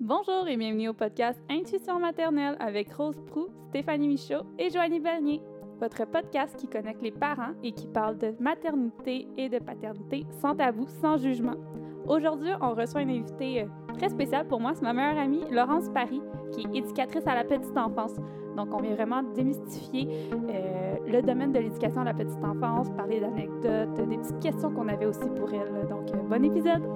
Bonjour 0.00 0.48
et 0.48 0.56
bienvenue 0.56 0.88
au 0.88 0.94
podcast 0.94 1.38
Intuition 1.50 2.00
maternelle 2.00 2.56
avec 2.58 2.90
Rose 2.90 3.20
Prou, 3.26 3.48
Stéphanie 3.68 4.08
Michaud 4.08 4.46
et 4.58 4.70
Joanie 4.70 4.98
Bernier. 4.98 5.42
Votre 5.78 6.06
podcast 6.06 6.56
qui 6.56 6.68
connecte 6.68 7.02
les 7.02 7.10
parents 7.10 7.52
et 7.62 7.72
qui 7.72 7.86
parle 7.86 8.16
de 8.16 8.34
maternité 8.40 9.28
et 9.36 9.50
de 9.50 9.58
paternité 9.58 10.24
sans 10.40 10.56
tabou, 10.56 10.86
sans 11.02 11.18
jugement. 11.18 11.56
Aujourd'hui, 12.08 12.48
on 12.62 12.72
reçoit 12.72 13.02
une 13.02 13.10
invitée 13.10 13.64
euh, 13.64 13.66
très 13.98 14.08
spéciale 14.08 14.48
pour 14.48 14.58
moi, 14.58 14.72
c'est 14.74 14.80
ma 14.80 14.94
meilleure 14.94 15.18
amie 15.18 15.44
Laurence 15.50 15.90
Paris, 15.90 16.22
qui 16.52 16.62
est 16.62 16.78
éducatrice 16.78 17.26
à 17.26 17.34
la 17.34 17.44
petite 17.44 17.76
enfance. 17.76 18.14
Donc, 18.56 18.72
on 18.72 18.80
vient 18.80 18.94
vraiment 18.94 19.22
démystifier 19.22 20.08
euh, 20.32 20.96
le 21.06 21.20
domaine 21.20 21.52
de 21.52 21.58
l'éducation 21.58 22.00
à 22.00 22.04
la 22.04 22.14
petite 22.14 22.42
enfance, 22.42 22.88
parler 22.96 23.20
d'anecdotes, 23.20 24.08
des 24.08 24.16
petites 24.16 24.40
questions 24.40 24.72
qu'on 24.72 24.88
avait 24.88 25.04
aussi 25.04 25.28
pour 25.36 25.52
elle. 25.52 25.86
Donc, 25.90 26.08
euh, 26.14 26.22
bon 26.26 26.42
épisode! 26.42 26.88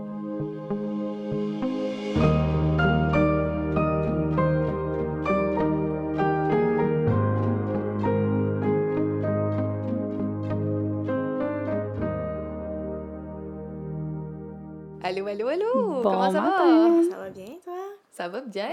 Allô, 15.35 15.49
allô, 15.49 15.65
allô! 15.67 15.91
Bon 15.95 16.03
Comment 16.03 16.31
ça 16.31 16.41
matin. 16.41 17.03
va? 17.03 17.11
Ça 17.11 17.17
va 17.19 17.31
bien, 17.31 17.47
toi? 17.65 17.75
Ça 18.13 18.29
va 18.29 18.41
bien. 18.41 18.69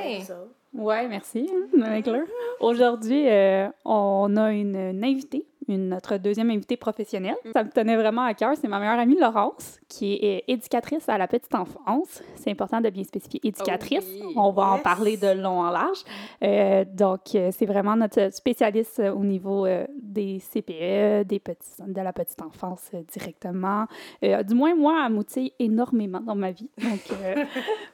Ouais, 0.76 1.08
merci, 1.08 1.50
hein, 1.52 1.82
avec 1.82 2.06
Laure. 2.06 2.28
Aujourd'hui, 2.60 3.28
euh, 3.28 3.68
on 3.84 4.38
a 4.38 4.52
une, 4.52 4.76
une 4.76 5.04
invitée, 5.04 5.48
une, 5.68 5.90
notre 5.90 6.18
deuxième 6.18 6.50
invitée 6.50 6.78
professionnelle. 6.78 7.36
Ça 7.54 7.64
me 7.64 7.70
tenait 7.70 7.96
vraiment 7.96 8.24
à 8.24 8.34
cœur. 8.34 8.54
C'est 8.60 8.68
ma 8.68 8.80
meilleure 8.80 9.00
amie 9.00 9.18
Laurence, 9.20 9.80
qui 9.88 10.14
est 10.14 10.44
éducatrice 10.48 11.08
à 11.10 11.18
la 11.18 11.28
petite 11.28 11.54
enfance. 11.55 12.22
C'est 12.35 12.52
important 12.52 12.82
de 12.82 12.90
bien 12.90 13.04
spécifier 13.04 13.40
éducatrice. 13.44 14.05
Oh 14.05 14.24
oui. 14.27 14.34
On 14.35 14.52
va 14.52 14.72
en 14.72 14.80
parler 14.80 15.18
de 15.18 15.27
long 15.40 15.60
en 15.62 15.70
large. 15.70 16.04
Euh, 16.44 16.84
donc, 16.85 17.35
euh, 17.35 17.50
c'est 17.52 17.66
vraiment 17.66 17.96
notre 17.96 18.34
spécialiste 18.34 19.00
euh, 19.00 19.12
au 19.13 19.24
niveau 19.24 19.66
euh, 19.66 19.85
des 20.02 20.40
CPE, 20.40 21.27
des 21.27 21.40
petits, 21.40 21.82
de 21.85 22.02
la 22.02 22.13
petite 22.13 22.41
enfance 22.41 22.90
euh, 22.94 23.02
directement. 23.12 23.85
Du 24.22 24.54
moins, 24.55 24.76
moi, 24.76 25.04
elle 25.05 25.13
m'outille 25.13 25.54
énormément 25.60 26.20
dans 26.22 26.35
ma 26.35 26.52
vie. 26.52 26.70
Donc, 26.78 27.18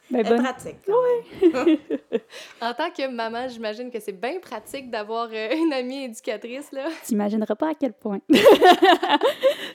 ben, 0.10 0.24
bonne- 0.28 0.44
pratique. 0.44 0.78
quand 0.86 1.02
même. 1.66 1.78
En 2.62 2.74
tant 2.74 2.90
que 2.92 3.08
maman, 3.08 3.48
j'imagine 3.48 3.90
que 3.92 4.00
c'est 4.00 4.12
bien 4.12 4.40
pratique 4.40 4.90
d'avoir 4.90 5.30
euh, 5.32 5.50
une 5.56 5.72
amie 5.74 6.06
éducatrice, 6.06 6.72
là. 6.72 6.88
T'imagineras 7.04 7.56
pas 7.56 7.70
à 7.70 7.74
quel 7.76 7.94
point. 7.94 8.20
je 8.30 8.38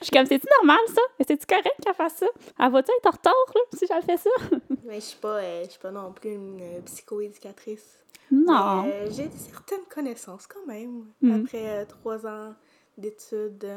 suis 0.01 0.11
comme, 0.11 0.25
c'est-tu 0.25 0.47
normal, 0.59 0.79
ça? 0.87 1.01
C'est-tu 1.27 1.45
correct 1.45 1.73
qu'elle 1.83 1.93
fasse 1.93 2.15
ça? 2.17 2.25
Elle 2.59 2.71
va-tu 2.71 2.91
être 2.97 3.05
en 3.07 3.11
retard, 3.11 3.33
là, 3.55 3.61
si 3.77 3.85
j'avais 3.87 4.01
fait 4.01 4.17
ça? 4.17 4.29
Mais 4.85 4.95
je 4.95 5.05
suis 5.05 5.17
pas, 5.19 5.37
euh, 5.37 5.63
je 5.65 5.69
suis 5.71 5.79
pas 5.79 5.91
non 5.91 6.11
plus 6.11 6.31
une 6.33 6.59
euh, 6.61 6.81
psychoéducatrice. 6.85 7.99
Non. 8.31 8.85
Euh, 8.87 9.07
J'ai 9.11 9.29
certaines 9.31 9.85
connaissances 9.93 10.47
quand 10.47 10.65
même. 10.65 11.05
Mhm. 11.21 11.43
Après 11.45 11.69
euh, 11.69 11.85
trois 11.85 12.25
ans 12.25 12.53
d'études 12.97 13.67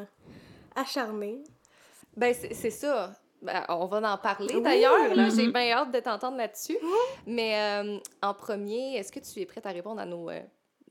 acharnées. 0.74 1.42
Ben, 2.16 2.34
c'est 2.34 2.54
c'est 2.54 2.70
ça. 2.70 3.12
Ben, 3.46 3.64
on 3.68 3.86
va 3.86 4.12
en 4.12 4.18
parler 4.18 4.60
d'ailleurs. 4.60 5.14
J'ai 5.30 5.46
Mhm. 5.46 5.52
bien 5.52 5.70
hâte 5.72 5.92
de 5.92 6.00
t'entendre 6.00 6.36
là-dessus. 6.36 6.76
Mais 7.26 7.58
euh, 7.58 7.98
en 8.22 8.34
premier, 8.34 8.96
est-ce 8.96 9.10
que 9.12 9.20
tu 9.20 9.40
es 9.40 9.46
prête 9.46 9.64
à 9.66 9.70
répondre 9.70 10.00
à 10.00 10.04
nos, 10.04 10.28
euh, 10.28 10.40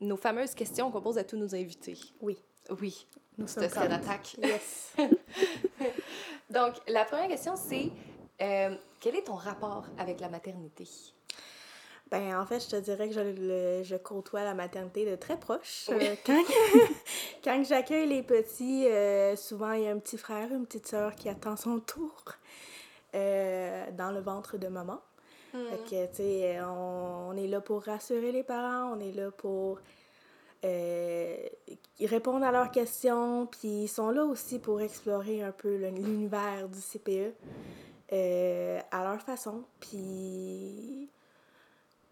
nos 0.00 0.16
fameuses 0.16 0.54
questions 0.54 0.90
qu'on 0.90 1.00
pose 1.02 1.18
à 1.18 1.24
tous 1.24 1.36
nos 1.36 1.54
invités? 1.54 1.98
Oui. 2.20 2.38
Oui. 2.80 3.06
Nous 3.38 3.46
sommes 3.46 3.68
prêtes. 3.68 3.88
d'attaque. 3.90 4.36
Yes. 4.42 4.94
Donc, 6.50 6.74
la 6.88 7.04
première 7.04 7.28
question, 7.28 7.54
c'est 7.56 7.90
euh, 8.40 8.74
quel 9.00 9.16
est 9.16 9.24
ton 9.24 9.34
rapport 9.34 9.84
avec 9.98 10.20
la 10.20 10.28
maternité? 10.28 10.88
Ben, 12.10 12.38
en 12.40 12.46
fait, 12.46 12.60
je 12.60 12.68
te 12.68 12.76
dirais 12.76 13.08
que 13.08 13.14
je, 13.14 13.20
le- 13.20 13.82
je 13.82 13.96
côtoie 13.96 14.44
la 14.44 14.54
maternité 14.54 15.04
de 15.04 15.16
très 15.16 15.38
proche. 15.38 15.86
Oui. 15.90 15.96
Euh, 16.06 16.14
quand 16.24 16.42
quand 17.44 17.64
j'accueille 17.64 18.08
les 18.08 18.22
petits, 18.22 18.86
euh, 18.86 19.34
souvent 19.34 19.72
il 19.72 19.82
y 19.82 19.88
a 19.88 19.90
un 19.90 19.98
petit 19.98 20.16
frère, 20.18 20.52
une 20.52 20.66
petite 20.66 20.86
sœur 20.86 21.14
qui 21.16 21.28
attend 21.28 21.56
son 21.56 21.80
tour 21.80 22.22
euh, 23.14 23.90
dans 23.92 24.12
le 24.12 24.20
ventre 24.20 24.56
de 24.56 24.68
maman. 24.68 25.00
Fait 25.52 25.84
que, 25.90 26.06
tu 26.10 26.16
sais, 26.16 26.60
on, 26.60 27.30
on 27.30 27.36
est 27.36 27.46
là 27.46 27.62
pour 27.62 27.82
rassurer 27.82 28.30
les 28.30 28.42
parents, 28.42 28.92
on 28.94 29.00
est 29.00 29.12
là 29.12 29.30
pour 29.30 29.80
répondre 32.00 32.44
à 32.44 32.52
leurs 32.52 32.70
questions, 32.70 33.46
puis 33.46 33.84
ils 33.84 33.88
sont 33.88 34.10
là 34.10 34.24
aussi 34.24 34.58
pour 34.58 34.80
explorer 34.82 35.42
un 35.42 35.52
peu 35.52 35.76
l'univers 35.76 36.68
du 36.68 36.78
CPE 36.80 37.32
à 38.90 39.02
leur 39.04 39.20
façon. 39.22 39.64
Puis 39.80 41.08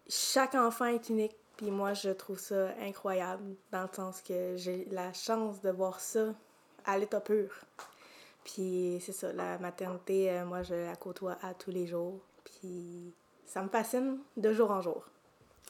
chaque 0.09 0.55
enfant 0.55 0.85
est 0.85 1.09
unique, 1.09 1.35
puis 1.57 1.71
moi, 1.71 1.93
je 1.93 2.09
trouve 2.09 2.39
ça 2.39 2.69
incroyable, 2.81 3.55
dans 3.71 3.83
le 3.83 3.89
sens 3.93 4.21
que 4.21 4.55
j'ai 4.57 4.87
la 4.91 5.13
chance 5.13 5.61
de 5.61 5.69
voir 5.69 5.99
ça 5.99 6.33
à 6.85 6.97
l'état 6.97 7.21
pur. 7.21 7.49
Puis 8.43 9.01
c'est 9.03 9.11
ça, 9.13 9.33
la 9.33 9.57
maternité, 9.57 10.29
euh, 10.29 10.45
moi, 10.45 10.61
je 10.63 10.75
la 10.75 10.95
côtoie 10.95 11.37
à 11.41 11.53
tous 11.53 11.71
les 11.71 11.87
jours, 11.87 12.19
puis 12.43 13.13
ça 13.45 13.61
me 13.63 13.69
fascine 13.69 14.19
de 14.37 14.53
jour 14.53 14.69
en 14.71 14.81
jour. 14.81 15.03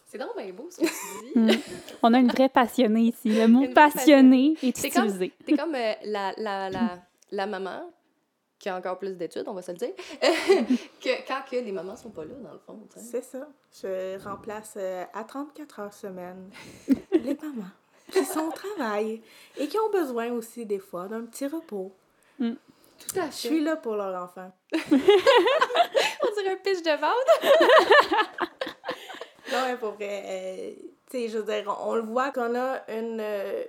C'est 0.08 0.18
donc 0.18 0.36
bien 0.38 0.52
beau 0.54 0.68
ce 0.70 0.78
que 0.82 0.86
tu 0.86 1.34
dis. 1.34 1.40
Mm. 1.58 1.62
On 2.04 2.14
a 2.14 2.20
une 2.20 2.28
vraie 2.28 2.50
passionnée 2.50 3.02
ici. 3.02 3.30
Le 3.30 3.48
mot 3.48 3.66
passionné 3.74 4.56
est 4.62 4.76
C'est 4.78 4.90
comme- 4.90 5.06
utilisé. 5.06 5.34
T'es 5.46 5.58
comme 5.58 5.74
euh, 5.76 5.94
la, 6.04 6.34
la, 6.38 6.70
la, 6.70 7.00
la 7.32 7.46
maman 7.48 7.90
qui 8.60 8.70
a 8.70 8.76
encore 8.78 8.98
plus 8.98 9.16
d'études, 9.16 9.44
on 9.48 9.54
va 9.54 9.62
se 9.62 9.72
le 9.72 9.78
dire, 9.78 9.94
que 11.02 11.28
quand 11.28 11.42
que 11.50 11.58
les 11.58 11.72
mamans 11.72 11.96
sont 11.96 12.10
pas 12.10 12.24
là, 12.26 12.34
dans 12.42 12.54
le 12.54 12.60
fond. 12.60 12.80
C'est 12.96 13.24
ça. 13.24 13.48
Je 13.82 14.18
remplace 14.24 14.76
euh, 14.78 15.04
à 15.14 15.24
34 15.24 15.80
heures 15.80 15.94
semaine 15.94 16.50
les 17.12 17.36
mamans 17.36 17.72
qui 18.12 18.24
sont 18.24 18.48
au 18.48 18.52
travail 18.52 19.22
et 19.58 19.68
qui 19.68 19.78
ont 19.78 19.90
besoin 19.90 20.32
aussi 20.32 20.66
des 20.66 20.80
fois 20.80 21.08
d'un 21.08 21.24
petit 21.26 21.48
repos. 21.48 21.92
Tout 22.40 23.20
à 23.20 23.30
Je 23.30 23.36
suis 23.36 23.64
là 23.64 23.76
pour 23.76 23.96
leur 23.96 24.24
enfant. 24.24 24.52
On 24.74 24.82
dirait 26.38 26.54
un 26.54 26.58
pitch 26.58 26.82
de 26.82 26.92
vente. 27.00 28.50
Non, 29.52 29.60
mais 29.68 29.78
pour 29.78 29.92
vrai, 29.92 30.24
euh, 30.26 30.72
tu 31.10 31.18
sais, 31.18 31.30
je 31.30 31.38
veux 31.38 31.44
dire, 31.44 31.64
on, 31.68 31.92
on 31.92 31.96
le 31.96 32.02
voit 32.02 32.32
qu'on 32.32 32.56
a 32.56 32.80
une, 32.90 33.20
euh, 33.22 33.64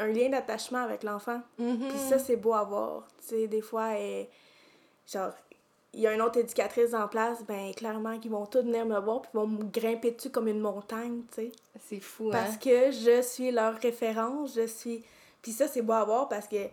un 0.00 0.06
lien 0.08 0.28
d'attachement 0.30 0.78
avec 0.82 1.02
l'enfant. 1.02 1.40
Puis 1.56 1.98
ça, 2.08 2.18
c'est 2.18 2.36
beau 2.36 2.54
à 2.54 2.64
voir. 2.64 3.06
Tu 3.20 3.28
sais, 3.28 3.46
des 3.48 3.60
fois, 3.60 3.90
genre, 5.06 5.32
il 5.92 6.00
y 6.00 6.06
a 6.06 6.14
une 6.14 6.22
autre 6.22 6.38
éducatrice 6.38 6.94
en 6.94 7.08
place, 7.08 7.44
ben 7.44 7.74
clairement, 7.74 8.18
qu'ils 8.18 8.30
vont 8.30 8.46
tous 8.46 8.60
venir 8.60 8.86
me 8.86 8.98
voir, 9.00 9.22
puis 9.22 9.30
vont 9.34 9.46
me 9.46 9.64
grimper 9.64 10.12
dessus 10.12 10.30
comme 10.30 10.46
une 10.48 10.60
montagne, 10.60 11.22
tu 11.34 11.46
sais. 11.46 11.52
C'est 11.88 12.00
fou, 12.00 12.30
Parce 12.30 12.54
hein? 12.54 12.58
que 12.62 12.90
je 12.92 13.20
suis 13.22 13.50
leur 13.50 13.74
référence, 13.74 14.54
je 14.54 14.66
suis... 14.66 15.02
Puis 15.42 15.52
ça, 15.52 15.66
c'est 15.66 15.82
beau 15.82 15.94
à 15.94 16.04
voir 16.04 16.28
parce 16.28 16.46
que, 16.46 16.64
tu 16.64 16.70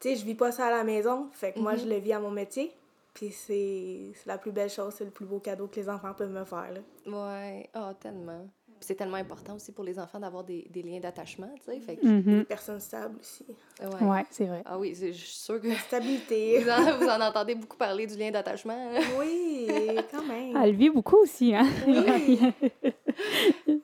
sais, 0.00 0.16
je 0.16 0.24
vis 0.24 0.34
pas 0.34 0.50
ça 0.50 0.66
à 0.66 0.70
la 0.70 0.82
maison, 0.82 1.28
fait 1.32 1.52
que 1.52 1.60
moi, 1.60 1.74
Mhm. 1.74 1.78
je 1.80 1.86
le 1.86 1.96
vis 1.96 2.12
à 2.14 2.18
mon 2.18 2.30
métier. 2.30 2.72
Puis 3.14 3.30
c'est 3.30 4.12
c'est 4.14 4.26
la 4.26 4.36
plus 4.38 4.50
belle 4.52 4.68
chose, 4.70 4.92
c'est 4.98 5.04
le 5.04 5.10
plus 5.10 5.24
beau 5.24 5.38
cadeau 5.38 5.68
que 5.68 5.76
les 5.76 5.88
enfants 5.88 6.12
peuvent 6.12 6.30
me 6.32 6.44
faire, 6.44 6.70
là. 6.72 6.80
Ouais, 7.06 7.70
oh, 7.74 7.92
tellement. 8.00 8.46
C'est 8.86 8.94
tellement 8.94 9.16
important 9.16 9.56
aussi 9.56 9.72
pour 9.72 9.82
les 9.82 9.98
enfants 9.98 10.20
d'avoir 10.20 10.44
des, 10.44 10.64
des 10.70 10.80
liens 10.80 11.00
d'attachement, 11.00 11.50
tu 11.56 11.64
sais. 11.72 11.80
Fait 11.80 11.96
que, 11.96 12.06
Mhm. 12.06 12.38
Des 12.38 12.44
personnes 12.44 12.78
stables 12.78 13.16
aussi. 13.20 13.44
ouais. 13.80 14.06
Ouais, 14.06 14.24
c'est 14.30 14.44
vrai. 14.44 14.62
Ah 14.64 14.78
oui, 14.78 14.94
c'est- 14.94 15.12
je 15.12 15.18
suis 15.24 15.36
sûre 15.38 15.60
que 15.60 15.74
Stabilité. 15.74 16.58
vous 16.60 16.70
en, 16.70 16.96
vous 16.98 17.08
en 17.08 17.20
entendez 17.20 17.56
beaucoup 17.56 17.76
parler 17.76 18.06
du 18.06 18.16
lien 18.16 18.30
d'attachement. 18.30 18.92
oui, 19.18 19.66
quand 20.12 20.22
même. 20.22 20.56
Elle 20.56 20.76
vit 20.76 20.90
beaucoup 20.90 21.16
aussi, 21.16 21.52
hein? 21.52 21.66
Oui. 21.84 22.38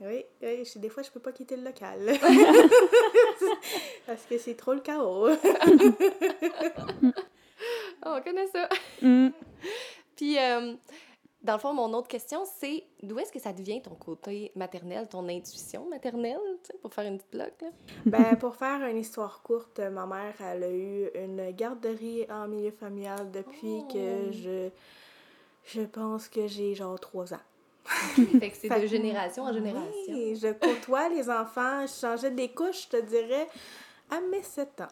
oui, 0.00 0.24
oui, 0.40 0.64
je- 0.72 0.78
des 0.78 0.88
fois, 0.88 1.02
je 1.02 1.10
peux 1.10 1.18
pas 1.18 1.32
quitter 1.32 1.56
le 1.56 1.64
local. 1.64 1.98
Parce 4.06 4.22
que 4.22 4.38
c'est 4.38 4.54
trop 4.54 4.74
le 4.74 4.80
chaos. 4.80 5.30
Oh, 8.04 8.16
on 8.16 8.20
connaît 8.22 8.48
ça. 8.52 8.68
Mm. 9.00 9.28
Puis, 10.16 10.38
euh, 10.38 10.74
dans 11.42 11.54
le 11.54 11.58
fond, 11.58 11.72
mon 11.72 11.92
autre 11.94 12.08
question, 12.08 12.44
c'est 12.58 12.84
d'où 13.02 13.18
est-ce 13.18 13.32
que 13.32 13.38
ça 13.40 13.52
devient 13.52 13.82
ton 13.82 13.94
côté 13.94 14.52
maternel, 14.54 15.08
ton 15.08 15.28
intuition 15.28 15.88
maternelle, 15.88 16.38
pour 16.80 16.92
faire 16.94 17.04
une 17.06 17.18
petite 17.18 17.32
bloc, 17.32 17.52
là? 17.60 17.68
Ben, 18.06 18.36
pour 18.36 18.54
faire 18.56 18.80
une 18.86 18.98
histoire 18.98 19.42
courte, 19.42 19.78
ma 19.80 20.06
mère, 20.06 20.34
elle 20.40 20.62
a 20.64 20.70
eu 20.70 21.08
une 21.14 21.50
garderie 21.52 22.26
en 22.30 22.46
milieu 22.48 22.70
familial 22.70 23.30
depuis 23.30 23.80
Oh. 23.82 23.88
que 23.92 24.32
je... 24.32 24.68
Je 25.64 25.82
pense 25.82 26.28
que 26.28 26.48
j'ai 26.48 26.74
genre 26.74 26.98
trois 26.98 27.32
ans. 27.32 27.40
Fait 27.84 28.50
que 28.50 28.56
c'est 28.56 28.68
de 28.82 28.86
génération 28.86 29.44
en 29.44 29.52
génération. 29.52 29.90
Oui, 30.08 30.34
je 30.36 30.52
côtoie 30.52 31.08
les 31.08 31.30
enfants, 31.30 31.86
je 31.86 31.92
changeais 32.00 32.30
des 32.32 32.48
couches, 32.48 32.84
je 32.90 32.96
te 32.98 33.02
dirais, 33.02 33.46
à 34.10 34.20
mes 34.20 34.42
sept 34.42 34.80
ans. 34.80 34.88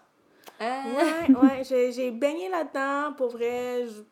Ah! 0.61 0.85
Ouais, 0.97 1.35
ouais, 1.35 1.65
j'ai 1.65 1.91
j'ai 1.93 2.11
baigné 2.13 2.49
là-dedans, 2.49 3.15
pour 3.17 3.31
vrai. 3.31 3.87
je- 3.87 4.03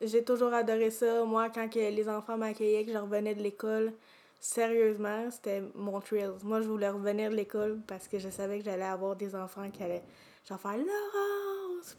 J'ai 0.00 0.22
toujours 0.24 0.52
adoré 0.52 0.90
ça. 0.90 1.24
Moi, 1.24 1.48
quand 1.50 1.68
que 1.68 1.78
les 1.78 2.08
enfants 2.08 2.36
m'accueillaient, 2.36 2.84
que 2.84 2.92
je 2.92 2.98
revenais 2.98 3.34
de 3.34 3.42
l'école, 3.42 3.92
sérieusement, 4.40 5.30
c'était 5.30 5.62
mon 5.74 6.00
thrill. 6.00 6.32
Moi, 6.42 6.60
je 6.60 6.68
voulais 6.68 6.90
revenir 6.90 7.30
de 7.30 7.36
l'école 7.36 7.80
parce 7.86 8.06
que 8.06 8.18
je 8.18 8.28
savais 8.28 8.58
que 8.58 8.64
j'allais 8.64 8.84
avoir 8.84 9.16
des 9.16 9.34
enfants 9.34 9.70
qui 9.70 9.82
allaient 9.82 10.04
genre 10.48 10.60
faire 10.60 10.76
Laurence! 10.76 11.96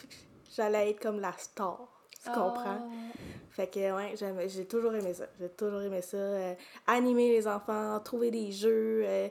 J'allais 0.55 0.91
être 0.91 1.01
comme 1.01 1.19
la 1.19 1.33
star. 1.37 1.87
Tu 2.23 2.31
comprends? 2.31 2.89
Fait 3.51 3.67
que, 3.67 3.91
ouais, 3.95 4.47
j'ai 4.47 4.65
toujours 4.65 4.93
aimé 4.93 5.13
ça. 5.13 5.25
J'ai 5.39 5.49
toujours 5.49 5.81
aimé 5.81 6.01
ça. 6.01 6.17
euh, 6.17 6.53
animer 6.85 7.29
les 7.29 7.47
enfants, 7.47 7.99
trouver 8.01 8.31
des 8.31 8.51
jeux, 8.51 9.01
euh, 9.05 9.29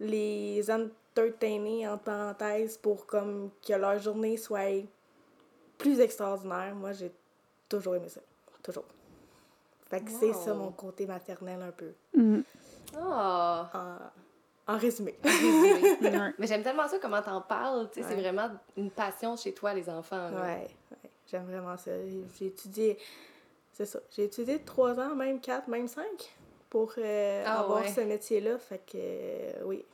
les 0.00 0.64
entertainer 0.70 1.88
en 1.88 1.98
parenthèse 1.98 2.76
pour 2.78 3.06
comme 3.06 3.50
que 3.66 3.74
leur 3.74 3.98
journée 4.00 4.36
soit 4.36 4.84
plus 5.78 6.00
extraordinaire. 6.00 6.74
Moi, 6.74 6.92
j'ai 6.92 7.12
toujours 7.76 7.94
aimé 7.96 8.08
ça. 8.08 8.20
Toujours. 8.62 8.84
Fait 9.88 10.00
que 10.02 10.10
c'est 10.10 10.32
ça 10.32 10.54
mon 10.54 10.70
côté 10.72 11.06
maternel 11.06 11.60
un 11.62 11.70
peu. 11.72 11.92
Mhm. 12.16 12.44
Ah! 12.96 14.10
En, 14.66 14.74
en 14.74 14.78
résumé. 14.78 15.14
Résumé. 15.22 15.96
Ouais. 16.02 16.34
Mais 16.38 16.46
j'aime 16.46 16.62
tellement 16.62 16.88
ça 16.88 16.98
comment 16.98 17.22
t'en 17.22 17.40
parles. 17.40 17.88
Tu 17.92 18.00
sais, 18.02 18.08
c'est 18.08 18.14
vraiment 18.20 18.50
une 18.76 18.90
passion 18.90 19.36
chez 19.36 19.52
toi, 19.52 19.72
les 19.74 19.88
enfants. 19.88 20.30
là. 20.30 20.40
Ouais, 20.42 20.68
ouais, 20.92 21.10
j'aime 21.26 21.44
vraiment 21.46 21.76
ça. 21.76 21.90
J'ai 22.38 22.46
étudié, 22.46 22.98
c'est 23.72 23.86
ça, 23.86 23.98
j'ai 24.14 24.24
étudié 24.24 24.60
trois 24.62 24.98
ans, 25.00 25.14
même 25.14 25.40
quatre, 25.40 25.68
même 25.68 25.88
cinq, 25.88 26.32
pour 26.70 26.92
euh, 26.98 27.42
Ah 27.46 27.60
avoir 27.60 27.82
ouais. 27.82 27.88
ce 27.92 28.00
métier-là. 28.00 28.58
Fait 28.58 28.78
que, 28.78 28.96
euh, 28.96 29.52
oui, 29.64 29.84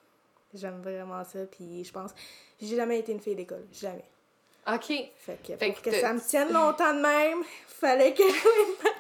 j'aime 0.55 0.81
vraiment 0.83 1.25
ça. 1.25 1.41
Puis 1.51 1.85
je 1.85 1.93
pense, 1.93 2.11
j'ai 2.61 2.77
jamais 2.77 2.99
été 3.01 3.13
une 3.13 3.21
fille 3.21 3.37
d'école, 3.37 3.65
jamais. 3.73 4.05
OK. 4.75 4.87
Fait 5.17 5.39
que, 5.47 5.57
Fait 5.57 5.73
pour 5.73 5.83
que 5.83 5.91
ça 5.93 6.13
me 6.13 6.21
tienne 6.21 6.53
longtemps 6.53 6.95
de 6.95 7.01
même, 7.01 7.39
fallait 7.67 8.13
que 8.13 8.23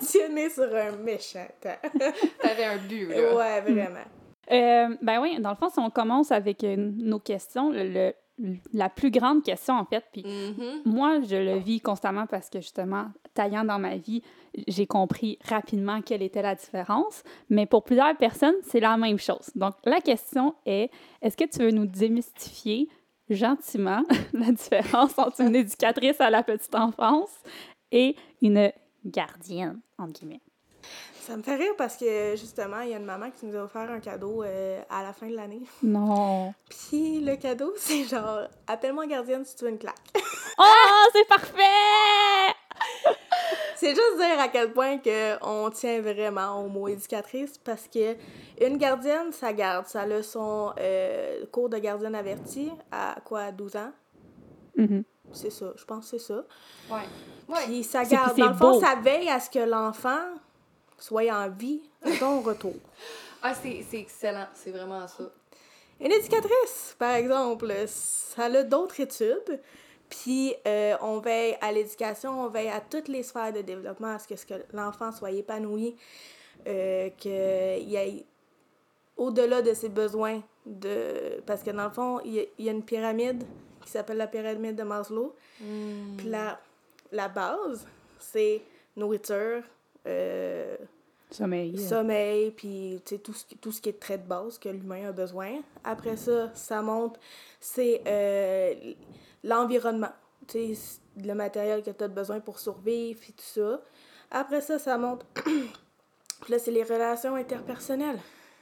je 0.01 0.49
sur 0.51 0.75
un 0.77 0.93
méchant 1.03 1.47
temps. 1.61 1.77
T'avais 2.43 2.65
un 2.65 2.77
but, 2.79 3.09
là. 3.09 3.35
ouais, 3.35 3.61
vraiment. 3.61 4.05
Euh, 4.51 4.97
ben 5.03 5.21
oui, 5.21 5.39
dans 5.41 5.51
le 5.51 5.57
fond, 5.57 5.69
si 5.69 5.79
on 5.79 5.91
commence 5.91 6.33
avec 6.33 6.65
euh, 6.65 6.75
nos 6.77 7.19
questions, 7.19 7.71
le, 7.71 7.85
le- 7.89 8.15
la 8.73 8.89
plus 8.89 9.11
grande 9.11 9.43
question, 9.43 9.75
en 9.75 9.85
fait, 9.85 10.05
puis 10.13 10.25
Mhm. 10.25 10.83
moi, 10.85 11.21
je 11.29 11.35
le 11.37 11.59
vis 11.59 11.81
constamment 11.81 12.25
parce 12.27 12.49
que, 12.49 12.61
justement, 12.61 13.07
taillant 13.35 13.65
dans 13.65 13.81
ma 13.81 13.97
vie, 13.97 14.23
j'ai 14.69 14.87
compris 14.87 15.39
rapidement 15.49 16.01
quelle 16.03 16.23
était 16.23 16.41
la 16.41 16.55
différence, 16.55 17.25
mais 17.51 17.67
pour 17.67 17.83
plusieurs 17.83 18.17
personnes, 18.17 18.55
c'est 18.63 18.79
la 18.81 18.97
même 18.97 19.19
chose. 19.19 19.51
Donc, 19.57 19.75
la 19.85 20.01
question 20.01 20.55
est, 20.65 20.89
est-ce 21.21 21.37
que 21.37 21.45
tu 21.45 21.59
veux 21.59 21.73
nous 21.73 21.87
démystifier 21.87 22.89
gentiment 23.31 24.03
la 24.33 24.53
différence 24.53 25.19
entre 25.19 25.41
une 25.41 25.57
éducatrice 25.57 26.21
à 26.21 26.31
la 26.31 26.43
petite 26.43 26.75
enfance 26.75 27.31
et 27.93 28.17
une 28.43 28.73
gardienne, 29.05 29.81
entre 29.99 30.21
guillemets? 30.21 30.41
Ça 31.29 31.37
me 31.37 31.43
fait 31.43 31.57
rire 31.57 31.75
parce 31.77 31.99
que, 31.99 32.37
justement, 32.37 32.81
il 32.81 32.89
y 32.89 32.95
a 32.95 32.97
une 32.97 33.05
maman 33.05 33.31
qui 33.31 33.45
nous 33.45 33.55
a 33.55 33.63
offert 33.63 33.91
un 33.91 34.01
cadeau 34.01 34.43
euh, 34.43 34.81
à 34.89 35.03
la 35.03 35.13
fin 35.13 35.29
de 35.29 35.37
l'année. 35.37 35.61
Non. 35.83 36.55
Puis 36.71 37.21
le 37.21 37.37
cadeau, 37.37 37.75
c'est 37.77 38.05
genre, 38.05 38.49
appelle-moi 38.67 39.07
gardienne 39.07 39.45
si 39.45 39.55
tu 39.55 39.65
veux 39.65 39.71
une 39.71 39.79
claque. 39.79 39.95
Oh, 40.59 41.09
c'est 41.13 41.29
parfait! 41.29 42.55
C'est 43.79 43.91
juste 43.91 44.17
dire 44.17 44.41
à 44.41 44.49
quel 44.49 44.73
point 44.73 44.99
que 44.99 45.37
on 45.45 45.71
tient 45.71 46.01
vraiment 46.01 46.65
au 46.65 46.69
mot 46.69 46.89
éducatrice 46.89 47.59
parce 47.59 47.87
que 47.87 48.17
une 48.61 48.77
gardienne, 48.77 49.33
ça 49.33 49.53
garde. 49.53 49.87
Ça 49.87 50.01
a 50.03 50.23
son 50.23 50.73
euh, 50.81 51.47
cours 51.53 51.69
de 51.69 51.79
gardienne 51.79 52.17
avertie 52.17 52.73
à 52.91 53.17
quoi, 53.25 53.43
à 53.43 53.53
12 53.53 53.77
ans? 53.77 53.93
Mhm. 54.77 55.05
C'est 55.33 55.51
ça, 55.51 55.73
je 55.77 55.85
pense 55.85 56.11
que 56.11 56.19
c'est 56.19 56.27
ça. 56.27 56.45
Ouais. 56.91 57.07
Ouais. 57.49 57.65
Puis 57.67 57.85
ça 57.85 58.03
garde. 58.05 58.37
Dans 58.37 58.49
le 58.49 58.55
fond, 58.55 58.73
beau. 58.73 58.81
ça 58.81 58.97
veille 58.97 59.29
à 59.29 59.39
ce 59.39 59.49
que 59.49 59.61
l'enfant 59.61 60.25
soit 60.99 61.31
en 61.33 61.49
vie 61.49 61.83
à 62.03 62.17
ton 62.19 62.41
retour. 62.41 62.75
Ah, 63.41 63.55
c'est 63.55 63.85
c'est 63.89 64.01
excellent. 64.01 64.49
C'est 64.53 64.73
vraiment 64.73 65.07
ça. 65.07 65.23
Une 66.01 66.11
éducatrice, 66.11 66.97
par 66.99 67.13
exemple, 67.13 67.73
ça 67.87 68.47
a 68.47 68.63
d'autres 68.65 68.99
études. 68.99 69.61
Puis 70.09 70.55
euh, 70.67 70.97
on 71.03 71.19
veille 71.19 71.57
à 71.61 71.71
l'éducation, 71.73 72.41
on 72.45 72.49
veille 72.49 72.69
à 72.69 72.81
toutes 72.81 73.09
les 73.09 73.23
sphères 73.23 73.53
de 73.53 73.61
développement, 73.61 74.15
à 74.15 74.19
ce 74.19 74.27
que, 74.29 74.37
ce 74.37 74.47
que 74.47 74.55
l'enfant 74.73 75.13
soit 75.13 75.31
épanoui, 75.31 75.97
euh, 76.67 77.11
qu'il 77.19 77.31
y 77.89 77.97
ait 77.97 78.25
au-delà 79.17 79.63
de 79.63 79.75
ses 79.75 79.89
besoins. 79.89 80.41
De... 80.65 81.41
Parce 81.47 81.63
que 81.63 81.71
dans 81.71 81.85
le 81.85 81.91
fond, 81.91 82.21
il 82.25 82.35
y 82.35 82.41
a, 82.41 82.43
il 82.59 82.65
y 82.65 82.69
a 82.69 82.73
une 82.73 82.83
pyramide 82.85 83.43
qui 83.83 83.91
s'appelle 83.91 84.17
la 84.19 84.27
pyramide 84.27 84.77
de 84.77 84.83
Maslow. 84.83 85.35
Puis 85.59 86.29
la, 86.29 86.59
la 87.13 87.29
base, 87.29 87.87
c'est 88.19 88.63
nourriture, 88.97 89.63
euh, 90.07 90.77
Sommeil. 91.31 91.79
sommeil, 91.79 92.51
puis 92.53 93.01
tu 93.05 93.15
sais, 93.17 93.21
tout, 93.21 93.33
ce 93.35 93.45
qui- 93.45 93.57
tout 93.59 93.71
ce 93.73 93.81
qui 93.83 93.91
est 93.91 94.01
trait 94.01 94.17
de 94.19 94.27
base 94.27 94.59
que 94.59 94.69
l'humain 94.71 95.09
a 95.09 95.13
besoin. 95.13 95.61
Après 95.85 96.17
ça, 96.17 96.51
ça 96.55 96.81
monte, 96.83 97.19
c'est 97.61 98.01
l'environnement, 99.45 100.13
le 100.55 101.35
matériel 101.35 101.83
que 101.83 101.91
tu 101.91 102.05
as 102.05 102.09
besoin 102.09 102.41
pour 102.41 102.59
survivre, 102.59 103.21
puis 103.21 103.33
tout 103.33 103.45
ça. 103.45 103.81
Après 104.31 104.61
ça, 104.61 104.79
ça 104.79 104.99
monte, 104.99 105.25
puis 105.45 106.53
là, 106.53 106.59
c'est 106.59 106.71
les 106.71 106.83
relations 106.83 107.35
interpersonnelles. 107.35 108.21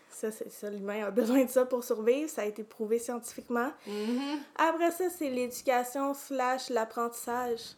Ça, 0.09 0.31
ça, 0.31 0.71
l'humain 0.71 1.05
a 1.05 1.11
besoin 1.11 1.45
de 1.45 1.51
ça 1.51 1.67
pour 1.67 1.85
survivre, 1.85 2.31
ça 2.31 2.43
a 2.43 2.45
été 2.47 2.65
prouvé 2.65 2.99
scientifiquement. 2.99 3.71
Mhm. 3.87 4.39
Après 4.57 4.91
ça, 4.91 5.11
c'est 5.11 5.29
l'éducation 5.29 6.15
slash 6.15 6.71
l'apprentissage. 6.71 7.77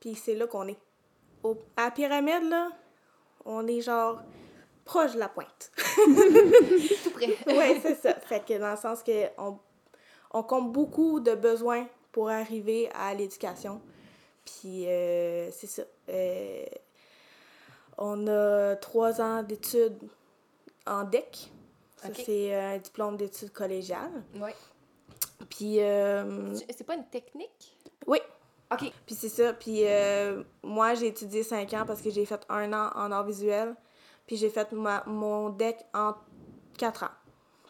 Puis 0.00 0.14
c'est 0.14 0.34
là 0.34 0.46
qu'on 0.46 0.68
est. 0.68 0.78
Au, 1.42 1.58
à 1.76 1.84
la 1.84 1.90
pyramide, 1.90 2.48
là, 2.48 2.70
on 3.44 3.66
est 3.66 3.82
genre 3.82 4.22
proche 4.86 5.12
de 5.12 5.18
la 5.18 5.28
pointe. 5.28 5.72
Tout 5.76 7.10
près. 7.10 7.36
oui, 7.46 7.80
c'est 7.82 8.00
ça. 8.00 8.14
Fait 8.14 8.42
que 8.44 8.58
dans 8.58 8.70
le 8.70 8.76
sens 8.76 9.02
que 9.02 9.26
on, 9.36 9.58
on 10.32 10.42
compte 10.42 10.72
beaucoup 10.72 11.20
de 11.20 11.34
besoins 11.34 11.86
pour 12.14 12.30
arriver 12.30 12.88
à 12.94 13.12
l'éducation. 13.12 13.82
Puis 14.44 14.86
euh, 14.86 15.50
c'est 15.50 15.66
ça. 15.66 15.82
Euh, 16.08 16.64
on 17.98 18.28
a 18.28 18.76
trois 18.76 19.20
ans 19.20 19.42
d'études 19.42 19.98
en 20.86 21.02
DEC. 21.02 21.50
Ça, 21.96 22.08
c'est 22.14 22.54
un 22.54 22.78
diplôme 22.78 23.16
d'études 23.16 23.52
collégiales. 23.52 24.22
Ouais. 24.36 24.54
Puis, 25.50 25.80
euh, 25.80 26.54
C'est 26.70 26.84
pas 26.84 26.94
une 26.94 27.06
technique? 27.06 27.76
oui, 28.06 28.18
OK. 28.72 28.92
Puis 29.06 29.14
c'est 29.16 29.28
ça. 29.28 29.52
Puis 29.52 29.80
euh, 29.84 30.44
moi, 30.62 30.94
j'ai 30.94 31.08
étudié 31.08 31.42
5 31.42 31.72
ans 31.74 31.84
parce 31.84 32.00
que 32.00 32.10
j'ai 32.10 32.24
fait 32.24 32.46
un 32.48 32.72
an 32.72 32.90
en 32.94 33.10
art 33.10 33.24
visuel. 33.24 33.74
Puis 34.26 34.36
j'ai 34.36 34.50
fait 34.50 34.70
ma, 34.72 35.02
mon 35.06 35.50
deck 35.50 35.78
en 35.92 36.14
4 36.78 37.04
ans. 37.04 37.14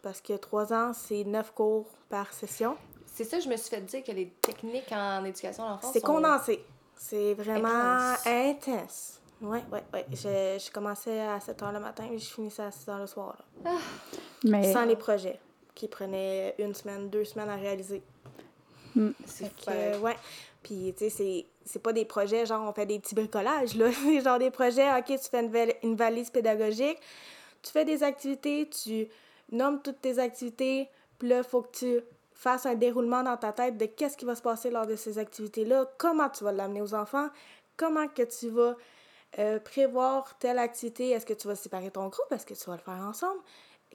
Parce 0.03 0.21
que 0.21 0.33
3 0.33 0.71
ans, 0.71 0.93
c'est 0.93 1.23
9 1.23 1.51
cours 1.53 1.87
par 2.09 2.31
session. 2.31 2.77
C'est 3.15 3.23
ça, 3.23 3.39
je 3.39 3.47
me 3.47 3.55
suis 3.55 3.69
fait 3.69 3.81
dire 3.81 4.03
que 4.03 4.11
les 4.11 4.27
techniques 4.41 4.91
en 4.91 5.23
éducation 5.23 5.63
à 5.65 5.69
l'enfance 5.69 5.93
C'est 5.93 6.01
sont... 6.01 6.07
condensé. 6.07 6.63
C'est 6.97 7.33
vraiment 7.33 7.67
Intense. 7.67 8.27
intense. 8.27 9.21
Ouais, 9.41 9.63
ouais, 9.71 9.83
ouais. 9.93 10.05
Je, 10.11 10.61
je 10.65 10.71
commençais 10.71 11.21
à 11.21 11.39
7 11.39 11.61
h 11.61 11.73
le 11.73 11.79
matin 11.79 12.05
et 12.11 12.17
je 12.17 12.25
finissais 12.33 12.63
à 12.63 12.71
6 12.71 12.87
h 12.89 12.99
le 12.99 13.07
soir. 13.07 13.37
Mais 14.43 14.71
Sans 14.73 14.85
les 14.85 14.95
projets 14.95 15.39
qui 15.73 15.87
prenaient 15.87 16.55
une 16.59 16.73
semaine, 16.73 17.09
deux 17.09 17.23
semaines 17.25 17.49
à 17.49 17.55
réaliser. 17.55 18.01
C'est 19.25 19.45
Fait 19.61 19.65
que, 19.65 19.97
ouais. 19.99 20.15
Puis, 20.63 20.93
tu 20.97 21.05
sais, 21.05 21.09
c'est- 21.09 21.45
c'est 21.65 21.79
pas 21.81 21.93
des 21.93 22.05
projets, 22.05 22.45
genre, 22.45 22.67
on 22.67 22.73
fait 22.73 22.85
des 22.85 22.99
petits 22.99 23.13
bricolages, 23.15 23.75
là. 23.75 23.89
C'est 24.03 24.21
genre 24.21 24.39
des 24.39 24.51
projets, 24.51 24.89
OK, 24.97 25.05
tu 25.07 25.17
fais 25.29 25.41
une, 25.41 25.51
val- 25.51 25.73
une 25.83 25.95
valise 25.95 26.29
pédagogique, 26.29 26.97
tu 27.61 27.71
fais 27.71 27.85
des 27.85 28.03
activités, 28.03 28.69
tu 28.69 29.07
nommes 29.51 29.81
toutes 29.81 30.01
tes 30.01 30.17
activités, 30.17 30.89
puis 31.19 31.27
là, 31.29 31.39
il 31.39 31.43
faut 31.43 31.61
que 31.61 31.77
tu 31.77 31.99
fasses 32.45 32.67
un 32.67 32.75
déroulement 32.75 33.23
dans 33.23 33.37
ta 33.37 33.51
tête 33.51 33.75
de 33.77 33.87
qu'est-ce 33.87 34.15
qui 34.15 34.23
va 34.25 34.35
se 34.35 34.41
passer 34.43 34.69
lors 34.69 34.85
de 34.85 34.95
ces 34.95 35.17
activités-là, 35.17 35.87
comment 35.97 36.29
tu 36.29 36.43
vas 36.43 36.51
l'amener 36.51 36.79
aux 36.81 36.93
enfants, 36.93 37.29
comment 37.75 38.07
que 38.07 38.21
tu 38.21 38.49
vas 38.49 38.75
euh, 39.39 39.59
prévoir 39.59 40.37
telle 40.37 40.59
activité, 40.59 41.09
est-ce 41.09 41.25
que 41.25 41.33
tu 41.33 41.47
vas 41.47 41.55
séparer 41.55 41.89
ton 41.89 42.07
groupe, 42.07 42.31
est-ce 42.31 42.45
que 42.45 42.53
tu 42.53 42.65
vas 42.69 42.75
le 42.75 42.81
faire 42.83 43.03
ensemble, 43.03 43.41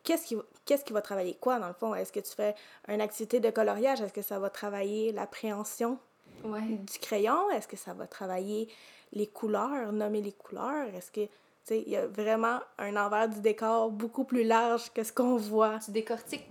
qu'est-ce 0.03 0.27
qui, 0.27 0.35
va- 0.35 0.43
qu'est-ce 0.65 0.85
qui 0.85 0.93
va 0.93 1.01
travailler 1.01 1.37
quoi, 1.41 1.61
dans 1.61 1.69
le 1.69 1.75
fond, 1.75 1.95
est-ce 1.95 2.11
que 2.13 2.19
tu 2.19 2.33
fais 2.33 2.57
une 2.89 3.01
activité 3.01 3.39
de 3.39 3.51
coloriage, 3.51 4.01
est-ce 4.01 4.13
que 4.13 4.23
ça 4.23 4.41
va 4.41 4.51
travailler 4.51 5.13
l'appréhension 5.13 5.99
Ouais. 6.43 6.61
du 6.63 6.99
crayon? 6.99 7.51
Est-ce 7.51 7.69
que 7.69 7.77
ça 7.77 7.93
va 7.93 8.07
travailler 8.07 8.69
les 9.13 9.27
couleurs, 9.27 9.93
nommer 9.93 10.23
les 10.23 10.33
couleurs? 10.33 10.89
Est-ce 10.95 11.11
que, 11.13 11.21
tu 11.27 11.31
sais, 11.65 11.83
il 11.87 11.91
y 11.91 11.97
a 11.97 12.07
vraiment 12.07 12.59
un 12.79 12.97
envers 12.97 13.29
du 13.29 13.41
décor 13.41 13.91
beaucoup 13.91 14.25
plus 14.25 14.43
large 14.45 14.91
que 14.93 15.05
ce 15.05 15.13
qu'on 15.13 15.37
voit. 15.37 15.79
Tu 15.85 15.91
décortiques 15.91 16.49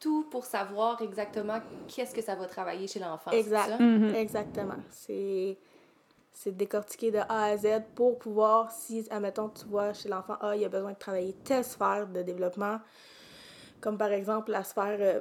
tout 0.00 0.24
pour 0.30 0.44
savoir 0.46 1.00
exactement 1.02 1.60
qu'est-ce 1.86 2.14
que 2.14 2.22
ça 2.22 2.34
va 2.34 2.46
travailler 2.46 2.88
chez 2.88 2.98
l'enfant. 2.98 3.30
Exact. 3.30 3.78
Mhm. 3.78 4.14
Exactement. 4.14 4.76
C'est 4.90 5.58
c'est 6.32 6.56
décortiqué 6.56 7.10
de 7.10 7.18
A 7.18 7.44
à 7.44 7.56
Z 7.56 7.82
pour 7.94 8.18
pouvoir, 8.18 8.70
si, 8.70 9.06
admettons, 9.10 9.50
tu 9.50 9.66
vois 9.66 9.92
chez 9.92 10.08
l'enfant, 10.08 10.36
ah, 10.40 10.56
il 10.56 10.64
a 10.64 10.68
besoin 10.70 10.92
de 10.92 10.98
travailler 10.98 11.34
telle 11.44 11.64
sphère 11.64 12.06
de 12.06 12.22
développement, 12.22 12.78
comme 13.80 13.98
par 13.98 14.10
exemple 14.10 14.50
la 14.50 14.64
sphère 14.64 14.96
euh, 15.00 15.20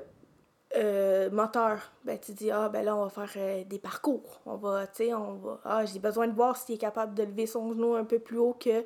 euh, 0.77 1.29
moteur, 1.31 1.79
ben 2.05 2.17
tu 2.19 2.31
dis, 2.33 2.51
ah, 2.51 2.69
ben 2.69 2.85
là, 2.85 2.95
on 2.95 3.05
va 3.05 3.09
faire 3.09 3.31
euh, 3.37 3.63
des 3.65 3.79
parcours. 3.79 4.39
On 4.45 4.55
va, 4.55 4.87
tu 4.87 5.05
sais, 5.05 5.13
on 5.13 5.33
va, 5.33 5.59
ah, 5.65 5.85
j'ai 5.85 5.99
besoin 5.99 6.27
de 6.27 6.33
voir 6.33 6.55
s'il 6.55 6.75
est 6.75 6.79
capable 6.79 7.15
de 7.15 7.23
lever 7.23 7.47
son 7.47 7.69
genou 7.69 7.95
un 7.95 8.05
peu 8.05 8.19
plus 8.19 8.37
haut 8.37 8.55
que 8.57 8.85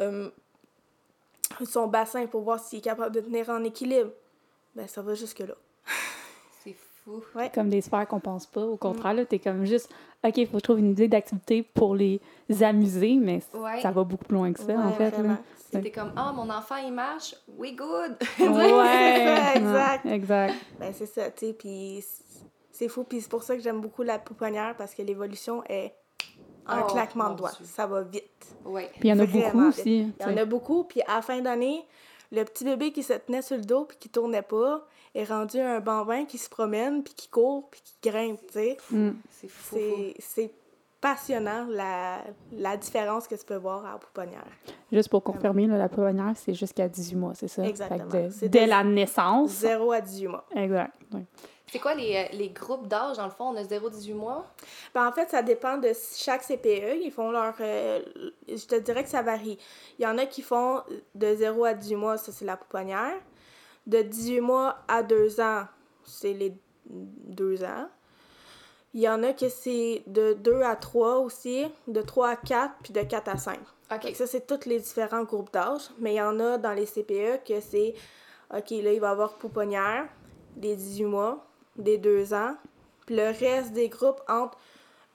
euh, 0.00 0.30
son 1.64 1.88
bassin 1.88 2.26
pour 2.26 2.42
voir 2.42 2.60
s'il 2.60 2.78
est 2.78 2.82
capable 2.82 3.14
de 3.14 3.20
tenir 3.20 3.50
en 3.50 3.64
équilibre. 3.64 4.12
Ben, 4.76 4.86
ça 4.86 5.00
va 5.02 5.14
jusque-là. 5.14 5.54
C'est 6.62 6.74
fou. 7.04 7.22
Ouais. 7.34 7.50
Comme 7.54 7.70
des 7.70 7.80
sphères 7.80 8.06
qu'on 8.06 8.20
pense 8.20 8.46
pas. 8.46 8.60
Au 8.64 8.76
contraire, 8.76 9.14
là, 9.14 9.24
t'es 9.24 9.38
comme 9.38 9.64
juste, 9.64 9.90
OK, 10.22 10.36
il 10.36 10.46
faut 10.46 10.52
que 10.52 10.58
je 10.58 10.62
trouve 10.64 10.78
une 10.78 10.90
idée 10.90 11.08
d'activité 11.08 11.62
pour 11.62 11.94
les 11.96 12.20
amuser, 12.60 13.14
mais 13.14 13.40
Ouais. 13.54 13.80
ça 13.80 13.90
va 13.90 14.04
beaucoup 14.04 14.24
plus 14.26 14.34
loin 14.36 14.52
que 14.52 14.60
ça, 14.60 14.78
en 14.78 14.92
fait. 14.92 15.14
C'était 15.72 15.90
comme, 15.90 16.12
ah, 16.14 16.32
mon 16.32 16.48
enfant, 16.50 16.76
il 16.76 16.92
marche, 16.92 17.34
we 17.56 17.74
good. 17.74 18.16
Ouais, 18.38 19.52
exact. 19.56 20.06
Exact. 20.06 20.54
Ben, 20.78 20.92
c'est 20.92 21.06
ça, 21.06 21.30
tu 21.30 21.46
sais, 21.46 21.52
puis 21.54 22.04
c'est 22.70 22.88
fou, 22.88 23.04
puis 23.04 23.20
c'est 23.20 23.30
pour 23.30 23.42
ça 23.42 23.56
que 23.56 23.62
j'aime 23.62 23.80
beaucoup 23.80 24.02
la 24.02 24.18
pouponnière, 24.18 24.74
parce 24.76 24.94
que 24.94 25.02
l'évolution 25.02 25.64
est 25.68 25.94
un 26.66 26.82
Oh, 26.82 26.86
claquement 26.92 27.30
de 27.30 27.36
doigts. 27.36 27.52
Ça 27.64 27.86
va 27.86 28.02
vite. 28.02 28.54
Puis 28.64 28.84
il 29.04 29.06
y 29.08 29.12
en 29.12 29.18
a 29.20 29.26
beaucoup 29.26 29.60
vite. 29.60 29.78
aussi. 29.78 30.12
Il 30.20 30.26
y 30.26 30.32
en 30.32 30.36
a 30.36 30.44
beaucoup, 30.44 30.84
puis 30.84 31.00
à 31.02 31.16
la 31.16 31.22
fin 31.22 31.40
d'année, 31.40 31.84
le 32.36 32.44
petit 32.44 32.64
bébé 32.64 32.92
qui 32.92 33.02
se 33.02 33.14
tenait 33.14 33.42
sur 33.42 33.56
le 33.56 33.64
dos 33.64 33.84
puis 33.84 33.96
qui 33.98 34.08
tournait 34.08 34.42
pas 34.42 34.86
est 35.14 35.24
rendu 35.24 35.58
un 35.58 35.80
bambin 35.80 36.24
qui 36.26 36.38
se 36.38 36.48
promène, 36.50 37.02
puis 37.02 37.14
qui 37.14 37.28
court, 37.28 37.68
puis 37.70 37.80
qui 37.82 38.10
grimpe, 38.10 38.40
tu 38.48 38.52
sais. 38.52 38.76
Mm. 38.90 39.10
C'est 39.30 39.48
fou. 39.48 39.76
C'est 40.18 40.52
passionnant, 41.00 41.66
la, 41.70 42.18
la 42.52 42.76
différence 42.76 43.28
que 43.28 43.34
tu 43.34 43.44
peux 43.44 43.56
voir 43.56 43.84
à 43.86 43.92
la 43.92 43.98
pouponnière. 43.98 44.44
Juste 44.90 45.08
pour 45.08 45.22
confirmer, 45.22 45.66
là, 45.66 45.76
la 45.78 45.88
pouponnière, 45.88 46.32
c'est 46.34 46.54
jusqu'à 46.54 46.88
18 46.88 47.16
mois, 47.16 47.32
c'est 47.34 47.48
ça? 47.48 47.64
Exactement. 47.64 48.06
de- 48.06 48.28
C'est 48.30 48.48
dès 48.48 48.64
de- 48.64 48.70
la 48.70 48.82
naissance. 48.82 49.50
0 49.50 49.92
à 49.92 50.00
18 50.00 50.28
mois. 50.28 50.44
Exact. 50.54 50.92
C'est 51.72 51.80
quoi 51.80 51.94
les, 51.94 52.16
euh, 52.16 52.36
les 52.36 52.50
groupes 52.50 52.86
d'âge, 52.86 53.16
dans 53.16 53.24
le 53.24 53.30
fond? 53.32 53.46
On 53.48 53.56
a 53.56 53.62
0-18 53.64 54.14
mois? 54.14 54.46
Ben, 54.94 55.06
en 55.06 55.12
fait, 55.12 55.28
ça 55.30 55.42
dépend 55.42 55.78
de 55.78 55.90
chaque 56.16 56.42
CPE. 56.42 57.00
Ils 57.02 57.10
font 57.10 57.30
leur. 57.32 57.54
euh, 57.60 58.00
je 58.48 58.66
te 58.66 58.76
dirais 58.76 59.02
que 59.02 59.10
ça 59.10 59.22
varie. 59.22 59.58
Il 59.98 60.04
y 60.04 60.06
en 60.06 60.16
a 60.16 60.26
qui 60.26 60.42
font 60.42 60.82
de 61.16 61.34
0 61.34 61.64
à 61.64 61.74
18 61.74 61.96
mois, 61.96 62.18
ça 62.18 62.30
c'est 62.30 62.44
la 62.44 62.56
pouponnière. 62.56 63.16
De 63.86 64.00
18 64.00 64.40
mois 64.40 64.76
à 64.86 65.02
2 65.02 65.40
ans, 65.40 65.64
c'est 66.04 66.32
les 66.32 66.54
2 66.88 67.64
ans. 67.64 67.88
Il 68.94 69.00
y 69.00 69.08
en 69.08 69.22
a 69.24 69.32
que 69.32 69.48
c'est 69.48 70.04
de 70.06 70.34
2 70.34 70.62
à 70.62 70.76
3 70.76 71.18
aussi, 71.18 71.66
de 71.88 72.00
3 72.00 72.28
à 72.28 72.36
4, 72.36 72.74
puis 72.82 72.92
de 72.92 73.02
4 73.02 73.28
à 73.28 73.36
5. 73.36 73.58
Fait 73.88 73.98
que 74.00 74.08
OK. 74.08 74.14
ça, 74.14 74.26
c'est 74.26 74.46
tous 74.46 74.66
les 74.68 74.78
différents 74.78 75.24
groupes 75.24 75.52
d'âge. 75.52 75.90
Mais 75.98 76.14
il 76.14 76.16
y 76.16 76.22
en 76.22 76.38
a 76.40 76.58
dans 76.58 76.72
les 76.72 76.86
CPE 76.86 77.44
que 77.44 77.60
c'est, 77.60 77.94
OK, 78.54 78.70
là, 78.70 78.92
il 78.92 79.00
va 79.00 79.08
y 79.08 79.10
avoir 79.10 79.34
pouponnière, 79.34 80.06
des 80.56 80.74
18 80.76 81.04
mois, 81.04 81.46
des 81.78 81.98
2 81.98 82.34
ans. 82.34 82.56
Puis 83.06 83.16
le 83.16 83.26
reste 83.26 83.72
des 83.72 83.88
groupes 83.88 84.20
entre 84.28 84.56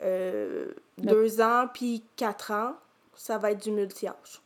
2 0.01 1.41
ans 1.41 1.67
puis 1.73 2.03
4 2.15 2.51
ans, 2.51 2.73
ça 3.15 3.37
va 3.37 3.51
être 3.51 3.61
du 3.61 3.71
multi-âge. 3.71 4.41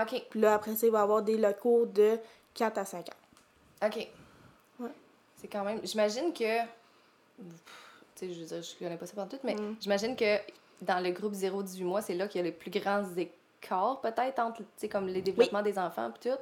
OK. 0.00 0.22
Puis 0.30 0.40
là, 0.40 0.54
après 0.54 0.74
ça, 0.76 0.86
il 0.86 0.92
va 0.92 1.00
y 1.00 1.02
avoir 1.02 1.22
des 1.22 1.36
locaux 1.36 1.86
de 1.86 2.18
4 2.54 2.78
à 2.78 2.84
5 2.84 3.08
ans. 3.08 3.86
OK. 3.86 4.08
Ouais. 4.80 4.90
C'est 5.36 5.48
quand 5.48 5.64
même. 5.64 5.80
J'imagine 5.84 6.32
que. 6.32 6.62
Tu 6.62 8.26
sais, 8.26 8.32
je 8.34 8.40
veux 8.40 8.46
dire, 8.46 8.62
je 8.62 8.76
connais 8.78 8.96
pas 8.96 9.06
ça 9.06 9.14
partout, 9.14 9.38
mais 9.44 9.54
Mm. 9.54 9.76
j'imagine 9.80 10.16
que 10.16 10.38
dans 10.82 11.00
le 11.02 11.10
groupe 11.10 11.34
0-18 11.34 11.84
mois, 11.84 12.02
c'est 12.02 12.14
là 12.14 12.26
qu'il 12.26 12.40
y 12.40 12.42
a 12.42 12.44
les 12.44 12.52
plus 12.52 12.70
grands 12.70 13.04
écarts, 13.16 14.00
peut-être, 14.00 14.38
entre, 14.40 14.58
tu 14.58 14.64
sais, 14.76 14.88
comme 14.88 15.06
les 15.06 15.22
développements 15.22 15.62
des 15.62 15.78
enfants, 15.78 16.10
puis 16.10 16.30
tout? 16.30 16.38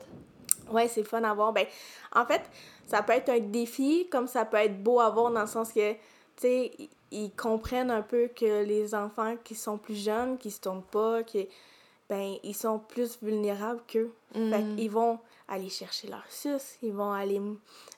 Ouais, 0.71 0.89
c'est 0.89 1.01
le 1.01 1.07
fun 1.07 1.23
à 1.25 1.33
voir. 1.35 1.53
Ben, 1.53 1.67
en 2.15 2.25
fait, 2.27 2.43
ça 2.87 3.03
peut 3.03 3.13
être 3.13 3.29
un 3.29 3.41
défi, 3.41 4.09
comme 4.11 4.27
ça 4.27 4.45
peut 4.45 4.57
être 4.59 4.83
beau 4.83 5.01
à 5.01 5.11
voir 5.11 5.31
dans 5.31 5.41
le 5.43 5.47
sens 5.47 5.73
que, 5.73 5.93
tu 5.93 5.99
sais, 6.39 6.73
ils- 7.11 7.31
comprennent 7.37 7.91
un 7.91 8.03
peu 8.03 8.29
que 8.29 8.65
les 8.65 8.95
enfants 8.95 9.37
qui 9.45 9.55
sont 9.55 9.79
plus 9.79 9.95
jeunes, 9.95 10.39
qui 10.39 10.51
se 10.51 10.61
tournent 10.61 10.83
pas, 10.83 11.23
qui, 11.23 11.49
ben, 12.09 12.35
ils 12.43 12.55
sont 12.55 12.79
plus 12.79 13.19
vulnérables 13.23 13.81
qu'eux. 13.87 14.13
Fait 14.33 14.41
Mm. 14.63 14.77
qu'ils 14.77 14.91
vont 14.91 15.19
aller 15.49 15.69
chercher 15.69 16.09
leur 16.09 16.25
suce, 16.29 16.77
ils 16.83 16.93
vont 16.93 17.13
aller 17.13 17.41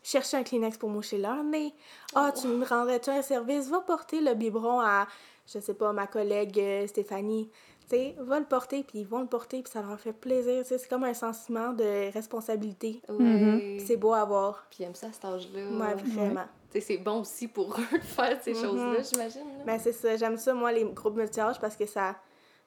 chercher 0.03 0.37
un 0.37 0.43
Kleenex 0.45 0.77
pour 0.79 0.91
moucher 0.91 1.19
leur 1.19 1.43
nez. 1.43 1.75
Ah, 2.15 2.31
tu 2.39 2.47
me 2.47 2.65
rendrais-tu 2.67 3.11
un 3.11 3.23
service? 3.23 3.69
Va 3.69 3.81
porter 3.81 4.21
le 4.21 4.35
biberon 4.35 4.81
à, 4.81 5.07
je 5.47 5.59
sais 5.59 5.75
pas, 5.75 5.93
ma 5.93 6.07
collègue 6.07 6.59
euh, 6.61 6.87
Stéphanie. 6.87 7.51
Tu 7.89 7.97
sais, 7.97 8.15
va 8.19 8.39
le 8.39 8.45
porter, 8.45 8.83
puis 8.83 9.01
ils 9.01 9.07
vont 9.07 9.21
le 9.21 9.27
porter, 9.27 9.63
puis 9.63 9.73
ça 9.73 9.81
leur 9.81 9.99
fait 9.99 10.13
plaisir. 10.13 10.63
Tu 10.63 10.69
sais, 10.69 10.79
c'est 10.79 10.89
comme 10.89 11.05
un 11.05 11.15
sentiment 11.15 11.73
de 11.73 12.13
responsabilité. 12.13 13.01
Ouais. 13.09 13.17
Mhm. 13.19 13.81
C'est 13.87 13.97
beau 13.97 14.13
à 14.13 14.25
voir. 14.25 14.67
Puis 14.71 14.81
ils 14.81 14.87
aiment 14.87 14.95
ça 14.95 15.07
à 15.07 15.13
cet 15.13 15.25
âge-là. 15.25 15.61
Ouais, 15.71 15.95
vraiment. 15.95 16.45
Tu 16.71 16.81
sais, 16.81 16.81
c'est 16.87 16.99
bon 16.99 17.21
aussi 17.21 17.49
pour 17.49 17.75
eux 17.93 17.99
de 17.99 18.05
faire 18.05 18.39
ces 18.43 18.53
Mhm. 18.53 18.61
choses-là, 18.63 19.03
j'imagine. 19.03 19.59
là. 19.59 19.65
Ben, 19.65 19.79
c'est 19.79 19.93
ça. 19.93 20.17
J'aime 20.17 20.37
ça, 20.37 20.53
moi, 20.53 20.71
les 20.71 20.85
groupes 20.85 21.17
multi-âges, 21.17 21.59
parce 21.59 21.77
que 21.77 21.87
ça, 21.87 22.17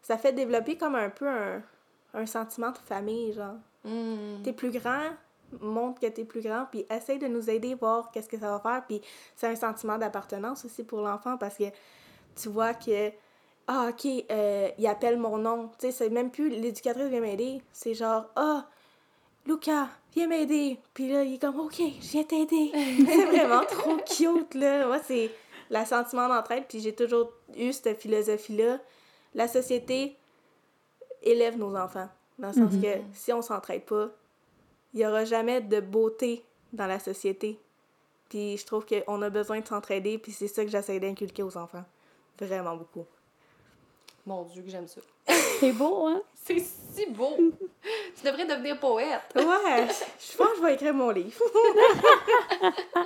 ça 0.02 0.18
fait 0.18 0.34
développer 0.34 0.76
comme 0.76 0.96
un 0.96 1.10
peu 1.12 1.28
un, 1.28 1.62
un 2.16 2.26
sentiment 2.26 2.72
de 2.72 2.78
famille, 2.80 3.34
genre. 3.34 3.56
Mm. 3.86 4.42
T'es 4.44 4.54
plus 4.54 4.72
grand, 4.72 5.12
montre 5.60 6.02
que 6.02 6.08
t'es 6.08 6.26
plus 6.26 6.42
grand, 6.42 6.66
puis 6.72 6.86
essaye 6.90 7.20
de 7.20 7.28
nous 7.28 7.48
aider, 7.50 7.76
voir 7.76 8.10
qu'est-ce 8.12 8.28
que 8.30 8.40
ça 8.40 8.50
va 8.50 8.60
faire. 8.60 8.84
Puis 8.88 9.02
c'est 9.36 9.48
un 9.48 9.56
sentiment 9.56 9.98
d'appartenance 10.00 10.66
aussi 10.66 10.84
pour 10.84 11.02
l'enfant, 11.02 11.38
parce 11.38 11.58
que 11.58 11.66
tu 12.36 12.50
vois 12.50 12.74
que, 12.74 13.12
ah, 13.74 13.90
OK, 13.90 14.06
euh, 14.30 14.70
il 14.78 14.86
appelle 14.88 15.18
mon 15.18 15.38
nom. 15.38 15.70
Tu 15.80 15.88
sais, 15.88 15.92
c'est 15.92 16.10
même 16.10 16.30
plus 16.30 16.50
l'éducatrice 16.50 17.08
vient 17.08 17.22
m'aider. 17.22 17.62
C'est 17.72 17.94
genre, 17.94 18.26
ah, 18.36 18.68
Lucas, 19.46 19.88
viens 20.14 20.28
m'aider. 20.28 20.78
Puis 20.94 21.10
là, 21.10 21.24
il 21.24 21.36
est 21.36 21.40
comme, 21.40 21.58
OK, 21.60 21.78
je 21.80 22.12
viens 22.12 22.24
t'aider. 22.24 22.72
c'est 23.08 23.26
vraiment 23.26 23.64
trop 23.64 23.96
cute, 23.98 24.54
là. 24.56 24.88
Moi, 24.88 25.00
c'est 25.06 25.32
le 25.70 25.86
sentiment 25.86 26.28
d'entraide, 26.28 26.66
puis 26.68 26.82
j'ai 26.82 26.94
toujours 26.94 27.32
eu 27.56 27.72
cette 27.72 28.00
philosophie-là. 28.02 28.80
La 29.34 29.48
société 29.48 30.18
élève 31.24 31.58
nos 31.58 31.76
enfants. 31.78 32.10
Dans 32.40 32.48
le 32.48 32.54
sens 32.54 32.74
Mhm. 32.74 32.82
que 32.82 32.98
si 33.14 33.32
on 33.32 33.42
s'entraide 33.42 33.86
pas, 33.86 34.10
il 34.94 35.00
n'y 35.00 35.06
aura 35.06 35.24
jamais 35.24 35.62
de 35.62 35.80
beauté 35.80 36.44
dans 36.74 36.88
la 36.88 37.00
société. 37.00 37.58
Puis 38.28 38.58
je 38.58 38.66
trouve 38.66 38.86
qu'on 38.86 39.22
a 39.22 39.30
besoin 39.30 39.62
de 39.62 39.68
s'entraider, 39.68 40.18
puis 40.18 40.34
c'est 40.34 40.48
ça 40.48 40.66
que 40.66 40.72
j'essaie 40.72 41.00
d'inculquer 41.00 41.44
aux 41.44 41.56
enfants. 41.58 41.86
Vraiment 42.40 42.76
beaucoup. 42.76 43.06
Mon 44.26 44.44
Dieu, 44.44 44.62
que 44.64 44.70
j'aime 44.70 44.88
ça. 44.88 45.02
C'est 45.60 45.72
beau, 45.74 46.08
hein? 46.08 46.22
C'est 46.44 46.60
si 46.60 47.06
beau! 47.10 47.36
tu 48.16 48.26
devrais 48.26 48.46
devenir 48.46 48.80
poète. 48.80 49.22
Ouais, 49.36 49.88
je 50.20 50.38
pense 50.38 50.50
que 50.52 50.58
je 50.58 50.62
vais 50.64 50.74
écrire 50.76 50.94
mon 50.94 51.10
livre. 51.12 51.42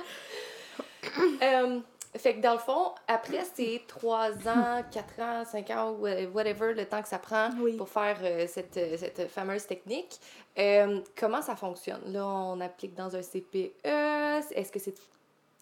Euh, 1.42 1.80
fait 2.16 2.34
que 2.34 2.40
dans 2.40 2.52
le 2.54 2.58
fond, 2.58 2.92
après 3.08 3.42
ces 3.54 3.82
3 3.86 4.30
ans, 4.48 4.82
4 4.92 5.20
ans, 5.20 5.44
5 5.50 5.70
ans, 5.70 5.92
wha- 5.98 6.26
whatever, 6.32 6.74
le 6.74 6.84
temps 6.84 7.00
que 7.00 7.08
ça 7.08 7.18
prend 7.18 7.50
Oui. 7.60 7.72
pour 7.76 7.88
faire 7.88 8.18
euh, 8.22 8.46
cette, 8.46 8.76
euh, 8.76 8.96
cette 8.98 9.28
fameuse 9.30 9.66
technique, 9.66 10.18
euh, 10.58 11.00
comment 11.18 11.40
ça 11.42 11.56
fonctionne? 11.56 12.00
Là, 12.12 12.26
on 12.26 12.60
applique 12.60 12.94
dans 12.94 13.14
un 13.16 13.22
CPE. 13.22 13.80
Est-ce 13.84 14.70
que 14.72 14.78
c'est. 14.78 14.94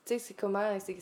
Tu 0.04 0.14
sais, 0.14 0.18
c'est 0.18 0.34
comment. 0.34 0.78
C'est 0.80 0.96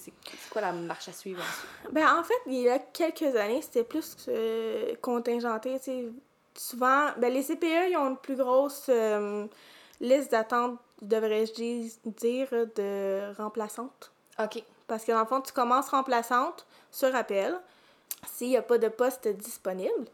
quoi 0.51 0.61
la 0.61 0.73
marche 0.73 1.09
à 1.09 1.13
suivre 1.13 1.43
ensuite? 1.43 1.93
Ben, 1.93 2.19
en 2.19 2.23
fait, 2.23 2.41
il 2.47 2.61
y 2.61 2.69
a 2.69 2.79
quelques 2.79 3.35
années, 3.35 3.61
c'était 3.61 3.83
plus 3.85 4.17
euh, 4.29 4.95
contingenté. 5.01 5.79
tu 5.79 5.85
sais. 5.85 6.09
Souvent, 6.55 7.09
ben, 7.17 7.33
les 7.33 7.43
CPE, 7.43 7.91
ils 7.91 7.97
ont 7.97 8.11
une 8.11 8.17
plus 8.17 8.37
grosse 8.37 8.87
euh, 8.91 9.47
liste 10.01 10.31
d'attente, 10.31 10.79
devrais-je 11.01 11.53
dire, 12.05 12.49
de 12.77 13.35
remplaçantes. 13.37 14.13
OK. 14.39 14.63
Parce 14.87 15.05
que 15.05 15.13
dans 15.13 15.21
le 15.21 15.27
fond, 15.27 15.41
tu 15.41 15.53
commences 15.53 15.89
remplaçante 15.89 16.67
sur 16.91 17.15
appel 17.17 17.59
s'il 18.27 18.51
n'y 18.51 18.57
a 18.57 18.63
pas 18.63 18.79
de 18.79 18.89
poste 18.89 19.27
disponible. 19.27 20.07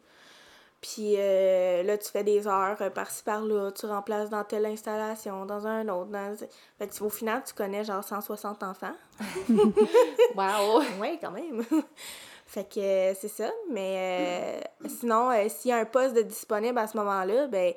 Puis 0.80 1.14
euh, 1.16 1.82
là, 1.82 1.98
tu 1.98 2.08
fais 2.08 2.22
des 2.22 2.46
heures 2.46 2.76
euh, 2.80 2.90
par-ci 2.90 3.24
par-là, 3.24 3.72
tu 3.72 3.86
remplaces 3.86 4.30
dans 4.30 4.44
telle 4.44 4.66
installation, 4.66 5.44
dans 5.44 5.66
un 5.66 5.88
autre. 5.88 6.10
Dans... 6.10 6.36
Fait 6.78 6.86
que, 6.86 7.02
au 7.02 7.10
final, 7.10 7.42
tu 7.44 7.52
connais 7.52 7.82
genre 7.82 8.04
160 8.04 8.62
enfants. 8.62 8.94
Wow! 10.36 10.82
Oui, 11.00 11.18
quand 11.20 11.32
même. 11.32 11.64
fait 12.46 12.64
que 12.64 12.80
euh, 12.80 13.14
c'est 13.18 13.28
ça. 13.28 13.50
Mais 13.70 14.62
euh, 14.84 14.88
sinon, 14.88 15.30
euh, 15.30 15.48
s'il 15.48 15.70
y 15.70 15.74
a 15.74 15.78
un 15.78 15.84
poste 15.84 16.14
de 16.14 16.22
disponible 16.22 16.78
à 16.78 16.86
ce 16.86 16.96
moment-là, 16.96 17.48
ben 17.48 17.74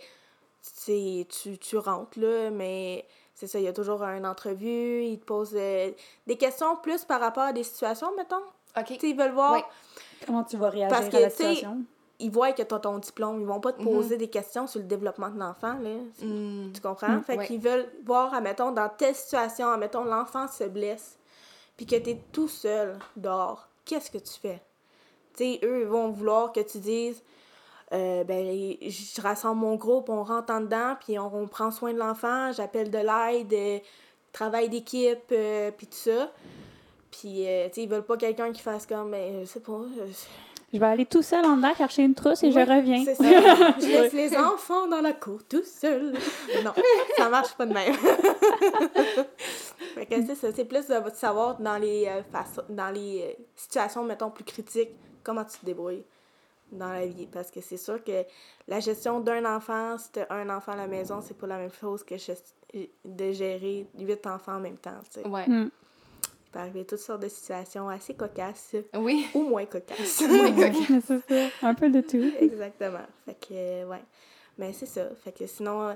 tu, 0.83 1.25
tu, 1.25 1.57
tu 1.57 1.77
rentres 1.77 2.19
là, 2.19 2.51
mais 2.51 3.07
c'est 3.33 3.47
ça, 3.47 3.57
il 3.57 3.65
y 3.65 3.67
a 3.67 3.73
toujours 3.73 4.03
une 4.03 4.27
entrevue, 4.27 5.03
ils 5.03 5.19
te 5.19 5.25
posent 5.25 5.55
euh, 5.55 5.89
des 6.27 6.37
questions 6.37 6.75
plus 6.75 7.05
par 7.05 7.19
rapport 7.19 7.43
à 7.43 7.53
des 7.53 7.63
situations, 7.63 8.15
mettons. 8.15 8.43
OK. 8.77 8.85
Tu 8.85 8.99
sais, 8.99 9.09
ils 9.09 9.17
veulent 9.17 9.31
voir, 9.31 9.53
Ouais. 9.53 9.63
Comment 10.27 10.43
tu 10.43 10.57
vas 10.57 10.69
réagir 10.69 10.95
Parce 10.95 11.09
que, 11.09 11.17
à 11.17 11.21
la 11.21 11.29
situation? 11.31 11.83
Ils 12.21 12.31
voient 12.31 12.51
que 12.53 12.61
tu 12.61 12.73
as 12.73 12.79
ton 12.79 12.97
diplôme, 12.97 13.41
ils 13.41 13.47
vont 13.47 13.59
pas 13.59 13.73
te 13.73 13.79
Mhm. 13.81 13.85
poser 13.91 14.17
des 14.17 14.29
questions 14.29 14.67
sur 14.67 14.79
le 14.79 14.85
développement 14.85 15.29
de 15.29 15.39
l'enfant, 15.39 15.73
là. 15.73 15.89
Mm. 16.25 16.71
Tu 16.73 16.81
comprends? 16.81 17.17
Mm, 17.17 17.23
fait 17.23 17.37
ouais. 17.37 17.47
qu'ils 17.47 17.59
veulent 17.59 17.89
voir, 18.05 18.33
admettons, 18.33 18.71
dans 18.71 18.89
telle 18.89 19.15
situation, 19.15 19.69
admettons, 19.69 20.03
l'enfant 20.03 20.47
se 20.47 20.63
blesse, 20.65 21.17
puis 21.77 21.85
que 21.85 21.95
tu 21.95 22.11
es 22.11 22.21
tout 22.31 22.47
seul 22.47 22.97
dehors. 23.15 23.67
Qu'est-ce 23.85 24.09
que 24.11 24.17
tu 24.19 24.33
fais? 24.39 24.61
Tu 25.35 25.43
sais, 25.43 25.59
eux, 25.63 25.81
ils 25.81 25.87
vont 25.87 26.09
vouloir 26.11 26.51
que 26.51 26.59
tu 26.59 26.77
dises, 26.79 27.21
euh, 27.93 28.23
ben, 28.23 28.45
je 28.81 29.21
rassemble 29.21 29.59
mon 29.59 29.75
groupe, 29.75 30.09
on 30.09 30.23
rentre 30.23 30.53
en 30.53 30.61
dedans, 30.61 30.95
puis 31.03 31.17
on, 31.19 31.33
on 31.35 31.47
prend 31.47 31.71
soin 31.71 31.91
de 31.93 31.97
l'enfant, 31.99 32.51
j'appelle 32.53 32.89
de 32.89 32.97
l'aide, 32.99 33.53
euh, 33.53 33.79
travail 34.31 34.69
d'équipe, 34.69 35.19
euh, 35.31 35.71
puis 35.71 35.87
tout 35.87 35.97
ça. 35.97 36.31
Puis, 37.11 37.39
tu 37.39 37.43
sais, 37.43 37.71
ils 37.83 37.89
veulent 37.89 38.05
pas 38.05 38.15
quelqu'un 38.15 38.53
qui 38.53 38.61
fasse 38.61 38.85
comme, 38.85 39.11
ben, 39.11 39.41
je 39.41 39.45
sais 39.45 39.59
pas, 39.59 39.81
Je 40.73 40.79
vais 40.79 40.85
aller 40.85 41.05
tout 41.05 41.21
seul 41.21 41.43
en 41.45 41.57
dedans 41.57 41.73
chercher 41.75 42.03
une 42.03 42.15
trousse 42.15 42.43
et 42.43 42.47
oui, 42.47 42.53
je 42.53 42.59
reviens. 42.59 43.03
C'est 43.03 43.15
ça. 43.15 43.23
Je 43.79 43.85
laisse 43.87 44.13
les 44.13 44.37
enfants 44.37 44.87
dans 44.87 45.01
la 45.01 45.13
cour 45.13 45.39
tout 45.49 45.63
seul. 45.65 46.13
Non, 46.63 46.71
ça 47.17 47.29
marche 47.29 47.53
pas 47.55 47.65
de 47.65 47.73
même. 47.73 47.93
C'est 50.09 50.35
ça, 50.35 50.47
c'est 50.55 50.65
plus 50.65 50.87
de 50.87 50.95
savoir 51.13 51.57
dans 51.59 51.77
les, 51.77 52.07
euh, 52.07 52.21
façons- 52.31 52.63
dans 52.69 52.89
les 52.89 53.21
euh, 53.37 53.43
situations, 53.55 54.03
mettons, 54.03 54.29
plus 54.29 54.43
critiques, 54.43 54.91
comment 55.23 55.43
tu 55.43 55.57
te 55.59 55.65
débrouilles 55.65 56.03
dans 56.71 56.91
la 56.91 57.05
vie. 57.05 57.27
Parce 57.27 57.51
que 57.51 57.61
c'est 57.61 57.77
sûr 57.77 58.03
que 58.03 58.23
la 58.67 58.79
gestion 58.79 59.19
d'un 59.19 59.43
enfant, 59.45 59.97
si 59.97 60.11
t'as 60.11 60.25
un 60.29 60.49
enfant 60.49 60.71
à 60.73 60.77
la 60.77 60.87
maison, 60.87 61.21
c'est 61.21 61.37
pas 61.37 61.47
la 61.47 61.57
même 61.57 61.71
chose 61.71 62.03
que 62.03 62.15
de 63.05 63.31
gérer 63.31 63.85
huit 63.97 64.25
enfants 64.27 64.55
en 64.55 64.59
même 64.59 64.77
temps, 64.77 64.99
tu 65.13 65.21
sais. 65.21 65.27
Ouais. 65.27 65.47
Mm. 65.47 65.69
Il 66.51 66.53
peut 66.53 66.59
arriver 66.59 66.85
toutes 66.85 66.99
sortes 66.99 67.21
de 67.21 67.29
situations 67.29 67.87
assez 67.87 68.13
cocasses 68.13 68.75
Oui. 68.93 69.25
ou 69.33 69.43
moins 69.43 69.65
cocasses. 69.65 70.21
Moins. 70.27 70.71
Un 71.61 71.73
peu 71.73 71.89
de 71.89 72.01
tout. 72.01 72.29
Exactement. 72.41 73.05
Fait 73.25 73.35
que, 73.35 73.53
euh, 73.53 73.85
ouais. 73.85 74.03
Mais 74.57 74.73
c'est 74.73 74.85
ça. 74.85 75.07
Fait 75.23 75.31
que 75.31 75.47
sinon, 75.47 75.81
euh, 75.81 75.93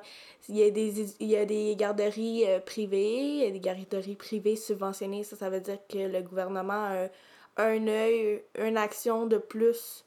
il 0.48 0.56
y 0.56 0.64
a 0.64 0.72
des, 0.72 1.14
il 1.20 1.28
y 1.28 1.36
a 1.36 1.44
des 1.44 1.76
garderies 1.76 2.46
euh, 2.48 2.60
privées, 2.62 3.18
il 3.20 3.44
y 3.44 3.46
a 3.48 3.52
des 3.52 3.60
garderies 3.60 4.16
privées 4.16 4.56
subventionnées. 4.56 5.24
Ça, 5.26 5.36
ça 5.36 5.50
veut 5.50 5.60
dire 5.60 5.78
que 5.90 5.98
le 5.98 6.22
gouvernement 6.22 6.72
a 6.86 7.04
un, 7.04 7.10
un 7.58 7.88
œil, 7.90 8.42
une 8.58 8.78
action 8.78 9.26
de 9.26 9.38
plus 9.38 10.06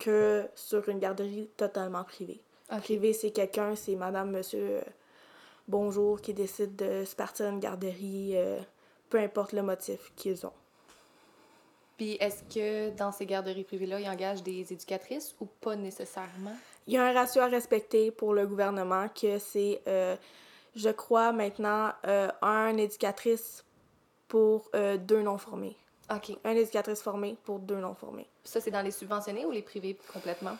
que 0.00 0.42
sur 0.56 0.88
une 0.88 0.98
garderie 0.98 1.48
totalement 1.56 2.02
privée. 2.02 2.40
Ok. 2.72 2.80
Privé, 2.80 3.12
c'est 3.12 3.30
quelqu'un, 3.30 3.76
c'est 3.76 3.94
madame, 3.94 4.32
monsieur, 4.32 4.58
euh, 4.78 4.80
bonjour, 5.68 6.20
qui 6.20 6.34
décide 6.34 6.74
de 6.74 7.04
se 7.04 7.14
partir 7.14 7.48
d'une 7.48 7.60
garderie, 7.60 8.32
euh, 8.34 8.58
peu 9.14 9.20
importe 9.20 9.52
le 9.52 9.62
motif 9.62 10.12
qu'ils 10.16 10.44
ont. 10.44 10.52
Puis 11.96 12.16
est-ce 12.18 12.42
que 12.52 12.90
dans 12.96 13.12
ces 13.12 13.26
garderies 13.26 13.62
privées-là, 13.62 14.00
ils 14.00 14.08
engagent 14.08 14.42
des 14.42 14.72
éducatrices 14.72 15.36
ou 15.40 15.46
pas 15.46 15.76
nécessairement? 15.76 16.56
Il 16.88 16.94
y 16.94 16.96
a 16.96 17.04
un 17.04 17.12
ratio 17.12 17.40
à 17.42 17.46
respecter 17.46 18.10
pour 18.10 18.34
le 18.34 18.44
gouvernement 18.44 19.06
que 19.08 19.38
c'est, 19.38 19.80
euh, 19.86 20.16
je 20.74 20.88
crois, 20.88 21.30
maintenant, 21.30 21.92
euh, 22.08 22.28
un 22.42 22.76
éducatrice 22.76 23.64
pour 24.26 24.68
euh, 24.74 24.96
deux 24.96 25.22
non-formés. 25.22 25.76
OK. 26.10 26.36
Un 26.42 26.56
éducatrice 26.56 27.00
formée 27.00 27.36
pour 27.44 27.60
deux 27.60 27.78
non-formés. 27.78 28.26
Ça, 28.42 28.60
c'est 28.60 28.72
dans 28.72 28.82
les 28.82 28.90
subventionnés 28.90 29.46
ou 29.46 29.52
les 29.52 29.62
privés 29.62 29.96
complètement? 30.12 30.56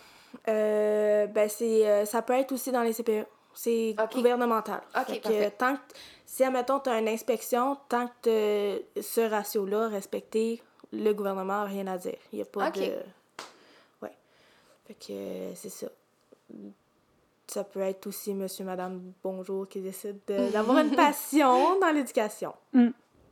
Ben, 0.47 1.49
c'est, 1.49 2.07
ça 2.07 2.23
peut 2.23 2.35
être 2.35 2.53
aussi 2.53 2.71
dans 2.71 2.83
les 2.83 2.95
CPE. 2.95 3.27
C'est 3.55 3.95
gouvernemental. 4.13 4.83
Ok, 4.97 5.07
Fait 5.07 5.19
que, 5.19 5.23
parfait. 5.29 5.51
tant 5.57 5.77
que, 5.77 5.81
si, 6.27 6.43
admettons, 6.45 6.81
tu 6.81 6.91
as 6.91 6.99
une 6.99 7.09
inspection, 7.09 7.77
tant 7.89 8.09
que 8.23 8.83
ce 9.01 9.21
ratio-là 9.31 9.89
respecté, 9.89 10.63
le 10.93 11.13
gouvernement 11.13 11.59
n'a 11.61 11.65
rien 11.65 11.87
à 11.87 11.97
dire. 11.99 12.19
Il 12.33 12.37
n'y 12.37 12.43
a 12.43 12.47
pas 12.47 12.69
Ok. 12.69 12.79
de... 12.79 12.93
Ouais. 14.03 14.13
Fait 14.87 14.95
que 14.95 15.13
euh, 15.13 15.55
c'est 15.55 15.69
ça. 15.71 15.87
Ça 17.47 17.63
peut 17.63 17.81
être 17.81 18.07
aussi 18.07 18.33
monsieur, 18.35 18.65
madame, 18.65 19.13
bonjour 19.23 19.69
qui 19.69 19.81
décide 19.81 20.19
de- 20.27 20.51
d'avoir 20.51 20.79
une 20.79 20.91
passion 20.97 21.79
dans 21.79 21.91
l'éducation. 21.95 22.55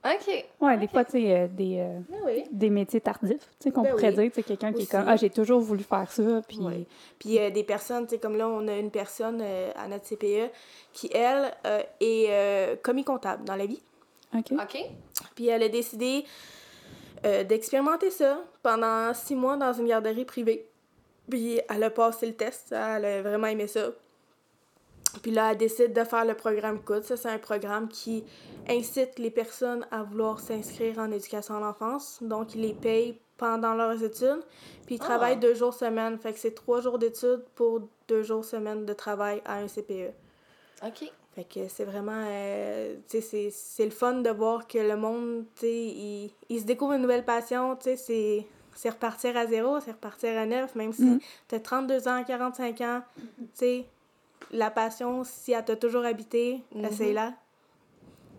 OK. 0.04 0.44
Ouais, 0.60 0.76
des 0.78 0.88
fois, 0.88 1.04
tu 1.04 1.12
sais, 1.12 1.32
euh, 1.32 1.46
des, 1.48 1.78
euh, 1.78 1.98
oui. 2.24 2.44
des 2.50 2.70
métiers 2.70 3.00
tardifs, 3.00 3.38
tu 3.38 3.46
sais, 3.60 3.70
qu'on 3.70 3.82
Ben 3.82 3.90
pourrait 3.90 4.08
oui. 4.08 4.14
dire, 4.14 4.30
tu 4.30 4.34
sais, 4.34 4.42
quelqu'un 4.42 4.72
qui 4.72 4.82
est 4.82 4.90
comme, 4.90 5.04
ah, 5.06 5.14
j'ai 5.16 5.30
toujours 5.30 5.60
voulu 5.60 5.84
faire 5.84 6.10
ça, 6.10 6.42
puis 6.48 6.58
Ouais. 6.58 6.86
Puis 7.20 7.38
euh, 7.38 7.50
des 7.50 7.62
personnes, 7.62 8.04
tu 8.06 8.10
sais, 8.16 8.18
comme 8.18 8.36
là, 8.36 8.48
on 8.48 8.66
a 8.66 8.76
une 8.78 8.90
personne 8.90 9.40
euh, 9.40 9.70
à 9.76 9.86
notre 9.86 10.04
CPE 10.04 10.50
qui, 10.92 11.08
elle, 11.14 11.52
euh, 11.66 11.82
est 12.00 12.26
euh, 12.30 12.76
commis 12.82 13.04
comptable 13.04 13.44
dans 13.44 13.54
la 13.56 13.66
vie. 13.66 13.80
OK. 14.36 14.52
OK. 14.52 14.78
Puis 15.36 15.46
elle 15.48 15.62
a 15.62 15.68
décidé 15.68 16.24
euh, 17.24 17.44
d'expérimenter 17.44 18.10
ça 18.10 18.40
pendant 18.62 19.14
six 19.14 19.36
mois 19.36 19.56
dans 19.56 19.72
une 19.72 19.86
garderie 19.86 20.24
privée. 20.24 20.66
Puis 21.30 21.60
elle 21.68 21.84
a 21.84 21.90
passé 21.90 22.26
le 22.26 22.34
test, 22.34 22.72
elle 22.72 23.04
a 23.04 23.22
vraiment 23.22 23.46
aimé 23.46 23.68
ça. 23.68 23.90
Puis 25.20 25.30
là, 25.30 25.50
elle 25.52 25.58
décide 25.58 25.92
de 25.92 26.04
faire 26.04 26.24
le 26.24 26.34
programme 26.34 26.80
COUD. 26.82 27.02
Ça, 27.04 27.16
c'est 27.16 27.28
un 27.28 27.38
programme 27.38 27.88
qui 27.88 28.24
incite 28.68 29.18
les 29.18 29.30
personnes 29.30 29.86
à 29.90 30.02
vouloir 30.02 30.40
s'inscrire 30.40 30.98
en 30.98 31.10
éducation 31.10 31.56
à 31.56 31.60
l'enfance. 31.60 32.18
Donc, 32.22 32.54
il 32.54 32.62
les 32.62 32.74
paye 32.74 33.18
pendant 33.36 33.74
leurs 33.74 34.02
études. 34.02 34.42
Puis 34.86 34.96
ils 34.96 35.00
Ah. 35.02 35.04
travaillent 35.04 35.38
deux 35.38 35.54
jours 35.54 35.74
semaine. 35.74 36.18
Fait 36.18 36.32
que 36.32 36.38
c'est 36.38 36.54
trois 36.54 36.80
jours 36.80 36.98
d'études 36.98 37.42
pour 37.54 37.80
deux 38.08 38.22
jours 38.22 38.44
semaine 38.44 38.84
de 38.86 38.92
travail 38.92 39.42
à 39.44 39.56
un 39.58 39.68
CPE. 39.68 40.12
OK. 40.86 41.10
Fait 41.34 41.44
que 41.44 41.66
c'est 41.68 41.84
vraiment. 41.84 42.24
euh, 42.28 42.94
tu 43.08 43.18
sais, 43.18 43.20
c'est- 43.22 43.50
c'est 43.50 43.84
le 43.86 43.90
fun 43.90 44.14
de 44.20 44.30
voir 44.30 44.66
que 44.66 44.76
le 44.78 44.96
monde, 44.96 45.44
tu 45.54 45.62
sais, 45.62 45.72
il, 45.72 46.30
il 46.50 46.60
se 46.60 46.64
découvre 46.66 46.92
une 46.92 47.02
nouvelle 47.02 47.24
passion, 47.24 47.74
tu 47.76 47.84
sais, 47.84 47.96
c'est. 47.96 48.46
C'est 48.74 48.88
repartir 48.88 49.36
à 49.36 49.46
zéro, 49.46 49.80
c'est 49.80 49.92
repartir 49.92 50.38
à 50.38 50.46
neuf, 50.46 50.74
même 50.74 50.94
si 50.94 51.04
Mhm. 51.04 51.20
t'as 51.46 51.60
32 51.60 52.08
ans, 52.08 52.24
45 52.24 52.80
ans, 52.80 53.02
tu 53.18 53.24
sais, 53.52 53.84
la 54.50 54.70
passion, 54.70 55.22
si 55.24 55.52
elle 55.52 55.64
t'a 55.64 55.76
toujours 55.76 56.04
habité, 56.04 56.62
Mhm. 56.74 56.84
essaye-la. 56.86 57.32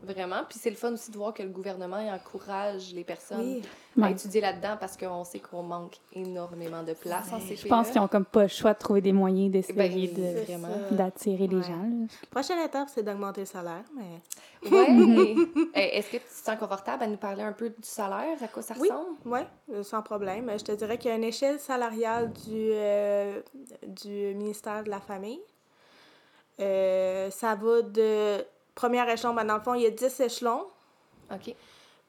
Vraiment. 0.05 0.41
Puis 0.49 0.59
c'est 0.59 0.69
le 0.69 0.75
fun 0.75 0.91
aussi 0.91 1.11
de 1.11 1.15
voir 1.17 1.33
que 1.33 1.41
le 1.41 1.47
gouvernement 1.47 1.97
il 1.97 2.09
encourage 2.11 2.93
les 2.93 3.05
personnes 3.05 3.61
Oui. 3.95 4.03
à 4.03 4.11
étudier 4.11 4.41
là-dedans 4.41 4.75
parce 4.77 4.97
qu'on 4.97 5.23
sait 5.23 5.39
qu'on 5.39 5.63
manque 5.63 5.95
énormément 6.11 6.83
de 6.83 6.91
place 6.91 7.31
en 7.31 7.37
Ouais. 7.37 7.55
CPE. 7.55 7.55
Je 7.63 7.67
pense 7.69 7.89
qu'ils 7.89 8.01
ont 8.01 8.09
comme 8.09 8.25
pas 8.25 8.41
le 8.41 8.47
choix 8.49 8.73
de 8.73 8.79
trouver 8.79 8.99
des 8.99 9.13
moyens 9.13 9.49
d'essayer 9.49 9.73
Ben, 9.77 10.89
de 10.91 10.95
d'attirer 10.97 11.47
les 11.47 11.61
gens. 11.63 11.77
là. 11.83 12.05
Prochaine 12.31 12.59
étape, 12.59 12.89
c'est 12.93 13.01
d'augmenter 13.03 13.41
le 13.41 13.45
salaire, 13.47 13.85
mais. 13.95 14.19
Eh, 15.73 15.97
Est-ce 15.97 16.09
que 16.11 16.17
tu 16.17 16.23
te 16.25 16.33
sens 16.33 16.57
confortable 16.59 17.03
à 17.03 17.07
nous 17.07 17.15
parler 17.17 17.43
un 17.43 17.53
peu 17.53 17.69
du 17.69 17.75
salaire? 17.87 18.37
À 18.43 18.47
quoi 18.49 18.61
ça 18.61 18.73
Oui. 18.77 18.89
ressemble? 18.89 19.15
Ouais, 19.25 19.47
euh, 19.71 19.83
sans 19.83 20.01
problème. 20.01 20.51
Je 20.59 20.65
te 20.65 20.71
dirais 20.73 20.97
qu'il 20.97 21.11
y 21.11 21.13
a 21.13 21.15
une 21.17 21.23
échelle 21.23 21.59
salariale 21.59 22.33
du, 22.33 22.71
euh, 22.73 23.41
du 23.87 24.35
ministère 24.35 24.83
de 24.83 24.89
la 24.89 24.99
Famille. 24.99 25.39
Euh, 26.59 27.29
ça 27.31 27.55
va 27.55 27.81
de 27.81 28.45
premier 28.75 29.11
échelon, 29.11 29.33
ben 29.33 29.43
dans 29.45 29.55
le 29.55 29.61
fond, 29.61 29.73
il 29.73 29.81
y 29.83 29.85
a 29.85 29.89
10 29.91 30.19
échelons. 30.19 30.65
OK. 31.31 31.55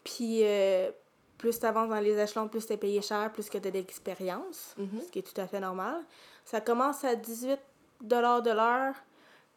Puis 0.02 0.40
euh, 0.42 0.90
plus 1.38 1.58
tu 1.58 1.66
avances 1.66 1.88
dans 1.88 2.00
les 2.00 2.18
échelons, 2.18 2.48
plus 2.48 2.66
tu 2.66 2.72
es 2.72 2.76
payé 2.76 3.00
cher, 3.02 3.30
plus 3.32 3.48
que 3.48 3.58
tu 3.58 3.68
as 3.68 3.70
d'expérience, 3.70 4.74
Mhm. 4.78 5.00
ce 5.06 5.10
qui 5.10 5.18
est 5.20 5.22
tout 5.34 5.40
à 5.40 5.46
fait 5.46 5.60
normal. 5.60 5.96
Ça 6.44 6.60
commence 6.60 7.04
à 7.04 7.14
18 7.14 7.58
de 8.02 8.50
l'heure, 8.52 8.94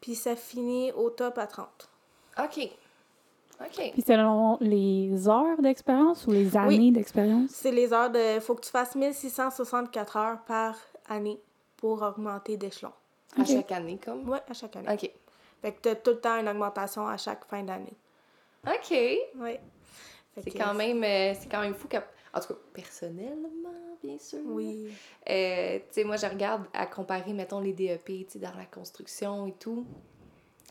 puis 0.00 0.14
ça 0.14 0.34
finit 0.36 0.90
au 0.92 1.10
top 1.10 1.36
à 1.38 1.46
30. 1.46 1.88
OK. 2.38 2.70
OK. 3.60 3.90
Puis 3.92 4.02
selon 4.06 4.56
les 4.60 5.28
heures 5.28 5.60
d'expérience 5.60 6.26
ou 6.26 6.30
les 6.30 6.56
années 6.56 6.92
d'expérience? 6.92 7.50
C'est 7.50 7.72
les 7.72 7.92
heures 7.92 8.10
de. 8.10 8.38
faut 8.40 8.54
que 8.54 8.60
tu 8.64 8.70
fasses 8.70 8.94
1664 8.94 10.16
heures 10.16 10.38
par 10.46 10.76
année 11.08 11.40
pour 11.76 12.02
augmenter 12.02 12.56
d'échelon. 12.56 12.92
À 13.36 13.44
chaque 13.44 13.72
année, 13.72 13.98
comme? 14.02 14.28
Ouais, 14.28 14.40
à 14.48 14.52
chaque 14.54 14.74
année. 14.76 14.88
OK. 14.92 15.10
Fait 15.62 15.72
que 15.72 15.80
tu 15.82 15.88
as 15.88 15.96
tout 15.96 16.10
le 16.12 16.20
temps 16.20 16.38
une 16.40 16.48
augmentation 16.48 17.06
à 17.06 17.16
chaque 17.16 17.44
fin 17.46 17.62
d'année. 17.62 17.94
OK. 18.66 18.90
Ouais. 18.90 19.60
Fait 20.34 20.42
C'est 20.42 20.50
que- 20.52 20.58
quand 20.58 20.74
même 20.74 21.02
euh, 21.02 21.34
c'est 21.38 21.48
quand 21.50 21.60
même 21.60 21.74
fou 21.74 21.88
que 21.88 21.96
en 21.96 22.40
tout 22.40 22.48
cas 22.54 22.60
personnellement 22.74 23.48
bien 24.02 24.18
sûr 24.18 24.38
Oui. 24.44 24.88
Euh, 25.28 25.78
tu 25.78 25.84
sais 25.90 26.04
moi 26.04 26.16
je 26.16 26.26
regarde 26.26 26.62
à 26.72 26.86
comparer 26.86 27.32
mettons 27.32 27.60
les 27.60 27.72
DEP 27.72 28.04
tu 28.06 28.24
sais 28.28 28.38
dans 28.38 28.54
la 28.56 28.66
construction 28.66 29.46
et 29.46 29.52
tout 29.52 29.84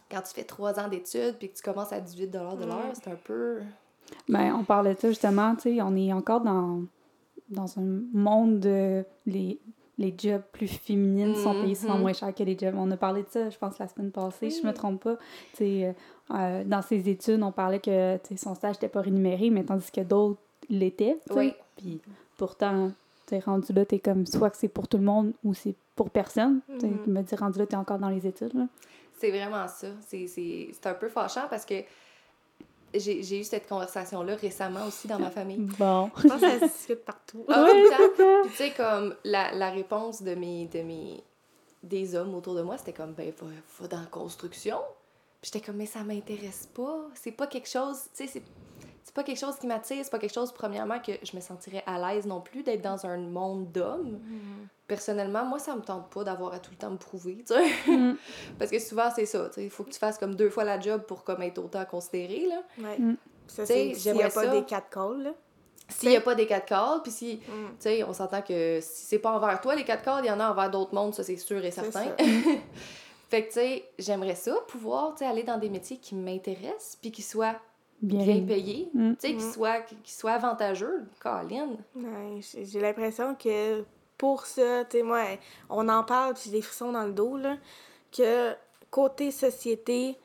quand 0.09 0.21
tu 0.21 0.33
fais 0.33 0.43
trois 0.45 0.79
ans 0.79 0.87
d'études 0.87 1.35
puis 1.37 1.49
que 1.49 1.57
tu 1.57 1.63
commences 1.63 1.91
à 1.91 1.99
18 1.99 2.27
de 2.27 2.37
l'heure 2.39 2.55
Mm. 2.55 2.93
c'est 2.93 3.09
un 3.11 3.15
peu 3.15 3.59
Ben, 4.29 4.53
on 4.53 4.63
parlait 4.63 4.93
de 4.93 4.99
ça 4.99 5.09
justement, 5.09 5.55
tu 5.55 5.63
sais, 5.75 5.81
on 5.81 5.95
est 5.97 6.13
encore 6.13 6.39
dans, 6.41 6.83
dans 7.49 7.77
un 7.79 8.01
monde 8.13 8.59
de 8.61 9.03
les, 9.25 9.59
les 9.97 10.13
jobs 10.17 10.41
plus 10.51 10.67
féminines 10.67 11.33
sont 11.35 11.53
payés 11.61 11.75
souvent 11.75 11.95
Mhm. 11.95 12.01
moins 12.01 12.13
cher 12.13 12.33
que 12.35 12.43
les 12.43 12.57
jobs. 12.57 12.75
On 12.77 12.89
a 12.91 12.97
parlé 12.97 13.23
de 13.23 13.27
ça, 13.29 13.49
je 13.49 13.57
pense, 13.57 13.79
la 13.79 13.87
semaine 13.87 14.11
passée, 14.11 14.49
je 14.51 14.65
me 14.65 14.71
trompe 14.73 15.03
pas. 15.03 15.17
Euh, 15.61 15.93
euh, 16.31 16.63
dans 16.65 16.81
ses 16.81 17.09
études, 17.09 17.41
on 17.41 17.51
parlait 17.51 17.79
que 17.79 18.17
son 18.35 18.53
stage 18.55 18.75
n'était 18.75 18.89
pas 18.89 19.01
rémunéré, 19.01 19.49
mais 19.49 19.63
tandis 19.63 19.91
que 19.91 20.01
d'autres 20.01 20.39
l'étaient. 20.69 21.17
Oui. 21.31 21.53
Puis 21.77 21.99
pourtant, 22.37 22.91
tu 23.27 23.35
es 23.35 23.39
rendu 23.39 23.73
là, 23.73 23.85
tu 23.85 23.95
es 23.95 23.99
comme 23.99 24.25
soit 24.25 24.49
que 24.49 24.57
c'est 24.57 24.67
pour 24.67 24.87
tout 24.87 24.97
le 24.97 25.03
monde 25.03 25.33
ou 25.43 25.53
c'est 25.53 25.75
pour 25.95 26.09
personne. 26.11 26.61
Tu 26.75 26.81
sais, 26.81 26.87
Mhm. 26.87 27.13
me 27.13 27.21
dire 27.23 27.39
rendu 27.39 27.57
là, 27.59 27.65
tu 27.65 27.73
es 27.73 27.77
encore 27.77 27.97
dans 27.99 28.09
les 28.09 28.25
études. 28.27 28.53
C'est 29.19 29.31
vraiment 29.31 29.67
ça 29.67 29.87
c'est 30.01 30.85
un 30.85 30.93
peu 30.93 31.09
fâchant 31.09 31.47
parce 31.49 31.65
que 31.65 31.73
j'ai 32.93 33.23
j'ai 33.23 33.39
eu 33.39 33.43
cette 33.43 33.67
conversation 33.67 34.23
là 34.23 34.35
récemment 34.35 34.85
aussi 34.87 35.07
dans 35.07 35.19
ma 35.19 35.29
famille 35.29 35.57
Bon. 35.77 36.09
Je 36.17 36.27
pense 36.27 36.41
que 36.41 36.49
ça 36.49 36.59
se 36.59 36.65
discute 36.65 37.05
partout. 37.05 37.45
Ah, 37.49 37.65
c'est 37.69 37.89
ça. 37.89 37.97
Puis 38.43 38.51
tu 38.51 38.55
sais, 38.57 38.71
comme 38.71 39.15
la, 39.23 39.51
la 39.53 39.69
réponse 39.69 40.21
de 40.21 40.35
mes, 40.35 40.65
de 40.67 40.81
mes 40.81 41.23
des 41.83 42.15
hommes 42.15 42.33
autour 42.35 42.55
de 42.55 42.61
moi, 42.61 42.77
c'était 42.77 42.93
comme 42.93 43.13
ben 43.13 43.31
va, 43.39 43.47
va 43.79 43.87
dans 43.87 43.99
la 43.99 44.05
construction. 44.07 44.77
Puis 45.41 45.51
j'étais 45.53 45.65
comme 45.65 45.77
mais 45.77 45.85
ça 45.85 46.03
m'intéresse 46.03 46.67
pas, 46.73 47.07
c'est 47.13 47.31
pas 47.31 47.47
quelque 47.47 47.69
chose, 47.69 47.97
tu 48.15 48.27
sais 48.27 48.41
c'est 49.07 49.13
pas 49.13 49.23
quelque 49.23 49.39
chose 49.39 49.55
qui 49.55 49.67
m'attire, 49.67 50.03
c'est 50.03 50.11
pas 50.11 50.19
quelque 50.19 50.33
chose 50.33 50.51
premièrement 50.51 50.99
que 50.99 51.13
je 51.23 51.33
me 51.33 51.39
sentirais 51.39 51.81
à 51.85 51.97
l'aise 51.97 52.25
non 52.25 52.41
plus 52.41 52.61
d'être 52.61 52.81
dans 52.81 53.05
un 53.05 53.15
monde 53.17 53.71
d'hommes. 53.71 54.19
Personnellement, 54.85 55.45
moi 55.45 55.59
ça 55.59 55.77
me 55.77 55.81
tente 55.81 56.09
pas 56.09 56.25
d'avoir 56.25 56.53
à 56.53 56.59
tout 56.59 56.71
le 56.71 56.77
temps 56.77 56.89
me 56.89 56.97
prouver, 56.97 57.41
tu 57.47 57.53
sais. 57.53 57.89
Mm. 57.89 58.17
Parce 58.59 58.69
que 58.69 58.79
souvent 58.79 59.09
c'est 59.15 59.25
ça, 59.25 59.47
tu 59.47 59.53
sais, 59.53 59.63
il 59.63 59.69
faut 59.69 59.85
que 59.85 59.91
tu 59.91 59.97
fasses 59.97 60.17
comme 60.17 60.35
deux 60.35 60.49
fois 60.49 60.65
la 60.65 60.77
job 60.77 61.03
pour 61.03 61.23
comme 61.23 61.41
être 61.41 61.57
autant 61.57 61.85
considéré 61.85 62.47
là. 62.47 62.61
Ouais. 62.79 62.99
Mm. 62.99 63.15
Ça, 63.47 63.65
c'est 63.65 63.73
s'il 63.73 63.87
n'y 63.93 63.95
j'aimerais 63.95 64.25
a 64.25 64.29
pas 64.29 64.43
ça. 64.43 64.47
des 64.51 64.65
quatre 64.65 64.89
calls, 64.89 65.23
là. 65.23 65.31
S'il 65.87 66.11
y 66.11 66.17
a 66.17 66.21
pas 66.21 66.35
des 66.35 66.45
quatre 66.45 66.67
cordes, 66.67 67.01
puis 67.01 67.13
si 67.13 67.35
Mm. 67.37 67.39
Tu 67.39 67.73
sais, 67.79 68.03
on 68.03 68.11
s'entend 68.11 68.41
que 68.41 68.79
si 68.81 69.05
c'est 69.05 69.19
pas 69.19 69.31
envers 69.31 69.61
toi, 69.61 69.73
les 69.73 69.85
quatre 69.85 70.03
cordes, 70.03 70.25
il 70.25 70.27
y 70.27 70.31
en 70.31 70.41
a 70.41 70.51
envers 70.51 70.69
d'autres 70.69 70.93
mondes, 70.93 71.13
ça 71.13 71.23
c'est 71.23 71.37
sûr 71.37 71.63
et 71.63 71.71
certain. 71.71 72.03
ça. 72.03 72.15
fait 73.29 73.43
que, 73.43 73.47
tu 73.47 73.53
sais, 73.53 73.89
j'aimerais 73.97 74.35
ça, 74.35 74.53
pouvoir, 74.67 75.13
tu 75.13 75.19
sais, 75.19 75.25
aller 75.25 75.43
dans 75.43 75.57
des 75.57 75.69
métiers 75.69 75.97
qui 75.97 76.13
m'intéressent, 76.13 76.97
puis 77.01 77.13
qui 77.13 77.21
soient 77.21 77.55
Bien, 78.01 78.45
payé, 78.45 78.89
Mm. 78.93 79.13
tu 79.13 79.15
sais, 79.19 79.35
qui 79.35 79.43
Mm. 79.45 79.51
soit, 79.51 79.81
qui 80.03 80.13
soit 80.13 80.31
avantageux, 80.33 81.05
Colin. 81.19 81.69
Ouais, 81.95 82.39
j'ai 82.63 82.79
l'impression 82.79 83.33
que 83.35 83.83
pour 84.17 84.45
ça, 84.45 84.85
tu 84.85 84.97
sais, 84.97 85.03
moi, 85.03 85.23
on 85.69 85.87
en 85.89 86.03
parle, 86.03 86.33
puis 86.35 86.43
j'ai 86.45 86.51
des 86.51 86.61
frissons 86.61 86.91
dans 86.91 87.05
le 87.05 87.11
dos, 87.13 87.37
là, 87.37 87.57
que 88.15 88.53
côté 88.91 89.31
société, 89.31 90.15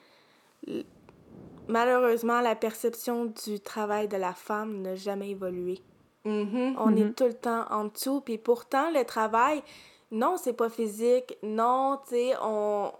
malheureusement, 1.69 2.41
la 2.41 2.55
perception 2.55 3.27
du 3.45 3.61
travail 3.61 4.09
de 4.09 4.17
la 4.17 4.33
femme 4.35 4.83
n'a 4.83 4.95
jamais 4.95 5.31
évolué. 5.31 5.81
Mhm. 6.25 6.77
On 6.79 6.95
est 6.97 7.17
tout 7.17 7.25
le 7.25 7.35
temps 7.35 7.65
en 7.71 7.85
dessous, 7.87 8.21
puis 8.21 8.39
pourtant, 8.39 8.91
le 8.91 9.05
travail, 9.05 9.63
non, 10.11 10.37
c'est 10.37 10.53
pas 10.53 10.69
physique, 10.69 11.37
non, 11.43 11.99
tu 12.07 12.15
sais, 12.15 12.33
on, 12.43 12.93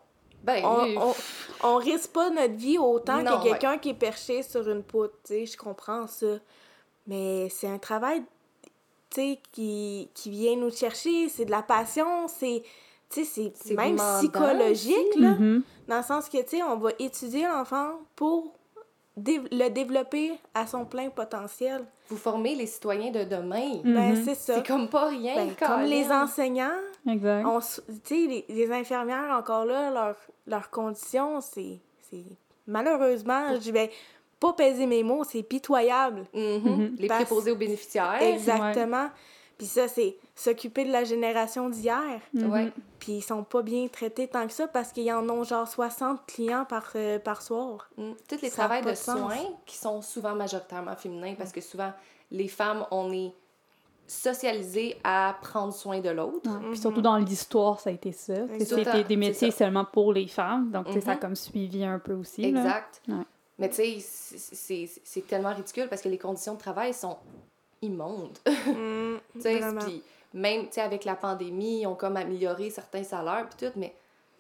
Ben, 0.43 0.65
on, 0.65 0.85
euh, 0.87 0.95
on, 1.63 1.69
on 1.69 1.77
risque 1.77 2.11
pas 2.11 2.31
notre 2.31 2.55
vie 2.55 2.79
autant 2.79 3.23
Non, 3.23 3.39
que 3.39 3.45
quelqu'un 3.49 3.79
qui 3.79 3.91
est 3.91 3.95
perché 3.95 4.43
sur 4.43 4.69
une 4.69 4.83
poutre, 4.83 5.15
tu 5.25 5.35
sais, 5.35 5.47
je 5.47 5.57
comprends 5.57 6.07
ça. 6.07 6.27
Mais 7.07 7.49
c'est 7.49 7.69
un 7.69 7.79
travail, 7.79 8.23
tu 9.11 9.21
sais, 9.21 9.39
qui, 9.53 10.09
qui 10.15 10.31
vient 10.31 10.57
nous 10.57 10.71
chercher, 10.71 11.29
c'est 11.29 11.45
de 11.45 11.51
la 11.51 11.63
passion, 11.63 12.27
c'est, 12.29 12.63
tu 13.11 13.25
sais, 13.25 13.31
c'est 13.33 13.53
C'est 13.57 13.75
même 13.75 13.97
psychologique, 14.19 15.15
là, 15.17 15.31
Mhm. 15.31 15.63
dans 15.89 15.97
le 15.99 16.03
sens 16.03 16.29
que, 16.29 16.39
tu 16.43 16.57
sais, 16.57 16.63
on 16.63 16.77
va 16.77 16.91
étudier 16.99 17.47
l'enfant 17.47 18.01
pour 18.17 18.53
dé- 19.17 19.43
le 19.51 19.69
développer 19.69 20.33
à 20.55 20.67
son 20.67 20.85
plein 20.85 21.09
potentiel. 21.11 21.85
vous 22.09 22.17
formez 22.19 22.55
les 22.55 22.67
citoyens 22.67 23.11
de 23.11 23.25
demain. 23.25 23.81
Ben, 23.85 24.13
Mhm. 24.15 24.25
c'est 24.25 24.35
ça. 24.35 24.55
C'est 24.57 24.67
comme 24.67 24.89
pas 24.89 25.07
rien, 25.09 25.35
Ben, 25.35 25.55
comme 25.59 25.83
les 25.83 26.11
enseignants, 26.13 26.79
Exact. 27.09 27.45
on 27.47 27.59
s- 27.59 27.83
tu 28.05 28.15
sais, 28.15 28.27
les, 28.29 28.45
les 28.49 28.71
infirmières, 28.73 29.37
encore 29.37 29.65
là, 29.65 29.91
leur- 29.91 30.17
leurs 30.47 30.71
conditions, 30.71 31.41
c'est. 31.41 31.81
c'est- 32.11 32.25
Malheureusement, 32.67 33.59
je 33.61 33.71
vais 33.71 33.91
pas 34.41 34.53
peser 34.53 34.87
mes 34.87 35.03
mots, 35.03 35.25
c'est 35.25 35.43
pitoyable. 35.43 36.25
Mhm. 36.35 36.61
Mhm. 36.65 36.97
Les 36.99 37.09
Parce- 37.09 37.25
préposés 37.25 37.51
aux 37.51 37.57
bénéficiaires. 37.57 38.21
Exactement. 38.23 39.09
Puis 39.59 39.67
ça, 39.67 39.87
c'est 39.87 40.17
s'occuper 40.35 40.85
de 40.85 40.91
la 40.91 41.05
génération 41.05 41.69
d'hier. 41.69 42.21
Ouais. 42.35 42.73
Puis 42.99 43.13
ils 43.13 43.23
sont 43.23 43.45
pas 43.45 43.63
bien 43.63 43.87
traités 43.89 44.27
tant 44.27 44.47
que 44.47 44.53
ça 44.53 44.67
parce 44.67 44.91
qu'ils 44.91 45.13
en 45.13 45.29
ont 45.29 45.45
genre 45.45 45.69
60 45.69 46.25
clients 46.27 46.65
par, 46.65 46.91
euh, 46.97 47.19
par 47.21 47.43
soir. 47.43 47.89
Mm. 47.97 48.13
Tous 48.29 48.41
les 48.43 48.49
Ça 48.49 48.57
travails 48.59 48.83
de 48.83 48.91
de 48.91 48.95
soins 48.95 49.37
qui 49.67 49.77
sont 49.77 50.03
souvent 50.03 50.35
majoritairement 50.35 50.97
féminins 50.97 51.35
parce 51.37 51.53
que 51.53 51.61
souvent, 51.61 51.93
les 52.31 52.49
femmes, 52.49 52.85
on 52.91 53.13
est 53.13 53.33
socialisées 54.13 54.97
à 55.05 55.37
prendre 55.43 55.73
soin 55.73 56.01
de 56.01 56.11
l'autre. 56.11 56.49
Ouais. 56.49 56.69
Puis 56.71 56.79
surtout 56.79 57.01
dans 57.03 57.17
l'histoire, 57.17 57.81
ça 57.81 57.91
a 57.91 57.93
été 57.93 58.13
ça. 58.13 58.35
C'était 58.61 59.05
des 59.05 59.17
métiers 59.17 59.51
seulement 59.51 59.85
pour 59.85 60.13
les 60.13 60.27
femmes. 60.27 60.71
Donc, 60.71 60.87
tu 60.87 60.93
sais, 60.95 61.01
ça 61.01 61.13
a 61.13 61.15
Mhm. 61.15 61.21
comme 61.21 61.37
suivi 61.37 61.85
un 61.85 61.99
peu 61.99 62.13
aussi. 62.15 62.51
là. 62.53 62.61
Exact. 62.61 63.03
Ouais. 63.09 63.25
Mais 63.59 63.69
tu 63.69 64.01
sais, 64.01 64.89
c'est- 65.05 65.27
tellement 65.27 65.55
ridicule 65.55 65.89
parce 65.89 66.03
que 66.03 66.09
les 66.09 66.19
conditions 66.19 66.55
de 66.55 66.59
travail 66.59 66.93
sont 66.95 67.17
immondes. 67.81 68.39
Mm, 68.47 69.17
Tu 69.35 69.41
sais, 69.41 69.59
vraiment. 69.59 69.81
puis 69.81 70.03
même, 70.35 70.67
tu 70.67 70.73
sais, 70.73 70.81
avec 70.81 71.05
la 71.05 71.15
pandémie, 71.15 71.81
ils 71.83 71.87
ont 71.87 71.95
comme 71.95 72.17
amélioré 72.17 72.71
certains 72.71 73.05
salaires 73.05 73.47
puis 73.49 73.67
tout, 73.67 73.73
mais 73.79 73.95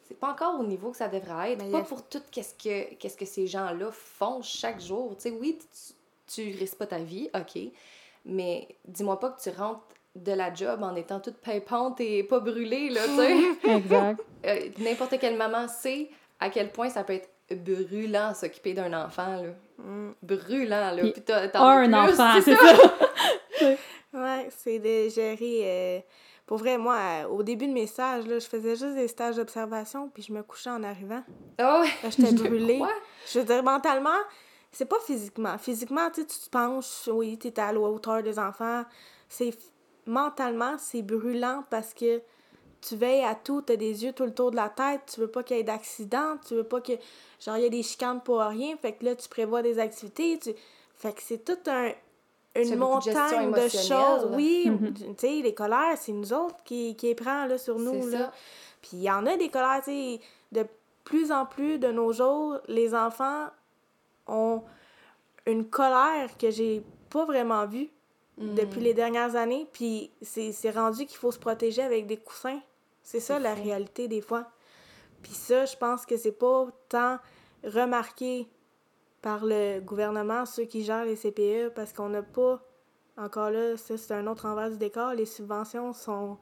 c'est 0.08 0.18
pas 0.18 0.32
encore 0.32 0.58
au 0.60 0.64
niveau 0.64 0.90
que 0.90 0.96
ça 0.96 1.08
devrait 1.08 1.52
être. 1.52 1.62
Mais 1.64 1.70
pas 1.70 1.78
a- 1.78 1.82
pour 1.82 2.02
tout 2.02 2.22
qu'est-ce 2.30 2.54
que, 2.54 2.94
qu'est-ce 2.94 3.16
que 3.16 3.24
ces 3.26 3.46
gens-là 3.46 3.90
font 3.92 4.42
chaque 4.42 4.80
jour. 4.80 5.14
Tu 5.16 5.22
sais, 5.28 5.30
oui, 5.38 5.58
tu, 6.26 6.42
tu 6.50 6.58
risques 6.58 6.76
pas 6.78 6.86
ta 6.86 6.98
vie, 6.98 7.28
OK, 7.34 7.60
mais 8.24 8.68
dis-moi 8.86 9.18
pas 9.20 9.30
que 9.30 9.40
tu 9.42 9.50
rentres 9.56 9.80
de 10.14 10.32
la 10.32 10.52
job 10.52 10.82
en 10.82 10.94
étant 10.94 11.20
toute 11.20 11.38
pimpante 11.38 12.00
et 12.00 12.22
pas 12.22 12.40
brûlée, 12.40 12.90
là, 12.90 13.00
tu 13.06 13.16
sais. 13.16 13.36
Exact. 13.76 14.20
Euh, 14.44 14.56
N'importe 14.80 15.20
quelle 15.20 15.36
maman 15.36 15.68
sait 15.68 16.10
à 16.40 16.50
quel 16.50 16.72
point 16.72 16.88
ça 16.90 17.04
peut 17.04 17.12
être 17.12 17.28
brûlant 17.54 18.34
s'occuper 18.34 18.74
d'un 18.74 18.92
enfant, 18.92 19.36
là. 19.40 19.50
Mm. 19.78 20.14
Brûlant, 20.20 20.90
là. 20.90 20.96
Puis 21.02 21.12
Puis 21.12 21.22
t'as- 21.22 21.42
un 21.62 21.84
plus, 21.86 21.94
enfant, 21.94 22.40
c'est 22.44 22.56
ça. 22.56 22.74
Ouais, 24.12 24.48
c'est 24.50 24.78
de 24.78 25.08
gérer. 25.08 25.62
euh, 25.64 26.00
Pour 26.44 26.58
vrai, 26.58 26.76
moi, 26.76 26.96
euh, 26.96 27.28
au 27.28 27.42
début 27.42 27.66
de 27.68 27.72
mes 27.72 27.86
stages, 27.86 28.26
là, 28.26 28.38
je 28.40 28.46
faisais 28.46 28.70
juste 28.76 28.94
des 28.94 29.08
stages 29.08 29.36
d'observation, 29.36 30.10
puis 30.12 30.22
je 30.22 30.32
me 30.32 30.42
couchais 30.42 30.70
en 30.70 30.82
arrivant. 30.82 31.22
Ah 31.58 31.80
ouais? 31.80 31.88
Là, 32.02 32.10
J'étais 32.10 32.32
brûlée. 32.32 32.78
quoi? 32.78 32.90
Je 33.32 33.38
veux 33.38 33.44
dire, 33.44 33.62
mentalement, 33.62 34.10
c'est 34.72 34.86
pas 34.86 34.98
physiquement. 35.06 35.56
Physiquement, 35.58 36.10
tu 36.10 36.24
te 36.24 36.48
penches, 36.50 37.08
oui, 37.12 37.38
tu 37.38 37.48
es 37.48 37.60
à 37.60 37.72
la 37.72 37.80
hauteur 37.80 38.22
des 38.22 38.38
enfants. 38.38 38.84
C'est 39.28 39.50
f- 39.50 39.58
mentalement, 40.06 40.76
c'est 40.78 41.02
brûlant 41.02 41.64
parce 41.70 41.94
que 41.94 42.20
tu 42.80 42.96
veilles 42.96 43.22
à 43.24 43.34
tout, 43.36 43.62
tu 43.62 43.72
as 43.72 43.76
des 43.76 44.04
yeux 44.04 44.12
tout 44.12 44.24
le 44.24 44.34
tour 44.34 44.50
de 44.50 44.56
la 44.56 44.68
tête, 44.68 45.02
tu 45.12 45.20
veux 45.20 45.28
pas 45.28 45.42
qu'il 45.44 45.56
y 45.56 45.60
ait 45.60 45.64
d'accident, 45.64 46.36
tu 46.46 46.54
veux 46.56 46.64
pas 46.64 46.80
que 46.80 46.92
genre 47.38 47.56
il 47.56 47.62
y 47.62 47.66
a 47.66 47.68
des 47.68 47.82
chicanes 47.84 48.20
pour 48.20 48.40
rien, 48.40 48.76
fait 48.76 48.92
que 48.94 49.04
là 49.04 49.14
tu 49.14 49.28
prévois 49.28 49.62
des 49.62 49.78
activités, 49.78 50.38
tu 50.42 50.50
fait 50.96 51.12
que 51.12 51.22
c'est 51.22 51.44
tout 51.44 51.58
un 51.70 51.92
une 52.54 52.68
de 52.70 52.76
montagne 52.76 53.50
de, 53.52 53.68
choses. 53.68 54.28
Oui, 54.34 54.68
Mhm. 54.68 54.92
tu 54.94 55.04
sais, 55.16 55.40
les 55.42 55.54
colères, 55.54 55.96
c'est 55.96 56.12
nous 56.12 56.32
autres 56.34 56.62
qui, 56.64 56.94
qui 56.96 57.06
les 57.06 57.14
prend 57.14 57.46
là, 57.46 57.56
sur 57.56 57.78
nous. 57.78 58.02
C'est 58.10 58.18
Là. 58.18 58.18
ça. 58.26 58.32
Puis 58.82 58.90
il 58.94 59.02
y 59.02 59.10
en 59.10 59.24
a 59.24 59.36
des 59.38 59.48
colères, 59.48 59.80
tu 59.84 59.90
sais, 59.90 60.20
de 60.52 60.66
plus 61.04 61.32
en 61.32 61.46
plus 61.46 61.78
de 61.78 61.88
nos 61.90 62.12
jours, 62.12 62.58
les 62.68 62.94
enfants 62.94 63.46
ont 64.26 64.62
une 65.46 65.68
colère 65.68 66.36
que 66.38 66.50
j'ai 66.50 66.82
pas 67.10 67.24
vraiment 67.24 67.66
vue 67.66 67.90
Mm. 68.38 68.54
depuis 68.54 68.80
les 68.80 68.94
dernières 68.94 69.36
années. 69.36 69.66
Puis 69.72 70.10
c'est 70.22 70.70
rendu 70.70 71.06
qu'il 71.06 71.18
faut 71.18 71.32
se 71.32 71.38
protéger 71.38 71.82
avec 71.82 72.06
des 72.06 72.16
coussins. 72.16 72.60
C'est 73.02 73.20
ça 73.20 73.38
la 73.38 73.54
réalité 73.54 74.08
des 74.08 74.20
fois. 74.20 74.50
Puis 75.22 75.32
ça, 75.32 75.64
je 75.64 75.76
pense 75.76 76.06
que 76.06 76.16
c'est 76.16 76.32
pas 76.32 76.66
tant 76.88 77.18
remarqué 77.64 78.48
par 79.20 79.44
le 79.44 79.80
gouvernement, 79.80 80.46
ceux 80.46 80.64
qui 80.64 80.82
gèrent 80.82 81.04
les 81.04 81.14
CPE, 81.14 81.72
parce 81.74 81.92
qu'on 81.92 82.08
n'a 82.08 82.22
pas, 82.22 82.60
encore 83.16 83.50
là, 83.50 83.76
ça 83.76 83.96
c'est 83.96 84.14
un 84.14 84.26
autre 84.26 84.46
envers 84.46 84.68
du 84.70 84.78
décor, 84.78 85.14
les 85.14 85.26
subventions 85.26 85.92
sont 85.92 86.38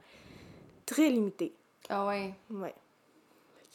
très 0.87 1.09
limitées. 1.09 1.53
Ah 1.89 2.07
ouais. 2.07 2.33
Ouais. 2.49 2.73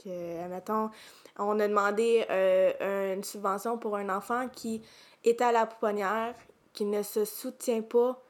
Fait 0.06 0.10
que, 0.10 0.14
euh, 0.14 0.44
admettons, 0.44 0.90
on 1.38 1.58
a 1.60 1.68
demandé 1.68 2.24
euh, 2.30 3.14
une 3.14 3.24
subvention 3.24 3.78
pour 3.78 3.96
un 3.96 4.08
enfant 4.08 4.48
qui 4.48 4.82
est 5.24 5.40
à 5.40 5.52
la 5.52 5.66
pouponnière, 5.66 6.34
qui 6.72 6.84
ne 6.84 7.02
se 7.02 7.24
soutient 7.24 7.82
pas 7.82 8.20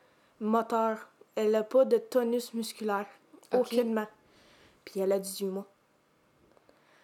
moteur. 0.40 1.08
Elle 1.34 1.50
n'a 1.50 1.62
pas 1.62 1.84
de 1.84 1.98
tonus 1.98 2.54
musculaire. 2.54 3.06
Aucunement. 3.52 4.06
Puis 4.84 5.00
elle 5.00 5.12
a 5.12 5.18
18 5.18 5.46
mois. 5.46 5.66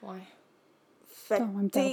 Ouais. 0.02 0.18
Fait 1.06 1.42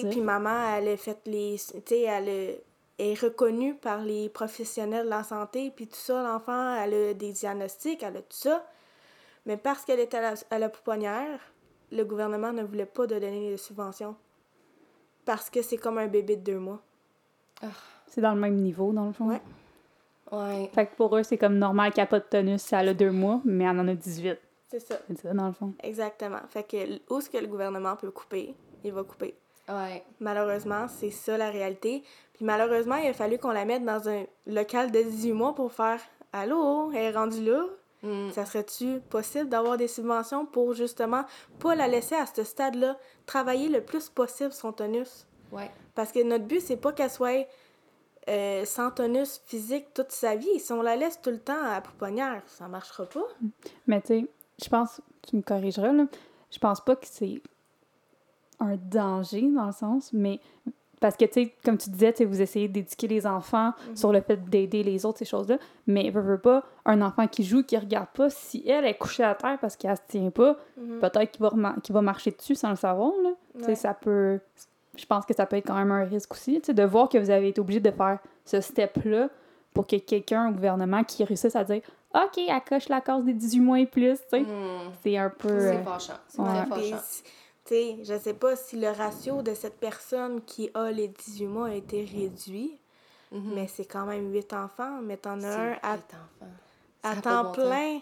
puis 0.09 0.21
maman, 0.21 0.75
elle 0.75 0.87
a 0.89 0.97
fait 0.97 1.19
les. 1.25 1.57
Tu 1.57 1.81
sais, 1.85 2.01
elle 2.01 2.29
a- 2.29 2.57
est 3.01 3.13
reconnue 3.21 3.75
par 3.75 3.99
les 4.01 4.27
professionnels 4.29 5.05
de 5.05 5.09
la 5.09 5.23
santé, 5.23 5.71
puis 5.73 5.87
tout 5.87 5.95
ça, 5.95 6.21
l'enfant, 6.23 6.75
elle 6.75 6.93
a 6.93 7.13
des 7.13 7.31
diagnostics, 7.31 8.01
elle 8.03 8.17
a 8.17 8.21
tout 8.21 8.25
ça. 8.37 8.65
Mais 9.45 9.55
parce 9.55 9.85
qu'elle 9.85 9.99
était 9.99 10.17
à 10.17 10.21
la, 10.31 10.33
à 10.51 10.59
la 10.59 10.67
pouponnière, 10.69 11.39
le 11.91 12.03
gouvernement 12.03 12.51
ne 12.51 12.63
voulait 12.63 12.85
pas 12.85 13.07
de 13.07 13.17
donner 13.19 13.51
de 13.51 13.57
subventions. 13.57 14.15
Parce 15.25 15.49
que 15.49 15.61
c'est 15.61 15.77
comme 15.77 15.97
un 15.97 16.07
bébé 16.07 16.35
de 16.35 16.43
deux 16.43 16.59
mois. 16.59 16.81
C'est 18.07 18.21
dans 18.21 18.33
le 18.33 18.39
même 18.39 18.55
niveau, 18.55 18.91
dans 18.91 19.05
le 19.05 19.13
fond. 19.13 19.27
Ouais. 19.27 19.41
Ouais. 20.31 20.69
Fait 20.73 20.85
que 20.85 20.95
pour 20.95 21.15
eux, 21.17 21.23
c'est 21.23 21.37
comme 21.37 21.57
normal 21.57 21.91
qu'elle 21.91 22.03
n'a 22.03 22.07
pas 22.07 22.19
de 22.19 22.25
tonus, 22.25 22.61
ça 22.61 22.79
a 22.79 22.93
deux 22.93 23.11
mois, 23.11 23.41
mais 23.45 23.63
elle 23.63 23.79
en 23.79 23.87
a 23.87 23.95
18. 23.95 24.37
C'est 24.69 24.79
ça. 24.79 24.99
C'est 25.07 25.19
ça, 25.19 25.33
dans 25.33 25.47
le 25.47 25.53
fond. 25.53 25.73
Exactement. 25.81 26.39
Fait 26.47 26.63
que 26.63 26.77
où 27.11 27.17
est-ce 27.17 27.29
que 27.29 27.37
le 27.37 27.47
gouvernement 27.47 27.95
peut 27.95 28.11
couper, 28.11 28.53
il 28.83 28.93
va 28.93 29.03
couper. 29.03 29.35
Ouais. 29.67 30.03
Malheureusement, 30.19 30.87
c'est 30.87 31.11
ça 31.11 31.37
la 31.37 31.49
réalité. 31.49 32.03
Puis 32.33 32.45
malheureusement, 32.45 32.95
il 32.95 33.09
a 33.09 33.13
fallu 33.13 33.37
qu'on 33.37 33.51
la 33.51 33.65
mette 33.65 33.83
dans 33.83 34.07
un 34.09 34.23
local 34.47 34.91
de 34.91 35.01
18 35.01 35.33
mois 35.33 35.55
pour 35.55 35.71
faire 35.71 35.99
Allô, 36.31 36.91
elle 36.91 37.05
est 37.05 37.11
rendue 37.11 37.43
là? 37.43 37.65
Mm. 38.03 38.31
Ça 38.31 38.45
serait-tu 38.45 38.99
possible 39.09 39.49
d'avoir 39.49 39.77
des 39.77 39.87
subventions 39.87 40.45
pour 40.45 40.73
justement 40.73 41.25
pas 41.59 41.75
la 41.75 41.87
laisser 41.87 42.15
à 42.15 42.25
ce 42.25 42.43
stade-là 42.43 42.97
travailler 43.25 43.69
le 43.69 43.81
plus 43.81 44.09
possible 44.09 44.53
son 44.53 44.71
tonus? 44.71 45.25
Ouais. 45.51 45.69
Parce 45.95 46.11
que 46.11 46.23
notre 46.23 46.45
but, 46.45 46.61
c'est 46.61 46.77
pas 46.77 46.93
qu'elle 46.93 47.09
soit 47.09 47.47
euh, 48.29 48.63
sans 48.65 48.91
tonus 48.91 49.41
physique 49.45 49.93
toute 49.93 50.11
sa 50.11 50.35
vie. 50.35 50.59
Si 50.59 50.71
on 50.71 50.81
la 50.81 50.95
laisse 50.95 51.19
tout 51.21 51.31
le 51.31 51.39
temps 51.39 51.61
à 51.61 51.71
la 51.71 51.81
pouponnière, 51.81 52.43
ça 52.47 52.67
marchera 52.67 53.05
pas. 53.05 53.25
Mais 53.87 54.01
tu 54.01 54.07
sais, 54.07 54.27
je 54.63 54.69
pense, 54.69 55.01
tu 55.27 55.35
me 55.35 55.41
corrigeras, 55.41 55.91
là, 55.91 56.05
je 56.51 56.59
pense 56.59 56.81
pas 56.81 56.95
que 56.95 57.07
c'est 57.07 57.41
un 58.59 58.75
danger 58.75 59.49
dans 59.49 59.67
le 59.67 59.71
sens, 59.71 60.11
mais 60.13 60.39
parce 60.99 61.15
que, 61.15 61.25
tu 61.25 61.31
sais, 61.45 61.53
comme 61.63 61.77
tu 61.77 61.89
disais, 61.89 62.13
vous 62.25 62.41
essayez 62.41 62.67
d'éduquer 62.67 63.07
les 63.07 63.25
enfants 63.25 63.71
sur 63.95 64.11
le 64.11 64.21
fait 64.21 64.37
d'aider 64.49 64.83
les 64.83 65.05
autres, 65.05 65.19
ces 65.19 65.25
choses-là, 65.25 65.57
mais 65.87 66.09
veut, 66.09 66.21
veut 66.21 66.37
pas, 66.37 66.63
un 66.85 67.01
enfant 67.01 67.27
qui 67.27 67.43
joue, 67.43 67.63
qui 67.63 67.77
regarde 67.77 68.07
pas, 68.13 68.29
si 68.29 68.63
elle 68.67 68.85
est 68.85 68.95
couchée 68.97 69.23
à 69.23 69.33
terre 69.35 69.57
parce 69.61 69.75
qu'elle 69.77 69.95
se 69.95 70.01
tient 70.07 70.29
pas, 70.29 70.57
Mhm. 70.77 70.99
peut-être 70.99 71.31
qu'il 71.31 71.41
va, 71.41 71.51
va 71.89 72.01
marcher 72.01 72.31
dessus 72.31 72.55
sans 72.55 72.69
le 72.71 72.75
savoir, 72.75 73.11
là. 73.23 73.29
Tu 73.55 73.61
sais, 73.63 73.69
Ouais. 73.69 73.75
ça 73.75 73.93
peut... 73.93 74.39
Je 74.97 75.05
pense 75.05 75.25
que 75.25 75.33
ça 75.33 75.45
peut 75.45 75.55
être 75.55 75.67
quand 75.67 75.77
même 75.77 75.91
un 75.91 76.03
risque 76.03 76.33
aussi, 76.33 76.59
tu 76.59 76.65
sais, 76.67 76.73
de 76.73 76.83
voir 76.83 77.07
que 77.07 77.17
vous 77.17 77.29
avez 77.29 77.49
été 77.49 77.61
obligé 77.61 77.79
de 77.79 77.91
faire 77.91 78.19
ce 78.43 78.59
step-là 78.59 79.29
pour 79.73 79.87
que 79.87 79.95
quelqu'un 79.95 80.49
au 80.49 80.51
gouvernement 80.51 81.03
qui 81.05 81.23
réussisse 81.23 81.55
à 81.55 81.63
dire 81.63 81.81
«OK, 82.15 82.37
elle 82.37 82.61
coche 82.67 82.89
la 82.89 82.99
case 82.99 83.23
des 83.23 83.33
18 83.33 83.59
mois 83.61 83.79
et 83.79 83.85
plus», 83.85 84.15
tu 84.17 84.23
sais. 84.31 84.41
Mm. 84.41 84.47
C'est 85.01 85.15
un 85.17 85.29
peu... 85.29 85.47
C'est 85.47 85.75
euh, 85.77 85.83
fâchant. 85.83 86.13
C'est 86.27 86.41
ouais. 86.41 86.47
très 86.47 86.65
fâchant. 86.65 87.03
Sais, 87.69 87.97
je 88.03 88.17
sais 88.19 88.33
pas 88.33 88.55
si 88.55 88.75
le 88.79 88.89
ratio 88.89 89.41
de 89.41 89.53
cette 89.53 89.79
personne 89.79 90.41
qui 90.43 90.69
a 90.73 90.91
les 90.91 91.07
18 91.07 91.47
mois 91.47 91.67
a 91.67 91.73
été 91.73 92.03
réduit, 92.03 92.77
Mhm. 93.31 93.53
mais 93.55 93.67
c'est 93.67 93.85
quand 93.85 94.05
même 94.05 94.31
8 94.33 94.53
enfants. 94.53 94.99
Mais 95.01 95.17
t'en 95.17 95.41
as 95.43 95.55
un 95.57 95.77
à, 97.03 97.15
temps 97.21 97.51
plein 97.51 97.99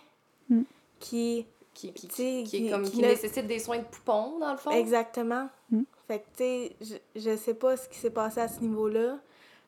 Mm. 0.50 0.62
qui. 1.00 1.46
Qui, 1.74 1.94
qui, 1.94 2.08
qui, 2.08 2.44
qui- 2.44 2.68
est 2.68 2.72
comme, 2.72 2.84
qui 2.86 2.92
qui 2.92 3.02
ne- 3.04 3.08
nécessite 3.08 3.46
des 3.46 3.60
soins 3.60 3.78
de 3.78 3.84
poupon, 3.84 4.40
dans 4.40 4.52
le 4.54 4.58
fond? 4.58 4.72
Exactement. 4.72 5.48
Mm. 5.70 5.82
Fait 6.08 6.20
que, 6.22 6.26
tu 6.26 6.38
sais, 6.38 6.76
je, 7.16 7.22
je 7.22 7.38
sais 7.38 7.54
pas 7.54 7.78
ce 7.78 7.88
qui 7.88 7.98
s'est 8.00 8.10
passé 8.10 8.40
à 8.40 8.48
ce 8.48 8.62
niveau-là, 8.62 9.20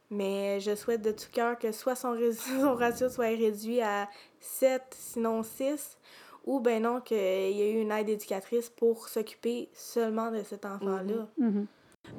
mais 0.09 0.59
je 0.59 0.73
souhaite 0.73 1.03
de 1.03 1.11
tout 1.11 1.27
cœur 1.31 1.59
que 1.59 1.71
soit 1.71 1.95
son, 1.95 2.17
son 2.59 2.73
ratio 2.73 3.09
soit 3.09 3.25
réduit 3.27 3.79
à 3.81 4.09
7, 4.39 4.81
sinon 4.97 5.43
6, 5.43 5.97
ou 6.45 6.59
ben 6.59 6.81
non, 6.83 7.01
qu'il 7.01 7.17
y 7.17 7.61
ait 7.61 7.71
eu 7.73 7.81
une 7.81 7.91
aide 7.91 8.09
éducatrice 8.09 8.69
pour 8.69 9.07
s'occuper 9.07 9.69
seulement 9.73 10.31
de 10.31 10.41
cet 10.43 10.65
enfant-là. 10.65 11.27
Mhm. 11.37 11.65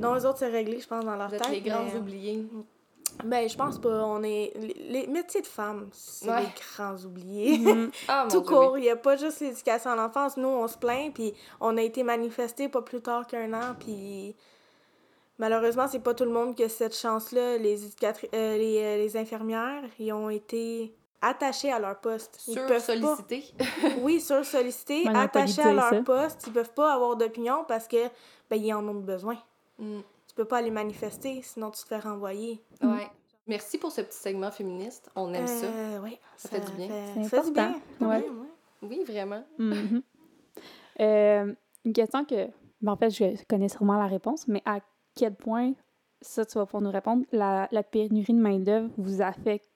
Non, 0.01 0.15
eux 0.15 0.27
autres, 0.27 0.39
c'est 0.39 0.49
réglé, 0.49 0.79
je 0.81 0.87
pense, 0.87 1.05
dans 1.05 1.17
leur 1.17 1.29
Vous 1.29 1.35
êtes 1.35 1.43
tête. 1.43 1.51
les 1.53 1.61
grands 1.63 1.85
mais- 1.85 1.99
oubliés. 1.99 2.47
Ben, 3.25 3.49
je 3.49 3.57
pense 3.57 3.79
pas. 3.81 4.05
On 4.05 4.23
est... 4.23 4.53
Les, 4.57 5.01
les 5.03 5.07
métiers 5.09 5.41
de 5.43 5.47
femmes, 5.47 5.89
c'est 5.93 6.31
Ouais. 6.31 6.43
les 6.43 6.49
grands 6.77 6.97
oubliés. 7.05 7.59
Mhm. 7.59 7.91
Ah, 8.09 8.25
mon 8.25 8.31
Tout 8.31 8.43
court, 8.43 8.79
il 8.79 8.83
n'y 8.83 8.91
a 8.91 8.97
pas 8.97 9.17
juste 9.17 9.41
l'éducation 9.41 9.91
à 9.91 9.97
l'enfance. 9.97 10.37
Nous, 10.37 10.47
on 10.49 10.69
se 10.69 10.79
plaint, 10.79 11.13
puis 11.13 11.35
on 11.61 11.77
a 11.77 11.83
été 11.83 12.03
manifesté 12.05 12.69
pas 12.69 12.83
plus 12.83 13.01
tard 13.01 13.27
qu'un 13.27 13.53
an, 13.53 13.75
puis 13.79 14.37
malheureusement, 15.39 15.89
c'est 15.89 15.99
pas 16.03 16.15
tout 16.15 16.25
le 16.25 16.31
monde 16.31 16.55
qui 16.55 16.63
a 16.63 16.69
cette 16.69 16.97
chance-là. 16.97 17.59
Les, 17.59 17.85
éducatri- 17.87 18.29
euh, 18.35 18.57
les, 18.57 18.79
euh, 18.83 18.97
les 18.99 19.17
infirmières, 19.17 19.83
ils 19.99 20.13
ont 20.13 20.31
été 20.31 20.95
attachés 21.23 21.71
à 21.73 21.79
leur 21.79 22.01
poste. 22.01 22.43
Ils 22.49 22.55
Sur 22.55 22.67
peuvent 22.67 23.01
pas, 23.01 23.17
oui, 24.03 24.21
sur 24.21 24.45
sollicité, 24.45 25.03
Ouais, 25.05 25.09
on 25.11 25.15
a 25.15 25.29
pas 25.29 25.41
attachés 25.43 25.63
à 25.63 25.73
leur 25.73 25.91
ça. 25.91 26.03
poste. 26.03 26.45
Ils 26.47 26.53
peuvent 26.53 26.73
pas 26.73 26.95
avoir 26.95 27.17
d'opinion 27.17 27.65
parce 27.67 27.87
que 27.89 28.09
ben, 28.49 28.57
ils 28.57 28.73
en 28.73 28.87
ont 28.89 28.95
besoin. 28.95 29.37
Mm. 29.79 30.01
Tu 30.29 30.35
peux 30.35 30.45
pas 30.45 30.59
aller 30.59 30.71
manifester, 30.71 31.41
sinon 31.43 31.71
tu 31.71 31.83
te 31.83 31.87
fais 31.89 31.99
renvoyer. 31.99 32.63
Ouais. 32.83 33.09
Merci 33.47 33.79
pour 33.79 33.91
ce 33.91 34.01
petit 34.03 34.17
segment 34.17 34.51
féministe. 34.51 35.11
On 35.17 35.33
aime 35.35 35.47
ça. 35.47 35.67
Euh, 35.67 35.99
oui, 36.03 36.19
Ça 36.37 36.49
fait 36.51 36.61
du 36.61 36.73
bien. 36.73 36.89
C'est 37.15 37.25
ça 37.25 37.43
fait 37.43 37.47
du 37.49 37.53
bien. 37.53 37.65
important. 37.71 37.81
Ça 37.91 37.99
fait 37.99 38.05
Ouais. 38.07 38.21
bien, 38.23 38.31
ouais. 38.33 38.49
Oui, 38.83 39.05
vraiment. 39.07 39.45
Euh, 41.01 41.53
une 41.85 41.93
question 41.93 42.25
que, 42.25 42.47
ben, 42.81 42.93
en 42.93 42.97
fait, 42.97 43.11
je 43.11 43.45
connais 43.49 43.69
sûrement 43.69 43.99
la 43.99 44.07
réponse, 44.07 44.47
mais 44.49 44.63
à 44.67 44.79
quel 45.15 45.35
point, 45.35 45.73
ça, 46.21 46.45
tu 46.45 46.59
vas 46.59 46.67
pour 46.67 46.81
nous 46.81 46.91
répondre, 46.91 47.25
la, 47.33 47.69
la 47.73 47.83
pénurie 47.83 48.35
de 48.35 48.39
main-d'œuvre 48.41 48.91
vous 48.99 49.23
affecte 49.23 49.70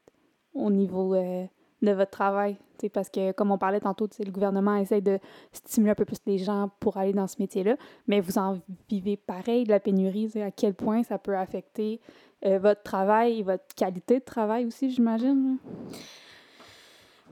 au 0.55 0.71
niveau 0.71 1.14
euh, 1.14 1.45
de 1.83 1.93
votre 1.93 2.11
travail? 2.11 2.57
Parce 2.93 3.09
que, 3.09 3.33
comme 3.33 3.51
on 3.51 3.59
parlait 3.59 3.81
tantôt, 3.81 4.09
le 4.19 4.31
gouvernement 4.31 4.77
essaie 4.77 5.01
de 5.01 5.19
stimuler 5.53 5.93
un 5.93 5.95
peu 5.95 6.05
plus 6.05 6.21
les 6.27 6.38
gens 6.38 6.71
pour 6.81 6.97
aller 6.97 7.12
dans 7.12 7.27
ce 7.27 7.37
métier-là, 7.38 7.77
mais 8.07 8.21
vous 8.21 8.37
en 8.37 8.61
vivez 8.88 9.17
pareil 9.17 9.64
de 9.64 9.71
la 9.71 9.81
pénurie, 9.81 10.31
à 10.43 10.51
quel 10.51 10.75
point 10.75 11.03
ça 11.03 11.19
peut 11.19 11.37
affecter 11.37 12.01
euh, 12.45 12.59
votre 12.59 12.83
travail 12.83 13.40
et 13.40 13.43
votre 13.43 13.75
qualité 13.75 14.19
de 14.19 14.25
travail 14.25 14.67
aussi, 14.67 14.90
j'imagine? 14.90 15.59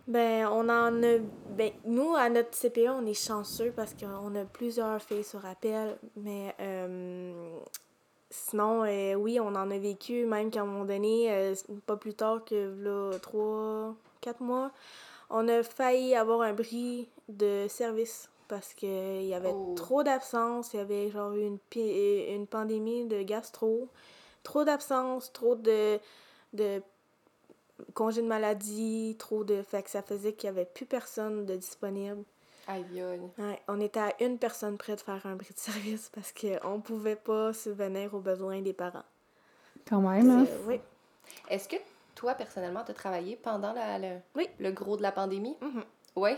Ben, 0.07 0.49
on 0.51 0.69
en 0.69 1.03
a. 1.03 1.19
Ben, 1.57 1.71
nous, 1.85 2.15
à 2.17 2.29
notre 2.29 2.57
CPA, 2.57 2.95
on 2.95 3.07
est 3.07 3.15
chanceux 3.15 3.73
parce 3.75 3.95
qu'on 3.95 4.35
a 4.35 4.45
plusieurs 4.45 5.01
filles 5.01 5.25
sur 5.25 5.45
appel. 5.47 5.97
Mais 6.17 6.55
euh, 6.61 7.59
sinon, 8.33 8.83
euh, 8.85 9.15
oui, 9.15 9.39
on 9.39 9.49
en 9.55 9.71
a 9.71 9.79
vécu, 9.79 10.27
même 10.27 10.51
qu'à 10.51 10.63
un 10.63 10.65
moment 10.65 10.85
donné, 10.85 11.31
euh, 11.33 11.55
pas 11.87 11.97
plus 11.97 12.15
tard 12.15 12.45
que 12.45 12.75
là, 12.83 13.17
trois, 13.21 13.95
quatre 14.21 14.41
mois, 14.41 14.73
on 15.31 15.47
a 15.49 15.63
failli 15.63 16.15
avoir 16.17 16.41
un 16.43 16.53
bris 16.53 17.09
de 17.29 17.67
service 17.69 18.29
parce 18.49 18.75
qu'il 18.75 19.23
y 19.25 19.35
avait 19.35 19.53
Oh. 19.55 19.75
trop 19.77 20.03
d'absence. 20.03 20.75
Il 20.75 20.79
y 20.79 20.81
avait 20.81 21.11
genre 21.11 21.33
une, 21.33 21.59
pi- 21.59 22.27
une 22.35 22.47
pandémie 22.47 23.05
de 23.07 23.23
gastro. 23.23 23.89
Trop 24.43 24.65
d'absence, 24.65 25.33
trop 25.33 25.55
de, 25.55 25.99
de 26.53 26.83
congé 27.95 28.23
de 28.23 28.27
maladie, 28.27 29.17
trop 29.19 29.45
de. 29.45 29.63
Fait 29.63 29.83
que 29.83 29.91
ça 29.91 30.03
faisait 30.03 30.33
qu'il 30.33 30.51
n'y 30.51 30.59
avait 30.59 30.67
plus 30.69 30.87
personne 30.87 31.47
de 31.47 31.57
disponible. 31.57 32.23
Aïe. 32.67 32.85
Ouais, 33.39 33.61
on 33.69 33.81
était 33.81 34.01
à 34.01 34.13
une 34.21 34.39
personne 34.39 34.77
près 34.79 34.95
de 34.97 35.01
faire 35.01 35.25
un 35.27 35.37
bris 35.37 35.53
de 35.55 35.59
service 35.59 36.11
parce 36.15 36.33
qu'on 36.33 36.77
ne 36.77 36.83
pouvait 36.83 37.17
pas 37.17 37.53
subvenir 37.53 38.15
aux 38.15 38.21
besoins 38.21 38.61
des 38.63 38.73
parents. 38.73 39.05
Quand 39.89 40.01
même, 40.01 40.31
hein? 40.31 40.47
C'est- 40.47 40.67
oui. 40.69 40.81
Est-ce 41.49 41.69
que 41.69 41.77
toi, 42.15 42.35
personnellement, 42.35 42.85
tu 42.85 42.91
as 42.93 42.95
travaillé 42.95 43.37
pendant 43.37 43.73
la, 43.73 43.99
le, 43.99 44.19
Oui. 44.37 44.49
le 44.59 44.71
gros 44.73 44.97
de 44.97 45.03
la 45.03 45.13
pandémie? 45.13 45.57
Ouais, 46.17 46.37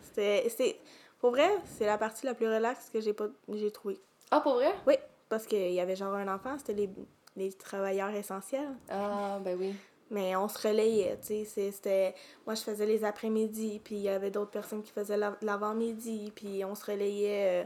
c'était. 0.00 0.48
c'est- 0.48 0.78
Pour 1.18 1.30
vrai, 1.30 1.48
c'est 1.64 1.86
la 1.86 1.98
partie 1.98 2.24
la 2.26 2.34
plus 2.34 2.46
relaxe 2.46 2.90
que 2.90 3.00
j'ai 3.00 3.12
pas 3.12 3.26
j'ai 3.52 3.70
trouvé. 3.72 4.00
Ah, 4.30 4.40
pour 4.40 4.54
vrai? 4.54 4.72
Oui, 4.86 4.94
parce 5.28 5.46
qu'il 5.46 5.72
y 5.72 5.80
avait 5.80 5.96
genre 5.96 6.14
un 6.14 6.32
enfant, 6.32 6.56
c'était 6.58 6.74
les, 6.74 6.88
les 7.36 7.52
travailleurs 7.52 8.10
essentiels. 8.10 8.70
Ah, 8.88 9.38
ben 9.42 9.58
oui. 9.58 9.74
Mais 10.10 10.34
on 10.36 10.48
se 10.48 10.66
relayait, 10.66 11.18
tu 11.20 11.44
sais. 11.44 11.70
C'était... 11.70 12.14
Moi, 12.46 12.54
je 12.54 12.62
faisais 12.62 12.86
les 12.86 13.04
après-midi, 13.04 13.80
puis 13.84 13.96
il 13.96 14.02
y 14.02 14.08
avait 14.08 14.30
d'autres 14.30 14.50
personnes 14.50 14.82
qui 14.82 14.90
faisaient 14.90 15.18
la- 15.18 15.36
l'avant-midi, 15.42 16.32
puis 16.34 16.64
on 16.64 16.74
se 16.74 16.86
relayait 16.86 17.62
euh, 17.62 17.64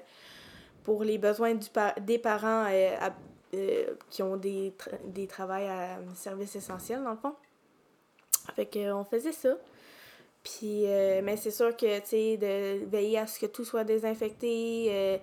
pour 0.82 1.04
les 1.04 1.18
besoins 1.18 1.54
des 2.00 2.18
parents 2.18 2.66
euh, 2.68 2.96
euh, 3.54 3.94
qui 4.10 4.24
ont 4.24 4.36
des, 4.36 4.74
tra- 4.76 4.98
des 5.06 5.28
travails 5.28 5.68
à 5.68 5.98
service 6.16 6.56
essentiel, 6.56 7.04
dans 7.04 7.12
le 7.12 7.16
fond. 7.16 7.34
Fait 8.56 8.66
que, 8.66 8.92
on 8.92 9.04
faisait 9.04 9.30
ça. 9.30 9.56
Puis, 10.42 10.82
mais 11.22 11.36
c'est 11.36 11.52
sûr 11.52 11.76
que, 11.76 12.00
tu 12.00 12.06
sais, 12.06 12.36
de 12.36 12.84
veiller 12.86 13.18
à 13.18 13.28
ce 13.28 13.38
que 13.38 13.46
tout 13.46 13.64
soit 13.64 13.84
désinfecté. 13.84 15.20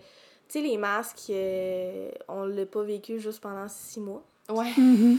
tu 0.48 0.54
sais, 0.54 0.62
les 0.62 0.78
masques, 0.78 1.34
on 2.30 2.46
l'a 2.46 2.66
pas 2.66 2.84
vécu 2.84 3.20
juste 3.20 3.42
pendant 3.42 3.68
six 3.68 4.00
mois. 4.00 4.24
Ouais. 4.50 4.72
Mhm. 4.78 5.18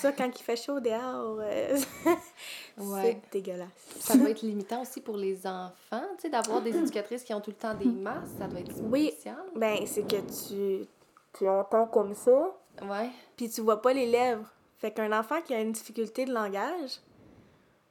Ça, 0.00 0.12
quand 0.12 0.28
il 0.28 0.42
fait 0.42 0.56
chaud 0.56 0.80
dehors, 0.80 1.38
euh, 1.40 1.78
Ouais. 2.78 3.20
c'est 3.32 3.32
dégueulasse. 3.40 3.68
Ça 4.00 4.16
doit 4.16 4.30
être 4.30 4.42
limitant 4.42 4.82
aussi 4.82 5.00
pour 5.00 5.16
les 5.16 5.46
enfants, 5.46 6.02
tu 6.16 6.22
sais, 6.22 6.28
d'avoir 6.30 6.60
des 6.60 6.76
éducatrices 6.76 7.22
qui 7.22 7.32
ont 7.34 7.40
tout 7.40 7.50
le 7.50 7.56
temps 7.56 7.74
des 7.74 7.84
masques. 7.86 8.32
Ça 8.38 8.46
doit 8.48 8.60
être 8.60 8.72
Oui. 8.90 9.08
spécial. 9.12 9.36
Ben, 9.54 9.78
c'est 9.86 10.02
que 10.02 10.16
tu, 10.16 10.86
tu 11.38 11.48
entends 11.48 11.86
comme 11.86 12.14
ça, 12.14 12.52
Ouais. 12.82 13.10
puis 13.36 13.48
tu 13.48 13.60
vois 13.60 13.80
pas 13.80 13.92
les 13.92 14.06
lèvres. 14.06 14.46
Fait 14.78 14.90
qu'un 14.90 15.16
enfant 15.18 15.40
qui 15.42 15.54
a 15.54 15.60
une 15.60 15.72
difficulté 15.72 16.24
de 16.24 16.32
langage, 16.32 17.00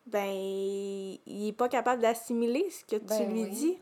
ben, 0.07 0.25
il 0.33 1.47
est 1.47 1.53
pas 1.57 1.69
capable 1.69 2.01
d'assimiler 2.01 2.67
ce 2.69 2.83
que 2.83 2.99
tu 2.99 3.05
Ben 3.07 3.31
lui 3.31 3.43
oui. 3.43 3.49
dis. 3.49 3.77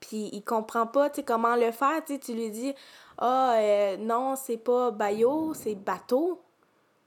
Puis 0.00 0.28
il 0.32 0.42
comprend 0.42 0.86
pas, 0.86 1.08
tu 1.08 1.16
sais, 1.16 1.22
comment 1.22 1.56
le 1.56 1.72
faire. 1.72 2.04
Tu 2.04 2.14
sais, 2.14 2.18
tu 2.18 2.34
lui 2.34 2.50
dis, 2.50 2.74
ah, 3.18 3.54
euh, 3.58 3.96
non, 3.96 4.34
c'est 4.36 4.56
pas 4.56 4.90
baillot, 4.90 5.54
c'est 5.54 5.74
bateau. 5.74 6.40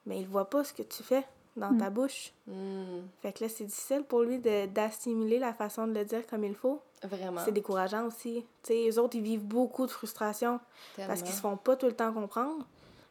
Mais 0.06 0.20
il 0.22 0.28
voit 0.28 0.50
pas 0.50 0.64
ce 0.64 0.74
que 0.74 0.84
tu 0.84 1.04
fais 1.04 1.26
dans 1.58 1.76
ta 1.78 1.90
bouche. 1.90 2.32
Hmm, 2.48 3.02
Fait 3.22 3.34
que 3.34 3.44
là, 3.44 3.50
c'est 3.50 3.66
difficile 3.66 4.04
pour 4.04 4.22
lui 4.22 4.40
de- 4.40 4.68
d'assimiler 4.68 5.38
la 5.40 5.54
façon 5.54 5.86
de 5.88 5.94
le 5.94 6.06
dire 6.06 6.26
comme 6.28 6.44
il 6.46 6.56
faut. 6.56 6.80
Vraiment. 7.04 7.42
C'est 7.44 7.52
décourageant 7.52 8.06
aussi. 8.06 8.46
Tu 8.64 8.68
sais, 8.68 8.74
les 8.74 8.98
autres, 9.00 9.16
ils 9.18 9.22
vivent 9.24 9.44
beaucoup 9.46 9.86
de 9.86 9.92
frustration 9.92 10.60
parce 11.08 11.22
qu'ils 11.22 11.34
se 11.36 11.42
font 11.42 11.58
pas 11.58 11.76
tout 11.76 11.88
le 11.88 11.92
temps 11.94 12.14
comprendre. 12.14 12.66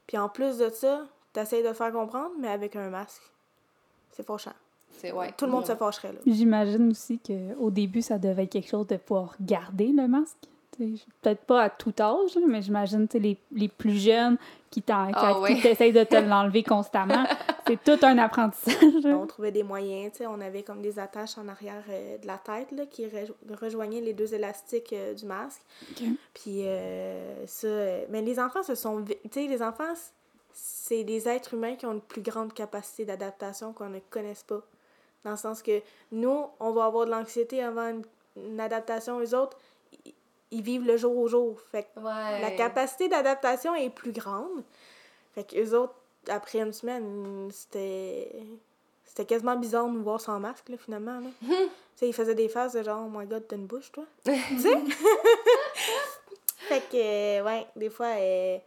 Puis 0.07 0.17
en 0.17 0.29
plus 0.29 0.57
de 0.59 0.71
ça, 0.71 1.05
t'essayes 1.33 1.63
de 1.63 1.73
faire 1.73 1.93
comprendre, 1.93 2.31
mais 2.39 2.49
avec 2.49 2.77
un 2.77 2.89
masque. 2.89 3.23
C'est 4.99 5.13
ouais. 5.13 5.33
Tout 5.37 5.45
le 5.45 5.51
monde 5.53 5.67
se 5.67 5.75
fâcherait, 5.77 6.13
là. 6.13 6.21
J'imagine 6.27 6.91
aussi 6.91 7.19
qu'au 7.19 7.71
début, 7.71 8.01
ça 8.01 8.17
devait 8.19 8.45
être 8.45 8.53
quelque 8.53 8.69
chose 8.71 8.87
de 8.87 8.97
pouvoir 8.97 9.35
garder 9.41 9.89
le 9.89 10.09
masque. 10.09 10.39
Peut-être 11.23 11.43
pas 11.43 11.62
à 11.62 11.71
tout 11.71 11.95
âge, 12.01 12.35
là, 12.35 12.43
mais 12.47 12.62
j'imagine 12.62 13.07
les, 13.15 13.37
les 13.53 13.69
plus 13.69 13.97
jeunes 13.99 14.37
qui 14.71 14.83
Ah 14.89 15.09
qui- 15.12 15.41
ouais. 15.41 15.55
qui 15.57 15.62
t'essayent 15.62 15.93
de 15.93 16.05
te 16.05 16.17
l'enlever 16.29 16.62
constamment. 16.62 17.25
C'est 17.67 17.83
tout 17.83 17.99
un 18.05 18.19
apprentissage. 18.19 19.05
On 19.07 19.27
trouvait 19.27 19.53
des 19.53 19.62
moyens, 19.62 20.12
tu 20.12 20.19
sais, 20.19 20.27
on 20.27 20.41
avait 20.41 20.62
comme 20.62 20.83
des 20.83 20.99
attaches 20.99 21.39
en 21.39 21.49
arrière 21.49 21.83
euh, 21.89 22.19
de 22.19 22.27
la 22.27 22.37
tête, 22.39 22.73
là, 22.73 22.85
qui 22.87 23.07
rejo- 23.07 23.35
rejoignaient 23.61 24.01
les 24.01 24.12
deux 24.12 24.35
élastiques 24.35 24.93
euh, 24.93 25.15
du 25.15 25.25
masque. 25.25 25.62
Puis 26.35 26.62
euh, 26.67 27.47
ça... 27.47 27.69
mais 28.11 28.23
les 28.23 28.39
enfants 28.39 28.62
se 28.62 28.75
sont... 28.75 29.01
vi- 29.01 29.17
Tu 29.31 29.41
sais, 29.43 29.47
les 29.47 29.62
enfants, 29.62 29.95
c'est 30.53 31.05
des 31.05 31.29
êtres 31.29 31.55
humains 31.55 31.77
qui 31.77 31.87
ont 31.87 31.93
une 31.93 32.01
plus 32.01 32.23
grande 32.23 32.53
capacité 32.53 33.05
d'adaptation 33.05 33.73
qu'on 33.73 33.89
ne 33.89 33.99
connaisse 34.11 34.43
pas. 34.43 34.61
Dans 35.25 35.33
le 35.33 35.37
sens 35.37 35.61
que 35.62 35.81
nous, 36.12 36.45
on 36.61 36.71
va 36.73 36.85
avoir 36.85 37.07
de 37.07 37.11
l'anxiété 37.11 37.62
avant 37.62 37.89
une, 37.89 38.03
une 38.37 38.61
adaptation. 38.61 39.19
Eux 39.21 39.35
autres, 39.35 39.57
ils- 40.51 40.63
vivent 40.63 40.87
le 40.87 40.97
jour 40.97 41.17
au 41.17 41.29
jour. 41.29 41.61
Fait 41.73 41.85
que 41.95 42.01
Ouais. 42.01 42.41
la 42.41 42.51
capacité 42.53 43.09
d'adaptation 43.09 43.75
est 43.75 43.91
plus 43.91 44.13
grande. 44.13 44.63
Fait 45.35 45.45
que 45.45 45.57
eux 45.59 45.79
autres, 45.79 45.95
après 46.29 46.61
une 46.61 46.73
semaine, 46.73 47.49
c'était. 47.53 48.33
C'était 49.05 49.25
quasiment 49.25 49.57
bizarre 49.57 49.87
de 49.87 49.93
nous 49.93 50.03
voir 50.03 50.21
sans 50.21 50.39
masque, 50.41 50.69
là, 50.69 50.77
finalement. 50.77 51.21
Là. 51.21 51.29
tu 51.49 51.57
sais, 51.97 52.09
ils 52.09 52.13
faisaient 52.13 52.35
des 52.35 52.49
faces 52.51 52.75
de 52.75 52.83
genre, 52.83 53.07
oh 53.07 53.19
my 53.19 53.25
god, 53.27 53.47
t'as 53.49 53.57
une 53.57 53.67
bouche, 53.67 53.91
toi. 53.93 54.05
tu 54.25 54.33
sais? 54.61 54.77
fait 56.69 56.83
que, 56.91 57.43
ouais, 57.43 57.67
des 57.77 57.89
fois, 57.91 58.09
euh, 58.19 58.59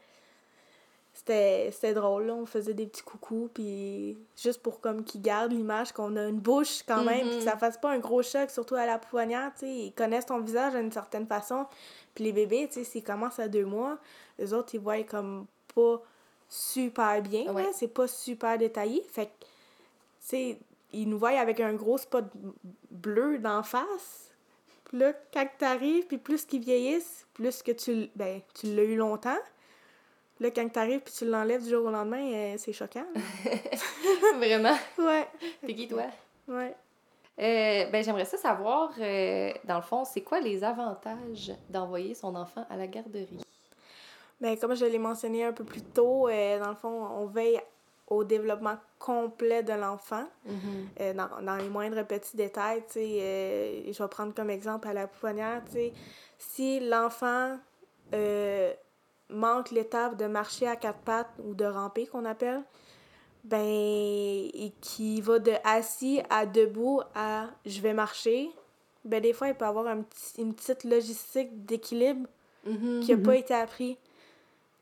c'était 1.71 1.93
drôle, 1.93 2.25
là. 2.25 2.33
On 2.33 2.45
faisait 2.45 2.73
des 2.73 2.87
petits 2.87 3.03
coucous, 3.03 3.49
puis 3.53 4.17
juste 4.35 4.61
pour 4.61 4.81
comme 4.81 5.03
qu'ils 5.03 5.21
gardent 5.21 5.51
l'image 5.51 5.91
qu'on 5.91 6.15
a 6.15 6.27
une 6.27 6.39
bouche 6.39 6.83
quand 6.87 7.03
même, 7.03 7.27
puis 7.27 7.37
que 7.37 7.43
ça 7.43 7.57
fasse 7.57 7.77
pas 7.77 7.91
un 7.91 7.99
gros 7.99 8.23
choc, 8.23 8.49
surtout 8.49 8.75
à 8.75 8.85
la 8.85 8.97
poignarde, 8.99 9.53
tu 9.53 9.65
sais. 9.65 9.71
Ils 9.71 9.93
connaissent 9.93 10.25
ton 10.25 10.39
visage 10.39 10.73
d'une 10.73 10.91
certaine 10.91 11.27
façon. 11.27 11.65
Puis 12.15 12.23
les 12.23 12.33
bébés, 12.33 12.67
tu 12.67 12.75
sais, 12.75 12.83
s'ils 12.83 13.03
commencent 13.03 13.39
à 13.39 13.47
deux 13.47 13.65
mois, 13.65 13.97
les 14.37 14.53
autres, 14.53 14.73
ils 14.73 14.79
voient 14.79 15.03
comme 15.03 15.45
pas 15.75 16.01
super 16.47 17.21
bien, 17.21 17.45
C'est 17.73 17.87
pas 17.87 18.07
super 18.07 18.57
détaillé. 18.57 19.03
Fait 19.09 19.27
que, 19.27 19.31
tu 19.41 19.47
sais, 20.21 20.59
ils 20.91 21.07
nous 21.07 21.19
voient 21.19 21.37
avec 21.37 21.59
un 21.59 21.73
gros 21.73 21.97
spot 21.97 22.25
bleu 22.89 23.37
d'en 23.37 23.63
face. 23.63 24.31
Puis 24.85 24.97
là, 24.97 25.13
quand 25.31 25.47
t'arrives, 25.59 26.07
puis 26.07 26.17
plus 26.17 26.45
qu'ils 26.45 26.61
vieillissent, 26.61 27.27
plus 27.35 27.61
que 27.61 27.71
tu, 27.71 28.09
ben, 28.15 28.41
tu 28.55 28.73
l'as 28.75 28.83
eu 28.83 28.95
longtemps. 28.95 29.37
Là, 30.39 30.51
quand 30.51 30.69
t'arrives 30.69 31.01
puis 31.01 31.13
tu 31.13 31.25
l'enlèves 31.25 31.63
du 31.63 31.69
jour 31.69 31.85
au 31.85 31.89
lendemain, 31.89 32.31
euh, 32.31 32.55
c'est 32.57 32.71
choquant. 32.71 33.05
Vraiment? 34.37 34.77
Ouais. 34.97 35.27
T'es 35.65 35.75
qui, 35.75 35.87
toi? 35.87 36.05
Ouais. 36.47 36.73
Euh, 37.39 37.89
ben, 37.89 38.03
j'aimerais 38.03 38.25
ça 38.25 38.37
savoir, 38.37 38.91
euh, 38.99 39.51
dans 39.65 39.75
le 39.75 39.81
fond, 39.81 40.05
c'est 40.05 40.21
quoi 40.21 40.39
les 40.39 40.63
avantages 40.63 41.51
d'envoyer 41.69 42.15
son 42.15 42.35
enfant 42.35 42.65
à 42.69 42.77
la 42.77 42.87
garderie? 42.87 43.43
Ben, 44.39 44.57
comme 44.57 44.75
je 44.75 44.85
l'ai 44.85 44.97
mentionné 44.97 45.43
un 45.43 45.51
peu 45.51 45.65
plus 45.65 45.81
tôt, 45.81 46.29
dans 46.29 46.69
le 46.69 46.75
fond, 46.75 47.07
on 47.11 47.25
veille 47.25 47.59
au 48.07 48.23
développement 48.23 48.77
complet 48.97 49.61
de 49.61 49.73
l'enfant, 49.73 50.25
mm-hmm. 50.47 51.13
dans, 51.15 51.41
dans, 51.41 51.57
les 51.57 51.67
moindres 51.67 52.05
petits 52.05 52.37
détails. 52.37 52.81
Tu 52.87 52.93
sais, 52.93 53.83
je 53.91 54.01
vais 54.01 54.09
prendre 54.09 54.33
comme 54.33 54.49
exemple 54.49 54.87
à 54.87 54.93
la 54.93 55.07
pouponnière, 55.07 55.61
tu 55.65 55.73
sais, 55.73 55.93
si 56.37 56.79
l'enfant 56.79 57.57
manque 59.29 59.71
l'étape 59.71 60.17
de 60.17 60.25
marcher 60.25 60.67
à 60.67 60.75
quatre 60.75 60.99
pattes 60.99 61.31
ou 61.43 61.53
de 61.53 61.65
ramper 61.65 62.07
qu'on 62.07 62.25
appelle, 62.25 62.63
ben, 63.43 63.59
et 63.59 64.73
qui 64.81 65.21
va 65.21 65.39
de 65.39 65.53
assis 65.63 66.21
à 66.29 66.45
debout 66.45 67.01
à 67.15 67.47
je 67.65 67.79
vais 67.81 67.93
marcher, 67.93 68.49
ben, 69.05 69.21
des 69.21 69.33
fois, 69.33 69.47
il 69.47 69.55
peut 69.55 69.65
avoir 69.65 69.87
un 69.87 70.01
petit, 70.01 70.41
une 70.41 70.53
petite 70.53 70.83
logistique 70.83 71.65
d'équilibre 71.65 72.27
mm-hmm. 72.67 72.99
qui 73.01 73.15
n'a 73.15 73.23
pas 73.23 73.31
mm-hmm. 73.31 73.39
été 73.39 73.53
appris. 73.53 73.97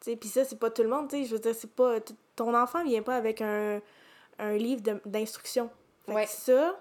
Puis 0.02 0.30
ça, 0.30 0.46
c'est 0.46 0.60
pas 0.60 0.70
tout 0.70 0.84
le 0.84 0.90
monde, 0.90 1.10
tu 1.10 1.18
sais. 1.18 1.26
Je 1.26 1.34
veux 1.34 1.40
dire, 1.40 1.54
c'est 1.54 1.72
pas. 1.72 1.98
Ton 2.36 2.54
enfant 2.56 2.84
vient 2.84 3.02
pas 3.02 3.16
avec 3.16 3.42
un, 3.42 3.82
un 4.40 4.54
livre 4.54 4.82
d'instruction. 5.06 5.70
Fait 6.06 6.26
que 6.26 6.30
ça, 6.30 6.80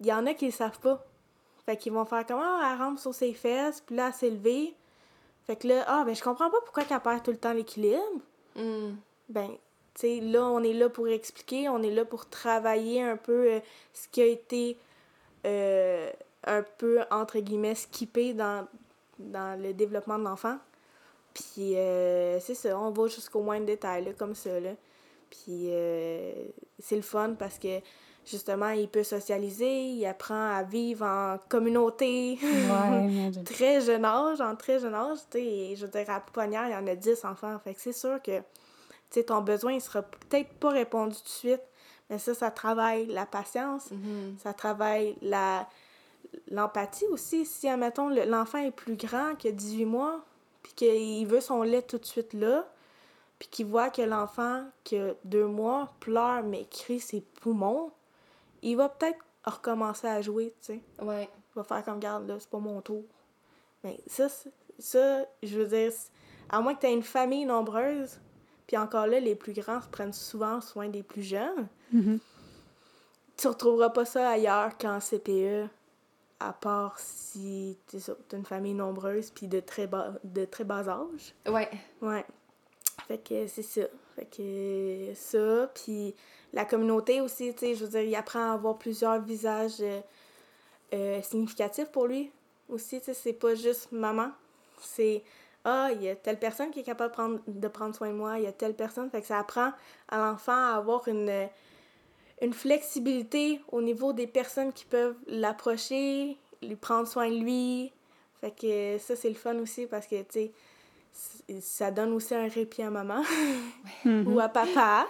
il 0.00 0.06
y 0.06 0.12
en 0.12 0.26
a 0.26 0.34
qui 0.34 0.46
le 0.46 0.52
savent 0.52 0.78
pas. 0.78 1.04
Fait 1.64 1.76
qu'ils 1.76 1.92
vont 1.92 2.04
faire 2.04 2.24
comment 2.26 2.62
elle 2.62 2.78
rampe 2.78 2.98
sur 2.98 3.12
ses 3.12 3.32
fesses, 3.32 3.80
puis 3.80 3.96
là, 3.96 4.08
elle 4.08 4.14
s'élever. 4.14 4.74
Fait 5.46 5.56
que 5.56 5.68
là, 5.68 5.84
ah, 5.86 6.02
ben, 6.04 6.14
je 6.14 6.22
comprends 6.22 6.50
pas 6.50 6.60
pourquoi 6.64 6.84
qu'elle 6.84 7.00
perd 7.00 7.22
tout 7.22 7.30
le 7.30 7.36
temps 7.36 7.52
l'équilibre. 7.52 8.20
Hmm. 8.56 8.94
Ben, 9.28 9.50
tu 9.94 10.00
sais, 10.00 10.20
là, 10.20 10.44
on 10.44 10.62
est 10.62 10.72
là 10.72 10.88
pour 10.88 11.08
expliquer, 11.08 11.68
on 11.68 11.82
est 11.82 11.90
là 11.90 12.04
pour 12.04 12.28
travailler 12.28 13.02
un 13.02 13.16
peu 13.16 13.52
euh, 13.52 13.60
ce 13.92 14.08
qui 14.08 14.22
a 14.22 14.26
été 14.26 14.76
euh, 15.46 16.10
un 16.44 16.62
peu, 16.62 17.00
entre 17.10 17.38
guillemets, 17.38 17.76
skippé 17.76 18.34
dans, 18.34 18.66
dans 19.18 19.60
le 19.60 19.72
développement 19.72 20.18
de 20.18 20.24
l'enfant. 20.24 20.58
Puis, 21.32 21.76
euh, 21.76 22.40
c'est 22.40 22.54
ça, 22.54 22.78
on 22.78 22.90
va 22.90 23.06
jusqu'au 23.06 23.42
moindre 23.42 23.66
détail, 23.66 24.04
là, 24.04 24.12
comme 24.14 24.34
ça, 24.34 24.58
là. 24.58 24.72
Puis, 25.30 25.70
c'est 26.78 26.96
le 26.96 27.02
fun 27.02 27.34
parce 27.38 27.58
que 27.58 27.80
justement, 28.26 28.70
il 28.70 28.88
peut 28.88 29.04
socialiser, 29.04 29.84
il 29.84 30.06
apprend 30.06 30.50
à 30.50 30.62
vivre 30.62 31.06
en 31.06 31.38
communauté. 31.48 32.38
Ouais, 32.42 33.30
très 33.44 33.80
jeune 33.80 34.04
âge, 34.04 34.40
en 34.40 34.56
très 34.56 34.80
jeune 34.80 34.94
âge. 34.94 35.18
je 35.32 35.80
veux 35.80 35.90
dire, 35.90 36.10
à 36.10 36.20
Pouponnière, 36.20 36.66
il 36.66 36.72
y 36.72 36.76
en 36.76 36.86
a 36.86 36.94
10 36.94 37.24
enfants. 37.24 37.58
Fait 37.62 37.74
que 37.74 37.80
c'est 37.80 37.92
sûr 37.92 38.20
que 38.22 38.42
ton 39.22 39.40
besoin, 39.40 39.72
il 39.72 39.80
sera 39.80 40.02
peut-être 40.02 40.52
pas 40.54 40.70
répondu 40.70 41.16
tout 41.16 41.22
de 41.22 41.28
suite, 41.28 41.62
mais 42.10 42.18
ça, 42.18 42.34
ça 42.34 42.50
travaille 42.50 43.06
la 43.06 43.24
patience, 43.24 43.90
mm-hmm. 43.90 44.38
ça 44.42 44.52
travaille 44.52 45.16
la 45.22 45.66
l'empathie 46.50 47.06
aussi. 47.06 47.46
Si, 47.46 47.68
admettons, 47.68 48.08
l'enfant 48.08 48.58
est 48.58 48.70
plus 48.70 48.96
grand 48.96 49.34
que 49.36 49.48
18 49.48 49.84
mois, 49.84 50.24
puis 50.62 50.72
qu'il 50.74 51.26
veut 51.26 51.40
son 51.40 51.62
lait 51.62 51.82
tout 51.82 51.98
de 51.98 52.04
suite 52.04 52.32
là, 52.32 52.66
puis 53.38 53.48
qu'il 53.48 53.66
voit 53.66 53.90
que 53.90 54.02
l'enfant 54.02 54.64
qui 54.84 54.96
a 54.96 55.14
deux 55.24 55.46
mois 55.46 55.92
pleure 56.00 56.42
mais 56.42 56.64
crie 56.64 57.00
ses 57.00 57.20
poumons, 57.20 57.92
il 58.62 58.76
va 58.76 58.88
peut-être 58.88 59.18
recommencer 59.44 60.06
à 60.06 60.20
jouer, 60.20 60.54
tu 60.60 60.74
sais. 60.74 60.80
Ouais. 61.02 61.28
Il 61.54 61.56
va 61.56 61.64
faire 61.64 61.84
comme, 61.84 62.00
garde, 62.00 62.28
là, 62.28 62.36
c'est 62.38 62.50
pas 62.50 62.58
mon 62.58 62.80
tour. 62.80 63.04
Mais 63.84 63.98
ça, 64.06 64.28
ça, 64.78 65.24
je 65.42 65.58
veux 65.58 65.66
dire, 65.66 65.92
à 66.48 66.60
moins 66.60 66.74
que 66.74 66.80
tu 66.80 66.86
aies 66.86 66.92
une 66.92 67.02
famille 67.02 67.44
nombreuse, 67.44 68.18
puis 68.66 68.76
encore 68.76 69.06
là, 69.06 69.20
les 69.20 69.34
plus 69.34 69.52
grands 69.52 69.80
prennent 69.92 70.12
souvent 70.12 70.60
soin 70.60 70.88
des 70.88 71.02
plus 71.02 71.22
jeunes, 71.22 71.68
mm-hmm. 71.94 72.18
tu 73.36 73.48
retrouveras 73.48 73.90
pas 73.90 74.04
ça 74.04 74.28
ailleurs 74.28 74.76
qu'en 74.76 74.98
CPE, 74.98 75.68
à 76.40 76.52
part 76.52 76.98
si 76.98 77.78
tu 77.88 77.96
as 77.96 78.36
une 78.36 78.44
famille 78.44 78.74
nombreuse 78.74 79.30
puis 79.30 79.48
de 79.48 79.60
très 79.60 79.86
bas, 79.86 80.14
de 80.24 80.44
très 80.44 80.64
bas 80.64 80.86
âge. 80.88 81.34
Ouais. 81.46 81.70
Ouais. 82.02 82.24
Fait 83.08 83.18
que 83.18 83.46
c'est 83.46 83.62
ça. 83.62 83.82
Fait 84.14 84.26
que 84.26 85.12
ça, 85.14 85.70
puis 85.74 86.14
la 86.52 86.64
communauté 86.64 87.20
aussi, 87.20 87.52
tu 87.54 87.60
sais, 87.60 87.74
je 87.74 87.84
veux 87.84 87.90
dire, 87.90 88.02
il 88.02 88.14
apprend 88.14 88.50
à 88.50 88.54
avoir 88.54 88.78
plusieurs 88.78 89.20
visages 89.20 89.80
euh, 89.80 90.00
euh, 90.94 91.22
significatifs 91.22 91.88
pour 91.88 92.06
lui 92.06 92.30
aussi, 92.68 92.98
tu 92.98 93.06
sais, 93.06 93.14
c'est 93.14 93.32
pas 93.32 93.54
juste 93.54 93.92
maman, 93.92 94.30
c'est 94.80 95.22
ah, 95.64 95.90
il 95.92 96.02
y 96.02 96.08
a 96.08 96.14
telle 96.14 96.38
personne 96.38 96.70
qui 96.70 96.80
est 96.80 96.84
capable 96.84 97.10
de 97.10 97.14
prendre, 97.14 97.40
de 97.46 97.68
prendre 97.68 97.94
soin 97.94 98.08
de 98.08 98.14
moi, 98.14 98.38
il 98.38 98.44
y 98.44 98.46
a 98.46 98.52
telle 98.52 98.74
personne, 98.74 99.10
fait 99.10 99.20
que 99.20 99.26
ça 99.26 99.38
apprend 99.38 99.72
à 100.08 100.18
l'enfant 100.18 100.52
à 100.52 100.76
avoir 100.76 101.06
une, 101.08 101.48
une 102.40 102.52
flexibilité 102.52 103.60
au 103.72 103.82
niveau 103.82 104.12
des 104.12 104.26
personnes 104.26 104.72
qui 104.72 104.84
peuvent 104.84 105.16
l'approcher, 105.26 106.36
lui 106.62 106.76
prendre 106.76 107.08
soin 107.08 107.28
de 107.28 107.36
lui, 107.36 107.92
fait 108.40 108.50
que 108.50 108.98
ça, 108.98 109.16
c'est 109.16 109.28
le 109.28 109.34
fun 109.34 109.56
aussi 109.56 109.86
parce 109.86 110.06
que, 110.06 110.22
tu 110.22 110.50
sais, 111.48 111.60
ça 111.60 111.90
donne 111.90 112.12
aussi 112.12 112.34
un 112.34 112.48
répit 112.48 112.82
à 112.82 112.90
maman 112.90 113.22
ou 114.04 114.38
à 114.38 114.48
papa 114.48 115.06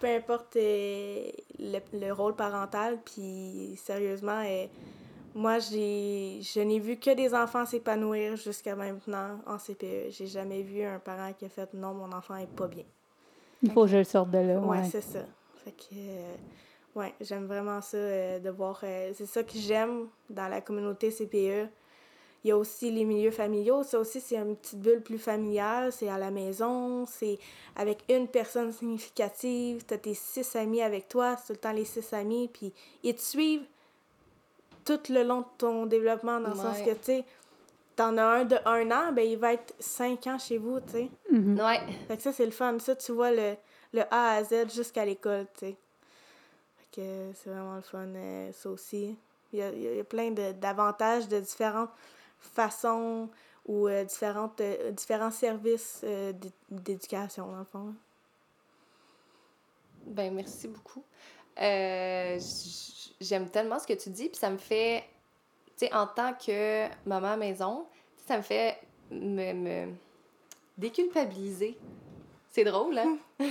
peu 0.00 0.06
importe 0.06 0.56
euh, 0.56 1.30
le, 1.58 2.12
rôle 2.12 2.34
parental. 2.34 2.98
Puis 3.04 3.78
sérieusement, 3.82 4.42
euh, 4.44 4.66
moi, 5.34 5.58
j'ai, 5.58 6.40
je 6.42 6.60
n'ai 6.60 6.78
vu 6.78 6.96
que 6.96 7.14
des 7.14 7.34
enfants 7.34 7.64
s'épanouir 7.64 8.36
jusqu'à 8.36 8.76
maintenant 8.76 9.40
en 9.46 9.58
CPE. 9.58 10.10
J'ai 10.10 10.26
jamais 10.26 10.62
vu 10.62 10.82
un 10.82 10.98
parent 10.98 11.32
qui 11.32 11.44
a 11.44 11.48
fait 11.48 11.72
non, 11.74 11.94
mon 11.94 12.12
enfant 12.12 12.36
est 12.36 12.46
pas 12.46 12.68
bien. 12.68 12.84
Il 13.62 13.70
faut 13.72 13.82
que 13.82 13.88
je 13.88 14.02
sorte 14.04 14.30
de 14.30 14.38
là. 14.38 14.58
Ouais, 14.58 14.84
c'est 14.90 15.00
ça. 15.00 15.20
Fait 15.64 15.72
que, 15.72 15.94
euh, 15.94 16.34
ouais, 16.94 17.14
j'aime 17.20 17.46
vraiment 17.46 17.80
ça 17.80 17.96
de 18.38 18.50
voir. 18.50 18.80
c'est 18.80 19.26
ça 19.26 19.42
que 19.42 19.54
j'aime 19.54 20.08
dans 20.28 20.48
la 20.48 20.60
communauté 20.60 21.10
CPE 21.10 21.70
il 22.44 22.48
y 22.48 22.50
a 22.50 22.58
aussi 22.58 22.90
les 22.90 23.04
milieux 23.04 23.30
familiaux. 23.30 23.82
Ça 23.82 23.98
aussi, 23.98 24.20
c'est 24.20 24.36
une 24.36 24.54
petite 24.54 24.80
bulle 24.80 25.00
plus 25.00 25.18
familiale. 25.18 25.90
C'est 25.92 26.10
à 26.10 26.18
la 26.18 26.30
maison, 26.30 27.06
c'est 27.06 27.38
avec 27.74 28.04
une 28.10 28.28
personne 28.28 28.70
significative. 28.70 29.82
Tu 29.86 29.94
as 29.94 29.98
tes 29.98 30.12
six 30.12 30.54
amis 30.54 30.82
avec 30.82 31.08
toi, 31.08 31.36
c'est 31.36 31.46
tout 31.46 31.52
le 31.54 31.58
temps 31.58 31.72
les 31.72 31.86
six 31.86 32.12
amis. 32.12 32.50
Puis 32.52 32.72
ils 33.02 33.14
te 33.14 33.22
suivent 33.22 33.64
tout 34.84 35.00
le 35.08 35.22
long 35.22 35.40
de 35.40 35.46
ton 35.56 35.86
développement, 35.86 36.38
dans 36.38 36.50
le 36.50 36.56
sens 36.56 36.82
que, 36.82 36.90
tu 36.90 36.98
sais, 37.04 37.24
t'en 37.96 38.18
as 38.18 38.24
un 38.24 38.44
de 38.44 38.56
un 38.66 38.90
an, 38.90 39.12
ben 39.12 39.26
il 39.26 39.38
va 39.38 39.54
être 39.54 39.74
cinq 39.78 40.26
ans 40.26 40.38
chez 40.38 40.58
vous, 40.58 40.80
tu 40.80 40.92
sais. 40.92 41.10
Mm-hmm. 41.32 41.66
Ouais. 41.66 41.80
Fait 42.08 42.16
que 42.18 42.22
ça, 42.22 42.32
c'est 42.32 42.44
le 42.44 42.50
fun. 42.50 42.78
Ça, 42.78 42.94
tu 42.94 43.12
vois 43.12 43.30
le, 43.30 43.54
le 43.94 44.02
A 44.10 44.32
à 44.32 44.44
Z 44.44 44.74
jusqu'à 44.74 45.06
l'école, 45.06 45.46
tu 45.54 45.60
sais. 45.60 45.76
Fait 46.76 47.00
que 47.00 47.30
c'est 47.34 47.48
vraiment 47.48 47.76
le 47.76 47.80
fun, 47.80 48.06
euh, 48.14 48.52
ça 48.52 48.68
aussi. 48.68 49.16
Il 49.54 49.60
y 49.60 49.62
a, 49.62 49.70
il 49.70 49.96
y 49.96 50.00
a 50.00 50.04
plein 50.04 50.32
d'avantages 50.32 51.28
de, 51.28 51.36
de 51.36 51.40
différentes 51.40 51.90
façons 52.46 53.28
ou 53.66 53.88
euh, 53.88 54.04
différentes, 54.04 54.60
euh, 54.60 54.90
différents 54.90 55.30
services 55.30 56.02
euh, 56.04 56.32
d'éducation, 56.70 57.50
dans 57.50 57.58
le 57.58 57.64
fond. 57.64 57.94
Ben, 60.06 60.32
merci 60.34 60.68
beaucoup. 60.68 61.02
J'aime 63.20 63.48
tellement 63.48 63.78
ce 63.78 63.86
que 63.86 63.94
tu 63.94 64.10
dis, 64.10 64.28
puis 64.28 64.38
ça 64.38 64.50
me 64.50 64.58
fait, 64.58 65.04
tu 65.78 65.86
sais, 65.86 65.94
en 65.94 66.06
tant 66.06 66.34
que 66.34 66.88
maman 67.06 67.36
maison, 67.36 67.86
ça 68.26 68.36
me 68.36 68.42
fait 68.42 68.78
me, 69.10 69.52
me 69.52 69.92
déculpabiliser. 70.76 71.78
C'est 72.50 72.64
drôle, 72.64 72.98
hein? 72.98 73.16
tu 73.38 73.46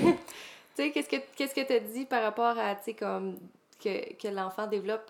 sais, 0.75 0.91
qu'est-ce 0.91 1.09
que 1.09 1.17
qu'est-ce 1.35 1.55
que 1.55 1.65
tu 1.65 1.73
as 1.73 1.79
dit 1.79 2.05
par 2.05 2.21
rapport 2.21 2.57
à, 2.57 2.75
tu 2.75 2.83
sais, 2.83 2.93
comme 2.93 3.39
que, 3.81 4.13
que 4.13 4.27
l'enfant 4.27 4.67
développe, 4.67 5.09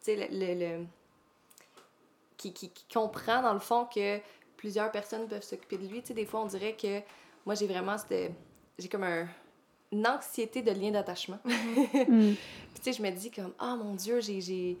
tu 0.00 0.14
sais, 0.14 0.28
le, 0.30 0.54
le 0.78 0.86
qui, 2.38 2.52
qui, 2.52 2.70
comprend 2.92 3.42
dans 3.42 3.52
le 3.52 3.58
fond 3.58 3.84
que 3.84 4.18
plusieurs 4.56 4.90
personnes 4.90 5.28
peuvent 5.28 5.42
s'occuper 5.42 5.76
de 5.76 5.86
lui. 5.86 6.00
Tu 6.00 6.08
sais, 6.08 6.14
des 6.14 6.24
fois, 6.24 6.40
on 6.40 6.46
dirait 6.46 6.74
que 6.74 7.00
moi, 7.44 7.54
j'ai 7.54 7.66
vraiment 7.66 7.96
j'ai 8.78 8.88
comme 8.88 9.04
un, 9.04 9.26
une 9.92 10.06
anxiété 10.06 10.62
de 10.62 10.70
lien 10.70 10.90
d'attachement. 10.90 11.38
Mm. 12.08 12.34
Puis, 12.74 12.82
tu 12.82 12.82
sais, 12.82 12.92
je 12.92 13.02
me 13.02 13.10
dis 13.10 13.30
comme, 13.30 13.52
ah 13.58 13.76
mon 13.76 13.94
Dieu, 13.94 14.20
j'ai. 14.20 14.78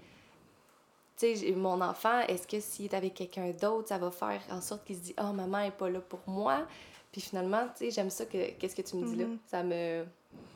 Tu 1.16 1.36
sais, 1.36 1.52
mon 1.52 1.80
enfant, 1.80 2.20
est-ce 2.28 2.46
que 2.46 2.60
s'il 2.60 2.86
est 2.86 2.94
avec 2.94 3.14
quelqu'un 3.14 3.50
d'autre, 3.50 3.88
ça 3.88 3.98
va 3.98 4.10
faire 4.10 4.40
en 4.50 4.60
sorte 4.60 4.84
qu'il 4.84 4.96
se 4.96 5.00
dit, 5.00 5.14
ah, 5.16 5.28
oh, 5.28 5.32
maman 5.32 5.60
est 5.60 5.72
pas 5.72 5.90
là 5.90 6.00
pour 6.00 6.20
moi? 6.26 6.66
Puis 7.10 7.20
finalement, 7.20 7.64
tu 7.76 7.86
sais, 7.86 7.90
j'aime 7.90 8.10
ça 8.10 8.24
que 8.24 8.52
qu'est-ce 8.52 8.76
que 8.76 8.82
tu 8.82 8.96
me 8.96 9.06
dis 9.06 9.16
là? 9.16 9.26
Mhm. 9.26 9.38
Ça 9.46 9.62
me 9.62 10.04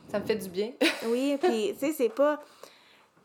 ça 0.09 0.19
me 0.19 0.25
fait 0.25 0.35
du 0.35 0.49
bien. 0.49 0.71
Oui, 1.07 1.37
puis 1.41 1.73
tu 1.73 1.79
sais, 1.79 1.93
c'est 1.93 2.09
pas. 2.09 2.41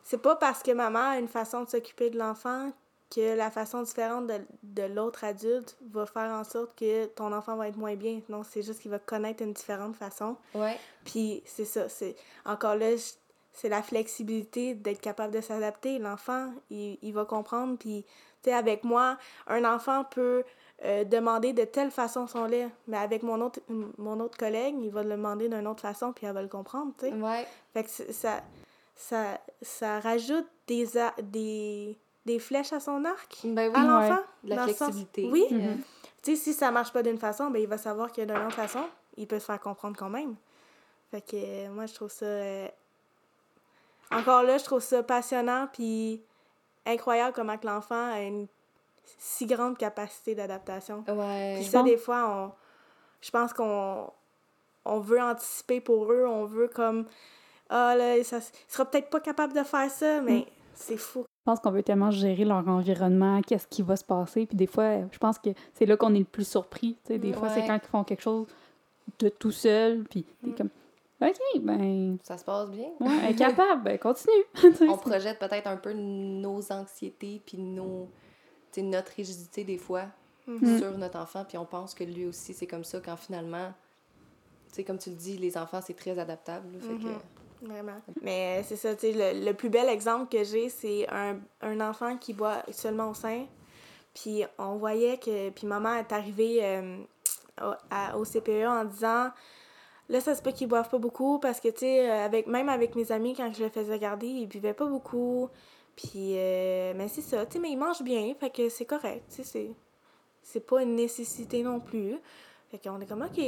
C'est 0.03 0.23
pas 0.23 0.37
parce 0.37 0.63
que 0.63 0.71
maman 0.71 1.11
a 1.11 1.19
une 1.19 1.29
façon 1.29 1.65
de 1.65 1.69
s'occuper 1.69 2.09
de 2.09 2.19
l'enfant 2.19 2.73
que 3.15 3.35
la 3.37 3.51
façon 3.51 3.83
différente 3.83 4.27
de, 4.27 4.41
de 4.63 4.83
l'autre 4.83 5.25
adulte 5.25 5.77
va 5.91 6.05
faire 6.07 6.31
en 6.31 6.45
sorte 6.45 6.79
que 6.79 7.07
ton 7.07 7.33
enfant 7.33 7.57
va 7.57 7.69
être 7.69 7.77
moins 7.77 7.95
bien. 7.97 8.21
Non, 8.29 8.43
c'est 8.43 8.63
juste 8.63 8.81
qu'il 8.81 8.91
va 8.91 8.99
connaître 8.99 9.43
une 9.43 9.53
différente 9.53 9.97
façon. 9.97 10.37
ouais. 10.55 10.79
Puis 11.05 11.43
c'est 11.47 11.65
ça, 11.65 11.89
c'est 11.89 12.17
encore 12.45 12.77
là, 12.77 12.91
c'est 13.53 13.69
la 13.69 13.83
flexibilité 13.83 14.75
d'être 14.75 15.01
capable 15.01 15.33
de 15.33 15.41
s'adapter. 15.41 15.99
L'enfant, 15.99 16.53
il, 16.71 16.99
il 17.03 17.13
va 17.13 17.25
comprendre. 17.25 17.77
Puis, 17.79 18.05
tu 18.43 18.51
sais, 18.51 18.53
avec 18.55 18.85
moi, 18.85 19.17
un 19.47 19.65
enfant 19.65 20.05
peut 20.05 20.45
euh, 20.85 21.03
demander 21.05 21.53
de 21.53 21.65
telle 21.65 21.91
façon 21.91 22.27
son 22.29 22.45
lait, 22.45 22.69
mais 22.87 22.99
avec 22.99 23.23
mon 23.25 23.41
autre, 23.41 23.59
mon 23.97 24.21
autre 24.21 24.39
collègue, 24.39 24.77
il 24.81 24.91
va 24.91 25.03
le 25.03 25.11
demander 25.11 25.49
d'une 25.49 25.67
autre 25.67 25.81
façon, 25.83 26.13
puis 26.13 26.27
elle 26.27 26.35
va 26.35 26.43
le 26.43 26.49
comprendre, 26.49 26.93
tu 26.99 27.07
sais. 27.09 27.13
Ouais. 27.15 27.47
Fait 27.73 27.83
que 27.83 28.13
ça, 28.13 28.43
ça, 28.95 29.41
ça 29.61 29.99
rajoute 29.99 30.47
des, 30.69 30.87
des, 31.23 31.99
des 32.29 32.39
flèches 32.39 32.73
à 32.73 32.81
son 32.81 33.05
arc. 33.05 33.39
Ben 33.45 33.69
oui. 33.69 33.75
À 33.81 33.85
l'enfant. 33.85 34.23
De 34.45 34.51
la 34.51 34.57
sens- 34.69 34.77
flexibilité. 34.77 35.29
Oui. 35.31 35.47
Euh, 35.53 35.75
Tu 36.23 36.37
sais, 36.37 36.43
si 36.43 36.53
ça 36.55 36.71
marche 36.71 36.93
pas 36.93 37.03
d'une 37.03 37.19
façon, 37.19 37.51
ben 37.51 37.61
il 37.61 37.69
va 37.69 37.79
savoir 37.79 38.13
que 38.13 38.21
d'une 38.23 38.37
autre 38.37 38.55
façon, 38.57 38.85
il 39.17 39.27
peut 39.27 39.39
se 39.39 39.45
faire 39.47 39.61
comprendre 39.61 39.97
quand 39.97 40.11
même. 40.11 40.35
Fait 41.11 41.21
que 41.23 41.35
euh, 41.37 41.69
moi, 41.71 41.87
je 41.87 41.95
trouve 41.95 42.11
ça. 42.11 42.27
euh, 42.27 42.69
Encore 44.11 44.43
là, 44.43 44.59
je 44.59 44.65
trouve 44.65 44.81
ça 44.81 45.03
passionnant 45.03 45.69
puis 45.73 46.23
incroyable 46.87 47.33
comment 47.35 47.57
que 47.59 47.67
l'enfant 47.67 48.13
a 48.13 48.21
une 48.21 48.47
si 49.19 49.47
grande 49.47 49.77
capacité 49.79 50.35
d'adaptation. 50.35 51.05
Ouais. 51.09 51.55
Puis 51.57 51.65
ça, 51.65 51.79
pense- 51.81 51.89
des 51.89 51.97
fois, 51.97 52.29
on... 52.29 52.53
je 53.21 53.31
pense 53.31 53.53
qu'on 53.53 54.11
on 54.85 55.01
veut 55.01 55.21
anticiper 55.21 55.81
pour 55.81 56.13
eux, 56.13 56.27
on 56.27 56.45
veut 56.45 56.69
comme. 56.69 57.07
Ah 57.71 57.95
là, 57.97 58.23
ça, 58.25 58.39
il 58.39 58.73
sera 58.73 58.85
peut-être 58.87 59.11
pas 59.11 59.21
capable 59.21 59.53
de 59.53 59.63
faire 59.63 59.91
ça, 59.91 60.21
mais 60.23 60.47
c'est 60.75 60.97
fou. 60.97 61.25
Je 61.49 61.53
pense 61.55 61.61
qu'on 61.61 61.71
veut 61.71 61.83
tellement 61.83 62.11
gérer 62.11 62.45
leur 62.45 62.69
environnement, 62.69 63.41
qu'est-ce 63.41 63.67
qui 63.67 63.81
va 63.81 63.97
se 63.97 64.05
passer. 64.05 64.45
Puis 64.45 64.55
des 64.55 64.67
fois, 64.67 64.99
je 65.11 65.17
pense 65.17 65.39
que 65.39 65.49
c'est 65.73 65.87
là 65.87 65.97
qu'on 65.97 66.15
est 66.15 66.19
le 66.19 66.25
plus 66.27 66.47
surpris. 66.47 66.99
Tu 67.07 67.15
sais, 67.15 67.19
des 67.19 67.33
fois, 67.33 67.49
c'est 67.49 67.65
quand 67.67 67.79
ils 67.83 67.89
font 67.89 68.05
quelque 68.05 68.21
chose 68.21 68.47
de 69.19 69.31
tout 69.31 69.51
seul, 69.51 70.05
puis 70.11 70.25
t'es 70.43 70.49
Mm. 70.51 70.55
comme, 70.57 70.69
OK, 71.23 71.39
ben, 71.63 72.19
Ça 72.23 72.37
se 72.37 72.45
passe 72.45 72.69
bien. 72.69 72.89
ouais, 73.01 73.35
capable, 73.39 73.83
ben, 73.83 73.99
continue. 73.99 74.45
On 74.93 74.99
projette 74.99 75.39
peut-être 75.39 75.67
un 75.69 75.79
peu 75.79 75.95
nos 75.95 76.61
anxiétés 76.71 77.41
puis 77.47 77.57
nos 77.57 78.11
tu 78.71 78.81
sais, 78.81 78.87
notre 78.87 79.13
rigidité 79.13 79.65
des 79.65 79.79
fois 79.79 80.05
Mhm. 80.47 80.79
sur 80.79 80.99
notre 80.99 81.19
enfant 81.19 81.47
puis 81.49 81.57
on 81.57 81.65
pense 81.65 81.95
que 81.95 82.05
lui 82.05 82.27
aussi 82.27 82.53
c'est 82.53 82.67
comme 82.67 82.85
ça 82.85 83.01
quand 83.01 83.17
finalement 83.17 83.73
tu 84.69 84.75
sais 84.77 84.85
comme 84.85 84.99
tu 84.99 85.09
le 85.11 85.17
dis 85.17 85.39
les 85.39 85.57
enfants 85.57 85.81
c'est 85.83 85.93
très 85.97 86.19
adaptable 86.19 86.67
là, 86.75 86.79
fait 86.81 86.95
que 87.03 87.09
Vraiment. 87.63 88.01
Mais 88.23 88.63
c'est 88.65 88.77
ça, 88.77 88.95
tu 88.95 89.13
sais, 89.13 89.35
le, 89.35 89.45
le 89.45 89.53
plus 89.55 89.69
bel 89.69 89.89
exemple 89.89 90.29
que 90.31 90.45
j'ai, 90.45 90.69
c'est 90.69 91.09
un, 91.11 91.39
un 91.61 91.81
enfant 91.81 92.17
qui 92.17 92.33
boit 92.33 92.63
seulement 92.71 93.11
au 93.11 93.15
sein. 93.15 93.47
Puis 94.15 94.45
on 94.59 94.77
voyait 94.77 95.19
que. 95.19 95.51
Puis 95.51 95.67
maman 95.67 95.95
est 95.97 96.13
arrivée 96.13 96.59
euh, 96.63 96.97
au, 97.61 98.19
au 98.19 98.25
CPE 98.25 98.67
en 98.67 98.85
disant 98.85 99.31
Là, 100.09 100.21
ça 100.21 100.35
se 100.35 100.41
peut 100.43 100.53
qu'ils 100.53 100.69
boivent 100.69 100.89
pas 100.89 100.99
beaucoup 100.99 101.39
parce 101.39 101.61
que, 101.61 101.69
tu 101.69 101.81
sais, 101.81 102.11
euh, 102.11 102.25
avec, 102.25 102.47
même 102.47 102.69
avec 102.71 102.95
mes 102.97 103.13
amis, 103.13 103.35
quand 103.35 103.53
je 103.53 103.63
le 103.65 103.69
faisais 103.71 103.99
garder, 103.99 104.27
ils 104.27 104.47
buvaient 104.47 104.73
pas 104.73 104.87
beaucoup. 104.87 105.51
Puis, 105.97 106.35
euh, 106.39 106.95
mais 106.97 107.09
c'est 107.09 107.21
ça, 107.23 107.45
tu 107.45 107.55
sais, 107.55 107.59
mais 107.59 107.71
ils 107.71 107.77
mangent 107.77 108.03
bien, 108.03 108.35
fait 108.41 108.51
que 108.51 108.69
c'est 108.71 108.87
correct, 108.87 109.25
tu 109.29 109.37
sais, 109.37 109.45
c'est- 109.45 109.71
c'est 110.43 110.61
pas 110.67 110.83
une 110.83 110.95
nécessité 110.95 111.63
non 111.63 111.81
plus. 111.81 112.17
Fait 112.71 112.79
qu'on 112.79 113.01
est 113.01 113.07
comme, 113.07 113.23
OK. 113.23 113.41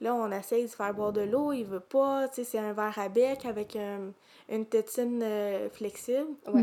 Là, 0.00 0.14
on 0.14 0.30
essaye 0.32 0.64
de 0.64 0.68
faire 0.70 0.92
boire 0.92 1.12
de 1.12 1.22
l'eau, 1.22 1.52
il 1.52 1.64
veut 1.64 1.80
pas, 1.80 2.28
tu 2.28 2.36
sais, 2.36 2.44
c'est 2.44 2.58
un 2.58 2.72
verre 2.72 2.98
à 2.98 3.08
bec 3.08 3.44
avec 3.46 3.76
un- 3.76 4.12
une 4.48 4.66
tétine 4.66 5.20
euh, 5.22 5.68
flexible. 5.70 6.28
ouais. 6.52 6.60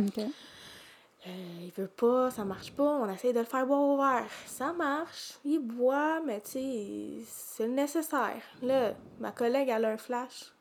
Euh, 1.27 1.29
il 1.61 1.71
veut 1.77 1.87
pas, 1.87 2.31
ça 2.31 2.43
marche 2.43 2.71
pas, 2.73 2.83
on 2.83 3.07
essaye 3.09 3.31
de 3.31 3.39
le 3.39 3.45
faire 3.45 3.65
boire 3.67 3.79
au 3.81 3.95
verre. 3.97 4.25
Ça 4.47 4.73
marche, 4.73 5.33
il 5.45 5.59
boit, 5.59 6.19
mais 6.25 6.41
tu 6.41 6.51
sais, 6.51 7.09
c'est 7.27 7.67
le 7.67 7.73
nécessaire. 7.73 8.41
Là, 8.63 8.93
ma 9.19 9.31
collègue, 9.31 9.69
elle 9.69 9.85
a 9.85 9.89
un 9.89 9.97
flash. 9.97 10.51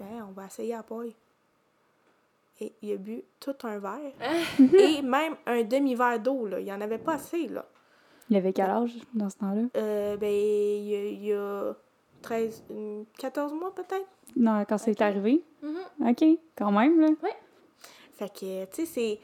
Hey, 0.00 0.20
on 0.28 0.32
va 0.32 0.46
essayer 0.46 0.74
à 0.74 0.82
paille. 0.82 1.14
Et 2.60 2.72
il 2.82 2.92
a 2.92 2.96
bu 2.96 3.22
tout 3.38 3.54
un 3.62 3.78
verre. 3.78 4.12
Et 4.58 5.02
même 5.02 5.36
un 5.46 5.62
demi-verre 5.62 6.18
d'eau, 6.18 6.46
là. 6.46 6.58
Il 6.58 6.66
y 6.66 6.72
en 6.72 6.80
avait 6.80 6.98
pas 6.98 7.14
assez, 7.14 7.46
là. 7.46 7.64
Il 8.28 8.36
avait 8.36 8.52
quel 8.52 8.70
âge 8.70 8.94
dans 9.14 9.30
ce 9.30 9.36
temps-là? 9.38 9.62
Euh, 9.76 10.16
ben, 10.16 10.28
il 10.32 10.88
y 10.88 10.96
a, 10.96 11.04
il 11.04 11.24
y 11.26 11.32
a 11.32 11.72
13, 12.22 12.64
euh, 12.70 13.02
14 13.18 13.52
mois 13.52 13.74
peut-être? 13.74 14.06
Non, 14.36 14.64
quand 14.68 14.78
c'est 14.78 14.92
Ok. 14.92 15.00
arrivé? 15.00 15.44
OK, 16.06 16.24
quand 16.56 16.70
même, 16.72 17.00
là. 17.00 17.08
Fait 18.16 18.28
que, 18.28 18.64
tu 18.66 18.84
sais, 18.84 18.86
c'est. 18.86 19.20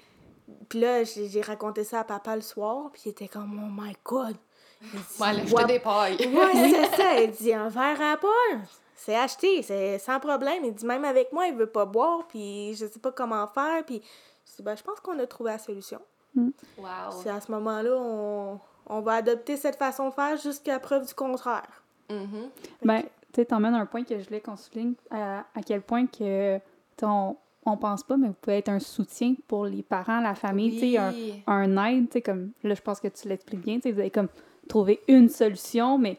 Puis 0.69 0.81
là, 0.81 1.03
j'ai 1.05 1.41
raconté 1.41 1.85
ça 1.85 2.01
à 2.01 2.05
papa 2.05 2.37
le 2.37 2.43
soir, 2.43 2.91
puis 2.93 3.03
il 3.07 3.09
était 3.11 3.29
comme, 3.29 3.59
oh 3.65 3.83
my 3.83 3.95
god. 4.05 4.37
Il 4.83 4.89
dit, 5.01 5.05
ouais 5.21 5.33
là, 5.33 5.45
je 5.47 5.55
Ouais, 5.55 5.63
te 5.63 5.69
dépaille 5.69 6.17
Ouais, 6.17 6.53
c'est 6.71 6.97
ça. 6.97 7.21
Il 7.21 7.31
dit 7.31 7.53
un 7.53 7.69
verre 7.69 8.01
à 8.01 8.17
Paul. 8.19 8.61
C'est 8.97 9.17
acheté, 9.17 9.63
c'est 9.63 9.99
sans 9.99 10.21
problème. 10.21 10.65
Il 10.65 10.75
dit 10.75 10.87
même 10.87 11.05
avec 11.05 11.33
moi, 11.33 11.47
il 11.47 11.55
veut 11.55 11.67
pas 11.67 11.85
boire, 11.87 12.27
puis 12.29 12.75
je 12.75 12.87
sais 12.87 12.99
pas 13.01 13.13
comment 13.13 13.47
faire. 13.49 13.85
Puis 13.85 14.03
je 14.47 14.57
dis, 14.57 14.63
ben, 14.63 14.77
je 14.77 14.83
pense 14.83 15.01
qu'on 15.01 15.19
a 15.19 15.27
trouvé 15.27 15.51
la 15.53 15.59
solution. 15.59 16.01
wow 16.37 17.11
C'est 17.23 17.31
à 17.31 17.41
ce 17.41 17.51
moment-là, 17.53 17.97
on, 17.97 18.61
on 18.87 19.01
va 19.01 19.15
adopter 19.15 19.57
cette 19.57 19.77
façon 19.77 20.09
de 20.11 20.15
faire 20.15 20.37
jusqu'à 20.37 20.79
preuve 20.79 21.07
du 21.07 21.15
contraire. 21.15 21.84
Mhm. 22.11 22.51
Ben, 22.83 23.03
tu 23.03 23.09
sais, 23.37 23.45
t'emmènes 23.45 23.75
un 23.75 23.87
point 23.87 24.05
que 24.05 24.19
je 24.19 24.25
voulais 24.25 24.41
qu'on 24.41 24.57
souligne, 24.57 24.95
à, 25.11 25.41
à 25.55 25.63
quel 25.67 25.81
point 25.83 26.07
que, 26.07 26.57
tu 26.57 26.63
sais, 26.99 27.07
on, 27.07 27.37
on 27.67 27.77
pense 27.77 28.03
pas, 28.05 28.17
mais 28.17 28.29
vous 28.29 28.37
pouvez 28.41 28.59
être 28.59 28.69
un 28.69 28.79
soutien 28.79 29.35
pour 29.49 29.67
les 29.67 29.83
parents, 29.83 30.21
la 30.21 30.35
famille, 30.35 30.73
tu 30.73 30.93
sais, 30.93 30.99
un, 30.99 31.13
un 31.47 31.87
aide, 31.87 32.07
tu 32.09 32.13
sais, 32.15 32.23
comme, 32.23 32.51
là, 32.63 32.75
je 32.75 32.83
pense 32.83 33.01
que 33.01 33.09
tu 33.09 33.29
l'expliques 33.29 33.63
bien, 33.63 33.77
tu 33.77 33.83
sais, 33.83 33.93
vous 33.93 34.01
avez 34.01 34.11
comme 34.11 34.29
trouvé 34.69 35.01
une 35.09 35.29
solution, 35.29 35.99
mais 35.99 36.19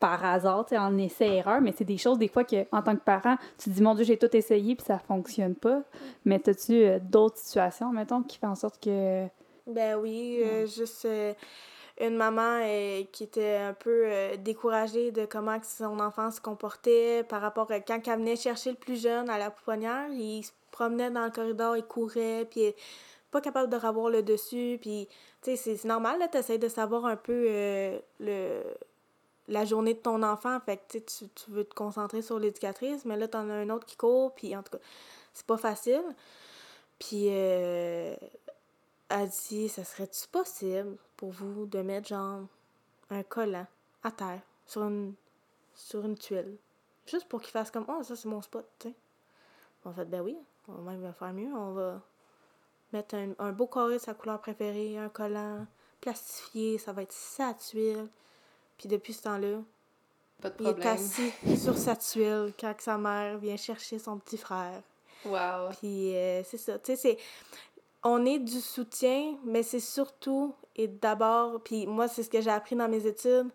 par 0.00 0.22
hasard, 0.24 0.66
tu 0.66 0.70
sais, 0.70 0.78
en 0.78 0.98
essai-erreur, 0.98 1.60
mais 1.62 1.72
c'est 1.74 1.84
des 1.84 1.96
choses, 1.96 2.18
des 2.18 2.28
fois, 2.28 2.44
que 2.44 2.66
en 2.72 2.82
tant 2.82 2.94
que 2.94 3.00
parent, 3.02 3.36
tu 3.56 3.70
te 3.70 3.74
dis, 3.74 3.80
mon 3.80 3.94
Dieu, 3.94 4.04
j'ai 4.04 4.18
tout 4.18 4.34
essayé, 4.36 4.74
puis 4.74 4.84
ça 4.84 4.98
fonctionne 4.98 5.54
pas. 5.54 5.82
Mais 6.26 6.38
t'as-tu 6.38 6.72
euh, 6.72 6.98
d'autres 7.00 7.38
situations, 7.38 7.90
mettons, 7.90 8.22
qui 8.22 8.36
font 8.38 8.48
en 8.48 8.54
sorte 8.54 8.82
que... 8.82 9.26
Ben 9.66 9.96
oui, 9.96 10.40
euh, 10.42 10.66
juste 10.66 11.06
euh, 11.06 11.32
une 12.00 12.16
maman 12.16 12.60
euh, 12.62 13.04
qui 13.12 13.24
était 13.24 13.56
un 13.56 13.72
peu 13.72 14.04
euh, 14.06 14.36
découragée 14.36 15.12
de 15.12 15.26
comment 15.26 15.58
son 15.62 16.00
enfant 16.00 16.30
se 16.30 16.40
comportait 16.40 17.24
par 17.24 17.40
rapport 17.40 17.70
à 17.70 17.80
quand 17.80 18.00
elle 18.06 18.18
venait 18.18 18.36
chercher 18.36 18.70
le 18.70 18.76
plus 18.76 19.00
jeune 19.00 19.30
à 19.30 19.38
la 19.38 19.50
pouponnière, 19.50 20.08
il 20.10 20.42
se 20.42 20.50
promenait 20.72 21.10
dans 21.10 21.24
le 21.24 21.30
corridor, 21.30 21.76
il 21.76 21.84
courait, 21.84 22.46
puis 22.50 22.74
pas 23.30 23.40
capable 23.40 23.70
de 23.70 23.76
revoir 23.76 24.10
le 24.10 24.22
dessus, 24.22 24.78
puis 24.80 25.08
tu 25.42 25.56
sais, 25.56 25.76
c'est 25.76 25.84
normal, 25.88 26.18
là, 26.18 26.28
t'essayes 26.28 26.58
de 26.58 26.68
savoir 26.68 27.06
un 27.06 27.16
peu 27.16 27.46
euh, 27.48 27.98
le 28.20 28.62
la 29.46 29.66
journée 29.66 29.92
de 29.92 29.98
ton 29.98 30.22
enfant, 30.22 30.58
fait 30.64 30.78
que 30.78 30.98
tu, 30.98 31.28
tu 31.28 31.50
veux 31.50 31.64
te 31.64 31.74
concentrer 31.74 32.22
sur 32.22 32.38
l'éducatrice, 32.38 33.04
mais 33.04 33.18
là, 33.18 33.28
t'en 33.28 33.50
as 33.50 33.52
un 33.52 33.68
autre 33.68 33.84
qui 33.84 33.94
court, 33.94 34.34
puis 34.34 34.56
en 34.56 34.62
tout 34.62 34.72
cas, 34.72 34.82
c'est 35.34 35.44
pas 35.44 35.58
facile. 35.58 36.02
Puis, 36.98 37.26
elle 37.26 38.16
dit, 39.50 39.68
ça 39.68 39.84
serait-tu 39.84 40.28
possible 40.28 40.96
pour 41.16 41.30
vous 41.30 41.66
de 41.66 41.80
mettre 41.82 42.08
genre 42.08 42.42
un 43.10 43.22
collant 43.22 43.66
à 44.02 44.10
terre 44.10 44.40
sur 44.66 44.82
une, 44.82 45.14
sur 45.74 46.04
une 46.04 46.16
tuile? 46.16 46.56
Juste 47.06 47.28
pour 47.28 47.40
qu'il 47.40 47.50
fasse 47.50 47.70
comme, 47.70 47.86
oh, 47.88 48.02
ça 48.02 48.16
c'est 48.16 48.28
mon 48.28 48.42
spot, 48.42 48.66
tu 48.78 48.88
sais. 48.88 48.94
En 49.84 49.92
fait, 49.92 50.06
ben 50.06 50.22
oui, 50.22 50.36
on 50.68 50.72
va 50.82 50.92
même 50.92 51.12
faire 51.12 51.32
mieux. 51.32 51.52
On 51.54 51.72
va 51.72 52.00
mettre 52.92 53.14
un, 53.16 53.32
un 53.38 53.52
beau 53.52 53.66
carré 53.66 53.94
de 53.94 53.98
sa 53.98 54.14
couleur 54.14 54.40
préférée, 54.40 54.96
un 54.96 55.10
collant 55.10 55.66
plastifié, 56.00 56.78
ça 56.78 56.92
va 56.92 57.02
être 57.02 57.12
sa 57.12 57.54
tuile. 57.54 58.08
Puis 58.78 58.88
depuis 58.88 59.12
ce 59.12 59.22
temps-là, 59.22 59.58
pas 60.40 60.50
de 60.50 60.56
il 60.60 60.66
est 60.66 60.86
assis 60.86 61.32
sur 61.62 61.76
sa 61.76 61.96
tuile 61.96 62.52
quand 62.58 62.74
sa 62.78 62.98
mère 62.98 63.38
vient 63.38 63.56
chercher 63.56 63.98
son 63.98 64.18
petit 64.18 64.36
frère. 64.36 64.82
wow 65.24 65.70
Puis 65.78 66.14
euh, 66.14 66.42
c'est 66.44 66.58
ça, 66.58 66.78
tu 66.78 66.86
sais, 66.86 66.96
c'est... 66.96 67.18
On 68.02 68.26
est 68.26 68.38
du 68.38 68.60
soutien, 68.60 69.38
mais 69.44 69.62
c'est 69.62 69.80
surtout 69.80 70.54
et 70.76 70.88
d'abord, 70.88 71.60
puis 71.62 71.86
moi, 71.86 72.08
c'est 72.08 72.22
ce 72.22 72.30
que 72.30 72.40
j'ai 72.40 72.50
appris 72.50 72.76
dans 72.76 72.88
mes 72.88 73.06
études, 73.06 73.48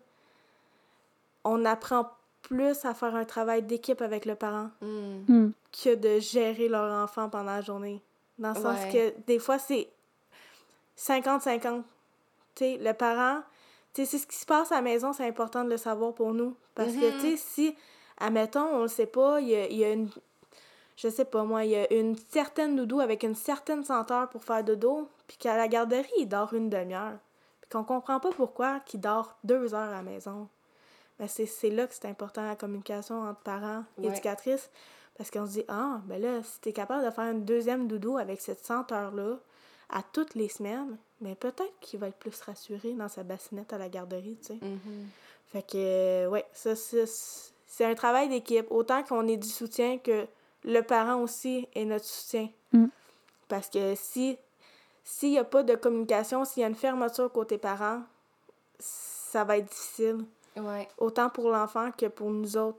on 1.44 1.64
apprend 1.64 2.10
plus 2.42 2.84
à 2.84 2.94
faire 2.94 3.14
un 3.14 3.24
travail 3.24 3.62
d'équipe 3.62 4.00
avec 4.00 4.24
le 4.24 4.34
parent 4.34 4.70
Mm. 4.80 5.24
Hmm. 5.28 5.52
que 5.72 5.94
de 5.94 6.18
gérer 6.20 6.68
leur 6.68 6.90
enfant 7.02 7.28
pendant 7.28 7.52
la 7.52 7.60
journée. 7.60 8.02
Dans 8.38 8.54
le 8.54 8.60
sens 8.60 8.78
que 8.92 9.12
des 9.26 9.38
fois, 9.38 9.58
c'est 9.58 9.88
50-50. 10.96 11.82
Tu 12.54 12.64
sais, 12.64 12.78
le 12.78 12.92
parent, 12.94 13.42
tu 13.94 14.02
sais, 14.02 14.06
c'est 14.06 14.18
ce 14.18 14.26
qui 14.26 14.36
se 14.36 14.46
passe 14.46 14.72
à 14.72 14.76
la 14.76 14.82
maison, 14.82 15.12
c'est 15.12 15.26
important 15.26 15.64
de 15.64 15.70
le 15.70 15.76
savoir 15.76 16.14
pour 16.14 16.32
nous. 16.32 16.56
Parce 16.74 16.92
que, 16.92 17.10
tu 17.20 17.20
sais, 17.20 17.36
si, 17.36 17.76
admettons, 18.18 18.66
on 18.72 18.82
le 18.82 18.88
sait 18.88 19.06
pas, 19.06 19.40
il 19.40 19.48
y 19.48 19.56
a, 19.56 19.66
il 19.66 19.76
y 19.76 19.84
a 19.84 19.92
une. 19.92 20.08
Je 20.96 21.08
sais 21.08 21.24
pas 21.24 21.44
moi, 21.44 21.64
il 21.64 21.70
y 21.70 21.76
a 21.76 21.90
une 21.92 22.16
certaine 22.30 22.76
doudou 22.76 23.00
avec 23.00 23.22
une 23.22 23.34
certaine 23.34 23.84
senteur 23.84 24.28
pour 24.28 24.44
faire 24.44 24.62
dodo, 24.62 25.08
puis 25.30 25.36
qu'à 25.36 25.56
la 25.56 25.68
garderie, 25.68 26.10
il 26.18 26.26
dort 26.26 26.54
une 26.54 26.68
demi-heure. 26.68 27.16
Puis 27.60 27.70
qu'on 27.70 27.84
comprend 27.84 28.18
pas 28.18 28.32
pourquoi 28.32 28.80
qu'il 28.80 28.98
dort 28.98 29.38
deux 29.44 29.74
heures 29.74 29.88
à 29.88 29.92
la 29.92 30.02
maison. 30.02 30.48
ben 31.20 31.28
c'est 31.28 31.70
là 31.70 31.86
que 31.86 31.94
c'est 31.94 32.06
important 32.08 32.44
la 32.44 32.56
communication 32.56 33.22
entre 33.22 33.38
parents 33.42 33.84
et 34.02 34.08
éducatrices. 34.08 34.70
Parce 35.16 35.30
qu'on 35.30 35.46
se 35.46 35.52
dit, 35.52 35.64
ah, 35.68 36.00
ben 36.06 36.20
là, 36.20 36.42
si 36.42 36.60
t'es 36.60 36.72
capable 36.72 37.04
de 37.04 37.12
faire 37.12 37.30
une 37.30 37.44
deuxième 37.44 37.86
doudou 37.86 38.18
avec 38.18 38.40
cette 38.40 38.66
senteur-là 38.66 39.36
à 39.90 40.02
toutes 40.02 40.34
les 40.34 40.48
semaines, 40.48 40.96
mais 41.20 41.36
ben 41.40 41.52
peut-être 41.52 41.78
qu'il 41.80 42.00
va 42.00 42.08
être 42.08 42.18
plus 42.18 42.40
rassuré 42.40 42.94
dans 42.94 43.08
sa 43.08 43.22
bassinette 43.22 43.72
à 43.72 43.78
la 43.78 43.88
garderie, 43.88 44.36
tu 44.40 44.48
sais. 44.48 44.54
Mm-hmm. 44.54 45.06
Fait 45.52 45.62
que, 45.62 46.26
ouais, 46.26 46.44
ça, 46.52 46.74
c'est 46.74 47.84
un 47.84 47.94
travail 47.94 48.28
d'équipe. 48.30 48.66
Autant 48.70 49.04
qu'on 49.04 49.28
ait 49.28 49.36
du 49.36 49.48
soutien 49.48 49.98
que 49.98 50.26
le 50.64 50.80
parent 50.80 51.22
aussi 51.22 51.68
est 51.76 51.84
notre 51.84 52.04
soutien. 52.04 52.48
Mm. 52.72 52.86
Parce 53.46 53.68
que 53.70 53.94
si 53.94 54.36
s'il 55.04 55.30
n'y 55.30 55.38
a 55.38 55.44
pas 55.44 55.62
de 55.62 55.74
communication, 55.74 56.44
s'il 56.44 56.62
y 56.62 56.64
a 56.64 56.68
une 56.68 56.74
fermeture 56.74 57.30
côté 57.32 57.58
parent, 57.58 58.02
ça 58.78 59.44
va 59.44 59.58
être 59.58 59.68
difficile. 59.68 60.24
Ouais. 60.56 60.88
Autant 60.98 61.30
pour 61.30 61.50
l'enfant 61.50 61.90
que 61.92 62.06
pour 62.06 62.30
nous 62.30 62.56
autres. 62.56 62.78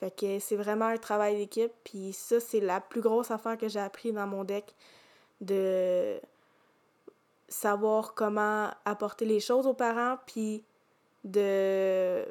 Fait 0.00 0.10
que 0.10 0.38
c'est 0.38 0.56
vraiment 0.56 0.86
un 0.86 0.96
travail 0.96 1.36
d'équipe. 1.36 1.72
Puis 1.84 2.12
ça, 2.12 2.40
c'est 2.40 2.60
la 2.60 2.80
plus 2.80 3.00
grosse 3.00 3.30
affaire 3.30 3.56
que 3.56 3.68
j'ai 3.68 3.80
appris 3.80 4.12
dans 4.12 4.26
mon 4.26 4.44
deck. 4.44 4.74
De 5.40 6.20
savoir 7.48 8.14
comment 8.14 8.70
apporter 8.84 9.24
les 9.24 9.40
choses 9.40 9.66
aux 9.66 9.74
parents, 9.74 10.16
puis 10.26 10.64
de 11.24 12.24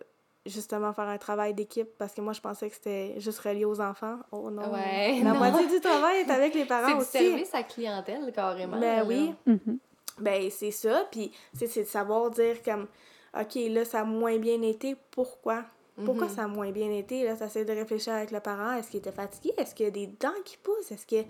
justement 0.46 0.94
faire 0.94 1.08
un 1.08 1.18
travail 1.18 1.54
d'équipe 1.54 1.90
parce 1.98 2.14
que 2.14 2.22
moi 2.22 2.34
je 2.34 2.42
pensais 2.42 2.70
que 2.70 2.76
c'était 2.76 3.20
juste 3.20 3.40
relié 3.40 3.66
aux 3.66 3.80
enfants. 3.80 4.18
Oh 4.32 4.50
non. 4.50 4.74
Ouais, 4.74 5.22
la 5.24 5.34
moitié 5.34 5.68
du 5.68 5.80
travail 5.80 6.22
est 6.22 6.30
avec 6.30 6.54
les 6.54 6.66
parents 6.66 6.98
aussi. 7.00 7.10
C'est 7.12 7.24
de 7.24 7.28
servir 7.30 7.46
sa 7.48 7.64
clientèle 7.64 8.32
carrément. 8.34 8.80
Ben 8.80 9.06
oui. 9.08 9.34
Mm-hmm. 9.48 9.78
Ben 10.20 10.50
c'est 10.52 10.72
ça. 10.72 11.08
Puis 11.12 11.32
c'est 11.54 11.84
de 11.84 11.88
savoir 11.88 12.30
dire 12.32 12.62
comme 12.64 12.88
OK, 13.40 13.56
là 13.70 13.86
ça 13.86 14.02
a 14.02 14.04
moins 14.04 14.38
bien 14.38 14.62
été, 14.62 14.96
pourquoi? 15.12 15.64
Pourquoi 16.04 16.28
mm-hmm. 16.28 16.36
ça 16.36 16.44
a 16.44 16.48
moins 16.48 16.72
bien 16.72 16.92
été? 16.92 17.24
Là, 17.24 17.36
ça 17.36 17.48
c'est 17.50 17.66
de 17.66 17.72
réfléchir 17.72 18.14
avec 18.14 18.32
le 18.32 18.40
parent. 18.40 18.74
Est-ce 18.74 18.90
qu'il 18.90 19.00
était 19.00 19.12
fatigué? 19.12 19.54
Est-ce 19.58 19.76
qu'il 19.76 19.86
y 19.86 19.90
a 19.90 19.92
des 19.92 20.08
dents 20.08 20.42
qui 20.44 20.58
poussent? 20.58 20.92
Est-ce 20.92 21.06
que 21.06 21.24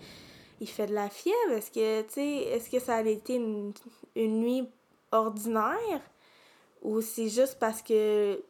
il 0.60 0.68
fait 0.68 0.86
de 0.86 0.94
la 0.94 1.10
fièvre? 1.10 1.52
Est-ce 1.52 1.70
que, 1.70 2.02
tu 2.02 2.14
sais, 2.14 2.36
est-ce 2.54 2.70
que 2.70 2.78
ça 2.78 2.96
a 2.96 3.02
été 3.02 3.34
une, 3.34 3.72
une 4.16 4.40
nuit 4.40 4.68
ordinaire? 5.12 6.00
Ou 6.82 7.00
c'est 7.00 7.28
juste 7.28 7.58
parce 7.58 7.82
que 7.82 8.40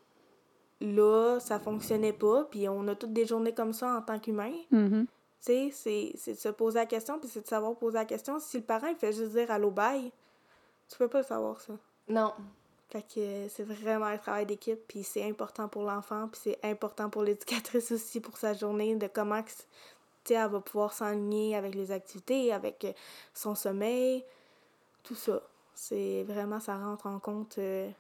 là, 0.85 1.39
ça 1.41 1.59
fonctionnait 1.59 2.13
pas, 2.13 2.45
puis 2.45 2.69
on 2.69 2.87
a 2.89 2.95
toutes 2.95 3.13
des 3.13 3.27
journées 3.27 3.55
comme 3.55 3.73
ça 3.73 3.97
en 3.97 4.03
tant 4.03 4.19
qu'humain. 4.19 4.53
Mm-hmm. 4.73 5.07
Tu 5.45 5.73
sais, 5.73 6.13
c'est 6.17 6.33
de 6.33 6.39
se 6.39 6.49
poser 6.49 6.79
la 6.79 6.87
question, 6.87 7.19
puis 7.19 7.29
c'est 7.29 7.43
de 7.43 7.47
savoir 7.47 7.77
poser 7.77 7.99
la 7.99 8.05
question. 8.05 8.39
Si 8.39 8.59
le 8.59 8.63
parent, 8.63 8.87
il 8.87 8.97
fait 8.97 9.13
juste 9.13 9.33
dire 9.33 9.51
allô, 9.51 9.71
bye, 9.71 10.11
tu 10.89 10.97
peux 10.97 11.09
pas 11.09 11.23
savoir 11.23 11.61
ça. 11.61 11.75
Non. 12.09 12.33
Fait 12.89 13.03
que 13.03 13.49
c'est 13.49 13.65
vraiment 13.65 14.07
un 14.07 14.19
travail 14.19 14.47
d'équipe, 14.47 14.81
puis 14.87 15.03
c'est 15.03 15.29
important 15.29 15.69
pour 15.69 15.83
l'enfant, 15.83 16.29
puis 16.29 16.41
c'est 16.45 16.59
important 16.63 17.11
pour 17.11 17.23
l'éducatrice 17.23 17.91
aussi 17.93 18.21
pour 18.21 18.37
sa 18.37 18.55
journée, 18.55 18.95
de 18.97 19.07
comment 19.07 19.43
elle 20.31 20.51
va 20.51 20.61
pouvoir 20.61 20.93
s'enligner 20.93 21.57
avec 21.57 21.75
les 21.75 21.91
activités, 21.91 22.53
avec 22.53 22.85
euh, 22.85 22.93
son 23.35 23.55
sommeil, 23.55 24.25
tout 25.03 25.15
ça. 25.15 25.43
C'est 25.75 26.23
vraiment, 26.25 26.61
ça 26.61 26.77
rentre 26.77 27.07
en 27.07 27.19
compte 27.19 27.59
euh, 27.59 27.91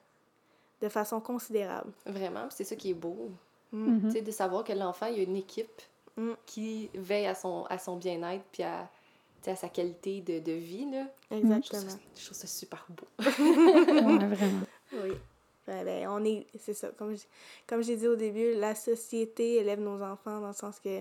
de 0.85 0.89
façon 0.91 1.20
considérable. 1.20 1.91
Vraiment, 2.07 2.47
c'est 2.51 2.64
ça 2.64 2.76
qui 2.76 2.91
est 2.91 2.95
beau. 2.95 3.30
Mm. 3.72 4.07
Tu 4.07 4.11
sais, 4.12 4.22
de 4.22 4.30
savoir 4.30 4.64
que 4.64 4.72
l'enfant, 4.72 5.07
il 5.07 5.16
y 5.16 5.20
a 5.20 5.22
une 5.24 5.37
équipe 5.37 5.82
Mm. 6.16 6.32
qui 6.47 6.91
veille 6.95 7.26
à 7.26 7.35
son, 7.35 7.64
à 7.68 7.78
son 7.78 7.97
bien-être 7.97 8.45
puis 8.53 8.62
à, 8.62 8.89
à 9.47 9.57
sa 9.57 9.68
qualité 9.68 10.20
de, 10.20 10.39
de 10.39 10.53
vie. 10.53 10.89
Là. 10.91 11.07
Exactement. 11.30 11.61
Je 11.64 11.68
trouve, 11.68 11.91
ça, 11.91 11.99
je 12.16 12.24
trouve 12.24 12.37
ça 12.37 12.47
super 12.47 12.87
beau. 12.89 13.07
ouais, 13.18 14.18
vraiment. 14.26 14.66
Oui. 14.93 15.12
Ben, 15.66 15.85
ben, 15.85 16.09
on 16.09 16.24
est, 16.24 16.47
c'est 16.59 16.74
ça, 16.74 16.89
comme 16.97 17.16
j'ai, 17.16 17.26
comme 17.66 17.82
j'ai 17.82 17.97
dit 17.97 18.07
au 18.07 18.16
début, 18.16 18.55
la 18.55 18.74
société 18.74 19.57
élève 19.57 19.80
nos 19.80 20.03
enfants 20.03 20.41
dans 20.41 20.49
le 20.49 20.55
sens 20.55 20.78
que 20.78 21.01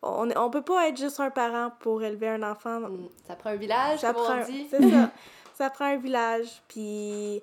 on, 0.00 0.28
on 0.34 0.50
peut 0.50 0.62
pas 0.62 0.88
être 0.88 0.96
juste 0.96 1.20
un 1.20 1.30
parent 1.30 1.70
pour 1.78 2.02
élever 2.02 2.28
un 2.28 2.42
enfant. 2.42 2.80
Mm. 2.80 3.08
Ça 3.26 3.36
prend 3.36 3.50
un 3.50 3.56
village, 3.56 4.00
ça 4.00 4.12
comme 4.12 4.24
prend, 4.24 4.40
on 4.40 4.44
dit. 4.44 4.66
C'est 4.70 4.90
ça. 4.90 5.10
Ça 5.54 5.68
prend 5.68 5.84
un 5.84 5.98
village, 5.98 6.62
puis 6.66 7.42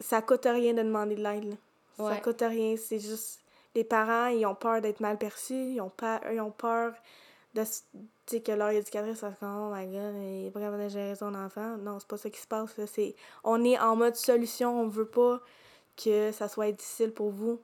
ça 0.00 0.22
coûte 0.22 0.44
rien 0.44 0.74
de 0.74 0.82
demander 0.82 1.14
de 1.14 1.22
l'aide. 1.22 1.56
Ça 1.96 2.16
coûte 2.16 2.42
rien, 2.46 2.76
c'est 2.76 2.98
juste... 2.98 3.40
Les 3.74 3.84
parents, 3.84 4.28
ils 4.28 4.46
ont 4.46 4.54
peur 4.54 4.80
d'être 4.80 5.00
mal 5.00 5.18
perçus, 5.18 5.72
ils 5.74 5.80
ont 5.82 5.90
peur, 5.90 6.20
ils 6.32 6.40
ont 6.40 6.50
peur 6.50 6.94
de... 7.54 7.62
Tu 7.62 8.36
sais, 8.36 8.40
que 8.40 8.52
leur 8.52 8.70
éducatrice, 8.70 9.18
ça 9.18 9.30
se 9.30 9.34
dit, 9.34 9.44
oh 9.44 9.70
my 9.72 9.86
god, 9.86 10.14
il 10.16 10.46
est 10.46 10.50
pas 10.50 10.60
capable 10.60 10.84
de 10.84 10.88
gérer 10.88 11.14
son 11.14 11.34
enfant. 11.34 11.76
Non, 11.76 11.98
c'est 11.98 12.08
pas 12.08 12.16
ça 12.16 12.30
qui 12.30 12.40
se 12.40 12.46
passe. 12.46 12.70
C'est... 12.86 13.14
On 13.44 13.62
est 13.64 13.78
en 13.78 13.94
mode 13.94 14.16
solution, 14.16 14.80
on 14.80 14.88
veut 14.88 15.06
pas 15.06 15.40
que 15.96 16.32
ça 16.32 16.48
soit 16.48 16.72
difficile 16.72 17.12
pour 17.12 17.30
vous. 17.30 17.60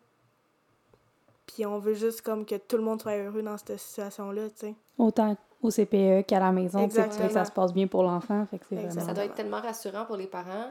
Puis 1.46 1.66
on 1.66 1.78
veut 1.78 1.94
juste 1.94 2.22
comme 2.22 2.44
que 2.44 2.56
tout 2.56 2.76
le 2.76 2.82
monde 2.82 3.00
soit 3.00 3.16
heureux 3.16 3.42
dans 3.42 3.56
cette 3.58 3.78
situation-là, 3.78 4.50
tu 4.50 4.66
sais. 4.66 4.74
Autant 4.98 5.36
au 5.62 5.70
CPE 5.70 6.26
qu'à 6.26 6.40
la 6.40 6.52
maison, 6.52 6.88
tu 6.88 6.96
que 6.96 7.28
ça 7.30 7.44
se 7.44 7.52
passe 7.52 7.72
bien 7.72 7.86
pour 7.86 8.02
l'enfant. 8.02 8.46
Fait 8.50 8.58
que 8.58 8.66
c'est 8.68 8.74
Exactement. 8.74 9.04
vraiment... 9.04 9.08
Ça 9.08 9.14
doit 9.14 9.24
être 9.24 9.34
tellement 9.34 9.60
rassurant 9.60 10.04
pour 10.04 10.16
les 10.16 10.26
parents. 10.26 10.70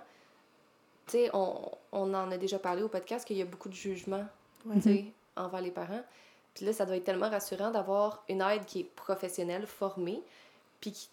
Tu 1.08 1.14
sais, 1.14 1.30
on, 1.34 1.72
on 1.92 2.14
en 2.14 2.32
a 2.32 2.38
déjà 2.38 2.60
parlé 2.60 2.84
au 2.84 2.88
podcast 2.88 3.26
qu'il 3.26 3.38
y 3.38 3.42
a 3.42 3.46
beaucoup 3.46 3.70
de 3.70 3.74
jugement 3.74 4.26
Ouais. 4.66 4.76
tu 4.76 4.82
sais, 4.84 5.06
envers 5.36 5.62
les 5.62 5.72
parents. 5.72 6.04
Puis 6.54 6.66
là, 6.66 6.74
ça 6.74 6.86
doit 6.86 6.96
être 6.98 7.04
tellement 7.04 7.30
rassurant 7.30 7.72
d'avoir 7.72 8.24
une 8.30 8.42
aide 8.42 8.66
qui 8.66 8.82
est 8.82 8.84
professionnelle, 8.96 9.66
formée, 9.66 10.22
puis 10.80 10.92
qui, 10.92 11.10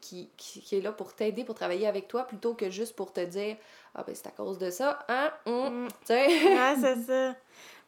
qui, 0.00 0.28
qui, 0.36 0.60
qui 0.60 0.76
est 0.76 0.80
là 0.82 0.92
pour 0.92 1.14
t'aider, 1.14 1.42
pour 1.44 1.54
travailler 1.54 1.86
avec 1.86 2.06
toi, 2.08 2.24
plutôt 2.24 2.52
que 2.54 2.68
juste 2.68 2.94
pour 2.94 3.12
te 3.12 3.20
dire 3.24 3.56
Ah, 3.94 4.02
ben 4.06 4.14
c'est 4.14 4.26
à 4.26 4.30
cause 4.32 4.58
de 4.58 4.70
ça, 4.70 4.98
hein, 5.08 5.32
hum, 5.46 5.84
Mm. 5.84 5.88
tu 5.88 5.94
sais. 6.06 6.26
Ouais, 6.26 6.74
c'est 6.80 7.02
ça. 7.04 7.34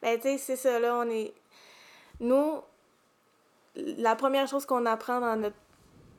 Ben, 0.01 0.15
tu 0.17 0.23
sais, 0.23 0.37
c'est 0.37 0.55
ça, 0.55 0.79
là, 0.79 0.95
on 0.95 1.09
est... 1.09 1.33
Nous, 2.21 2.61
la 3.75 4.15
première 4.15 4.47
chose 4.47 4.65
qu'on 4.65 4.85
apprend 4.85 5.19
dans 5.19 5.35
notre 5.35 5.55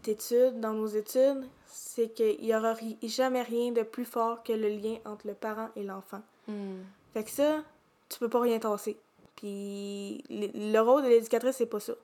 étude, 0.09 0.61
dans 0.61 0.73
nos 0.73 0.87
études, 0.87 1.45
c'est 1.67 2.09
qu'il 2.13 2.45
y 2.45 2.55
aura 2.55 2.73
ri- 2.75 2.99
jamais 3.03 3.43
rien 3.43 3.73
de 3.73 3.83
plus 3.83 4.05
fort 4.05 4.43
que 4.43 4.53
le 4.53 4.69
lien 4.69 4.97
entre 5.05 5.27
le 5.27 5.35
parent 5.35 5.69
et 5.77 5.83
l'enfant. 5.83 6.23
Hum. 6.49 6.83
Fait 7.13 7.25
que 7.25 7.31
ça, 7.31 7.63
tu 8.09 8.19
peux 8.19 8.29
pas 8.29 8.41
rien 8.41 8.59
tasser. 8.59 8.97
Puis 9.37 10.23
le, 10.29 10.73
le 10.73 10.79
rôle 10.81 11.03
de 11.03 11.09
l'éducatrice, 11.09 11.57
c'est 11.57 11.67
pas 11.67 11.81
ça. 11.81 11.95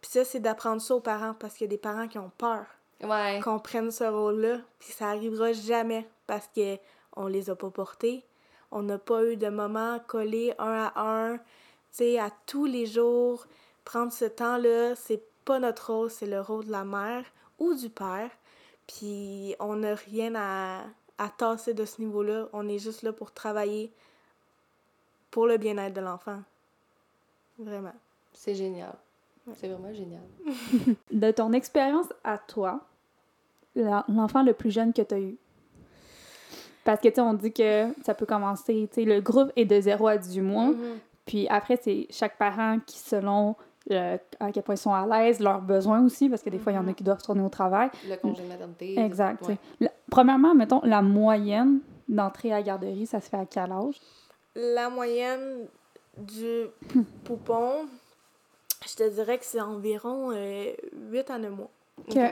Puis 0.00 0.10
ça, 0.10 0.24
c'est 0.24 0.40
d'apprendre 0.40 0.80
ça 0.82 0.94
aux 0.96 1.00
parents, 1.00 1.34
parce 1.38 1.54
qu'il 1.54 1.66
y 1.66 1.68
a 1.68 1.70
des 1.70 1.78
parents 1.78 2.08
qui 2.08 2.18
ont 2.18 2.30
peur 2.38 2.64
Ouais. 3.02 3.40
qu'on 3.42 3.58
prenne 3.58 3.90
ce 3.90 4.04
rôle-là, 4.04 4.58
puis 4.78 4.92
ça 4.92 5.08
arrivera 5.08 5.52
jamais 5.52 6.06
parce 6.28 6.46
que 6.54 6.76
on 7.16 7.26
les 7.26 7.50
a 7.50 7.56
pas 7.56 7.70
portés. 7.70 8.24
On 8.70 8.82
n'a 8.82 8.96
pas 8.96 9.24
eu 9.24 9.36
de 9.36 9.48
moments 9.48 9.98
collés 10.06 10.54
un 10.58 10.90
à 10.94 11.00
un, 11.02 11.36
tu 11.38 11.42
sais, 11.90 12.18
à 12.20 12.30
tous 12.46 12.64
les 12.64 12.86
jours. 12.86 13.44
Prendre 13.84 14.12
ce 14.12 14.24
temps-là, 14.26 14.94
c'est 14.94 15.22
pas 15.44 15.58
notre 15.58 15.92
rôle, 15.92 16.10
c'est 16.10 16.26
le 16.26 16.40
rôle 16.40 16.66
de 16.66 16.70
la 16.72 16.84
mère 16.84 17.24
ou 17.58 17.74
du 17.74 17.88
père. 17.90 18.30
Puis 18.86 19.54
on 19.60 19.76
n'a 19.76 19.94
rien 19.94 20.34
à, 20.34 20.82
à 21.18 21.28
tasser 21.28 21.74
de 21.74 21.84
ce 21.84 22.00
niveau-là. 22.00 22.48
On 22.52 22.68
est 22.68 22.78
juste 22.78 23.02
là 23.02 23.12
pour 23.12 23.32
travailler 23.32 23.92
pour 25.30 25.46
le 25.46 25.56
bien-être 25.56 25.94
de 25.94 26.00
l'enfant. 26.00 26.40
Vraiment. 27.58 27.94
C'est 28.32 28.54
génial. 28.54 28.92
C'est 29.56 29.68
vraiment 29.68 29.92
génial. 29.92 30.22
De 31.10 31.30
ton 31.30 31.52
expérience 31.52 32.06
à 32.22 32.38
toi, 32.38 32.80
la- 33.74 34.04
l'enfant 34.08 34.42
le 34.42 34.52
plus 34.52 34.70
jeune 34.70 34.92
que 34.92 35.02
tu 35.02 35.14
as 35.14 35.20
eu? 35.20 35.36
Parce 36.84 37.00
que, 37.00 37.08
tu 37.08 37.14
sais, 37.16 37.20
on 37.20 37.34
dit 37.34 37.52
que 37.52 37.92
ça 38.04 38.14
peut 38.14 38.26
commencer, 38.26 38.88
tu 38.92 38.94
sais, 39.02 39.04
le 39.04 39.20
groupe 39.20 39.50
est 39.56 39.64
de 39.64 39.80
0 39.80 40.06
à 40.08 40.16
18 40.16 40.40
mois, 40.40 40.66
Mhm. 40.68 40.98
puis 41.26 41.46
après, 41.48 41.78
c'est 41.82 42.06
chaque 42.10 42.36
parent 42.38 42.78
qui, 42.86 42.98
selon 42.98 43.54
euh, 43.90 44.16
à 44.40 44.52
quel 44.52 44.62
point 44.62 44.74
ils 44.74 44.78
sont 44.78 44.94
à 44.94 45.06
l'aise, 45.06 45.40
leurs 45.40 45.60
besoins 45.60 46.04
aussi, 46.04 46.28
parce 46.28 46.42
que 46.42 46.50
des 46.50 46.58
fois, 46.58 46.72
il 46.72 46.76
y 46.76 46.78
en 46.78 46.86
a 46.88 46.92
qui 46.92 47.02
doivent 47.02 47.18
retourner 47.18 47.42
au 47.42 47.48
travail. 47.48 47.90
Le 48.08 48.16
congé 48.16 48.42
de 48.42 48.48
maternité. 48.48 48.98
Exact. 48.98 49.46
Ouais. 49.48 49.58
La- 49.80 49.92
premièrement, 50.10 50.54
mettons, 50.54 50.80
la 50.84 51.02
moyenne 51.02 51.80
d'entrée 52.08 52.52
à 52.52 52.56
la 52.56 52.62
garderie, 52.62 53.06
ça 53.06 53.20
se 53.20 53.28
fait 53.28 53.36
à 53.38 53.46
quel 53.46 53.72
âge? 53.72 53.94
La 54.54 54.88
moyenne 54.90 55.66
du 56.16 56.66
poupon, 57.24 57.86
je 58.86 58.94
te 58.94 59.08
dirais 59.10 59.38
que 59.38 59.44
c'est 59.44 59.60
environ 59.60 60.30
euh, 60.32 60.72
8 61.10 61.30
à 61.30 61.38
9 61.38 61.50
mois. 61.52 61.70
Que, 62.10 62.28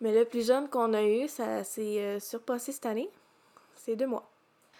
Mais 0.00 0.12
le 0.16 0.24
plus 0.24 0.46
jeune 0.46 0.68
qu'on 0.68 0.92
a 0.94 1.02
eu, 1.02 1.26
ça 1.28 1.64
s'est 1.64 1.98
euh, 2.00 2.20
surpassé 2.20 2.72
cette 2.72 2.86
année. 2.86 3.10
C'est 3.74 3.96
deux 3.96 4.06
mois. 4.06 4.28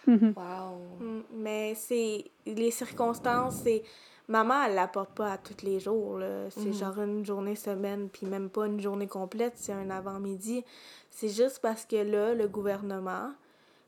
Mhm. 0.07 0.33
Wow. 0.35 0.77
Mm, 1.05 1.21
Mais 1.33 1.73
c'est 1.75 2.25
les 2.45 2.71
circonstances, 2.71 3.55
c'est 3.63 3.83
maman 4.29 4.63
elle 4.63 4.75
l'apporte 4.75 5.11
pas 5.11 5.33
à 5.33 5.37
tous 5.37 5.63
les 5.65 5.79
jours. 5.81 6.19
C'est 6.51 6.61
Mhm. 6.67 6.73
genre 6.73 6.99
une 7.01 7.25
journée 7.25 7.55
semaine 7.55 8.07
puis 8.09 8.25
même 8.25 8.49
pas 8.49 8.67
une 8.67 8.79
journée 8.79 9.07
complète, 9.07 9.53
c'est 9.57 9.73
un 9.73 9.89
avant-midi. 9.89 10.63
C'est 11.11 11.29
juste 11.29 11.59
parce 11.59 11.83
que 11.85 11.97
là 11.97 12.33
le 12.33 12.47
gouvernement 12.47 13.31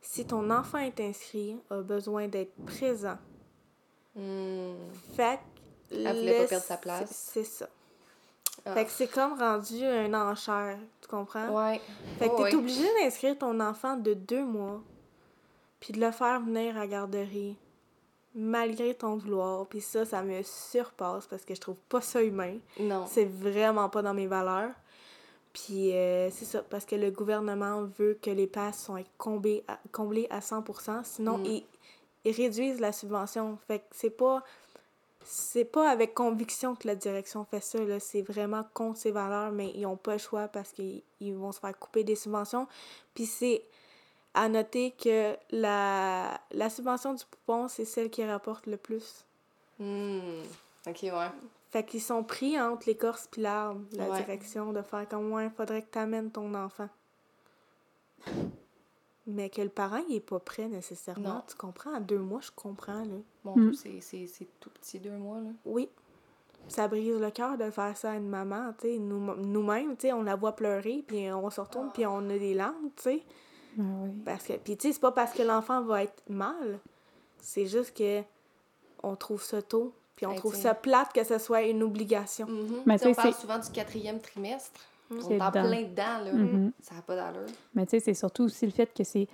si 0.02 0.26
ton 0.26 0.50
enfant 0.50 0.80
est 0.80 1.00
inscrit, 1.00 1.56
a 1.70 1.82
besoin 1.82 2.28
d'être 2.28 2.54
présent. 2.66 3.18
Hum. 4.18 4.76
Fait 5.16 5.40
que 5.90 5.96
Elle 5.96 6.18
voulait 6.18 6.38
pas 6.40 6.48
perdre 6.48 6.66
sa 6.66 6.78
place. 6.78 7.10
C'est 7.34 7.44
ça. 7.44 7.68
Ah. 8.66 8.74
Fait 8.74 8.86
que 8.86 8.92
c'est 8.92 9.08
comme 9.08 9.38
rendu 9.40 9.84
un 9.86 10.14
enchère, 10.14 10.78
tu 11.02 11.08
comprends? 11.08 11.50
Ouais. 11.50 11.80
Fait 12.20 12.28
que 12.30 12.34
Oh, 12.38 12.44
t'es 12.50 12.56
obligé 12.56 12.84
d'inscrire 13.02 13.38
ton 13.38 13.60
enfant 13.60 13.96
de 13.98 14.14
deux 14.14 14.44
mois 14.44 14.82
puis 15.80 15.94
de 15.94 16.00
le 16.00 16.12
faire 16.12 16.40
venir 16.42 16.76
à 16.76 16.82
la 16.82 16.88
garderie, 16.88 17.56
malgré 18.36 18.94
ton 18.94 19.18
vouloir. 19.18 19.66
Puis 19.68 19.82
ça, 19.82 20.06
ça 20.06 20.22
me 20.22 20.42
surpasse 20.44 21.28
parce 21.28 21.44
que 21.44 21.56
je 21.56 21.62
trouve 21.62 21.78
pas 21.90 22.02
ça 22.02 22.22
humain. 22.22 22.58
Non. 22.80 23.06
C'est 23.08 23.26
vraiment 23.26 23.90
pas 23.90 24.02
dans 24.02 24.14
mes 24.14 24.28
valeurs. 24.28 24.72
Puis 25.54 25.94
euh, 25.94 26.30
c'est 26.32 26.46
ça, 26.46 26.62
parce 26.62 26.86
que 26.86 26.96
le 26.96 27.12
gouvernement 27.12 27.84
veut 27.98 28.18
que 28.22 28.30
les 28.30 28.48
passes 28.48 28.86
soient 28.86 29.04
comblées 29.18 29.64
à, 29.68 29.80
comblées 29.92 30.28
à 30.30 30.40
100%, 30.40 31.04
sinon 31.04 31.40
Mm. 31.40 31.46
ils, 31.46 31.66
ils 32.24 32.32
réduisent 32.32 32.80
la 32.80 32.94
subvention. 32.94 33.58
Fait 33.68 33.80
que 33.80 33.86
c'est 33.92 34.12
pas 34.12 34.44
c'est 35.24 35.66
pas 35.66 35.90
avec 35.90 36.14
conviction 36.14 36.76
que 36.76 36.88
la 36.88 36.96
direction 36.96 37.46
fait 37.46 37.60
ça, 37.62 37.80
là. 37.84 38.00
c'est 38.00 38.22
vraiment 38.24 38.64
contre 38.74 38.98
ses 38.98 39.12
valeurs, 39.12 39.52
mais 39.52 39.72
ils 39.76 39.86
ont 39.86 39.98
pas 39.98 40.14
le 40.14 40.18
choix 40.18 40.48
parce 40.48 40.72
qu'ils 40.72 41.04
ils 41.20 41.36
vont 41.36 41.52
se 41.52 41.60
faire 41.60 41.78
couper 41.78 42.04
des 42.04 42.16
subventions. 42.16 42.68
Puis 43.14 43.26
c'est 43.26 43.64
à 44.34 44.48
noter 44.50 44.92
que 44.92 45.36
la, 45.52 46.40
la 46.52 46.70
subvention 46.70 47.14
du 47.14 47.24
poupon, 47.26 47.68
c'est 47.68 47.86
celle 47.86 48.10
qui 48.10 48.24
rapporte 48.26 48.66
le 48.68 48.78
plus. 48.78 49.26
Hmm. 49.80 50.20
Ok, 50.88 51.00
ouais. 51.04 51.30
Fait 51.70 51.86
qu'ils 51.86 52.02
sont 52.02 52.24
pris 52.24 52.60
entre 52.60 52.88
l'écorce 52.88 53.28
puis 53.32 53.42
l'arbre, 53.42 53.82
la 53.94 54.10
Ouais. 54.10 54.18
direction, 54.24 54.74
de 54.74 54.82
faire 54.82 55.08
comme, 55.08 55.32
ouais, 55.32 55.50
faudrait 55.56 55.82
que 55.82 55.90
t'amènes 55.92 56.32
ton 56.32 56.54
enfant. 56.54 56.90
Mais 59.28 59.50
que 59.50 59.62
le 59.62 59.70
parent, 59.70 60.02
il 60.10 60.16
est 60.16 60.20
pas 60.20 60.40
prêt 60.40 60.68
nécessairement. 60.68 61.36
Non. 61.36 61.44
Tu 61.48 61.56
comprends? 61.56 61.94
À 61.94 62.00
deux 62.00 62.18
mois, 62.20 62.42
je 62.42 62.52
comprends, 62.56 63.04
là. 63.06 63.16
Mon 63.44 63.56
Mm. 63.56 63.70
Dieu, 63.70 63.74
c'est- 63.74 64.02
c'est 64.02 64.28
c'est 64.28 64.48
tout 64.60 64.70
petit, 64.72 65.00
deux 65.00 65.12
mois, 65.12 65.38
là. 65.40 65.50
Oui. 65.66 65.90
Ça 66.68 66.88
brise 66.88 67.20
le 67.20 67.32
cœur 67.32 67.58
de 67.58 67.70
faire 67.72 67.96
ça 67.98 68.12
à 68.12 68.16
une 68.16 68.30
maman, 68.30 68.74
tu 68.80 68.88
sais. 68.88 68.98
Nous- 68.98 69.36
Nous-mêmes, 69.36 69.96
tu 69.96 70.08
sais, 70.08 70.14
on 70.14 70.24
la 70.24 70.36
voit 70.36 70.56
pleurer, 70.56 71.04
puis 71.08 71.32
on 71.32 71.50
se 71.50 71.62
retourne, 71.62 71.92
puis 71.94 72.06
on 72.06 72.18
a 72.30 72.38
des 72.38 72.54
larmes, 72.54 72.90
tu 72.96 73.04
sais. 73.04 73.24
Oui. 73.78 74.10
Parce 74.26 74.44
que, 74.46 74.54
puis 74.54 74.78
tu 74.78 74.88
sais, 74.88 74.94
c'est 74.94 75.00
pas 75.02 75.12
parce 75.12 75.34
que 75.34 75.44
l'enfant 75.44 75.82
va 75.82 76.04
être 76.04 76.24
mal. 76.30 76.80
C'est 77.40 77.66
juste 77.68 77.96
que 77.98 78.22
on 79.04 79.16
trouve 79.16 79.42
ça 79.42 79.62
tôt, 79.62 79.94
puis 80.16 80.26
on 80.26 80.32
Hey, 80.32 80.38
trouve 80.38 80.54
t'sais. 80.54 80.62
ça 80.64 80.74
plate 80.76 81.12
que 81.14 81.24
ce 81.24 81.38
soit 81.40 81.64
une 81.64 81.82
obligation. 81.84 82.48
Mhm. 82.48 82.82
Mais 82.86 82.98
Tu 82.98 83.04
sais, 83.06 83.10
on 83.10 83.14
parle 83.16 83.34
c'est- 83.34 83.42
souvent 83.42 83.58
du 83.60 83.70
quatrième 83.72 84.20
trimestre. 84.20 84.80
On 85.10 85.20
C'est 85.22 85.34
est 85.36 85.42
en 85.42 85.50
dedans. 85.50 85.68
plein 85.68 85.82
dedans, 85.84 86.24
là. 86.24 86.34
Mhm. 86.34 86.72
Ça 86.82 86.96
n'a 86.96 87.02
pas 87.02 87.16
d'allure. 87.16 87.48
Mais 87.76 87.86
tu 87.86 87.92
sais, 87.92 88.00
c'est 88.00 88.14
surtout 88.14 88.44
aussi 88.44 88.66
le 88.66 88.72
fait 88.72 88.94
que 88.94 89.04
c'est 89.04 89.28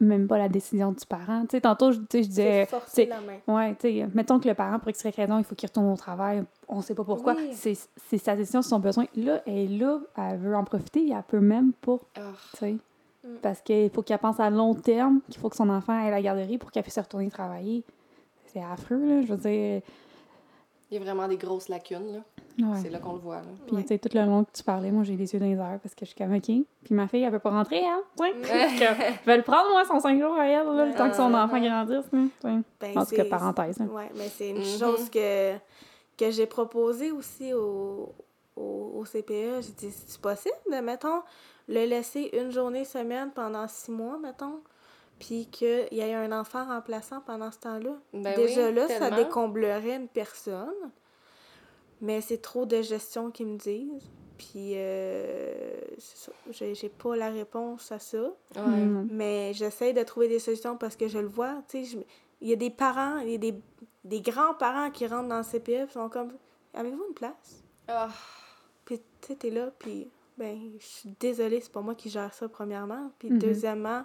même 0.00 0.26
pas 0.26 0.36
la 0.36 0.48
décision 0.48 0.90
du 0.90 1.06
parent. 1.06 1.42
Tu 1.42 1.50
sais, 1.56 1.60
tantôt, 1.60 1.92
je, 1.92 1.98
tu 1.98 2.06
sais, 2.10 2.22
je 2.24 2.28
disais... 2.28 2.68
C'est 2.88 3.04
la 3.06 3.20
main. 3.20 3.38
Ouais, 3.46 3.72
tu 3.76 3.82
sais, 3.82 4.08
mettons 4.14 4.40
que 4.40 4.48
le 4.48 4.54
parent, 4.54 4.80
pour 4.80 4.88
X 4.90 5.00
raison, 5.14 5.38
il 5.38 5.44
faut 5.44 5.54
qu'il 5.54 5.68
retourne 5.68 5.92
au 5.92 5.96
travail, 5.96 6.42
on 6.66 6.80
sait 6.80 6.96
pas 6.96 7.04
pourquoi. 7.04 7.34
Oui. 7.34 7.50
C'est 7.52 7.74
c'est 8.08 8.18
sa 8.18 8.34
décision, 8.34 8.62
c'est 8.62 8.70
son 8.70 8.80
besoin. 8.80 9.04
Là, 9.14 9.42
elle 9.46 9.58
est 9.58 9.68
là, 9.78 10.00
elle 10.16 10.38
veut 10.38 10.56
en 10.56 10.64
profiter, 10.64 11.08
elle 11.10 11.22
peut 11.22 11.38
même 11.38 11.72
pas, 11.74 11.98
Ah. 12.16 12.32
tu 12.54 12.56
sais. 12.58 12.76
Mm. 13.24 13.36
Parce 13.42 13.60
qu'il 13.60 13.90
faut 13.90 14.02
qu'elle 14.02 14.18
pense 14.18 14.40
à 14.40 14.50
long 14.50 14.74
terme, 14.74 15.20
qu'il 15.30 15.40
faut 15.40 15.48
que 15.48 15.56
son 15.56 15.68
enfant 15.70 15.92
aille 15.98 16.08
à 16.08 16.10
la 16.10 16.22
garderie 16.22 16.58
pour 16.58 16.70
qu'elle 16.70 16.82
puisse 16.82 16.98
retourner 16.98 17.30
travailler. 17.30 17.84
C'est 18.46 18.62
affreux, 18.62 18.96
là, 19.06 19.22
je 19.22 19.32
veux 19.32 19.36
dire. 19.38 19.82
Il 20.90 20.98
y 20.98 21.00
a 21.00 21.04
vraiment 21.04 21.26
des 21.26 21.38
grosses 21.38 21.68
lacunes, 21.70 22.12
là. 22.12 22.18
Ouais. 22.58 22.78
C'est 22.82 22.90
là 22.90 22.98
qu'on 22.98 23.14
le 23.14 23.18
voit, 23.20 23.36
là. 23.36 23.42
Puis, 23.66 23.76
Ouais. 23.76 23.82
tu 23.82 23.88
sais, 23.88 23.98
tout 23.98 24.10
le 24.12 24.26
long 24.26 24.44
que 24.44 24.50
tu 24.52 24.62
parlais, 24.62 24.90
moi, 24.90 25.04
j'ai 25.04 25.16
les 25.16 25.32
yeux 25.32 25.40
dans 25.40 25.46
les 25.46 25.52
airs 25.56 25.78
parce 25.82 25.94
que 25.94 26.04
je 26.04 26.10
suis 26.10 26.14
comme, 26.16 26.34
OK. 26.34 26.42
Puis 26.44 26.66
ma 26.94 27.08
fille, 27.08 27.22
elle 27.22 27.30
peut 27.30 27.38
pas 27.38 27.48
rentrer, 27.50 27.82
hein? 27.86 28.02
Tu 28.18 28.24
sais. 28.24 28.34
je 29.22 29.26
vais 29.26 29.36
le 29.38 29.42
prendre, 29.42 29.70
moi, 29.70 29.84
son 29.86 30.00
5 30.00 30.20
jours 30.20 30.34
à 30.34 30.46
elle, 30.46 30.66
là, 30.66 30.84
le 30.84 30.94
temps 30.94 31.08
que 31.08 31.16
son 31.16 31.32
Ah, 31.32 31.44
enfant 31.46 31.58
grandisse, 31.60 32.04
sais. 32.10 32.28
Ben, 32.42 32.98
En 32.98 33.06
tout 33.06 33.14
cas, 33.14 33.24
parenthèse. 33.24 33.80
hein. 33.80 33.86
Ouais, 33.90 34.10
mais 34.16 34.28
c'est 34.28 34.50
une 34.50 34.58
Mhm. 34.58 34.78
chose 34.78 35.08
que, 35.08 35.54
que 36.18 36.30
j'ai 36.30 36.44
proposée 36.46 37.10
aussi 37.10 37.54
au, 37.54 38.12
au, 38.54 38.92
au 38.98 39.04
CPE. 39.06 39.62
J'ai 39.62 39.72
dit, 39.88 39.90
c'est 39.90 40.20
possible 40.20 40.54
de, 40.70 40.76
mettons, 40.80 41.22
le 41.68 41.84
laisser 41.86 42.30
une 42.32 42.50
journée 42.50 42.84
semaine 42.84 43.30
pendant 43.34 43.66
six 43.68 43.90
mois, 43.90 44.18
mettons, 44.18 44.60
puis 45.18 45.46
qu'il 45.46 45.88
y 45.92 46.00
ait 46.00 46.14
un 46.14 46.32
enfant 46.32 46.64
remplaçant 46.66 47.20
pendant 47.20 47.50
ce 47.50 47.58
temps-là. 47.60 47.96
Ben 48.12 48.34
Déjà 48.36 48.68
oui, 48.68 48.74
là, 48.74 48.88
ça 48.88 49.10
décomblerait 49.10 49.96
une 49.96 50.08
personne, 50.08 50.90
mais 52.00 52.20
c'est 52.20 52.38
trop 52.42 52.66
de 52.66 52.82
gestion 52.82 53.30
qu'ils 53.30 53.46
me 53.46 53.56
disent. 53.58 54.10
Puis, 54.38 54.72
euh, 54.74 55.52
c'est 55.98 56.16
ça. 56.18 56.32
J'ai, 56.50 56.74
j'ai 56.74 56.88
pas 56.88 57.14
la 57.14 57.30
réponse 57.30 57.92
à 57.92 58.00
ça. 58.00 58.22
Ouais. 58.56 58.62
Mm. 58.62 59.08
Mais 59.12 59.52
j'essaie 59.54 59.92
de 59.92 60.02
trouver 60.02 60.26
des 60.26 60.40
solutions 60.40 60.76
parce 60.76 60.96
que 60.96 61.06
je 61.06 61.18
le 61.18 61.28
vois. 61.28 61.62
Tu 61.68 61.84
sais, 61.84 61.98
je- 61.98 62.04
il 62.40 62.48
y 62.48 62.52
a 62.52 62.56
des 62.56 62.70
parents, 62.70 63.18
il 63.18 63.30
y 63.30 63.34
a 63.36 63.38
des, 63.38 63.54
des 64.02 64.20
grands-parents 64.20 64.90
qui 64.90 65.06
rentrent 65.06 65.28
dans 65.28 65.36
le 65.38 65.44
CPF 65.44 65.90
et 65.90 65.92
sont 65.92 66.08
comme 66.08 66.32
Avez-vous 66.74 67.04
une 67.08 67.14
place? 67.14 67.62
Ah. 67.86 68.08
Puis 68.84 68.98
tu 69.20 69.28
sais, 69.28 69.36
t'es 69.36 69.50
là, 69.50 69.70
puis 69.78 70.08
ben, 70.38 70.58
je 70.78 70.84
suis 70.86 71.14
désolée, 71.20 71.60
c'est 71.60 71.72
pas 71.72 71.80
moi 71.80 71.94
qui 71.94 72.10
gère 72.10 72.32
ça, 72.34 72.48
premièrement. 72.48 73.10
Puis 73.18 73.30
Mhm. 73.30 73.38
deuxièmement, 73.38 74.04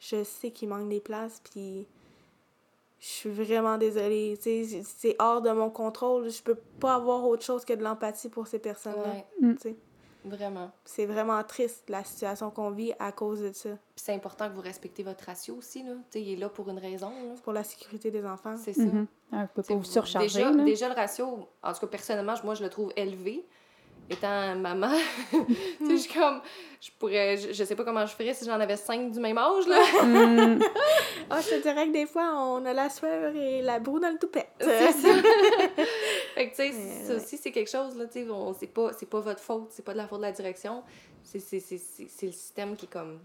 je 0.00 0.22
sais 0.24 0.50
qu'il 0.50 0.68
manque 0.68 0.88
des 0.88 1.00
places, 1.00 1.40
puis 1.52 1.86
je 3.00 3.06
suis 3.06 3.30
vraiment 3.30 3.78
désolée. 3.78 4.38
C'est 4.84 5.16
hors 5.18 5.40
de 5.40 5.50
mon 5.50 5.70
contrôle. 5.70 6.28
Je 6.30 6.42
peux 6.42 6.56
pas 6.80 6.94
avoir 6.96 7.24
autre 7.26 7.44
chose 7.44 7.64
que 7.64 7.72
de 7.72 7.82
l'empathie 7.82 8.28
pour 8.28 8.46
ces 8.46 8.58
personnes-là. 8.58 9.12
Ouais, 9.12 9.24
Mm. 9.40 9.54
Tu 9.54 9.60
sais, 9.62 9.76
vraiment. 10.24 10.70
C'est 10.84 11.06
vraiment 11.06 11.42
triste, 11.44 11.84
la 11.88 12.02
situation 12.02 12.50
qu'on 12.50 12.70
vit 12.70 12.92
à 12.98 13.12
cause 13.12 13.40
de 13.40 13.52
ça. 13.52 13.70
Puis 13.70 14.04
c'est 14.04 14.12
important 14.12 14.48
que 14.48 14.54
vous 14.54 14.60
respectez 14.60 15.02
votre 15.04 15.24
ratio 15.24 15.54
aussi, 15.54 15.84
là. 15.84 15.92
Tu 16.10 16.18
sais, 16.18 16.22
il 16.22 16.32
est 16.32 16.36
là 16.36 16.48
pour 16.48 16.68
une 16.68 16.78
raison, 16.78 17.10
là. 17.10 17.34
Pour 17.44 17.52
la 17.52 17.62
sécurité 17.62 18.10
des 18.10 18.24
enfants. 18.26 18.56
C'est 18.56 18.72
ça. 18.72 18.82
Mhm. 18.82 19.06
Ah, 19.32 19.46
vous 19.54 19.62
pas 19.62 19.82
surcharger, 19.84 20.26
Déjà, 20.44 20.50
déjà, 20.64 20.88
le 20.88 20.94
ratio, 20.94 21.48
en 21.62 21.72
tout 21.72 21.80
cas, 21.80 21.86
personnellement, 21.86 22.34
moi, 22.44 22.54
je 22.54 22.64
le 22.64 22.70
trouve 22.70 22.92
élevé. 22.96 23.44
Étant 24.10 24.54
maman, 24.56 24.92
tu 25.30 25.36
sais, 25.86 25.90
je 25.90 25.96
suis 25.96 26.14
comme, 26.18 26.40
je 26.80 26.88
pourrais, 26.98 27.36
je, 27.36 27.52
je 27.52 27.64
sais 27.64 27.76
pas 27.76 27.84
comment 27.84 28.06
je 28.06 28.14
ferais 28.14 28.32
si 28.32 28.46
j'en 28.46 28.58
avais 28.58 28.76
cinq 28.76 29.10
du 29.10 29.20
même 29.20 29.36
âge, 29.36 29.66
là. 29.66 29.80
Mm. 30.04 30.60
Ah, 31.30 31.40
je 31.42 31.50
te 31.56 31.60
dirais 31.62 31.86
que 31.88 31.92
des 31.92 32.06
fois, 32.06 32.32
on 32.34 32.64
a 32.64 32.72
la 32.72 32.88
sueur 32.88 33.36
et 33.36 33.60
la 33.60 33.78
broue 33.80 34.00
dans 34.00 34.08
le 34.10 34.16
toupette. 34.18 34.48
C'est 34.60 34.92
ça. 34.92 35.08
fait 36.34 36.50
que, 36.50 36.56
tu 36.56 36.72
sais, 36.72 36.72
ça 37.06 37.16
aussi, 37.16 37.36
c'est 37.36 37.50
quelque 37.50 37.70
chose, 37.70 37.96
là, 37.98 38.06
tu 38.06 38.24
sais, 38.24 38.26
c'est 38.58 38.66
pas, 38.72 38.92
c'est 38.98 39.04
pas 39.10 39.20
votre 39.20 39.40
faute, 39.40 39.66
c'est 39.70 39.84
pas 39.84 39.92
de 39.92 39.98
la 39.98 40.06
faute 40.08 40.18
de 40.20 40.24
la 40.24 40.32
direction. 40.32 40.82
C'est, 41.22 41.38
c'est, 41.40 41.60
c'est, 41.60 41.76
c'est, 41.78 42.06
c'est 42.08 42.26
le 42.26 42.32
système 42.32 42.76
qui 42.76 42.86
est 42.86 42.90
comme... 42.92 43.18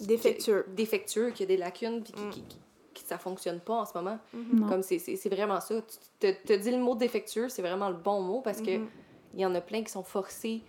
Défectueux. 0.00 0.64
qui- 0.68 0.74
défectueux, 0.74 1.30
qui 1.30 1.42
a 1.44 1.46
des 1.46 1.56
lacunes, 1.56 2.02
puis 2.02 2.12
qui, 2.12 2.40
Mm. 2.42 2.44
qui, 2.92 3.04
ça 3.06 3.16
fonctionne 3.16 3.60
pas 3.60 3.74
en 3.74 3.86
ce 3.86 3.92
moment. 3.94 4.18
Non. 4.34 4.68
Comme 4.68 4.82
c'est, 4.82 4.98
c'est, 4.98 5.16
c'est 5.16 5.28
vraiment 5.30 5.60
ça. 5.60 5.76
Tu 6.20 6.32
te, 6.34 6.46
te 6.46 6.52
dis 6.52 6.70
le 6.70 6.78
mot 6.78 6.94
défectueux, 6.94 7.48
c'est 7.48 7.62
vraiment 7.62 7.88
le 7.88 7.96
bon 7.96 8.20
mot, 8.20 8.40
parce 8.42 8.60
que 8.60 8.76
Mhm. 8.78 8.88
Il 9.36 9.42
y 9.42 9.46
en 9.46 9.54
a 9.54 9.60
plein 9.60 9.84
qui 9.84 9.92
sont 9.92 10.02
forcés 10.02 10.62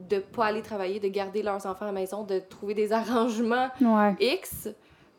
de 0.00 0.18
pas 0.18 0.46
aller 0.46 0.62
travailler, 0.62 0.98
de 1.00 1.08
garder 1.08 1.42
leurs 1.42 1.64
enfants 1.66 1.82
à 1.84 1.86
la 1.86 1.92
maison, 1.92 2.24
de 2.24 2.38
trouver 2.40 2.74
des 2.74 2.92
arrangements 2.92 3.68
Ouais. 3.80 4.16
X. 4.20 4.64
Tu 4.64 4.72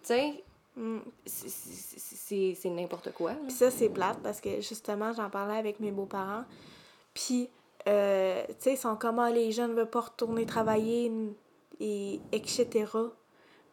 sais, 0.03 0.43
Mm. 0.75 0.99
c'est- 1.25 2.69
n'importe 2.69 3.11
quoi. 3.13 3.33
Puis 3.33 3.51
ça, 3.51 3.69
c'est 3.71 3.89
plate 3.89 4.19
parce 4.23 4.39
que 4.39 4.61
justement, 4.61 5.11
j'en 5.13 5.29
parlais 5.29 5.57
avec 5.57 5.79
mes 5.81 5.91
beaux-parents. 5.91 6.45
Puis, 7.13 7.49
euh, 7.87 8.41
tu 8.47 8.53
sais, 8.59 8.73
ils 8.73 8.77
sont 8.77 8.95
comme 8.95 9.19
Ah, 9.19 9.29
les 9.31 9.51
jeunes 9.51 9.71
ne 9.71 9.75
veulent 9.75 9.89
pas 9.89 10.01
retourner 10.01 10.45
travailler, 10.45 11.11
et 11.81 12.19
etc. 12.31 12.85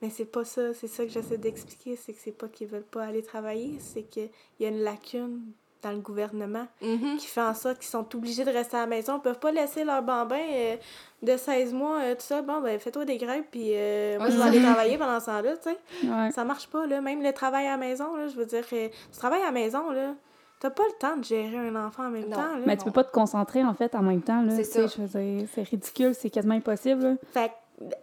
Mais 0.03 0.11
c'est 0.11 0.25
pas 0.25 0.45
ça. 0.45 0.75
C'est 0.75 0.89
ça 0.89 1.05
que 1.05 1.11
j'essaie 1.11 1.39
d'expliquer. 1.39 1.97
C'est 1.97 2.13
que 2.13 2.19
c'est 2.21 2.33
pas 2.33 2.49
qu'ils 2.49 2.67
veulent 2.69 2.83
pas 2.83 3.05
aller 3.05 3.23
travailler, 3.23 3.79
c'est 3.79 4.03
qu'il 4.03 4.31
y 4.61 4.65
a 4.65 4.69
une 4.69 4.81
lacune 4.81 5.43
dans 5.83 5.91
le 5.93 5.99
gouvernement 5.99 6.67
Mhm. 6.83 7.17
qui 7.19 7.27
fait 7.27 7.41
en 7.41 7.55
sorte 7.55 7.79
qu'ils 7.79 7.89
sont 7.89 8.07
obligés 8.17 8.45
de 8.45 8.51
rester 8.51 8.77
à 8.77 8.81
la 8.81 8.87
maison. 8.87 9.17
Ils 9.19 9.23
peuvent 9.23 9.39
pas 9.39 9.53
laisser 9.53 9.85
leur 9.85 10.03
bambin 10.03 10.37
euh, 10.39 10.77
de 11.23 11.37
16 11.37 11.73
mois 11.73 11.99
euh, 12.01 12.15
tout 12.15 12.23
ça. 12.23 12.43
Bon, 12.43 12.61
ben, 12.61 12.79
fais-toi 12.79 13.05
des 13.05 13.17
grèves, 13.19 13.45
puis 13.51 13.71
euh, 13.75 14.19
moi, 14.19 14.31
je 14.31 14.37
vais 14.37 14.43
aller 14.43 14.63
travailler 14.63 14.99
pendant 14.99 15.21
ce 15.21 15.27
temps-là, 15.27 15.57
tu 15.57 15.71
sais. 15.71 15.79
Ouais. 16.09 16.31
Ça 16.33 16.45
marche 16.45 16.67
pas, 16.69 16.87
là. 16.87 17.01
Même 17.01 17.23
le 17.23 17.33
travail 17.33 17.67
à 17.67 17.73
la 17.73 17.77
maison, 17.77 18.17
là, 18.17 18.29
je 18.29 18.37
veux 18.37 18.47
dire, 18.47 18.65
euh, 18.73 18.89
tu 19.13 19.19
travailles 19.19 19.43
à 19.43 19.47
la 19.47 19.53
maison, 19.53 19.91
là, 19.91 20.15
t'as 20.59 20.71
pas 20.71 20.85
le 20.85 20.99
temps 20.99 21.17
de 21.17 21.25
gérer 21.25 21.57
un 21.59 21.77
enfant 21.77 22.07
en 22.07 22.11
même 22.11 22.29
Non. 22.29 22.37
temps, 22.37 22.55
là. 22.57 22.63
Mais 22.67 22.77
tu 22.77 22.85
peux 22.85 22.91
pas 22.91 23.05
te 23.05 23.13
concentrer, 23.13 23.63
en 23.63 23.75
fait, 23.75 23.95
en 23.95 24.03
même 24.03 24.23
temps, 24.23 24.43
là. 24.43 24.51
C'est 24.57 24.63
Tu 24.63 24.71
sais, 24.71 24.89
ça. 24.89 24.95
Je 24.97 25.03
veux 25.03 25.21
dire, 25.39 25.49
c'est 25.55 25.63
ridicule, 25.63 26.15
c'est 26.15 26.31
quasiment 26.31 26.55
impossible, 26.55 27.03
là. 27.03 27.15
Fait 27.33 27.53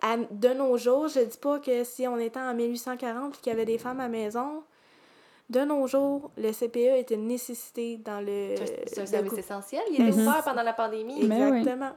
à- 0.01 0.17
de 0.29 0.49
nos 0.53 0.77
jours, 0.77 1.07
je 1.07 1.19
dis 1.21 1.37
pas 1.39 1.57
que 1.57 1.83
si 1.83 2.07
on 2.07 2.17
était 2.19 2.39
en 2.39 2.53
1840 2.53 3.33
et 3.35 3.41
qu'il 3.41 3.51
y 3.51 3.55
avait 3.55 3.65
des 3.65 3.79
femmes 3.79 3.99
à 3.99 4.03
la 4.03 4.09
maison, 4.09 4.61
de 5.49 5.59
nos 5.61 5.85
jours, 5.87 6.31
le 6.37 6.51
CPE 6.51 6.77
est 6.77 7.11
une 7.11 7.27
nécessité 7.27 7.97
dans 7.97 8.19
le... 8.21 8.55
C'est- 8.57 8.83
C'est 8.89 9.01
un 9.01 9.05
service 9.05 9.33
essentiel. 9.37 9.83
Il 9.89 9.95
était 9.95 10.17
Mhm. 10.17 10.27
ouvert 10.27 10.43
pendant 10.43 10.63
la 10.63 10.73
pandémie. 10.73 11.15
Oui. 11.15 11.25
Exactement. 11.25 11.91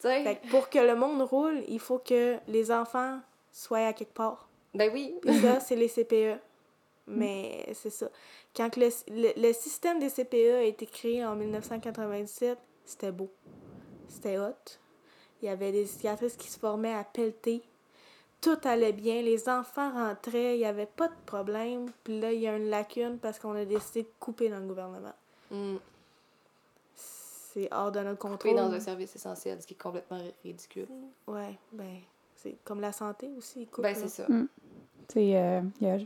Tu 0.00 0.08
sais. 0.08 0.22
Fait 0.24 0.36
que 0.36 0.48
pour 0.48 0.68
que 0.70 0.78
le 0.78 0.94
monde 0.94 1.22
roule, 1.22 1.62
il 1.68 1.80
faut 1.80 1.98
que 1.98 2.36
les 2.48 2.70
enfants 2.70 3.20
soient 3.52 3.86
à 3.86 3.92
quelque 3.92 4.14
part. 4.14 4.48
Ben 4.74 4.90
oui. 4.92 5.14
Puis 5.22 5.38
ça, 5.40 5.60
c'est 5.60 5.76
les 5.76 5.88
CPE. 5.88 6.38
Mais 7.06 7.66
c'est 7.72 7.90
ça. 7.90 8.08
Quand 8.54 8.76
le, 8.76 8.88
le, 9.08 9.32
le 9.40 9.52
système 9.52 9.98
des 9.98 10.10
CPE 10.10 10.54
a 10.56 10.62
été 10.62 10.84
créé 10.86 11.24
en 11.24 11.34
1997, 11.36 12.58
c'était 12.84 13.12
beau. 13.12 13.28
C'était 14.08 14.38
hot. 14.38 14.52
Il 15.40 15.46
y 15.46 15.48
avait 15.48 15.72
des 15.72 15.90
éducatrices 15.92 16.36
qui 16.36 16.48
se 16.50 16.58
formaient 16.58 16.92
à 16.94 17.04
pelleter. 17.04 17.62
Tout 18.40 18.56
allait 18.64 18.92
bien. 18.92 19.20
Les 19.22 19.48
enfants 19.48 19.90
rentraient. 19.92 20.54
Il 20.56 20.60
n'y 20.60 20.64
avait 20.64 20.86
pas 20.86 21.08
de 21.08 21.14
problème. 21.26 21.86
Puis 22.04 22.20
là, 22.20 22.32
il 22.32 22.40
y 22.40 22.46
a 22.46 22.56
une 22.56 22.68
lacune 22.70 23.18
parce 23.18 23.38
qu'on 23.38 23.52
a 23.56 23.64
décidé 23.64 24.02
de 24.02 24.08
couper 24.20 24.48
dans 24.48 24.58
le 24.60 24.66
gouvernement. 24.66 25.14
Mm. 25.50 25.76
C'est 26.94 27.68
hors 27.72 27.90
de 27.90 28.00
notre 28.00 28.18
contrôle. 28.18 28.54
dans 28.56 28.70
un 28.72 28.80
service 28.80 29.14
essentiel, 29.16 29.60
ce 29.60 29.66
qui 29.66 29.74
est 29.74 29.82
complètement 29.82 30.18
ri- 30.18 30.34
ridicule. 30.44 30.86
Ouais, 31.26 31.58
ben, 31.72 31.96
c'est 32.36 32.56
comme 32.64 32.80
la 32.80 32.92
santé 32.92 33.30
aussi. 33.36 33.62
ils 33.62 33.66
coupent, 33.66 33.82
Ben, 33.82 33.94
c'est 33.96 34.08
ça. 34.08 34.26
Tu 34.26 34.34
sais, 35.08 35.36
euh, 35.36 35.62
je 35.80 36.04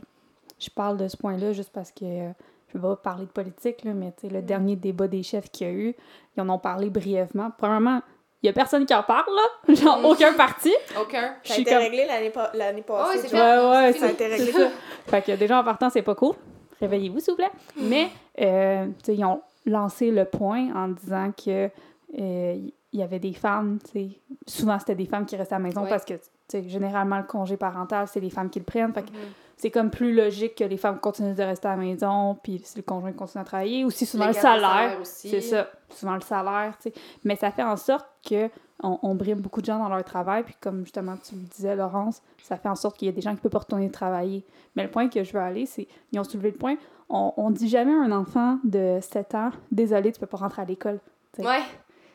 je 0.59 0.69
parle 0.69 0.97
de 0.97 1.07
ce 1.09 1.17
point-là 1.17 1.51
juste 1.51 1.71
parce 1.73 1.91
que 1.91 2.05
euh, 2.05 2.31
je 2.69 2.77
vais 2.77 2.81
pas 2.81 2.95
parler 2.95 3.25
de 3.25 3.31
politique, 3.31 3.83
là, 3.83 3.93
mais 3.93 4.11
tu 4.13 4.21
sais, 4.27 4.33
le 4.33 4.41
Mm. 4.41 4.45
dernier 4.45 4.75
débat 4.77 5.07
des 5.07 5.21
chefs 5.21 5.51
qu'il 5.51 5.67
y 5.67 5.69
a 5.69 5.73
eu, 5.73 5.95
ils 6.35 6.41
en 6.41 6.49
ont 6.49 6.57
parlé 6.59 6.89
brièvement. 6.89 7.51
Premièrement, 7.57 8.01
il 8.43 8.47
y 8.47 8.49
a 8.49 8.53
personne 8.53 8.85
qui 8.85 8.93
en 8.93 9.03
parle, 9.03 9.33
là. 9.33 9.73
Genre, 9.75 9.99
Mm. 10.01 10.05
aucun 10.05 10.33
parti. 10.33 10.73
Aucun. 10.99 11.35
Je 11.43 11.47
Ça 11.47 11.53
a 11.53 11.55
suis 11.55 11.61
été 11.63 11.71
comme- 11.71 11.79
réglé 11.81 12.05
l'année 12.05 12.29
pa- 12.29 12.51
l'année 12.53 12.83
oui, 12.87 12.95
passée. 12.95 13.17
c'est 13.19 13.23
tu 13.29 13.35
fait. 13.35 13.41
Ouais, 13.41 13.69
ouais, 13.69 13.93
Ça 13.93 14.05
a 14.05 14.09
été 14.11 14.27
réglé. 14.27 14.51
Fait 15.07 15.21
que 15.21 15.31
déjà, 15.37 15.59
en 15.59 15.63
partant, 15.63 15.89
c'est 15.89 16.01
pas 16.01 16.15
cool. 16.15 16.35
Réveillez-vous, 16.81 17.19
s'il 17.19 17.31
vous 17.31 17.37
plaît. 17.37 17.51
Mais, 17.77 18.09
euh, 18.41 18.85
tu 18.87 18.93
sais, 19.05 19.15
ils 19.15 19.23
ont 19.25 19.41
lancé 19.65 20.11
le 20.11 20.25
point 20.25 20.67
en 20.75 20.89
disant 20.89 21.31
que 21.31 21.69
euh, 22.19 22.55
il 22.91 22.99
y 22.99 23.01
avait 23.01 23.19
des 23.19 23.33
femmes, 23.33 23.79
tu 23.85 23.91
sais, 23.91 24.07
souvent 24.45 24.77
c'était 24.77 24.93
des 24.95 25.05
femmes 25.05 25.25
qui 25.25 25.35
restaient 25.35 25.55
à 25.55 25.57
la 25.59 25.63
maison 25.63 25.81
Ouais. 25.83 25.89
parce 25.89 26.05
que, 26.05 26.13
tu 26.13 26.19
sais, 26.47 26.63
généralement, 26.67 27.17
le 27.17 27.23
congé 27.23 27.57
parental, 27.57 28.07
c'est 28.07 28.19
les 28.19 28.29
femmes 28.29 28.49
qui 28.51 28.59
le 28.59 28.65
prennent. 28.65 28.93
Fait 28.93 29.01
que 29.03 29.09
Mhm. 29.09 29.15
C'est 29.63 29.71
comme 29.71 29.91
plus 29.91 30.13
logique 30.13 30.55
que 30.55 30.65
les 30.65 30.75
femmes 30.75 30.99
continuent 30.99 31.35
de 31.35 31.41
rester 31.41 31.69
à 31.69 31.77
la 31.77 31.77
maison, 31.77 32.35
puis 32.43 32.59
si 32.65 32.75
le 32.75 32.83
conjoint 32.83 33.13
continue 33.13 33.43
à 33.43 33.45
travailler, 33.45 33.85
aussi 33.85 34.05
souvent 34.05 34.25
Les 34.27 34.33
le 34.33 34.37
salaire. 34.37 34.97
C'est 35.03 35.39
ça, 35.39 35.69
souvent 35.87 36.15
le 36.15 36.19
salaire, 36.19 36.73
tu 36.81 36.89
sais. 36.89 36.93
Mais 37.23 37.37
ça 37.37 37.49
fait 37.49 37.63
en 37.63 37.77
sorte 37.77 38.05
que 38.27 38.49
on, 38.83 38.99
on 39.03 39.15
brime 39.15 39.39
beaucoup 39.39 39.61
de 39.61 39.65
gens 39.65 39.79
dans 39.79 39.87
leur 39.87 40.03
travail, 40.03 40.43
puis 40.43 40.53
comme 40.59 40.83
justement 40.83 41.15
tu 41.15 41.35
le 41.35 41.43
disais, 41.43 41.77
Laurence, 41.77 42.21
ça 42.41 42.57
fait 42.57 42.67
en 42.67 42.75
sorte 42.75 42.97
qu'il 42.97 43.05
y 43.05 43.09
a 43.09 43.13
des 43.13 43.21
gens 43.21 43.33
qui 43.33 43.39
peuvent 43.39 43.53
pas 43.53 43.59
retourner 43.59 43.89
travailler. 43.89 44.43
Mais 44.75 44.83
le 44.83 44.91
point 44.91 45.07
que 45.07 45.23
je 45.23 45.31
veux 45.31 45.39
aller, 45.39 45.65
c'est, 45.65 45.87
ils 46.11 46.19
ont 46.19 46.25
soulevé 46.25 46.51
le 46.51 46.57
point, 46.57 46.75
on, 47.07 47.31
on 47.37 47.49
dit 47.49 47.69
jamais 47.69 47.93
à 47.93 48.01
un 48.01 48.11
enfant 48.11 48.59
de 48.65 48.99
7 48.99 49.33
ans, 49.35 49.51
désolé, 49.71 50.11
tu 50.11 50.19
peux 50.19 50.25
pas 50.25 50.39
rentrer 50.39 50.63
à 50.63 50.65
l'école. 50.65 50.99
Ouais. 51.39 51.63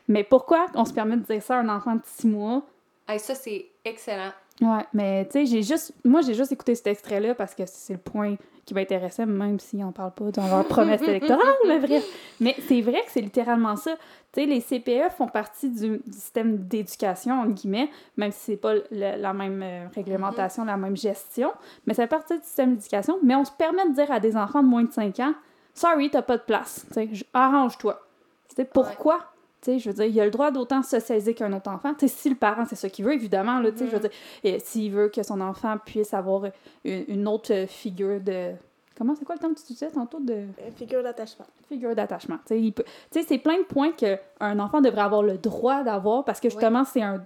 Mais 0.07 0.23
pourquoi 0.23 0.67
on 0.75 0.85
se 0.85 0.93
permet 0.93 1.17
de 1.17 1.23
dire 1.23 1.43
ça 1.43 1.57
à 1.57 1.61
un 1.61 1.71
enfant 1.71 1.95
de 1.95 2.03
6 2.05 2.27
mois? 2.27 2.63
Hey, 3.09 3.19
ça, 3.19 3.35
c'est 3.35 3.71
excellent. 3.87 4.33
Ouais, 4.61 4.85
mais 4.93 5.25
tu 5.27 5.33
sais, 5.33 5.47
j'ai 5.47 5.63
juste. 5.63 5.95
Moi, 6.05 6.21
j'ai 6.23 6.35
juste 6.35 6.51
écouté 6.51 6.75
cet 6.75 6.89
extrait-là 6.89 7.35
parce 7.37 7.55
que 7.55 7.63
c'est 7.67 7.93
le 7.93 7.99
point 8.01 8.35
qui 8.65 8.75
m'intéressait, 8.75 9.25
même 9.25 9.61
s'ils 9.61 9.79
n'en 9.79 9.93
parlent 9.93 10.13
pas 10.13 10.31
dans 10.33 10.49
leur 10.49 10.65
promesse 10.69 11.01
électorale, 11.03 11.39
mais 11.69 11.79
bref. 11.79 12.05
Mais 12.41 12.57
c'est 12.67 12.81
vrai 12.81 13.01
que 13.05 13.11
c'est 13.11 13.21
littéralement 13.21 13.77
ça. 13.77 13.93
Tu 14.33 14.41
sais, 14.43 14.47
les 14.47 14.61
CPE 14.61 15.11
font 15.17 15.29
partie 15.29 15.71
du, 15.71 15.99
du 15.99 16.13
système 16.13 16.59
d'éducation, 16.59 17.41
entre 17.41 17.53
guillemets, 17.55 17.89
même 18.17 18.33
si 18.33 18.39
c'est 18.41 18.57
pas 18.57 18.75
le- 18.75 18.83
la 18.91 19.33
même 19.33 19.63
euh, 19.63 19.87
réglementation, 19.95 20.65
la 20.65 20.77
même 20.77 20.97
gestion, 20.97 21.53
mais 21.87 21.95
ça 21.95 22.03
fait 22.03 22.09
partie 22.09 22.37
du 22.37 22.45
système 22.45 22.75
d'éducation. 22.75 23.17
Mais 23.23 23.37
on 23.37 23.45
se 23.45 23.53
permet 23.53 23.89
de 23.89 23.95
dire 23.95 24.11
à 24.11 24.19
des 24.19 24.37
enfants 24.37 24.63
de 24.63 24.69
moins 24.69 24.83
de 24.85 24.93
5 24.93 25.21
ans 25.21 25.35
Sorry, 25.73 26.11
t'as 26.11 26.23
pas 26.23 26.37
de 26.37 26.43
place. 26.43 26.85
Tu 26.93 26.95
sais, 27.17 27.27
arrange-toi. 27.33 28.01
Tu 28.49 28.57
sais, 28.57 28.65
pourquoi? 28.65 29.21
Je 29.67 29.89
veux 29.91 29.95
dire, 29.95 30.05
il 30.05 30.21
a 30.21 30.25
le 30.25 30.31
droit 30.31 30.51
d'autant 30.51 30.83
se 30.83 31.01
saisir 31.01 31.35
qu'un 31.35 31.53
autre 31.53 31.71
enfant. 31.71 31.93
Si 32.07 32.29
le 32.31 32.37
parent, 32.37 32.65
c'est 32.65 32.77
ça 32.77 32.89
qu'il 32.89 33.05
veut, 33.05 33.13
évidemment, 33.15 33.59
là, 33.61 33.71
sais, 33.75 33.87
je 33.87 33.91
veux 33.93 34.01
dire, 34.01 34.11
et 34.45 34.59
s'il 34.61 34.93
veut 34.93 35.09
que 35.09 35.23
son 35.23 35.41
enfant 35.41 35.77
puisse 35.85 36.15
avoir 36.15 36.45
une, 36.85 37.05
une 37.09 37.29
autre 37.29 37.67
figure 37.67 38.21
de... 38.21 38.53
Comment, 38.97 39.15
c'est 39.15 39.25
quoi 39.25 39.35
le 39.37 39.41
terme 39.41 39.55
que 39.55 39.61
tu 39.61 39.73
disais 39.75 39.91
tantôt? 39.91 40.19
De? 40.21 40.33
Euh, 40.33 40.47
Figure 40.77 41.03
d'attachement. 41.03 41.47
figure 41.69 41.95
d'attachement. 41.95 42.37
Tu 42.39 42.43
sais, 42.47 42.61
il 42.61 42.73
peut- 42.73 42.85
c'est 43.11 43.39
plein 43.39 43.59
de 43.59 43.63
points 43.65 43.93
qu'un 43.93 44.59
enfant 44.59 44.81
devrait 44.81 45.03
avoir 45.03 45.23
le 45.23 45.39
droit 45.39 45.83
d'avoir 45.85 46.25
parce 46.25 46.41
que 46.41 46.49
justement, 46.51 46.85
c'est 46.85 47.03
un, 47.03 47.25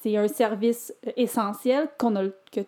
c'est 0.00 0.16
un 0.16 0.26
service 0.26 0.92
euh, 1.06 1.10
essentiel 1.16 1.88
qu'on 1.98 2.16
a, 2.16 2.24
que 2.50 2.60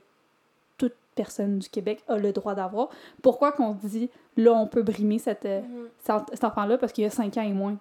toute 0.78 0.94
personne 1.16 1.58
du 1.58 1.68
Québec 1.68 2.02
a 2.08 2.18
le 2.18 2.32
droit 2.32 2.54
d'avoir. 2.54 2.88
Pourquoi 3.22 3.50
qu'on 3.50 3.72
dit, 3.82 4.10
là, 4.36 4.52
on 4.52 4.66
peut 4.68 4.82
brimer 4.82 5.18
cette, 5.18 5.44
euh, 5.44 5.60
Mhm. 5.62 5.88
cet- 6.04 6.30
cet 6.34 6.44
enfant-là 6.44 6.78
parce 6.78 6.92
qu'il 6.92 7.04
a 7.04 7.10
5 7.10 7.36
ans 7.38 7.42
et 7.42 7.52
moins. 7.52 7.76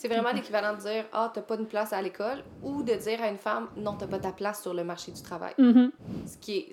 C'est 0.00 0.08
vraiment 0.08 0.32
l'équivalent 0.32 0.72
de 0.72 0.80
dire 0.80 1.04
Ah, 1.12 1.30
t'as 1.32 1.42
pas 1.42 1.56
une 1.56 1.66
place 1.66 1.92
à 1.92 2.00
l'école 2.00 2.42
ou 2.62 2.82
de 2.82 2.94
dire 2.94 3.22
à 3.22 3.28
une 3.28 3.36
femme 3.36 3.68
Non, 3.76 3.96
t'as 3.98 4.06
pas 4.06 4.18
ta 4.18 4.32
place 4.32 4.62
sur 4.62 4.72
le 4.72 4.82
marché 4.82 5.12
du 5.12 5.20
travail. 5.20 5.52
Mhm. 5.58 5.92
Ce 6.26 6.38
qui 6.38 6.56
est, 6.56 6.72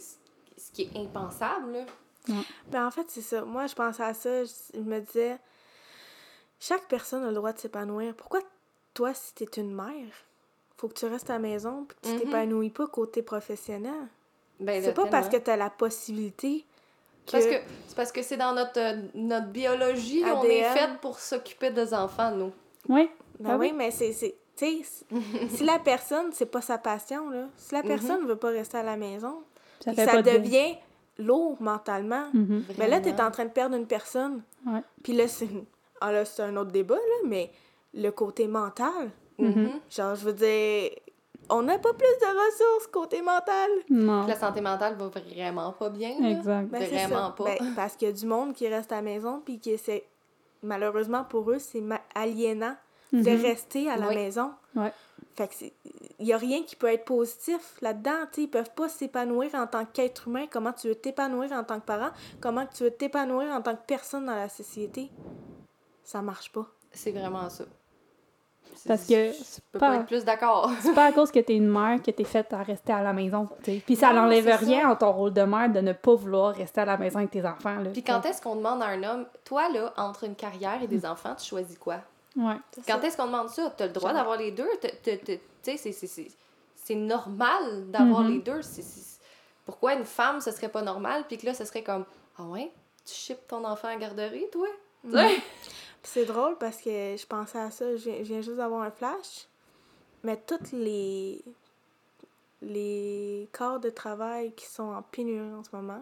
ce 0.57 0.71
qui 0.71 0.83
est 0.83 0.97
impensable, 0.97 1.73
là. 1.73 2.33
Ben, 2.69 2.87
en 2.87 2.91
fait, 2.91 3.05
c'est 3.09 3.21
ça. 3.21 3.41
Moi, 3.43 3.67
je 3.67 3.75
pensais 3.75 4.03
à 4.03 4.13
ça. 4.13 4.45
Je, 4.45 4.79
me 4.79 4.99
disais, 5.01 5.37
chaque 6.59 6.87
personne 6.87 7.23
a 7.25 7.27
le 7.27 7.33
droit 7.35 7.51
de 7.51 7.59
s'épanouir. 7.59 8.13
Pourquoi 8.15 8.39
toi, 8.93 9.13
si 9.13 9.33
t'es 9.33 9.45
une 9.61 9.73
mère, 9.73 10.07
faut 10.77 10.87
que 10.87 10.93
tu 10.93 11.05
restes 11.05 11.29
à 11.29 11.33
la 11.33 11.39
maison 11.39 11.85
puis 11.85 11.97
que 12.01 12.07
tu 12.07 12.13
Mhm. 12.13 12.19
t'épanouis 12.21 12.69
pas 12.69 12.87
côté 12.87 13.21
professionnel? 13.21 14.07
Ben, 14.61 14.81
C'est 14.81 14.93
pas 14.93 15.07
parce 15.07 15.27
que 15.27 15.35
t'as 15.37 15.57
la 15.57 15.69
possibilité 15.69 16.65
que... 17.25 17.31
Parce 17.33 17.45
que 17.45 17.55
c'est 17.87 17.95
parce 17.95 18.11
que 18.13 18.21
c'est 18.21 18.37
dans 18.37 18.53
notre, 18.53 18.79
euh, 18.79 19.01
notre 19.15 19.47
biologie, 19.47 20.23
on 20.25 20.43
est 20.43 20.63
ADN. 20.63 20.73
fait 20.77 20.99
pour 21.01 21.19
s'occuper 21.19 21.71
des 21.71 21.93
enfants, 21.93 22.31
nous. 22.31 22.53
Oui. 22.89 23.09
Ben 23.39 23.51
Ah 23.51 23.57
oui, 23.57 23.67
oui? 23.67 23.73
mais 23.75 23.91
c'est... 23.91 24.11
c'est- 24.13 24.35
Tu 24.55 24.83
si 25.49 25.63
la 25.63 25.77
personne, 25.77 26.31
c'est 26.33 26.47
pas 26.47 26.61
sa 26.61 26.77
passion, 26.79 27.29
là, 27.29 27.45
si 27.57 27.75
la 27.75 27.83
personne 27.83 28.25
veut 28.25 28.35
pas 28.37 28.49
rester 28.49 28.77
à 28.79 28.83
la 28.83 28.97
maison, 28.97 29.43
Ça 29.79 29.91
puis 29.91 29.95
fait 29.95 30.05
que 30.05 30.11
ça 30.11 30.15
pas 30.17 30.21
de 30.23 30.29
bien. 30.31 30.39
devient 30.39 30.75
lourd 31.19 31.57
mentalement, 31.61 32.25
Mhm. 32.33 32.63
ben 32.77 32.89
là, 32.89 32.99
t'es 32.99 33.11
Vraiment. 33.11 33.27
en 33.27 33.31
train 33.31 33.45
de 33.45 33.51
perdre 33.51 33.75
une 33.75 33.85
personne. 33.85 34.41
Ouais. 34.65 34.81
Puis 35.03 35.13
là, 35.13 35.27
c'est... 35.27 35.47
Ah 36.01 36.11
là, 36.11 36.25
c'est 36.25 36.41
un 36.41 36.55
autre 36.57 36.71
débat, 36.71 36.95
là, 36.95 37.27
mais 37.27 37.51
le 37.93 38.09
côté 38.11 38.47
mental, 38.47 39.11
Mhm. 39.37 39.69
genre, 39.91 40.15
je 40.15 40.25
veux 40.25 40.33
dire, 40.33 40.89
on 41.49 41.61
n'a 41.61 41.77
pas 41.79 41.93
plus 41.93 41.99
de 42.19 42.25
ressources 42.45 42.87
côté 42.87 43.21
mental. 43.21 43.69
Non. 43.91 44.25
La 44.25 44.35
santé 44.35 44.59
mentale 44.61 44.95
va 44.95 45.07
vraiment 45.07 45.71
pas 45.73 45.89
bien. 45.89 46.15
là. 46.19 46.29
Exact. 46.31 46.67
Ben, 46.69 46.83
Vraiment 46.83 47.27
ça. 47.27 47.35
pas. 47.37 47.43
Ben, 47.59 47.73
parce 47.75 47.95
qu'il 47.95 48.07
y 48.07 48.11
a 48.11 48.13
du 48.13 48.25
monde 48.25 48.53
qui 48.53 48.67
reste 48.67 48.91
à 48.91 48.95
la 48.95 49.01
maison, 49.03 49.39
puis 49.45 49.59
qui 49.59 49.69
essaie... 49.71 50.03
Malheureusement 50.63 51.23
pour 51.23 51.51
eux, 51.51 51.59
c'est 51.59 51.81
aliénant 52.21 52.75
de 53.13 53.19
Mhm. 53.19 53.41
rester 53.41 53.89
à 53.89 53.95
la 53.97 54.09
Oui. 54.09 54.15
maison. 54.15 54.51
Ouais. 54.75 54.91
Fait 55.35 55.47
que 55.47 55.53
c'est... 55.55 55.73
Il 56.19 56.25
y 56.25 56.33
a 56.33 56.37
rien 56.37 56.63
qui 56.63 56.75
peut 56.75 56.87
être 56.87 57.05
positif 57.05 57.77
là-dedans. 57.81 58.25
Ils 58.37 58.49
peuvent 58.49 58.73
pas 58.75 58.89
s'épanouir 58.89 59.53
en 59.53 59.67
tant 59.67 59.85
qu'être 59.85 60.27
humain. 60.27 60.45
Comment 60.49 60.73
tu 60.73 60.87
veux 60.87 60.95
t'épanouir 60.95 61.51
en 61.51 61.63
tant 61.63 61.79
que 61.79 61.85
parent? 61.85 62.09
Comment 62.41 62.65
tu 62.65 62.83
veux 62.83 62.91
t'épanouir 62.91 63.53
en 63.53 63.61
tant 63.61 63.75
que 63.75 63.85
personne 63.85 64.25
dans 64.25 64.35
la 64.35 64.49
société? 64.49 65.09
Ça 66.03 66.21
marche 66.23 66.51
pas. 66.51 66.65
C'est 66.91 67.11
vraiment 67.11 67.47
ça. 67.49 67.65
Parce 68.87 69.05
que 69.05 69.31
Je 69.31 69.61
peux 69.71 69.79
pas- 69.79 69.89
pas 69.89 69.95
être 69.97 70.05
plus 70.05 70.23
d'accord. 70.23 70.71
C'est 70.81 70.93
pas 70.93 71.05
à 71.05 71.11
cause 71.11 71.31
que 71.31 71.39
t'es 71.39 71.55
une 71.55 71.67
mère 71.69 72.01
que 72.01 72.11
t'es 72.11 72.23
faite 72.23 72.53
à 72.53 72.63
rester 72.63 72.93
à 72.93 73.01
la 73.01 73.13
maison. 73.13 73.47
t'sais. 73.63 73.81
Puis 73.85 73.95
ça 73.95 74.13
n'enlève 74.13 74.45
rien 74.59 74.83
ça. 74.83 74.89
en 74.89 74.95
ton 74.95 75.11
rôle 75.11 75.33
de 75.33 75.41
mère 75.41 75.69
de 75.69 75.79
ne 75.81 75.93
pas 75.93 76.15
vouloir 76.15 76.53
rester 76.55 76.81
à 76.81 76.85
la 76.85 76.97
maison 76.97 77.19
avec 77.19 77.31
tes 77.31 77.45
enfants. 77.45 77.75
Là. 77.79 77.89
Puis 77.91 78.03
quand 78.03 78.25
est-ce 78.25 78.41
qu'on 78.41 78.55
demande 78.55 78.81
à 78.81 78.87
un 78.87 79.03
homme, 79.03 79.25
toi, 79.43 79.69
là, 79.69 79.93
entre 79.97 80.23
une 80.23 80.35
carrière 80.35 80.81
et 80.81 80.87
des 80.87 81.05
enfants, 81.05 81.35
tu 81.37 81.45
choisis 81.45 81.77
quoi? 81.77 81.97
Ouais. 82.35 82.55
Quand 82.87 83.01
est-ce 83.03 83.17
qu'on 83.17 83.25
demande 83.25 83.49
ça? 83.49 83.73
Tu 83.75 83.83
as 83.83 83.87
le 83.87 83.93
droit 83.93 84.13
d'avoir 84.13 84.37
les 84.37 84.51
deux? 84.51 84.69
T'as- 84.81 84.89
t'as- 85.03 85.17
t'as- 85.17 85.37
Tu 85.63 85.77
sais, 85.77 85.91
c'est- 85.91 86.95
normal 86.95 87.89
d'avoir 87.91 88.21
Mhm. 88.21 88.31
les 88.33 88.39
deux. 88.39 88.61
Pourquoi 89.65 89.95
une 89.95 90.05
femme, 90.05 90.39
ce 90.39 90.51
serait 90.51 90.69
pas 90.69 90.81
normal? 90.81 91.25
Puis 91.27 91.37
que 91.37 91.45
là, 91.45 91.53
ce 91.53 91.65
serait 91.65 91.83
comme, 91.83 92.05
ah 92.37 92.43
ouais, 92.43 92.71
tu 93.05 93.13
shippes 93.13 93.45
ton 93.47 93.65
enfant 93.65 93.89
à 93.89 93.91
la 93.91 93.97
garderie, 93.97 94.45
toi? 94.51 94.67
Puis 96.01 96.11
c'est 96.13 96.25
drôle 96.25 96.57
parce 96.57 96.77
que 96.77 96.89
je 97.17 97.25
pensais 97.25 97.59
à 97.59 97.71
ça, 97.71 97.95
je 97.95 98.09
viens, 98.09 98.17
je 98.19 98.23
viens 98.23 98.41
juste 98.41 98.57
d'avoir 98.57 98.81
un 98.83 98.91
flash. 98.91 99.47
Mais 100.23 100.37
toutes 100.37 100.71
les 100.71 101.43
les 102.61 103.47
corps 103.51 103.79
de 103.79 103.89
travail 103.89 104.51
qui 104.53 104.65
sont 104.65 104.83
en 104.91 105.01
pénurie 105.03 105.53
en 105.53 105.63
ce 105.63 105.69
moment, 105.75 106.01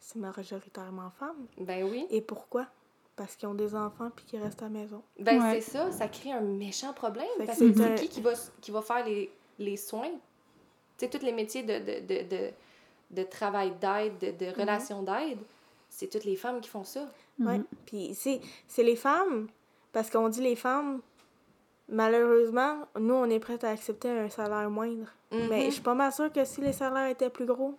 c'est 0.00 0.18
majoritairement 0.18 1.10
femmes. 1.18 1.46
Ben 1.58 1.82
oui. 1.84 2.06
Et 2.10 2.20
pourquoi? 2.20 2.66
Parce 3.16 3.34
qu'ils 3.34 3.48
ont 3.48 3.54
des 3.54 3.74
enfants 3.74 4.10
puis 4.14 4.24
qu'ils 4.26 4.42
restent 4.42 4.62
à 4.62 4.66
la 4.66 4.70
maison. 4.70 5.02
Ben 5.18 5.42
Ouais. 5.42 5.60
c'est 5.60 5.70
ça, 5.72 5.90
ça 5.90 6.08
crée 6.08 6.32
un 6.32 6.40
méchant 6.42 6.92
problème. 6.92 7.26
Fait 7.38 7.46
Parce 7.46 7.58
que 7.58 7.72
c'est 7.74 7.94
qui 7.96 8.08
qui 8.08 8.20
va, 8.20 8.32
qui 8.60 8.70
va 8.70 8.82
faire 8.82 9.04
les, 9.04 9.30
les 9.58 9.76
soins? 9.76 10.10
Tu 10.98 11.06
sais, 11.06 11.08
tous 11.08 11.24
les 11.24 11.32
métiers 11.32 11.62
de, 11.62 11.78
de, 11.78 12.00
de, 12.06 12.28
de, 12.28 12.50
de 13.10 13.22
travail 13.22 13.72
d'aide, 13.80 14.18
de, 14.18 14.44
de 14.44 14.52
relation 14.60 15.02
d'aide, 15.02 15.38
c'est 15.88 16.08
toutes 16.08 16.24
les 16.24 16.36
femmes 16.36 16.60
qui 16.60 16.68
font 16.68 16.84
ça. 16.84 17.06
Ouais. 17.38 17.58
Mhm. 17.58 17.64
Puis 17.86 18.14
c'est 18.14 18.40
c'est 18.66 18.82
les 18.82 18.96
femmes, 18.96 19.48
parce 19.92 20.10
qu'on 20.10 20.28
dit 20.28 20.42
les 20.42 20.56
femmes, 20.56 21.00
malheureusement, 21.88 22.86
nous, 22.98 23.14
on 23.14 23.28
est 23.30 23.38
prêtes 23.38 23.64
à 23.64 23.70
accepter 23.70 24.10
un 24.10 24.28
salaire 24.28 24.70
moindre. 24.70 25.06
Mais 25.30 25.66
je 25.66 25.72
suis 25.72 25.82
pas 25.82 25.94
mal 25.94 26.10
sûre 26.12 26.32
que 26.32 26.44
si 26.44 26.60
les 26.62 26.72
salaires 26.72 27.08
étaient 27.08 27.28
plus 27.28 27.44
gros, 27.44 27.74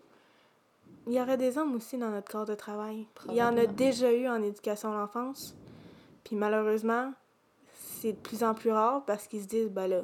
il 1.08 1.14
y 1.14 1.22
aurait 1.22 1.38
des 1.38 1.58
hommes 1.58 1.76
aussi 1.76 1.98
dans 1.98 2.10
notre 2.10 2.32
corps 2.32 2.46
de 2.46 2.54
travail. 2.54 3.08
Il 3.30 3.36
y 3.36 3.42
en 3.42 3.58
a 3.58 3.66
déjà 3.66 4.12
eu 4.14 4.28
en 4.28 4.42
éducation 4.44 4.92
à 4.94 5.00
l'enfance. 5.00 5.56
Puis 6.24 6.36
malheureusement, 6.36 7.12
c'est 7.74 8.14
de 8.14 8.18
plus 8.18 8.44
en 8.44 8.54
plus 8.54 8.72
rare 8.72 9.04
parce 9.06 9.28
qu'ils 9.28 9.42
se 9.42 9.48
disent, 9.48 9.70
ben 9.70 9.88
là, 9.88 10.02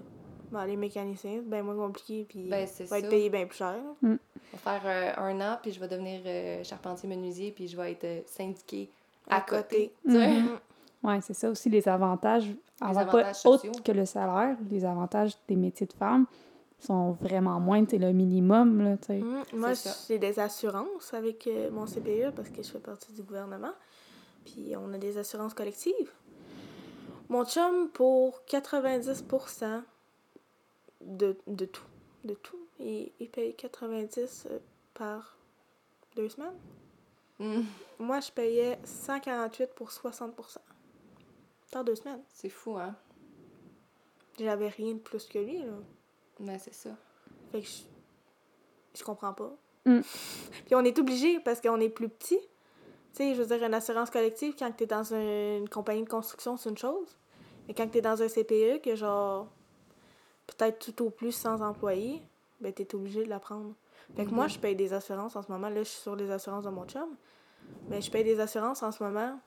ben, 0.56 0.66
les 0.66 0.78
mécaniciens, 0.78 1.41
c'est 1.43 1.49
bien 1.49 1.62
moins 1.64 1.76
compliqué, 1.76 2.26
puis 2.28 2.49
Ben, 2.49 2.68
on 2.82 2.84
va 2.86 2.99
être 2.99 3.10
payé 3.10 3.30
bien 3.30 3.45
plus 3.45 3.58
cher. 3.58 3.76
Je 4.01 4.08
vais 4.08 4.18
faire 4.58 4.82
euh, 4.86 5.30
un 5.30 5.41
an, 5.41 5.58
puis 5.62 5.72
je 5.72 5.80
vais 5.80 5.88
devenir 5.88 6.22
euh, 6.26 6.64
charpentier 6.64 7.10
menuisier, 7.10 7.51
puis 7.51 7.68
je 7.68 7.76
vais 7.78 7.91
être 7.91 8.03
euh, 8.06 8.22
syndiqué 8.26 8.89
à, 9.30 9.38
À 9.38 9.41
côté. 9.41 9.91
sais? 10.08 10.28
Mhm. 10.32 10.60
Ouais, 11.03 11.20
c'est 11.22 11.34
ça 11.34 11.49
aussi, 11.49 11.70
les 11.70 11.88
avantages. 11.88 12.49
avoir 12.82 13.08
avantages 13.10 13.43
pas 13.43 13.49
autre 13.49 13.62
sociaux. 13.62 13.82
que 13.84 13.91
le 13.91 14.06
salaire, 14.06 14.58
les 14.72 14.84
avantages 14.86 15.34
des 15.47 15.56
métiers 15.56 15.86
de 15.86 15.93
femmes 15.93 16.26
sont 16.80 17.12
vraiment 17.12 17.60
moins, 17.60 17.84
c'est 17.88 17.97
le 17.97 18.12
minimum, 18.12 18.82
là, 18.84 18.97
tu 18.97 19.08
sais. 19.08 19.20
Mm, 19.20 19.43
Moi, 19.53 19.72
j'ai 20.08 20.18
des 20.20 20.39
assurances 20.39 21.14
avec 21.14 21.45
euh, 21.47 21.70
mon 21.72 21.86
CPE 21.86 22.32
parce 22.36 22.49
que 22.49 22.64
je 22.64 22.70
fais 22.70 22.80
partie 22.80 23.12
du 23.14 23.22
gouvernement. 23.24 23.72
Puis 24.45 24.74
on 24.78 24.93
a 24.93 24.97
des 24.97 25.18
assurances 25.18 25.53
collectives. 25.53 26.12
Mon 27.30 27.43
chum, 27.45 27.89
pour 27.93 28.41
90% 28.47 29.82
de, 31.06 31.38
de 31.47 31.66
tout, 31.66 31.86
de 32.24 32.34
tout, 32.34 32.60
il, 32.80 33.12
il 33.20 33.30
paye 33.30 33.56
90 33.56 34.47
euh, 34.51 34.60
par 34.93 35.38
deux 36.16 36.30
semaines. 36.30 36.58
Hmm. 37.39 37.64
Moi, 37.99 38.20
je 38.20 38.32
payais 38.32 38.80
148 38.84 39.74
pour 39.76 39.89
60% 39.89 40.58
Dans 41.72 41.84
deux 41.84 41.95
semaines. 41.95 42.22
C'est 42.32 42.49
fou, 42.49 42.78
hein? 42.78 42.95
J'avais 44.39 44.70
rien 44.70 44.93
de 44.93 44.99
plus 44.99 45.26
que 45.26 45.39
lui, 45.39 45.60
là. 45.60 45.74
Mais 46.39 46.60
c'est 46.60 46.74
ça. 46.74 46.89
Fait 47.51 47.62
que 47.62 47.68
je, 47.68 47.84
je 48.99 49.03
comprends 49.03 49.34
pas. 49.34 49.56
Mm. 49.86 50.01
Puis 50.66 50.76
on 50.76 50.84
est 50.84 50.97
obligé 50.99 51.39
parce 51.39 51.62
qu'on 51.62 51.80
est 51.80 51.89
plus 51.89 52.10
petit. 52.10 52.39
Tu 52.39 52.47
sais, 53.24 53.36
je 53.36 53.41
veux 53.41 53.47
dire, 53.58 53.66
une 53.66 53.74
assurance 53.74 54.10
collective, 54.10 54.56
quand 54.58 54.72
t'es 54.76 54.86
dans 54.88 55.14
un- 55.14 55.58
une 55.60 55.70
compagnie 55.70 56.03
de 56.03 56.10
construction, 56.10 56.58
c'est 56.58 56.70
une 56.70 56.78
chose. 56.78 57.18
Mais 57.68 57.74
quand 57.74 57.88
t'es 57.88 58.01
dans 58.01 58.22
un 58.22 58.28
CPE, 58.28 58.82
que 58.82 58.95
genre, 58.95 59.47
peut-être 60.48 60.80
tout 60.80 61.04
au 61.06 61.10
plus 61.10 61.32
sans 61.32 61.62
employé, 61.62 62.22
ben 62.62 62.72
t'es 62.74 62.93
obligé 62.96 63.24
de 63.24 63.30
la 63.30 63.39
prendre. 63.39 63.74
Fait 64.16 64.26
que 64.26 64.32
moi, 64.32 64.46
Mhm. 64.46 64.50
je 64.52 64.60
paye 64.60 64.76
des 64.76 64.93
assurances 64.93 65.36
en 65.36 65.41
ce 65.41 65.52
moment. 65.52 65.68
Là, 65.70 65.80
je 65.80 65.89
suis 65.89 66.02
sur 66.02 66.16
les 66.16 66.30
assurances 66.32 66.64
de 66.66 66.70
mon 66.70 66.86
chum. 66.86 67.10
Mais 67.89 68.00
je 68.02 68.12
paye 68.12 68.24
des 68.24 68.39
assurances 68.39 68.84
en 68.84 68.91
ce 68.91 69.04
moment, 69.04 69.39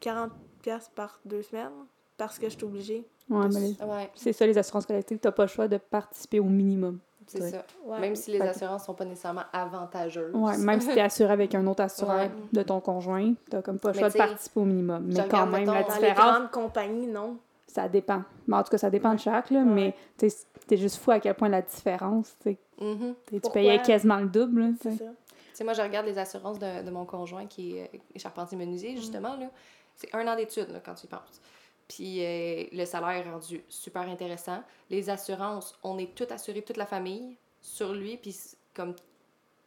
40$ 0.00 0.30
piastres 0.62 0.90
par 0.90 1.18
deux 1.24 1.42
semaines, 1.42 1.70
parce 2.18 2.38
que 2.38 2.48
je 2.50 2.54
suis 2.56 2.64
obligée. 2.64 3.06
Ouais, 3.30 3.46
mais 3.48 3.60
les- 3.60 3.84
Ouais, 3.84 4.10
c'est 4.14 4.32
ça, 4.34 4.46
les 4.46 4.58
assurances 4.58 4.84
collectives, 4.84 5.18
t'as 5.18 5.32
pas 5.32 5.44
le 5.44 5.48
choix 5.48 5.68
de 5.68 5.78
participer 5.78 6.38
au 6.40 6.44
minimum. 6.44 6.98
c'est 7.28 7.40
Ouais. 7.40 7.50
ça. 7.50 7.64
Ouais. 7.86 8.00
Même 8.00 8.16
si 8.16 8.32
les 8.32 8.40
assurances 8.42 8.84
sont 8.84 8.94
pas 8.94 9.04
nécessairement 9.04 9.44
avantageuses. 9.52 10.34
Ouais, 10.34 10.58
même 10.58 10.80
si 10.80 10.88
t'es 10.92 11.00
assuré 11.00 11.32
avec 11.32 11.54
un 11.54 11.64
autre 11.68 11.80
assureur 11.82 12.16
Ouais. 12.18 12.30
de 12.52 12.62
ton 12.62 12.80
conjoint, 12.80 13.32
t'as 13.48 13.62
comme 13.62 13.78
pas 13.78 13.92
le 13.92 13.98
choix 13.98 14.08
de 14.08 14.12
tu 14.12 14.18
participer 14.18 14.60
au 14.60 14.64
minimum. 14.64 15.04
Mais 15.06 15.28
quand 15.28 15.46
même, 15.46 15.64
la 15.66 15.72
mettons, 15.72 15.72
Dans 15.72 15.78
les 15.78 16.08
différence, 16.08 16.16
grandes 16.38 16.50
compagnies, 16.50 17.06
non. 17.06 17.38
Ça 17.72 17.88
dépend. 17.88 18.22
Mais 18.46 18.56
en 18.56 18.62
tout 18.62 18.70
cas, 18.70 18.78
ça 18.78 18.90
dépend 18.90 19.14
de 19.14 19.20
chaque, 19.20 19.50
là, 19.50 19.62
mais 19.64 19.94
tu 20.18 20.28
sais, 20.30 20.46
t'es 20.66 20.76
juste 20.76 20.96
fou 20.96 21.10
à 21.10 21.20
quel 21.20 21.34
point 21.34 21.48
la 21.48 21.62
différence, 21.62 22.34
tu 22.42 22.50
sais. 22.52 22.58
Mhm. 22.80 23.14
Tu 23.30 23.50
payais 23.52 23.80
quasiment 23.82 24.16
le 24.18 24.28
double, 24.28 24.74
C'est 24.80 24.92
ça. 24.96 25.04
Tu 25.04 25.58
sais, 25.58 25.64
moi, 25.64 25.72
je 25.74 25.82
regarde 25.82 26.06
les 26.06 26.18
assurances 26.18 26.58
de, 26.58 26.82
de 26.82 26.90
mon 26.90 27.04
conjoint 27.04 27.46
qui 27.46 27.76
est 27.76 27.90
euh, 27.94 27.98
charpentier 28.18 28.56
menuisier, 28.56 28.96
justement. 28.96 29.36
là. 29.36 29.50
C'est 29.94 30.14
un 30.14 30.26
an 30.26 30.34
d'études, 30.36 30.70
là, 30.70 30.80
quand 30.84 30.94
tu 30.94 31.04
y 31.06 31.08
penses. 31.08 31.40
Puis 31.88 32.24
euh, 32.24 32.64
le 32.72 32.84
salaire 32.86 33.26
est 33.26 33.30
rendu 33.30 33.62
super 33.68 34.02
intéressant. 34.02 34.62
Les 34.88 35.10
assurances, 35.10 35.78
on 35.82 35.98
est 35.98 36.14
tout 36.14 36.26
assuré, 36.30 36.62
toute 36.62 36.78
la 36.78 36.86
famille, 36.86 37.36
sur 37.60 37.92
lui. 37.92 38.16
Puis 38.16 38.34
comme 38.74 38.94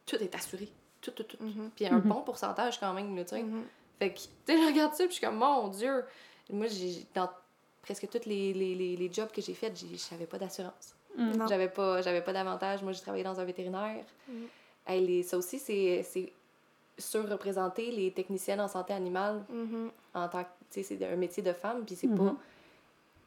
tout 0.04 0.16
est 0.16 0.34
assuré. 0.34 0.68
Tout, 1.00 1.12
tout, 1.12 1.22
tout. 1.22 1.36
Mhm. 1.40 1.70
Puis 1.76 1.86
un 1.86 1.98
Mhm. 1.98 2.00
bon 2.08 2.22
pourcentage 2.22 2.80
quand 2.80 2.92
même, 2.92 3.14
tu 3.24 3.28
sais. 3.28 3.42
Mhm. 3.42 3.62
Fait 4.00 4.10
que, 4.12 4.18
tu 4.18 4.26
sais, 4.46 4.58
je 4.60 4.66
regarde 4.66 4.92
ça, 4.94 5.04
puis 5.04 5.14
je 5.14 5.18
suis 5.18 5.26
comme, 5.26 5.36
mon 5.36 5.68
Dieu. 5.68 6.04
Moi, 6.50 6.66
j'ai 6.66 7.06
dans 7.14 7.28
presque 7.86 8.08
tous 8.10 8.28
les, 8.28 8.52
les, 8.52 8.74
les, 8.74 8.96
les 8.96 9.10
jobs 9.12 9.30
que 9.32 9.40
j'ai 9.40 9.54
faits, 9.54 9.72
j'ai- 9.78 9.96
j'avais 10.10 10.26
pas 10.26 10.36
d'assurance. 10.38 10.94
Mm. 11.16 11.46
J'avais 11.48 11.68
pas, 11.68 12.02
j'avais 12.02 12.20
pas 12.20 12.32
d'avantage. 12.34 12.82
Moi, 12.82 12.92
j'ai 12.92 13.00
travaillé 13.00 13.24
dans 13.24 13.40
un 13.40 13.44
vétérinaire. 13.44 14.04
Mm. 14.28 14.32
Hey, 14.86 15.06
les, 15.06 15.22
ça 15.22 15.38
aussi, 15.38 15.58
c'est, 15.58 16.02
c'est 16.02 16.30
surreprésenté 16.98 17.90
les 17.90 18.10
techniciennes 18.10 18.60
en 18.60 18.68
santé 18.68 18.92
animale 18.92 19.42
Mhm. 19.50 19.90
en 20.14 20.28
tant 20.28 20.42
que. 20.44 20.48
Tu 20.70 20.82
sais, 20.82 20.96
c'est 20.98 21.06
un 21.06 21.16
métier 21.16 21.42
de 21.42 21.52
femme, 21.52 21.84
puis 21.86 21.94
c'est 21.94 22.08
pas. 22.08 22.34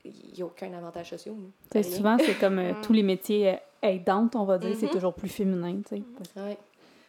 Il 0.06 0.14
n'y 0.36 0.42
a 0.42 0.46
aucun 0.46 0.72
avantage 0.74 1.10
social. 1.10 1.36
souvent, 1.84 2.18
c'est 2.20 2.36
comme 2.40 2.60
euh, 2.60 2.74
Mm. 2.74 2.82
tous 2.82 2.94
les 2.94 3.04
métiers 3.04 3.50
euh, 3.50 3.56
aidantes, 3.82 4.36
on 4.36 4.46
va 4.46 4.58
dire, 4.58 4.76
c'est 4.80 4.86
Mhm. 4.88 4.92
toujours 4.94 5.14
plus 5.14 5.30
féminin, 5.30 5.78
tu 5.88 5.98
sais. 5.98 6.04
Ouais. 6.40 6.58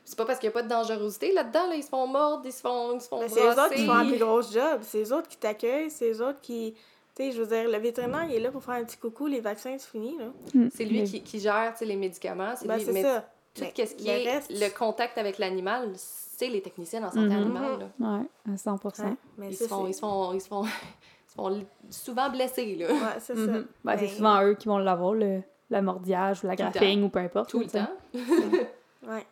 C'est 0.04 0.16
pas 0.16 0.24
parce 0.24 0.38
qu'il 0.40 0.48
n'y 0.48 0.52
a 0.52 0.54
pas 0.54 0.62
de 0.62 0.68
dangerosité 0.68 1.32
là-dedans, 1.32 1.68
là. 1.68 1.74
Ils 1.76 1.82
se 1.84 1.88
font 1.88 2.06
mordre, 2.06 2.42
ils 2.44 2.52
se 2.52 2.60
font, 2.60 2.94
ils 2.94 3.00
se 3.00 3.08
font 3.08 3.20
Mais 3.20 3.28
c'est 3.28 3.40
eux 3.44 3.50
autres 3.52 3.74
qui 3.74 3.86
font 3.86 3.92
un 3.92 4.06
plus 4.06 4.18
gros 4.18 4.42
job. 4.42 4.80
C'est 4.82 5.02
eux 5.04 5.14
autres 5.14 5.28
qui 5.28 5.36
t'accueillent. 5.36 5.90
C'est 5.90 6.10
eux 6.12 6.22
autres 6.26 6.40
qui. 6.40 6.74
Tu 7.20 7.26
sais, 7.26 7.32
je 7.32 7.42
veux 7.42 7.46
dire, 7.48 7.68
le 7.70 7.78
vétérinaire, 7.78 8.24
il 8.28 8.36
est 8.36 8.40
là 8.40 8.50
pour 8.50 8.62
faire 8.62 8.74
un 8.74 8.84
petit 8.84 8.96
coucou. 8.96 9.26
Les 9.26 9.40
vaccins, 9.40 9.76
c'est 9.78 9.90
fini, 9.90 10.16
là. 10.18 10.26
Mm. 10.54 10.68
C'est 10.74 10.84
lui 10.84 11.00
Mais- 11.00 11.04
qui, 11.06 11.22
qui 11.22 11.38
gère 11.40 11.72
tu 11.72 11.80
sais, 11.80 11.84
les 11.84 11.96
médicaments. 11.96 12.54
C'est 12.56 12.66
Ben, 12.66 12.76
lui, 12.76 12.84
c'est 12.84 12.92
mais 12.92 13.02
ça. 13.02 13.20
tout 13.54 13.60
Mais 13.62 13.86
ce 13.86 13.94
qui 13.94 14.04
le 14.04 14.10
est 14.10 14.32
reste- 14.32 14.50
le 14.50 14.68
contact 14.78 15.18
avec 15.18 15.38
l'animal, 15.38 15.90
c'est 15.96 16.48
les 16.48 16.62
techniciennes 16.62 17.04
en 17.04 17.10
santé 17.10 17.26
Mhm. 17.34 17.42
animale. 17.42 17.78
là. 17.98 18.18
Ouais, 18.18 18.52
à 18.52 18.56
100 18.56 18.74
Ouais, 18.84 19.16
mais 19.36 19.48
Ils, 19.50 19.56
ça, 19.56 19.64
se 19.64 19.68
font, 19.68 19.86
ils, 19.86 19.94
se 19.94 20.00
font, 20.00 20.32
ils, 20.32 20.40
se 20.40 20.48
font, 20.48 20.62
ils 20.64 21.28
se 21.30 21.34
font 21.34 21.48
li- 21.48 21.66
souvent 21.90 22.30
blessés, 22.30 22.76
là. 22.76 22.86
Ouais, 22.92 22.98
c'est 23.20 23.34
ça. 23.34 23.40
Mhm. 23.40 23.66
Ben, 23.84 23.96
c'est 23.98 24.08
souvent 24.08 24.42
eux 24.44 24.54
qui 24.54 24.68
vont 24.68 24.78
l'avoir, 24.78 25.12
le, 25.14 25.42
la 25.68 25.82
mordiage 25.82 26.42
ou 26.42 26.46
la 26.46 26.56
graphine 26.56 27.04
ou 27.04 27.08
peu 27.10 27.18
importe. 27.18 27.50
Tout 27.50 27.60
le 27.60 27.66
temps. 27.66 27.90
Ouais. 29.06 29.26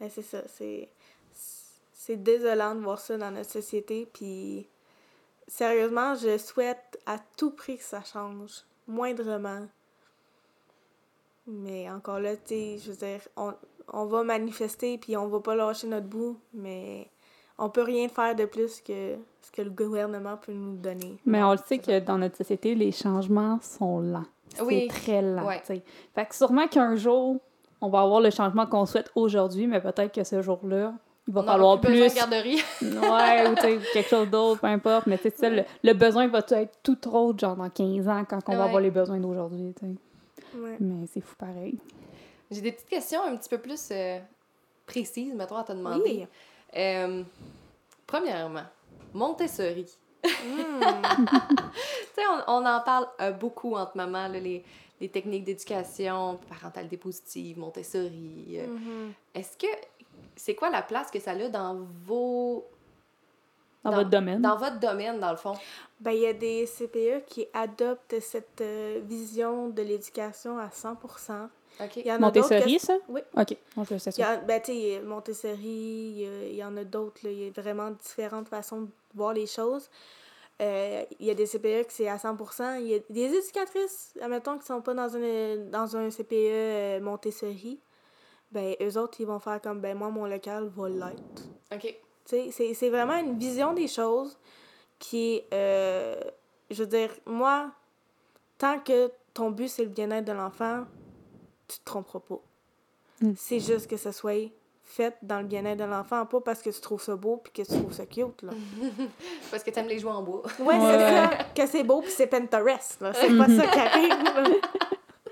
Mais 0.00 0.08
c'est 0.10 0.22
ça. 0.22 0.42
C'est. 0.46 0.88
C'est 1.92 2.22
désolant 2.22 2.74
de 2.74 2.80
voir 2.80 2.98
ça 3.00 3.16
dans 3.18 3.30
notre 3.30 3.50
société. 3.50 4.06
Puis. 4.12 4.66
Sérieusement, 5.48 6.14
je 6.14 6.38
souhaite 6.38 7.00
à 7.06 7.16
tout 7.36 7.50
prix 7.50 7.78
que 7.78 7.82
ça 7.84 8.02
change. 8.04 8.62
Moindrement. 8.86 9.66
Mais 11.46 11.90
encore 11.90 12.20
là, 12.20 12.36
tu 12.36 12.42
sais, 12.48 12.78
je 12.78 12.90
veux 12.90 12.96
dire, 12.96 13.20
on, 13.36 13.52
on 13.92 14.04
va 14.04 14.22
manifester 14.22 14.98
puis 14.98 15.16
on 15.16 15.28
va 15.28 15.40
pas 15.40 15.54
lâcher 15.56 15.86
notre 15.86 16.06
bout, 16.06 16.38
mais 16.52 17.08
on 17.58 17.70
peut 17.70 17.82
rien 17.82 18.08
faire 18.08 18.34
de 18.36 18.44
plus 18.44 18.80
que 18.82 19.16
ce 19.40 19.50
que 19.50 19.62
le 19.62 19.70
gouvernement 19.70 20.36
peut 20.36 20.52
nous 20.52 20.76
donner. 20.76 21.18
Mais 21.24 21.42
on 21.42 21.52
le 21.52 21.58
sait 21.66 21.78
que 21.78 21.98
dans 22.00 22.18
notre 22.18 22.36
société, 22.36 22.74
les 22.74 22.92
changements 22.92 23.58
sont 23.62 24.00
lents. 24.00 24.26
C'est 24.54 24.62
Oui. 24.62 24.88
très 24.88 25.22
lent. 25.22 25.46
Ouais. 25.46 25.62
Fait 26.14 26.26
que 26.26 26.34
sûrement 26.34 26.68
qu'un 26.68 26.96
jour, 26.96 27.38
on 27.80 27.88
va 27.88 28.02
avoir 28.02 28.20
le 28.20 28.30
changement 28.30 28.66
qu'on 28.66 28.84
souhaite 28.86 29.10
aujourd'hui, 29.14 29.66
mais 29.66 29.80
peut-être 29.80 30.12
que 30.14 30.24
ce 30.24 30.42
jour-là, 30.42 30.92
il 31.28 31.34
va 31.34 31.42
On 31.42 31.44
falloir 31.44 31.80
plus. 31.80 32.14
garderie. 32.14 32.56
ouais, 32.82 33.48
ou 33.50 33.54
quelque 33.54 34.08
chose 34.08 34.28
d'autre, 34.30 34.60
peu 34.62 34.66
importe. 34.66 35.06
Mais 35.06 35.18
tu 35.18 35.24
sais, 35.24 35.34
ça, 35.36 35.50
le, 35.50 35.62
le 35.84 35.92
besoin 35.92 36.26
va 36.26 36.38
être 36.50 36.78
tout 36.82 36.98
autre, 37.14 37.38
genre 37.38 37.54
dans 37.54 37.68
15 37.68 38.08
ans, 38.08 38.24
quand 38.28 38.40
on 38.48 38.56
va 38.56 38.64
avoir 38.64 38.80
les 38.80 38.90
besoins 38.90 39.18
d'aujourd'hui. 39.18 39.74
Ouais. 40.56 40.76
Mais 40.80 41.06
c'est 41.12 41.20
fou 41.20 41.36
pareil. 41.36 41.78
J'ai 42.50 42.62
des 42.62 42.72
petites 42.72 42.88
questions 42.88 43.22
un 43.22 43.36
petit 43.36 43.50
peu 43.50 43.58
plus 43.58 43.88
euh, 43.92 44.18
précises, 44.86 45.34
mettons, 45.34 45.56
à 45.56 45.64
te 45.64 45.72
demander. 45.72 46.02
Oui. 46.02 46.26
Euh, 46.76 47.22
premièrement, 48.06 48.64
Montessori. 49.12 49.86
Mm. 50.24 50.28
Tu 52.14 52.24
sais, 52.24 52.28
on, 52.48 52.52
on 52.54 52.66
en 52.66 52.80
parle 52.80 53.06
euh, 53.20 53.30
beaucoup 53.32 53.74
en 53.76 53.86
ce 53.86 53.96
moment, 53.96 54.26
là, 54.28 54.40
les, 54.40 54.64
les 55.00 55.08
techniques 55.08 55.44
d'éducation, 55.44 56.38
parentalité 56.48 56.96
positive, 56.96 57.58
Montessori. 57.58 58.58
Mhm. 58.66 59.12
Est-ce 59.34 59.56
que. 59.56 59.66
C'est 60.38 60.54
quoi 60.54 60.70
la 60.70 60.82
place 60.82 61.10
que 61.10 61.18
ça 61.20 61.32
a 61.32 61.48
dans 61.48 61.76
vos. 62.06 62.66
Dans, 63.84 63.90
Dans- 63.90 63.96
votre 63.98 64.10
domaine. 64.10 64.42
Dans 64.42 64.56
votre 64.56 64.78
domaine, 64.80 65.20
dans 65.20 65.30
le 65.30 65.36
fond? 65.36 65.54
Ben, 66.00 66.12
il 66.12 66.20
y 66.20 66.26
a 66.26 66.32
des 66.32 66.66
CPE 66.66 67.24
qui 67.26 67.46
adoptent 67.52 68.18
cette 68.20 68.60
euh, 68.60 69.00
vision 69.04 69.68
de 69.68 69.82
l'éducation 69.82 70.58
à 70.58 70.70
100 70.70 70.96
OK. 71.80 71.96
Il 71.96 72.06
y 72.06 72.12
en 72.12 72.18
Montessori, 72.18 72.76
que- 72.76 72.82
ça? 72.82 72.96
Oui. 73.08 73.20
OK, 73.36 73.54
sais 73.98 74.10
Il 74.16 74.20
y 74.20 74.22
a, 74.24 74.36
ben, 74.38 74.60
tu 74.60 74.72
sais, 74.72 75.00
Montessori, 75.00 76.26
il 76.50 76.54
y, 76.56 76.64
en 76.64 76.76
a 76.76 76.84
d'autres. 76.84 77.20
Il 77.24 77.44
y 77.44 77.48
a 77.48 77.60
vraiment 77.60 77.90
différentes 77.92 78.48
façons 78.48 78.82
de 78.82 78.88
voir 79.14 79.32
les 79.32 79.46
choses. 79.46 79.88
Euh, 80.60 81.04
il 81.20 81.26
y 81.26 81.30
a 81.30 81.34
des 81.34 81.46
CPE 81.46 81.86
que 81.86 81.92
c'est 81.92 82.08
à 82.08 82.16
100% 82.16 82.80
Il 82.80 82.88
y 82.88 82.94
a 82.94 82.98
des 83.08 83.32
éducatrices, 83.32 84.14
admettons, 84.20 84.58
qui 84.58 84.66
sont 84.66 84.80
pas 84.80 84.92
dans, 84.92 85.08
une, 85.08 85.70
dans 85.70 85.96
un 85.96 86.10
CPE 86.10 86.32
euh, 86.32 87.00
Montessori. 87.00 87.78
Ben, 88.50 88.74
eux 88.80 88.96
autres, 88.98 89.20
ils 89.20 89.26
vont 89.26 89.38
faire 89.38 89.60
comme, 89.60 89.80
ben, 89.80 89.96
moi, 89.96 90.08
mon 90.10 90.24
local 90.26 90.70
va 90.74 90.88
l'être. 90.88 91.42
OK. 91.72 91.82
Tu 91.82 91.94
sais, 92.24 92.48
c'est 92.50 92.74
c'est 92.74 92.90
vraiment 92.90 93.16
une 93.16 93.38
vision 93.38 93.72
des 93.72 93.88
choses 93.88 94.38
qui 94.98 95.36
est, 95.36 95.46
euh, 95.52 96.20
je 96.70 96.82
veux 96.82 96.88
dire, 96.88 97.10
moi, 97.26 97.70
tant 98.58 98.78
que 98.80 99.10
ton 99.32 99.50
but 99.50 99.68
c'est 99.68 99.84
le 99.84 99.88
bien-être 99.90 100.24
de 100.24 100.32
l'enfant, 100.32 100.84
tu 101.68 101.78
te 101.78 101.84
tromperas 101.84 102.20
pas. 102.20 102.40
Mm. 103.20 103.32
C'est 103.36 103.60
juste 103.60 103.88
que 103.88 103.96
ce 103.96 104.12
soit 104.12 104.50
fait 104.82 105.14
dans 105.22 105.38
le 105.40 105.44
bien-être 105.46 105.78
de 105.78 105.84
l'enfant, 105.84 106.24
pas 106.26 106.40
parce 106.40 106.62
que 106.62 106.70
tu 106.70 106.80
trouves 106.80 107.02
ça 107.02 107.14
beau 107.14 107.36
puis 107.36 107.52
que 107.52 107.62
tu 107.62 107.78
trouves 107.78 107.92
ça 107.92 108.06
cute, 108.06 108.42
là. 108.42 108.52
Parce 109.50 109.62
que 109.62 109.70
t'aimes 109.70 109.86
les 109.88 109.98
jouer 109.98 110.10
en 110.12 110.22
bois. 110.22 110.42
Ouais, 110.58 110.74
c'est 110.74 110.96
Ouais. 110.96 110.98
ça, 110.98 111.30
que 111.54 111.66
c'est 111.66 111.84
beau 111.84 112.00
puis 112.00 112.10
c'est 112.10 112.26
Pinterest, 112.26 113.00
là. 113.02 113.12
C'est 113.12 113.36
pas 113.36 113.46
ça 113.46 113.66
qui 113.66 113.78
arrive. 113.78 114.60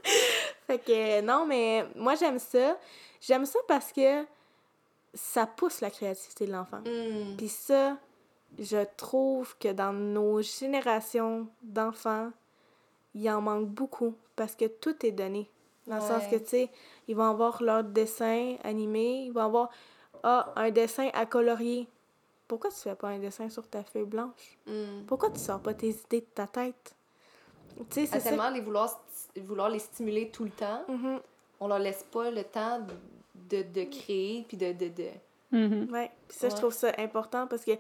Fait 0.67 0.79
que, 0.79 1.21
non, 1.23 1.47
mais 1.47 1.87
moi, 1.95 2.15
j'aime 2.17 2.39
ça. 2.39 2.77
J'aime 3.21 3.47
ça 3.47 3.59
parce 3.69 3.93
que 3.93 4.25
ça 5.15 5.47
pousse 5.47 5.81
la 5.81 5.91
créativité 5.91 6.47
de 6.47 6.53
l'enfant. 6.53 6.81
Hmm. 6.81 7.37
Puis 7.37 7.49
ça, 7.49 7.97
je 8.59 8.85
trouve 8.97 9.57
que 9.59 9.73
dans 9.73 9.93
nos 9.93 10.43
générations 10.43 11.49
d'enfants, 11.63 12.31
il 13.15 13.29
en 13.31 13.41
manque 13.41 13.69
beaucoup 13.69 14.15
parce 14.37 14.55
que 14.55 14.67
tout 14.67 15.05
est 15.05 15.13
donné. 15.13 15.51
Dans 15.87 15.97
le 15.97 16.01
sens 16.01 16.25
que, 16.29 16.37
tu 16.37 16.49
sais, 16.49 16.71
ils 17.07 17.15
vont 17.15 17.31
avoir 17.31 17.63
leur 17.63 17.85
dessin 17.85 18.57
animé, 18.65 19.27
ils 19.27 19.33
vont 19.33 19.43
avoir 19.43 19.71
ah, 20.25 20.53
un 20.57 20.71
dessin 20.71 21.11
à 21.15 21.27
colorier. 21.27 21.87
Pourquoi 22.49 22.71
tu 22.71 22.77
fais 22.77 22.95
pas 22.95 23.09
un 23.09 23.19
dessin 23.19 23.49
sur 23.49 23.69
ta 23.69 23.85
feuille 23.85 24.05
blanche? 24.05 24.59
Hmm. 24.67 25.05
Pourquoi 25.07 25.31
tu 25.31 25.39
sors 25.39 25.61
pas 25.61 25.75
tes 25.75 25.91
idées 25.91 26.21
de 26.21 26.27
ta 26.35 26.47
tête? 26.47 26.95
Tu 27.77 27.85
sais, 27.91 28.07
c'est 28.07 28.21
tellement 28.21 28.51
les 28.51 28.61
vouloir, 28.61 29.05
vouloir 29.37 29.69
les 29.69 29.79
stimuler 29.79 30.31
tout 30.31 30.45
le 30.45 30.51
temps, 30.51 30.83
Mhm. 30.89 31.21
On 31.61 31.69
leur 31.69 31.79
laisse 31.79 32.05
pas 32.11 32.31
le 32.31 32.45
temps 32.45 32.81
de, 33.51 33.63
de 33.63 33.85
créer 33.85 34.45
puis 34.49 34.57
de, 34.57 34.73
de, 34.73 34.89
de... 34.89 35.09
Mhm. 35.53 35.93
Ouais. 35.93 36.11
Puis 36.29 36.39
ça, 36.39 36.49
je 36.49 36.57
trouve 36.57 36.73
ça 36.73 36.93
important 36.99 37.47
parce 37.47 37.65
que 37.65 37.73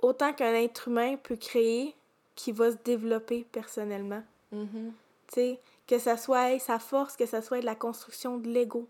autant 0.00 0.32
qu'un 0.32 0.54
être 0.54 0.88
humain 0.88 1.16
peut 1.16 1.36
créer, 1.36 1.94
qui 2.34 2.50
va 2.50 2.70
se 2.70 2.76
développer 2.82 3.46
personnellement. 3.52 4.22
Mhm. 4.52 4.92
Tu 5.28 5.34
sais, 5.34 5.58
que 5.86 5.98
ça 5.98 6.16
soit 6.16 6.58
sa 6.58 6.78
force, 6.78 7.16
que 7.16 7.26
ça 7.26 7.42
soit 7.42 7.60
de 7.60 7.66
la 7.66 7.74
construction 7.74 8.38
de 8.38 8.48
Lego, 8.48 8.88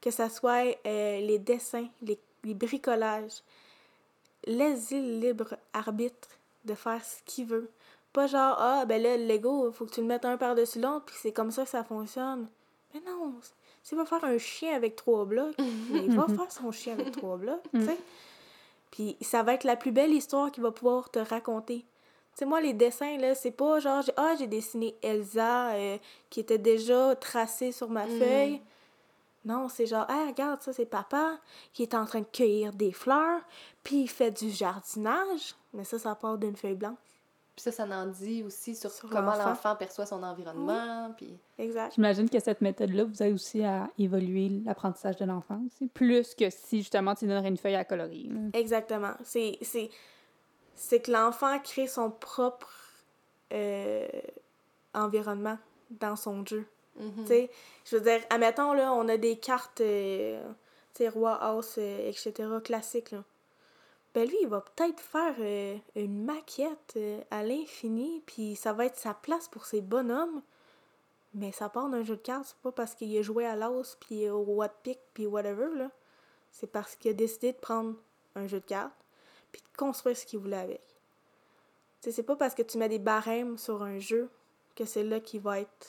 que 0.00 0.10
ça 0.10 0.28
soit 0.28 0.76
euh, 0.86 1.20
les 1.20 1.38
dessins, 1.38 1.88
les 2.02 2.18
les 2.44 2.54
bricolages. 2.54 3.42
Laisse-y 4.44 5.00
le 5.00 5.18
libre 5.18 5.56
arbitre 5.72 6.28
de 6.64 6.74
faire 6.74 7.04
ce 7.04 7.22
qu'il 7.24 7.46
veut. 7.46 7.70
Pas 8.12 8.26
genre, 8.26 8.56
ah, 8.58 8.84
ben 8.86 9.00
là, 9.00 9.16
le 9.16 9.26
Lego, 9.26 9.70
faut 9.72 9.86
que 9.86 9.92
tu 9.92 10.00
le 10.00 10.06
mettes 10.06 10.24
un 10.24 10.36
par-dessus 10.36 10.80
l'autre, 10.80 11.06
puis 11.06 11.16
c'est 11.18 11.32
comme 11.32 11.50
ça 11.50 11.64
que 11.64 11.70
ça 11.70 11.84
fonctionne. 11.84 12.48
Mais 12.94 13.00
non, 13.06 13.34
s'il 13.82 13.98
va 13.98 14.04
faire 14.04 14.24
un 14.24 14.38
chien 14.38 14.74
avec 14.74 14.96
trois 14.96 15.24
blocs, 15.24 15.54
il 15.58 16.14
va 16.14 16.26
faire 16.26 16.50
son 16.52 16.70
chien 16.70 16.94
avec 16.94 17.12
trois 17.12 17.36
blocs, 17.36 17.62
tu 17.72 17.84
sais. 17.84 17.98
Puis 18.90 19.16
ça 19.22 19.42
va 19.42 19.54
être 19.54 19.64
la 19.64 19.76
plus 19.76 19.90
belle 19.90 20.12
histoire 20.12 20.52
qu'il 20.52 20.62
va 20.62 20.70
pouvoir 20.70 21.10
te 21.10 21.18
raconter. 21.18 21.78
Tu 21.78 22.38
sais, 22.38 22.44
moi, 22.44 22.60
les 22.60 22.74
dessins, 22.74 23.16
là, 23.18 23.34
c'est 23.34 23.50
pas 23.50 23.78
genre, 23.80 24.02
ah, 24.16 24.34
j'ai 24.38 24.46
dessiné 24.46 24.96
Elsa 25.02 25.72
euh, 25.72 25.98
qui 26.30 26.40
était 26.40 26.58
déjà 26.58 27.14
tracée 27.16 27.72
sur 27.72 27.90
ma 27.90 28.06
feuille. 28.06 28.60
Non, 29.44 29.68
c'est 29.68 29.86
genre, 29.86 30.06
ah, 30.08 30.26
regarde, 30.28 30.62
ça, 30.62 30.72
c'est 30.72 30.86
papa 30.86 31.38
qui 31.72 31.82
est 31.82 31.94
en 31.94 32.04
train 32.04 32.20
de 32.20 32.26
cueillir 32.26 32.72
des 32.72 32.92
fleurs, 32.92 33.40
puis 33.82 34.02
il 34.02 34.08
fait 34.08 34.30
du 34.30 34.50
jardinage. 34.50 35.54
Mais 35.72 35.84
ça, 35.84 35.98
ça 35.98 36.14
part 36.14 36.38
d'une 36.38 36.56
feuille 36.56 36.74
blanche. 36.74 36.96
Puis 37.62 37.70
ça, 37.70 37.86
ça 37.86 37.96
en 37.96 38.06
dit 38.06 38.42
aussi 38.42 38.74
sur, 38.74 38.90
comment 39.08 39.36
l'enfant 39.36 39.76
perçoit 39.76 40.04
son 40.04 40.22
environnement. 40.24 41.14
Puis... 41.16 41.38
Exact. 41.58 41.94
J'imagine 41.94 42.28
que 42.28 42.40
cette 42.40 42.60
méthode-là 42.60 43.04
vous 43.04 43.22
aide 43.22 43.34
aussi 43.34 43.62
à 43.62 43.88
évoluer 43.98 44.48
l'apprentissage 44.64 45.16
de 45.16 45.24
l'enfant 45.24 45.60
aussi, 45.66 45.86
plus 45.86 46.34
que 46.34 46.50
si 46.50 46.78
justement 46.78 47.14
tu 47.14 47.26
donnerais 47.26 47.46
une 47.46 47.56
feuille 47.56 47.76
à 47.76 47.84
colorier. 47.84 48.28
Exactement. 48.52 49.12
C'est, 49.22 49.58
c'est, 49.62 49.90
c'est 50.74 51.00
que 51.00 51.12
l'enfant 51.12 51.56
crée 51.60 51.86
son 51.86 52.10
propre 52.10 52.72
euh, 53.52 54.08
environnement 54.92 55.58
dans 56.00 56.16
son 56.16 56.44
jeu. 56.44 56.66
Mhm. 56.98 57.12
Tu 57.18 57.26
sais, 57.26 57.50
je 57.84 57.96
veux 57.96 58.02
dire, 58.02 58.22
admettons, 58.30 58.72
là, 58.72 58.92
on 58.92 59.08
a 59.08 59.16
des 59.16 59.36
cartes, 59.36 59.82
euh, 59.82 60.42
tu 60.94 61.04
sais, 61.04 61.08
roi, 61.08 61.40
as, 61.40 61.78
euh, 61.78 62.08
etc., 62.08 62.32
classiques, 62.64 63.12
là. 63.12 63.22
Ben 64.14 64.28
lui, 64.28 64.36
il 64.42 64.48
va 64.48 64.60
peut-être 64.60 65.00
faire 65.00 65.34
euh, 65.38 65.76
une 65.96 66.24
maquette 66.24 66.94
euh, 66.96 67.22
à 67.30 67.42
l'infini, 67.42 68.22
puis 68.26 68.56
ça 68.56 68.72
va 68.72 68.86
être 68.86 68.98
sa 68.98 69.14
place 69.14 69.48
pour 69.48 69.64
ses 69.64 69.80
bonhommes. 69.80 70.42
Mais 71.34 71.50
ça 71.50 71.70
part 71.70 71.88
d'un 71.88 72.02
jeu 72.02 72.16
de 72.16 72.20
cartes, 72.20 72.46
c'est 72.48 72.62
pas 72.62 72.72
parce 72.72 72.94
qu'il 72.94 73.16
a 73.16 73.22
joué 73.22 73.46
à 73.46 73.56
l'os, 73.56 73.96
puis 74.00 74.28
au 74.28 74.40
what 74.40 74.68
pick, 74.82 74.98
puis 75.14 75.26
whatever, 75.26 75.68
là. 75.74 75.90
C'est 76.50 76.66
parce 76.66 76.94
qu'il 76.94 77.10
a 77.10 77.14
décidé 77.14 77.52
de 77.52 77.58
prendre 77.58 77.94
un 78.34 78.46
jeu 78.46 78.60
de 78.60 78.66
cartes, 78.66 78.92
puis 79.50 79.62
de 79.62 79.76
construire 79.76 80.16
ce 80.16 80.26
qu'il 80.26 80.40
voulait 80.40 80.58
avec. 80.58 80.82
Tu 82.02 82.12
c'est 82.12 82.22
pas 82.22 82.36
parce 82.36 82.54
que 82.54 82.62
tu 82.62 82.76
mets 82.78 82.88
des 82.88 82.98
barèmes 82.98 83.56
sur 83.56 83.82
un 83.82 83.98
jeu 83.98 84.28
que 84.74 84.84
c'est 84.84 85.04
là 85.04 85.20
qu'il 85.20 85.40
va 85.40 85.60
être 85.60 85.86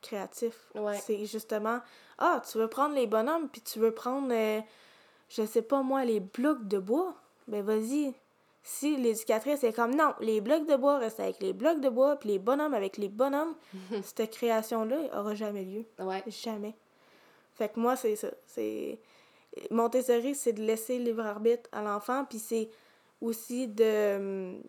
créatif. 0.00 0.54
Ouais. 0.74 0.98
C'est 0.98 1.26
justement, 1.26 1.80
ah, 2.18 2.42
tu 2.50 2.58
veux 2.58 2.68
prendre 2.68 2.94
les 2.94 3.06
bonhommes, 3.06 3.48
puis 3.48 3.60
tu 3.60 3.78
veux 3.78 3.92
prendre, 3.92 4.32
euh, 4.32 4.60
je 5.28 5.44
sais 5.44 5.62
pas 5.62 5.82
moi, 5.82 6.04
les 6.04 6.20
blocs 6.20 6.66
de 6.66 6.78
bois. 6.78 7.14
Ben 7.48 7.62
vas-y. 7.62 8.14
Si 8.64 8.96
l'éducatrice 8.96 9.64
est 9.64 9.72
comme, 9.72 9.94
non, 9.94 10.14
les 10.20 10.40
blocs 10.40 10.66
de 10.66 10.76
bois 10.76 10.98
restent 10.98 11.20
avec 11.20 11.40
les 11.40 11.52
blocs 11.52 11.80
de 11.80 11.88
bois, 11.88 12.16
puis 12.16 12.28
les 12.28 12.38
bonhommes 12.38 12.74
avec 12.74 12.96
les 12.96 13.08
bonhommes, 13.08 13.54
cette 14.04 14.30
création-là 14.30 15.18
aura 15.18 15.34
jamais 15.34 15.64
lieu. 15.64 15.84
Ouais. 15.98 16.22
Jamais. 16.28 16.74
Fait 17.54 17.68
que 17.68 17.80
moi, 17.80 17.96
c'est 17.96 18.16
ça. 18.16 18.28
C'est... 18.46 18.98
Montessori, 19.70 20.34
c'est 20.34 20.52
de 20.52 20.62
laisser 20.62 20.98
le 20.98 21.04
libre 21.04 21.26
arbitre 21.26 21.68
à 21.72 21.82
l'enfant, 21.82 22.24
puis 22.24 22.38
c'est 22.38 22.70
aussi 23.20 23.68
de 23.68 24.16
hum, 24.16 24.62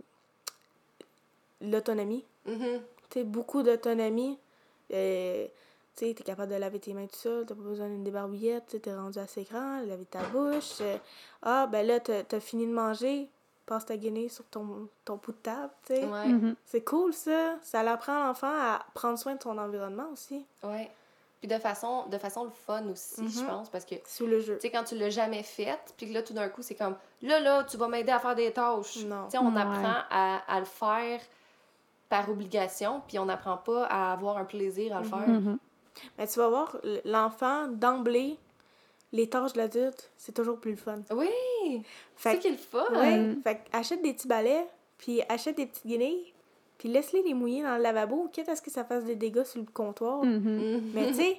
l'autonomie. 1.62 2.26
Tu 2.46 2.54
sais, 3.14 3.24
beaucoup 3.24 3.64
d'autonomie. 3.64 4.38
Euh, 4.92 5.48
tu 5.96 6.08
sais, 6.08 6.14
t'es 6.14 6.24
capable 6.24 6.52
de 6.52 6.58
laver 6.58 6.80
tes 6.80 6.94
mains 6.94 7.06
tout 7.08 7.16
seul, 7.16 7.46
t'as 7.46 7.56
pas 7.56 7.62
besoin 7.62 7.88
d'une 7.88 8.04
débarbouillette, 8.04 8.66
tu 8.68 8.80
t'es 8.80 8.94
rendu 8.96 9.20
assez 9.20 9.44
grand, 9.44 9.82
laver 9.86 10.06
ta 10.06 10.24
bouche. 10.24 10.82
euh, 10.82 10.98
ah, 11.42 11.68
ben 11.68 11.86
là, 11.86 12.00
t'as 12.00 12.24
t'as 12.24 12.40
fini 12.40 12.66
de 12.68 12.72
manger, 12.74 13.30
passe 13.66 13.86
ta 13.86 13.96
guinée 13.98 14.28
sur 14.30 14.46
ton, 14.46 14.88
ton 15.06 15.16
bout 15.18 15.32
de 15.32 15.38
table, 15.38 15.72
tu 15.86 15.94
sais. 15.94 16.06
Ouais. 16.06 16.28
Mhm. 16.30 16.56
C'est 16.66 16.84
cool, 16.84 17.14
ça. 17.14 17.56
Ça 17.62 17.80
apprend 17.82 18.26
l'enfant 18.26 18.52
à 18.52 18.86
prendre 18.94 19.18
soin 19.20 19.36
de 19.36 19.42
son 19.44 19.58
environnement 19.58 20.08
aussi, 20.12 20.46
Ouais. 20.64 20.90
Puis 21.40 21.50
de 21.50 21.60
façon, 21.60 22.06
de 22.08 22.18
façon 22.18 22.46
le 22.46 22.52
fun 22.52 22.88
aussi, 22.88 23.28
je 23.30 23.42
Mhm. 23.42 23.48
pense, 23.48 23.70
parce 23.70 23.84
que, 23.84 23.96
tu 23.96 24.02
sous 24.06 24.26
le 24.26 24.40
jeu. 24.40 24.58
sais, 24.62 24.72
quand 24.72 24.86
tu 24.86 24.96
l'as 24.96 25.10
jamais 25.10 25.44
fait, 25.44 25.78
puis 25.98 26.08
que 26.08 26.14
là, 26.14 26.24
tout 26.24 26.32
d'un 26.34 26.48
coup, 26.48 26.62
c'est 26.62 26.74
comme, 26.76 26.96
là, 27.22 27.42
là, 27.42 27.66
tu 27.66 27.76
vas 27.76 27.90
m'aider 27.90 28.14
à 28.14 28.20
faire 28.20 28.34
des 28.34 28.54
tâches. 28.54 29.04
Non. 29.04 29.26
Tu 29.26 29.32
sais, 29.32 29.38
on 29.40 29.54
Ouais. 29.54 29.62
apprend 29.62 29.96
à, 30.10 30.38
à 30.48 30.60
le 30.60 30.66
faire 30.66 31.20
par 32.08 32.30
obligation, 32.30 33.02
puis 33.08 33.20
on 33.20 33.26
n'apprend 33.26 33.58
pas 33.58 33.86
à 33.88 34.14
avoir 34.14 34.38
un 34.38 34.46
plaisir 34.46 34.96
à 34.96 35.00
le 35.02 35.06
faire. 35.06 35.28
Mhm. 35.28 35.58
Mais 36.18 36.28
tu 36.28 36.40
vas 36.40 36.50
voir, 36.50 36.78
l'enfant, 37.06 37.68
d'emblée, 37.68 38.38
les 39.12 39.30
tâches 39.30 39.54
de 39.54 39.60
l'adulte, 39.60 40.12
c'est 40.18 40.34
toujours 40.34 40.58
plus 40.60 40.72
le 40.72 40.78
fun. 40.78 41.00
Oui! 41.12 41.30
C'est 42.16 42.30
Fait 42.30 42.36
ça 42.36 42.42
qui 42.42 42.48
est 42.48 42.52
le 42.52 42.58
fun! 42.58 42.86
Ouais, 42.92 43.36
fait 43.44 43.56
que 43.56 43.78
achète 43.78 44.02
des 44.02 44.14
petits 44.14 44.28
balais, 44.28 44.68
puis 44.98 45.22
achète 45.30 45.58
des 45.58 45.66
petites 45.68 45.86
guenilles, 45.88 46.34
puis 46.78 46.90
laisse-les 46.90 47.22
les 47.22 47.34
mouiller 47.34 47.64
dans 47.64 47.78
le 47.78 47.84
lavabo, 47.84 48.28
quitte 48.32 48.50
à 48.50 48.56
ce 48.56 48.62
que 48.62 48.72
ça 48.72 48.84
fasse 48.84 49.06
des 49.06 49.16
dégâts 49.16 49.44
sur 49.44 49.60
le 49.62 49.68
comptoir. 49.72 50.24
Mhm. 50.24 50.40
Mhm. 50.40 50.92
Mais 50.94 51.08
tu 51.08 51.14
sais, 51.16 51.38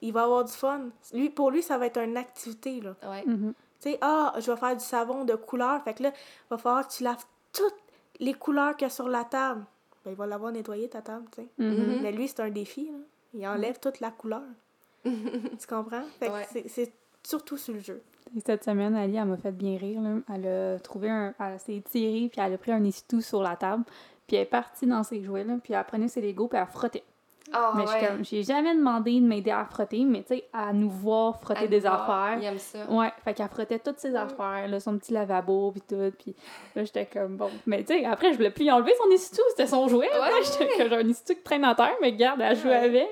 il 0.00 0.12
va 0.12 0.24
avoir 0.24 0.44
du 0.44 0.52
fun. 0.52 0.88
Lui, 1.12 1.28
pour 1.28 1.50
lui, 1.50 1.62
ça 1.62 1.76
va 1.76 1.86
être 1.86 1.98
une 1.98 2.16
activité, 2.16 2.80
là. 2.80 2.96
Ouais. 3.08 3.24
Mhm. 3.26 3.52
Tu 3.80 3.90
sais, 3.90 3.98
ah, 4.00 4.34
je 4.38 4.50
vais 4.50 4.56
faire 4.56 4.76
du 4.76 4.84
savon 4.84 5.24
de 5.24 5.34
couleur, 5.34 5.82
fait 5.84 5.94
que 5.94 6.04
là, 6.04 6.10
il 6.10 6.48
va 6.50 6.58
falloir 6.58 6.88
que 6.88 6.92
tu 6.92 7.04
laves 7.04 7.24
toutes 7.52 7.76
les 8.18 8.34
couleurs 8.34 8.76
qu'il 8.76 8.86
y 8.86 8.90
a 8.90 8.90
sur 8.90 9.08
la 9.08 9.24
table. 9.24 9.64
Ben, 10.04 10.12
il 10.12 10.16
va 10.16 10.26
l'avoir 10.26 10.52
nettoyé, 10.52 10.88
ta 10.88 11.02
table, 11.02 11.26
tu 11.32 11.42
sais. 11.42 11.48
Mais 11.58 12.12
lui, 12.12 12.26
c'est 12.28 12.40
un 12.40 12.50
défi, 12.50 12.86
là. 12.86 12.98
Il 13.34 13.46
enlève 13.46 13.78
toute 13.80 14.00
la 14.00 14.10
couleur. 14.10 14.42
tu 15.04 15.66
comprends? 15.68 16.02
Ouais. 16.22 16.46
c'est- 16.50 16.68
c'est 16.68 16.92
surtout 17.22 17.56
sur 17.56 17.74
le 17.74 17.80
jeu. 17.80 18.02
Et 18.36 18.40
Cette 18.44 18.64
semaine, 18.64 18.94
Ali, 18.94 19.16
elle 19.16 19.24
m'a 19.26 19.36
fait 19.36 19.52
bien 19.52 19.76
rire. 19.78 20.00
Là. 20.02 20.16
Elle 20.34 20.46
a 20.46 20.78
trouvé 20.80 21.08
un. 21.10 21.34
Elle 21.40 21.58
s'est 21.60 21.82
tirée, 21.88 22.28
puis 22.28 22.40
elle 22.44 22.52
a 22.52 22.58
pris 22.58 22.72
un 22.72 22.84
essuie-tout 22.84 23.20
sur 23.22 23.42
la 23.42 23.56
table. 23.56 23.84
Puis 24.26 24.36
elle 24.36 24.42
est 24.42 24.46
partie 24.46 24.86
dans 24.86 25.02
ses 25.02 25.22
jouets, 25.22 25.44
là, 25.44 25.56
puis 25.62 25.72
elle 25.72 25.84
prenait 25.84 26.08
ses 26.08 26.20
Legos, 26.20 26.48
puis 26.48 26.58
elle 26.58 26.66
frottait. 26.66 27.04
Ah, 27.52 27.72
mais 27.74 27.82
je 27.82 27.88
suis 27.92 28.00
ouais. 28.00 28.06
comme, 28.06 28.24
j'ai 28.24 28.42
jamais 28.42 28.74
demandé 28.74 29.20
de 29.20 29.26
m'aider 29.26 29.50
à 29.50 29.64
frotter, 29.64 30.04
mais 30.04 30.22
tu 30.22 30.36
sais, 30.36 30.44
à 30.52 30.72
nous 30.72 30.90
voir 30.90 31.40
frotter 31.40 31.64
À 31.64 31.66
des 31.66 31.80
voir, 31.80 32.02
affaires. 32.10 32.38
Il 32.40 32.44
aime 32.44 32.58
ça. 32.58 32.78
Ouais, 32.90 33.10
fait 33.24 33.34
qu'elle 33.34 33.48
frottait 33.48 33.78
toutes 33.78 33.98
ses 33.98 34.14
affaires, 34.14 34.68
là, 34.68 34.80
son 34.80 34.98
petit 34.98 35.12
lavabo, 35.12 35.72
puis 35.72 35.80
tout. 35.80 36.12
Puis 36.18 36.34
là, 36.76 36.84
j'étais 36.84 37.06
comme, 37.06 37.36
bon. 37.36 37.50
Mais 37.66 37.82
tu 37.84 37.94
sais, 37.98 38.04
après, 38.04 38.32
je 38.32 38.36
voulais 38.36 38.50
plus 38.50 38.64
y 38.64 38.70
enlever 38.70 38.92
son 39.02 39.10
essuie-tout, 39.10 39.42
c'était 39.50 39.66
son 39.66 39.88
jouet. 39.88 40.08
Ouais. 40.08 40.30
J'étais 40.44 40.68
comme, 40.76 40.88
j'ai 40.88 40.96
un 40.96 41.08
essuie-tout 41.08 41.34
qui 41.34 41.42
traîne 41.42 41.64
à 41.64 41.74
terre, 41.74 41.96
mais 42.02 42.12
garde, 42.12 42.40
elle 42.40 42.56
joue 42.56 42.68
Ouais. 42.68 42.74
avec. 42.76 43.08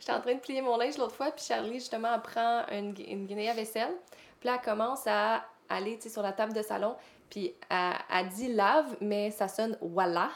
J'étais 0.00 0.12
en 0.12 0.20
train 0.20 0.34
de 0.34 0.40
plier 0.40 0.60
mon 0.62 0.76
linge 0.76 0.98
l'autre 0.98 1.14
fois, 1.14 1.30
puis 1.30 1.44
Charlie, 1.44 1.74
justement, 1.74 2.08
elle 2.14 2.20
prend 2.20 2.62
une, 2.72 2.94
une 3.08 3.26
guinée 3.26 3.48
à 3.48 3.54
vaisselle. 3.54 3.94
Puis 4.40 4.48
là, 4.48 4.58
elle 4.62 4.70
commence 4.70 5.06
à 5.06 5.42
aller, 5.70 5.98
sur 6.00 6.22
la 6.22 6.32
table 6.32 6.52
de 6.52 6.62
salon. 6.62 6.94
Puis 7.30 7.54
elle, 7.68 7.92
elle 8.12 8.28
dit 8.30 8.52
lave, 8.54 8.96
mais 9.00 9.30
ça 9.30 9.48
sonne 9.48 9.76
voilà. 9.80 10.30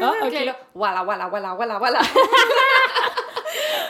Ah, 0.00 0.12
ok. 0.26 0.44
là, 0.44 0.56
voilà, 0.74 1.02
voilà, 1.04 1.28
voilà, 1.28 1.54
voilà, 1.54 1.78
voilà. 1.78 2.00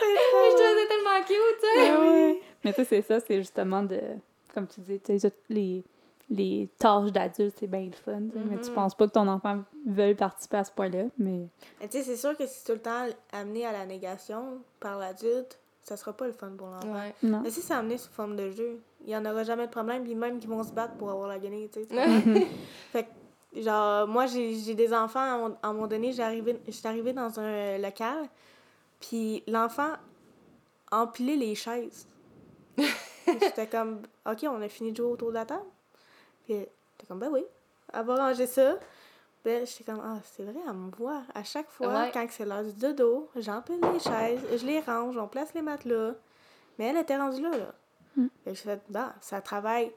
je 0.01 0.29
trouvais 0.29 0.51
ça 0.57 0.87
tellement 0.87 1.25
cute, 1.25 1.59
tu 1.59 1.65
sais. 1.81 1.89
Ah 1.89 1.99
ouais. 1.99 2.41
Mais 2.63 2.73
tu 2.73 2.77
sais, 2.83 2.85
c'est 2.85 3.01
ça, 3.01 3.19
c'est 3.25 3.37
justement 3.37 3.83
de. 3.83 3.99
Comme 4.53 4.67
tu 4.67 4.81
dis, 4.81 4.99
tu 4.99 5.19
sais, 5.19 5.31
les, 5.49 5.83
les 6.29 6.67
tâches 6.79 7.11
d'adulte, 7.11 7.55
c'est 7.59 7.67
bien 7.67 7.85
le 7.85 7.91
fun. 7.91 8.19
Mais 8.33 8.57
tu 8.59 8.69
Mhm. 8.69 8.75
penses 8.75 8.95
pas 8.95 9.07
que 9.07 9.11
ton 9.13 9.27
enfant 9.27 9.59
veuille 9.85 10.15
participer 10.15 10.57
à 10.57 10.63
ce 10.63 10.71
point-là. 10.71 11.03
Mais. 11.17 11.47
Mais 11.79 11.87
tu 11.87 11.97
sais, 11.99 12.03
c'est 12.03 12.17
sûr 12.17 12.35
que 12.35 12.47
si 12.47 12.63
tout 12.65 12.73
le 12.73 12.79
temps 12.79 13.05
amené 13.31 13.65
à 13.65 13.71
la 13.71 13.85
négation 13.85 14.59
par 14.79 14.97
l'adulte, 14.97 15.59
ça 15.83 15.95
sera 15.95 16.13
pas 16.13 16.25
le 16.25 16.33
fun 16.33 16.51
pour 16.57 16.67
l'enfant. 16.67 16.91
Ouais. 16.93 17.13
Mais 17.21 17.49
si 17.51 17.61
c'est 17.61 17.73
amené 17.73 17.97
sous 17.97 18.09
forme 18.11 18.35
de 18.35 18.49
jeu, 18.49 18.79
il 19.07 19.13
y 19.13 19.15
en 19.17 19.25
aura 19.25 19.43
jamais 19.43 19.65
de 19.65 19.71
problème, 19.71 20.03
puis 20.03 20.13
même 20.15 20.37
qu'ils 20.39 20.49
vont 20.49 20.63
se 20.63 20.71
battre 20.71 20.93
pour 20.95 21.09
avoir 21.09 21.27
la 21.29 21.39
guinée, 21.39 21.69
tu 21.73 21.81
sais. 21.83 21.87
fait 22.91 23.05
que, 23.53 23.61
genre, 23.61 24.05
moi, 24.07 24.25
j'ai 24.27 24.75
des 24.75 24.93
enfants, 24.93 25.19
à 25.19 25.45
un, 25.47 25.51
à 25.63 25.67
un 25.69 25.73
moment 25.73 25.87
donné, 25.87 26.11
j'étais 26.11 26.87
arrivée 26.87 27.13
dans 27.13 27.39
un 27.39 27.77
local, 27.79 28.27
puis 28.99 29.43
l'enfant 29.47 29.93
empilait 30.91 31.37
les 31.37 31.55
chaises. 31.55 32.07
J'étais 33.27 33.67
comme, 33.67 34.01
OK, 34.25 34.43
on 34.43 34.61
a 34.61 34.69
fini 34.69 34.91
de 34.91 34.97
jouer 34.97 35.07
autour 35.11 35.29
de 35.29 35.33
la 35.35 35.45
table. 35.45 35.65
Puis 36.45 36.53
j'étais 36.55 37.07
comme, 37.07 37.19
ben 37.19 37.29
oui, 37.31 37.43
elle 37.93 38.05
va 38.05 38.15
ranger 38.15 38.47
ça. 38.47 38.75
Puis 39.43 39.65
j'étais 39.65 39.83
comme, 39.83 40.01
ah, 40.03 40.19
c'est 40.23 40.43
vrai, 40.43 40.55
elle 40.67 40.73
me 40.73 40.91
voit. 40.91 41.23
À 41.33 41.43
chaque 41.43 41.69
fois, 41.69 41.87
Ouais. 41.87 42.11
quand 42.13 42.25
c'est 42.29 42.45
l'heure 42.45 42.63
du 42.63 42.73
dodo, 42.73 43.29
j'empile 43.35 43.79
les 43.93 43.99
chaises, 43.99 44.41
je 44.57 44.65
les 44.65 44.79
range, 44.81 45.17
on 45.17 45.27
place 45.27 45.53
les 45.53 45.61
matelas. 45.61 46.13
Mais 46.77 46.85
elle 46.87 46.97
était 46.97 47.17
rendue 47.17 47.41
là, 47.41 47.51
là. 47.57 47.73
Mm. 48.17 48.27
Fait 48.43 48.51
que 48.51 48.57
j'ai 48.57 48.63
fait, 48.63 48.81
bah, 48.89 49.13
ça 49.21 49.39
travaille 49.41 49.91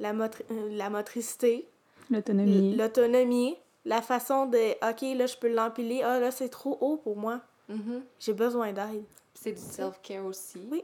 la, 0.00 0.12
motri- 0.12 0.44
euh, 0.50 0.68
la 0.76 0.90
motricité, 0.90 1.66
L'autonomie. 2.10 2.74
l'autonomie, 2.76 3.56
la 3.84 4.02
façon 4.02 4.46
de, 4.46 4.72
OK, 4.88 5.16
là, 5.18 5.26
je 5.26 5.36
peux 5.36 5.52
l'empiler. 5.52 6.02
Ah, 6.02 6.18
là, 6.20 6.30
c'est 6.30 6.48
trop 6.48 6.76
haut 6.80 6.96
pour 6.98 7.16
moi. 7.16 7.40
Mhm. 7.68 8.02
J'ai 8.18 8.32
besoin 8.34 8.72
d'aide. 8.72 9.04
C'est 9.34 9.52
du 9.52 9.60
self-care 9.60 10.24
aussi. 10.24 10.60
Oui. 10.70 10.82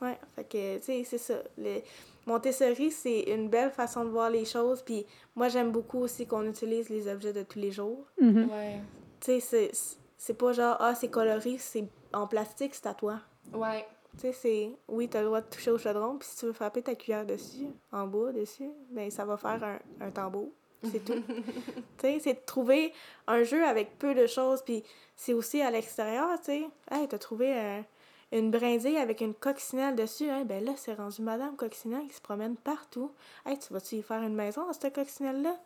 Ouais, 0.00 0.18
fait 0.36 0.44
que, 0.44 0.76
tu 0.78 0.84
sais, 0.84 1.04
c'est 1.04 1.18
ça. 1.18 1.34
Le... 1.56 1.80
Montessori, 2.26 2.90
c'est 2.90 3.20
une 3.22 3.48
belle 3.48 3.70
façon 3.70 4.04
de 4.04 4.10
voir 4.10 4.30
les 4.30 4.44
choses. 4.44 4.82
Puis 4.82 5.04
moi, 5.34 5.48
j'aime 5.48 5.70
beaucoup 5.72 5.98
aussi 6.00 6.26
qu'on 6.26 6.44
utilise 6.44 6.88
les 6.90 7.08
objets 7.08 7.32
de 7.32 7.42
tous 7.42 7.58
les 7.58 7.70
jours. 7.72 8.04
Mhm. 8.20 8.48
Ouais. 8.50 8.80
Tu 9.20 9.40
sais, 9.40 9.40
c'est- 9.40 9.96
c'est 10.16 10.34
pas 10.34 10.52
genre, 10.52 10.76
ah, 10.80 10.94
c'est 10.94 11.08
coloré, 11.08 11.56
c'est 11.58 11.86
en 12.12 12.26
plastique, 12.26 12.74
c'est 12.74 12.86
à 12.86 12.94
toi. 12.94 13.20
Ouais. 13.52 13.86
Tu 14.16 14.22
sais, 14.22 14.32
c'est. 14.32 14.70
Oui, 14.88 15.08
t'as 15.08 15.20
le 15.20 15.26
droit 15.26 15.40
de 15.40 15.46
toucher 15.48 15.70
au 15.70 15.78
chaudron, 15.78 16.16
puis 16.18 16.28
si 16.28 16.36
tu 16.38 16.46
veux 16.46 16.52
frapper 16.52 16.82
ta 16.82 16.94
cuillère 16.94 17.24
dessus, 17.26 17.66
en 17.92 18.06
bas, 18.06 18.32
dessus, 18.32 18.70
ben 18.90 19.10
ça 19.10 19.24
va 19.24 19.36
faire 19.36 19.62
un, 19.62 19.78
un 20.06 20.10
tambour. 20.10 20.48
C'est 20.90 21.04
tout. 21.04 21.14
tu 21.26 21.82
sais, 22.00 22.18
c'est 22.20 22.34
de 22.34 22.40
trouver 22.46 22.92
un 23.26 23.42
jeu 23.42 23.64
avec 23.64 23.98
peu 23.98 24.14
de 24.14 24.26
choses, 24.26 24.62
puis 24.62 24.82
c'est 25.16 25.32
aussi 25.34 25.60
à 25.60 25.70
l'extérieur, 25.70 26.38
tu 26.38 26.44
sais. 26.46 26.68
Hey, 26.90 27.06
t'as 27.08 27.18
trouvé 27.18 27.52
un- 27.58 27.84
une 28.32 28.50
brindille 28.50 28.96
avec 28.98 29.20
une 29.20 29.34
coccinelle 29.34 29.94
dessus, 29.96 30.28
hein? 30.28 30.44
ben 30.44 30.64
là, 30.64 30.72
c'est 30.76 30.94
rendu 30.94 31.22
Madame 31.22 31.56
Coccinelle 31.56 32.06
qui 32.08 32.14
se 32.14 32.20
promène 32.20 32.56
partout. 32.56 33.10
Hey, 33.46 33.58
tu 33.58 33.72
vas-tu 33.72 33.96
y 33.96 34.02
faire 34.02 34.22
une 34.22 34.34
maison 34.34 34.68
à 34.68 34.72
cette 34.72 34.94
coccinelle-là? 34.94 35.56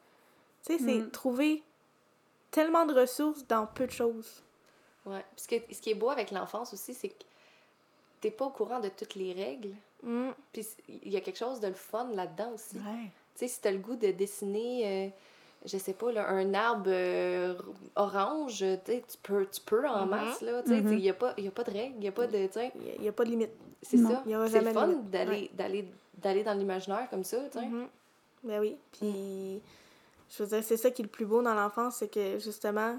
Tu 0.65 0.75
sais, 0.75 0.79
c'est 0.85 0.99
Mm. 1.01 1.11
trouver 1.11 1.63
tellement 2.51 2.87
de 2.87 2.95
ressources 2.95 3.47
dans 3.49 3.67
peu 3.67 3.87
de 3.87 3.91
choses. 3.93 4.43
Ouais. 5.05 5.25
Puis 5.37 5.45
ce, 5.45 5.49
que- 5.49 5.75
ce 5.75 5.81
qui 5.81 5.91
est 5.91 5.95
beau 5.95 6.11
avec 6.11 6.31
l'enfance 6.31 6.73
aussi, 6.73 6.95
c'est 6.95 7.09
que 7.09 7.25
t'es 8.23 8.31
pas 8.31 8.47
au 8.47 8.51
courant 8.51 8.81
de 8.81 8.89
toutes 8.89 9.15
les 9.17 9.35
règles. 9.35 9.75
Mm. 10.03 10.31
Puis 10.53 10.67
il 10.89 11.13
y 11.13 11.17
a 11.17 11.21
quelque 11.21 11.39
chose 11.39 11.61
de 11.61 11.69
le 11.69 11.75
fun 11.75 12.09
là-dedans 12.15 12.53
aussi. 12.55 12.77
Ouais. 12.77 13.11
Tu 13.35 13.41
sais, 13.41 13.49
si 13.49 13.61
t'as 13.61 13.71
le 13.71 13.79
goût 13.79 13.97
de 13.97 14.11
dessiner, 14.13 15.07
euh, 15.07 15.09
je 15.67 15.77
sais 15.79 15.93
pas, 15.93 16.11
là, 16.13 16.29
un 16.31 16.55
arbre 16.55 16.85
euh, 16.89 17.55
orange, 17.97 18.65
tu 18.85 19.19
peux, 19.23 19.47
tu 19.47 19.61
peux 19.61 19.87
en 19.87 20.05
Mhm. 20.05 20.11
masse, 20.11 20.41
là. 20.41 20.63
Tu 20.63 20.71
sais, 20.71 20.79
il 20.81 21.01
y 21.01 21.11
a 21.11 21.15
pas, 21.15 21.35
y 21.39 21.47
a 21.47 21.51
pas 21.51 21.65
de 21.65 21.71
règles, 21.71 21.95
il 21.99 22.05
y 22.05 22.09
a 22.09 22.13
pas 22.13 22.27
de, 22.27 22.37
Il 22.97 23.01
n'y 23.03 23.09
a, 23.09 23.13
pas 23.13 23.25
de 23.25 23.31
limite. 23.31 23.51
c'est 23.83 23.99
ça. 23.99 24.23
C'est 24.49 24.61
le 24.61 24.73
fun 24.73 24.89
d'aller, 25.11 25.31
Ouais. 25.31 25.51
d'aller, 25.55 25.89
d'aller 26.19 26.43
dans 26.45 26.55
l'imaginaire 26.55 27.09
comme 27.11 27.25
ça, 27.25 27.39
tu 27.51 27.59
sais. 27.59 27.67
Mhm. 27.67 27.89
Ben 28.45 28.61
oui. 28.61 28.77
Puis, 28.93 29.61
je 30.31 30.43
veux 30.43 30.49
dire, 30.49 30.65
c'est 30.65 30.77
ça 30.77 30.91
qui 30.91 31.03
est 31.03 31.05
le 31.05 31.11
plus 31.11 31.27
beau 31.27 31.43
dans 31.43 31.55
l'enfance, 31.55 31.97
c'est 31.97 32.09
que 32.13 32.39
justement, 32.39 32.99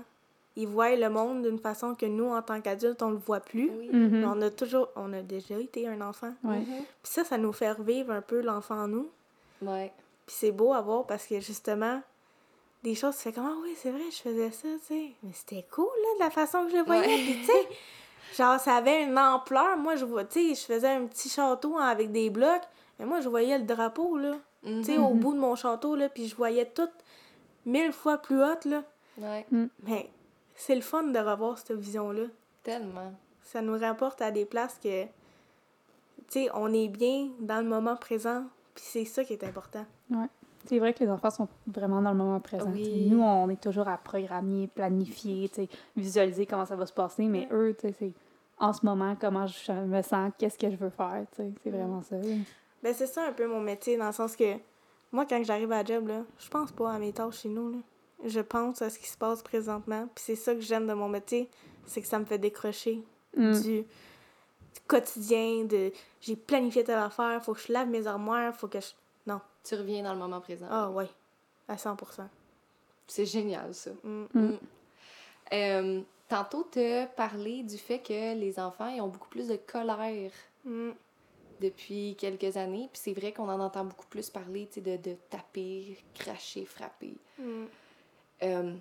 ils 0.56 0.68
voient 0.68 0.96
le 0.96 1.10
monde 1.10 1.44
d'une 1.44 1.58
façon 1.60 1.96
que 1.96 2.06
nous, 2.06 2.30
en 2.30 2.42
tant 2.42 2.62
qu'adultes, 2.62 3.02
on 3.02 3.10
le 3.12 3.18
voit 3.18 3.40
plus. 3.40 3.70
Oui. 3.72 3.90
Mhm. 3.92 4.20
Mais 4.20 4.26
on 4.26 4.42
a 4.42 4.50
toujours, 4.52 4.90
on 4.96 5.12
a 5.14 5.22
déjà 5.22 5.58
été 5.58 5.88
un 5.88 6.00
enfant. 6.02 6.34
Ouais. 6.44 6.58
Mhm. 6.60 6.66
Puis 7.02 7.12
ça, 7.12 7.24
ça 7.24 7.38
nous 7.38 7.54
fait 7.54 7.72
revivre 7.72 8.12
un 8.12 8.22
peu 8.22 8.42
l'enfant 8.42 8.76
en 8.84 8.88
nous. 8.88 9.10
Ouais. 9.62 9.92
Puis 10.26 10.36
c'est 10.40 10.52
beau 10.52 10.74
à 10.74 10.82
voir 10.82 11.06
parce 11.06 11.26
que 11.26 11.40
justement, 11.40 12.02
des 12.84 12.96
choses, 12.96 13.16
tu 13.16 13.22
fais 13.24 13.32
comme, 13.34 13.46
ah 13.48 13.56
oui, 13.64 13.74
c'est 13.78 13.92
vrai, 13.92 14.04
je 14.12 14.18
faisais 14.18 14.52
ça, 14.52 14.68
tu 14.80 14.86
sais. 14.94 15.12
Mais 15.24 15.32
c'était 15.34 15.66
cool, 15.72 15.86
là, 15.86 16.16
de 16.16 16.20
la 16.26 16.30
façon 16.30 16.66
que 16.66 16.72
je 16.72 16.78
le 16.78 16.84
voyais. 16.84 17.08
Ouais. 17.08 17.24
Puis 17.24 17.38
tu 17.40 17.46
sais, 17.46 17.68
genre, 18.38 18.60
ça 18.60 18.76
avait 18.76 19.04
une 19.04 19.18
ampleur. 19.18 19.78
Moi, 19.78 19.96
je 19.96 20.06
vois, 20.06 20.26
tu 20.26 20.50
sais, 20.54 20.62
je 20.62 20.66
faisais 20.74 20.90
un 20.90 21.06
petit 21.08 21.30
château 21.30 21.78
avec 21.78 22.12
des 22.12 22.30
blocs. 22.30 22.62
Mais 23.00 23.06
moi, 23.06 23.22
je 23.22 23.30
voyais 23.30 23.58
le 23.58 23.64
drapeau, 23.66 24.18
là. 24.18 24.36
Tu 24.64 24.84
sais, 24.84 24.98
Mhm. 24.98 25.04
au 25.06 25.14
bout 25.14 25.34
de 25.34 25.40
mon 25.40 25.56
château, 25.56 25.96
là. 25.96 26.10
Puis 26.10 26.28
je 26.28 26.36
voyais 26.36 26.66
tout 26.66 26.88
mille 27.66 27.92
fois 27.92 28.18
plus 28.18 28.42
haute, 28.44 28.66
là. 28.66 28.84
Ouais, 29.18 29.46
Mais 29.84 30.10
c'est 30.56 30.76
le 30.76 30.82
fun 30.82 31.04
de 31.04 31.20
revoir 31.20 31.58
cette 31.58 31.78
vision-là. 31.78 32.24
tellement. 32.64 33.14
Ça 33.42 33.62
nous 33.62 33.78
rapporte 33.78 34.22
à 34.22 34.32
des 34.32 34.46
places 34.46 34.80
que, 34.82 35.04
tu 35.04 35.10
sais, 36.30 36.50
on 36.54 36.72
est 36.74 36.88
bien 36.88 37.30
dans 37.40 37.62
le 37.62 37.68
moment 37.68 37.96
présent. 37.96 38.46
Puis 38.74 38.86
c'est 38.88 39.06
ça 39.06 39.24
qui 39.24 39.34
est 39.34 39.44
important. 39.44 39.86
C'est 40.66 40.80
vrai 40.80 40.94
que 40.94 41.04
les 41.04 41.10
enfants 41.10 41.30
sont 41.30 41.48
vraiment 41.68 42.02
dans 42.02 42.12
le 42.12 42.18
moment 42.18 42.40
présent. 42.40 42.72
Oui. 42.72 43.08
Nous, 43.10 43.22
on 43.22 43.50
est 43.50 43.62
toujours 43.62 43.88
à 43.90 43.98
programmer, 43.98 44.68
planifier, 44.68 45.50
t'sais, 45.50 45.68
visualiser 45.96 46.46
comment 46.46 46.66
ça 46.66 46.78
va 46.78 46.86
se 46.86 46.94
passer, 46.94 47.26
mais 47.26 47.48
eux, 47.52 47.76
t'sais, 47.78 47.94
c'est 48.00 48.14
en 48.60 48.72
ce 48.72 48.86
moment, 48.86 49.16
comment 49.20 49.46
je 49.46 49.72
me 49.74 50.02
sens, 50.02 50.32
qu'est-ce 50.38 50.58
que 50.58 50.72
je 50.72 50.78
veux 50.78 50.90
faire. 50.90 51.26
t'sais, 51.34 51.52
C'est 51.64 51.70
vraiment 51.70 52.02
ça. 52.02 52.16
Ben, 52.82 52.94
c'est 52.94 53.08
ça 53.08 53.28
un 53.28 53.34
peu 53.34 53.46
mon 53.46 53.60
métier, 53.60 53.98
dans 53.98 54.08
le 54.08 54.14
sens 54.14 54.36
que 54.38 54.56
moi, 55.12 55.26
quand 55.26 55.44
j'arrive 55.44 55.72
à 55.74 55.84
la 55.84 55.86
job, 55.86 56.08
là, 56.08 56.22
je 56.40 56.50
pense 56.50 56.72
pas 56.72 56.94
à 56.94 56.98
mes 56.98 57.12
tâches 57.12 57.42
chez 57.42 57.50
nous. 57.50 57.72
Là. 57.74 57.78
Je 58.26 58.40
pense 58.40 58.82
à 58.82 58.90
ce 58.90 59.00
qui 59.00 59.08
se 59.08 59.18
passe 59.18 59.42
présentement. 59.44 60.08
Puis 60.16 60.24
c'est 60.28 60.36
ça 60.36 60.54
que 60.56 60.62
j'aime 60.62 60.88
de 60.88 60.94
mon 60.94 61.10
métier, 61.10 61.50
c'est 61.86 62.02
que 62.02 62.08
ça 62.08 62.20
me 62.20 62.26
fait 62.26 62.38
décrocher 62.38 63.02
Mm. 63.36 63.62
du, 63.62 63.84
quotidien, 64.88 65.64
de 65.64 65.92
j'ai 66.22 66.36
planifié 66.36 66.84
telle 66.84 67.00
affaire, 67.00 67.44
faut 67.44 67.54
que 67.54 67.60
je 67.62 67.72
lave 67.74 67.88
mes 67.90 68.06
armoires, 68.08 68.56
faut 68.56 68.68
que 68.68 68.80
je. 68.80 68.88
Non. 69.26 69.40
Tu 69.64 69.76
reviens 69.76 70.04
dans 70.04 70.14
le 70.14 70.20
moment 70.20 70.40
présent. 70.42 70.68
Ah, 70.70 70.90
ouais. 70.90 71.08
À 71.68 71.76
100% 71.76 72.28
C'est 73.08 73.26
génial, 73.26 73.74
ça. 73.74 73.92
Mm. 74.04 74.26
Mm. 74.34 74.40
Mm. 74.42 74.58
Euh, 75.54 76.02
tantôt, 76.30 76.68
tu 76.72 76.80
as 76.80 77.08
parlé 77.08 77.64
du 77.64 77.78
fait 77.78 78.00
que 78.00 78.36
les 78.36 78.60
enfants 78.60 78.88
ils 78.90 79.02
ont 79.02 79.08
beaucoup 79.08 79.30
plus 79.30 79.48
de 79.48 79.56
colère 79.56 80.32
Mm. 80.66 80.92
depuis 81.60 82.16
quelques 82.18 82.56
années. 82.58 82.90
Puis 82.92 83.02
c'est 83.04 83.14
vrai 83.14 83.32
qu'on 83.34 83.50
en 83.50 83.60
entend 83.60 83.86
beaucoup 83.86 84.08
plus 84.08 84.30
parler 84.30 84.68
tu 84.68 84.76
sais, 84.76 84.82
de, 84.82 84.98
de 85.12 85.16
taper, 85.30 85.98
cracher, 86.14 86.66
frapper. 86.66 87.16
Mm. 88.44 88.48
Euh, 88.48 88.74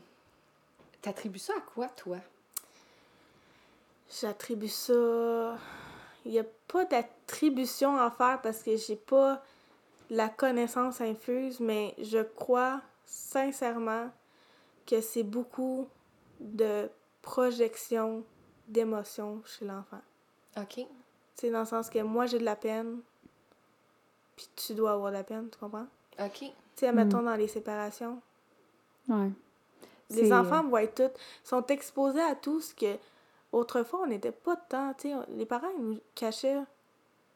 T'attribues 1.00 1.38
ça 1.38 1.54
à 1.56 1.60
quoi, 1.60 1.88
toi? 1.88 2.18
J'attribue 4.20 4.68
ça. 4.68 5.56
Il 6.24 6.30
n'y 6.30 6.38
a 6.38 6.44
pas 6.68 6.84
d'attribution 6.84 7.96
à 7.96 8.10
faire 8.10 8.40
parce 8.40 8.62
que 8.62 8.76
j'ai 8.76 8.96
pas 8.96 9.42
la 10.10 10.28
connaissance 10.28 11.00
infuse, 11.00 11.58
mais 11.58 11.94
je 11.98 12.22
crois 12.22 12.80
sincèrement 13.04 14.10
que 14.86 15.00
c'est 15.00 15.22
beaucoup 15.24 15.88
de 16.38 16.88
projection 17.22 18.22
d'émotions 18.68 19.42
chez 19.44 19.64
l'enfant. 19.64 20.00
OK. 20.56 20.74
Tu 20.74 20.86
sais, 21.34 21.50
dans 21.50 21.60
le 21.60 21.66
sens 21.66 21.90
que 21.90 21.98
moi 22.00 22.26
j'ai 22.26 22.38
de 22.38 22.44
la 22.44 22.56
peine, 22.56 23.00
puis 24.36 24.48
tu 24.54 24.74
dois 24.74 24.92
avoir 24.92 25.10
de 25.10 25.16
la 25.16 25.24
peine, 25.24 25.48
tu 25.50 25.58
comprends? 25.58 25.86
OK. 26.20 26.38
Tu 26.38 26.50
sais, 26.76 26.88
admettons 26.88 27.22
dans 27.22 27.34
les 27.34 27.48
séparations, 27.48 28.20
Ouais. 29.08 29.30
Les 30.16 30.32
enfants 30.32 30.64
voient 30.64 30.86
tout, 30.86 31.10
sont 31.44 31.64
exposés 31.66 32.20
à 32.22 32.34
tout 32.34 32.60
ce 32.60 32.74
que 32.74 32.96
autrefois 33.52 34.00
on 34.02 34.06
n'était 34.06 34.32
pas 34.32 34.56
on- 35.04 35.24
les 35.36 35.46
parents 35.46 35.70
ils 35.78 35.84
nous 35.84 36.00
cachaient 36.14 36.60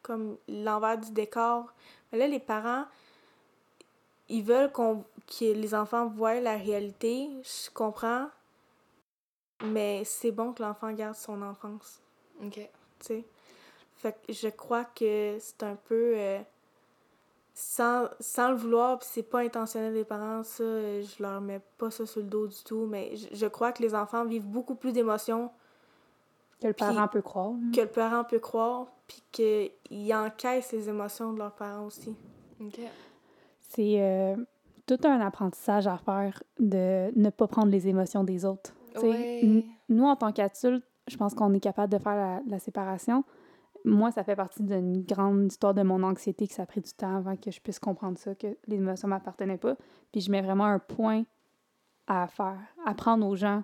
comme 0.01 0.37
l'envers 0.47 0.97
du 0.97 1.11
décor. 1.11 1.73
Mais 2.11 2.17
là 2.17 2.27
les 2.27 2.39
parents 2.39 2.85
ils 4.29 4.43
veulent 4.43 4.71
qu'on 4.71 5.03
que 5.27 5.45
les 5.53 5.73
enfants 5.75 6.07
voient 6.07 6.39
la 6.39 6.57
réalité, 6.57 7.29
je 7.43 7.69
comprends. 7.71 8.27
Mais 9.63 10.03
c'est 10.05 10.31
bon 10.31 10.53
que 10.53 10.61
l'enfant 10.61 10.91
garde 10.91 11.15
son 11.15 11.41
enfance, 11.41 11.99
OK. 12.43 12.53
tu 12.53 12.69
sais. 12.99 13.25
Fait 13.95 14.13
que 14.25 14.31
je 14.31 14.49
crois 14.49 14.85
que 14.85 15.37
c'est 15.39 15.63
un 15.63 15.75
peu 15.75 16.13
euh, 16.15 16.39
sans, 17.59 18.05
sans 18.19 18.51
le 18.51 18.55
vouloir, 18.55 18.99
puis 18.99 19.07
c'est 19.11 19.23
pas 19.23 19.39
intentionnel 19.39 19.91
des 19.91 20.03
parents, 20.03 20.43
ça, 20.43 20.63
je 20.63 21.23
leur 21.23 21.41
mets 21.41 21.59
pas 21.79 21.89
ça 21.89 22.05
sur 22.05 22.21
le 22.21 22.27
dos 22.27 22.45
du 22.45 22.63
tout, 22.63 22.85
mais 22.85 23.15
je, 23.15 23.35
je 23.35 23.45
crois 23.47 23.71
que 23.71 23.81
les 23.81 23.95
enfants 23.95 24.25
vivent 24.25 24.45
beaucoup 24.45 24.75
plus 24.75 24.91
d'émotions 24.91 25.49
Que 26.61 26.67
le 26.67 26.73
parent 26.73 27.07
peut 27.07 27.23
croire. 27.23 27.53
là. 27.53 27.57
que 27.75 27.81
le 27.81 27.87
parent 27.87 28.23
peut 28.25 28.37
croire, 28.37 28.85
puis 29.07 29.23
qu'ils 29.31 30.13
encaissent 30.13 30.71
les 30.71 30.87
émotions 30.87 31.33
de 31.33 31.39
leurs 31.39 31.55
parents 31.55 31.85
aussi. 31.87 32.15
OK. 32.61 32.79
C'est 33.59 34.01
euh, 34.03 34.35
tout 34.85 34.99
un 35.05 35.19
apprentissage 35.19 35.87
à 35.87 35.97
faire 35.97 36.43
de 36.59 37.09
ne 37.19 37.29
pas 37.31 37.47
prendre 37.47 37.71
les 37.71 37.87
émotions 37.87 38.23
des 38.23 38.45
autres. 38.45 38.71
Ouais. 39.01 39.63
Nous, 39.89 40.03
en 40.05 40.15
tant 40.15 40.31
qu'adultes, 40.31 40.85
je 41.07 41.17
pense 41.17 41.33
qu'on 41.33 41.51
est 41.55 41.59
capable 41.59 41.91
de 41.91 41.97
faire 41.97 42.15
la, 42.15 42.41
la 42.47 42.59
séparation. 42.59 43.23
Moi, 43.87 44.11
ça 44.11 44.23
fait 44.23 44.35
partie 44.35 44.63
d'une 44.63 45.03
grande 45.03 45.45
histoire 45.51 45.73
de 45.73 45.81
mon 45.81 46.03
anxiété 46.03 46.47
que 46.47 46.53
ça 46.53 46.63
a 46.63 46.65
pris 46.65 46.81
du 46.81 46.91
temps 46.91 47.15
avant 47.15 47.35
que 47.37 47.51
je 47.51 47.61
puisse 47.61 47.79
comprendre 47.79 48.17
ça, 48.17 48.35
que 48.35 48.57
les 48.67 48.75
émotions 48.77 49.07
ne 49.07 49.13
m'appartenaient 49.13 49.57
pas. 49.57 49.75
Puis 50.11 50.21
je 50.21 50.31
mets 50.31 50.41
vraiment 50.41 50.65
un 50.65 50.79
point 50.79 51.23
à 52.07 52.27
faire, 52.27 52.59
apprendre 52.85 53.25
aux 53.25 53.35
gens, 53.35 53.63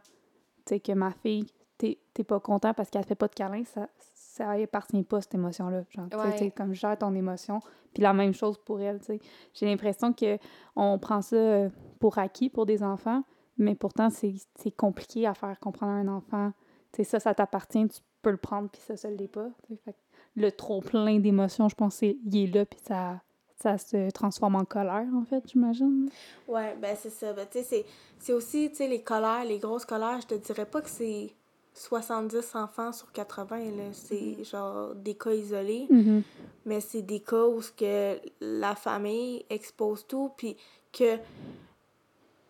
tu 0.65 0.75
sais, 0.75 0.79
que 0.79 0.91
ma 0.93 1.11
fille, 1.11 1.45
t'es 1.77 1.99
t'es 2.13 2.23
pas 2.23 2.39
content 2.39 2.73
parce 2.73 2.89
qu'elle 2.89 3.03
fait 3.05 3.15
pas 3.15 3.27
de 3.27 3.33
câlin, 3.33 3.63
ça 3.65 3.89
ça 3.99 4.57
y 4.57 4.63
appartient 4.63 5.03
pas, 5.03 5.21
cette 5.21 5.35
émotion-là. 5.35 5.83
Genre, 5.89 6.07
Ouais. 6.13 6.51
comme 6.51 6.73
gère 6.73 6.97
ton 6.97 7.13
émotion. 7.13 7.59
Puis 7.93 8.01
la 8.01 8.13
même 8.13 8.33
chose 8.33 8.57
pour 8.57 8.79
elle, 8.81 8.99
tu 8.99 9.05
sais. 9.05 9.19
J'ai 9.53 9.65
l'impression 9.67 10.11
que 10.13 10.37
on 10.75 10.97
prend 10.99 11.21
ça 11.21 11.35
euh, 11.35 11.69
pour 11.99 12.17
acquis 12.17 12.49
pour 12.49 12.65
des 12.65 12.81
enfants, 12.81 13.23
mais 13.57 13.75
pourtant, 13.75 14.09
c'est 14.09 14.33
c'est 14.55 14.71
compliqué 14.71 15.27
à 15.27 15.33
faire 15.33 15.59
comprendre 15.59 15.91
à 15.91 15.95
un 15.95 16.07
enfant. 16.07 16.51
Tu 16.91 16.97
sais, 16.97 17.03
ça, 17.03 17.19
ça 17.19 17.33
t'appartient, 17.35 17.87
tu 17.87 18.01
peux 18.21 18.31
le 18.31 18.37
prendre, 18.37 18.69
puis 18.69 18.81
ça, 18.81 18.95
ça 18.97 19.09
l'est 19.09 19.27
pas. 19.27 19.49
Fait 19.85 19.95
le 20.35 20.51
trop 20.51 20.81
plein 20.81 21.19
d'émotions, 21.19 21.69
je 21.69 21.75
pense, 21.75 21.95
c'est- 21.95 22.17
il 22.25 22.43
est 22.49 22.53
là, 22.53 22.65
puis 22.65 22.79
ça, 22.87 23.21
ça 23.61 23.77
se 23.77 24.09
transforme 24.11 24.55
en 24.55 24.65
colère, 24.65 25.07
en 25.15 25.23
fait, 25.25 25.43
j'imagine. 25.47 26.09
Ouais, 26.47 26.75
ben 26.81 26.95
c'est 26.99 27.09
ça. 27.11 27.33
Ben, 27.33 27.45
tu 27.49 27.59
sais, 27.63 27.85
c'est- 28.19 28.33
aussi, 28.33 28.69
tu 28.69 28.77
sais, 28.77 28.87
les 28.87 29.01
colères, 29.01 29.45
les 29.45 29.59
grosses 29.59 29.85
colères, 29.85 30.19
je 30.21 30.27
te 30.27 30.35
dirais 30.35 30.65
pas 30.65 30.81
que 30.81 30.89
c'est 30.89 31.29
70 31.73 32.55
enfants 32.55 32.91
sur 32.91 33.11
80, 33.11 33.57
là. 33.77 33.83
C'est 33.93 34.43
genre 34.43 34.93
des 34.95 35.15
cas 35.15 35.31
isolés. 35.33 35.87
Mhm. 35.89 36.23
mais 36.65 36.79
c'est 36.79 37.01
des 37.01 37.19
cas 37.19 37.45
où 37.45 37.59
que 37.75 38.17
la 38.39 38.73
famille 38.75 39.43
expose 39.49 40.07
tout, 40.07 40.31
puis 40.37 40.55
que 40.93 41.17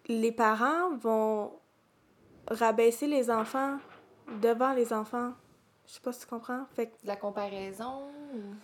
les 0.08 0.32
parents 0.32 0.96
vont 1.02 1.52
rabaisser 2.48 3.08
les 3.08 3.32
enfants 3.32 3.78
devant 4.42 4.74
les 4.74 4.94
enfants. 4.94 5.32
Je 5.88 5.94
sais 5.94 6.00
pas 6.00 6.14
si 6.14 6.22
tu 6.22 6.28
comprends. 6.28 6.66
Fait 6.76 6.88
que, 6.88 6.92
De 7.04 7.08
la 7.08 7.16
comparaison? 7.16 8.04
ou- 8.34 8.56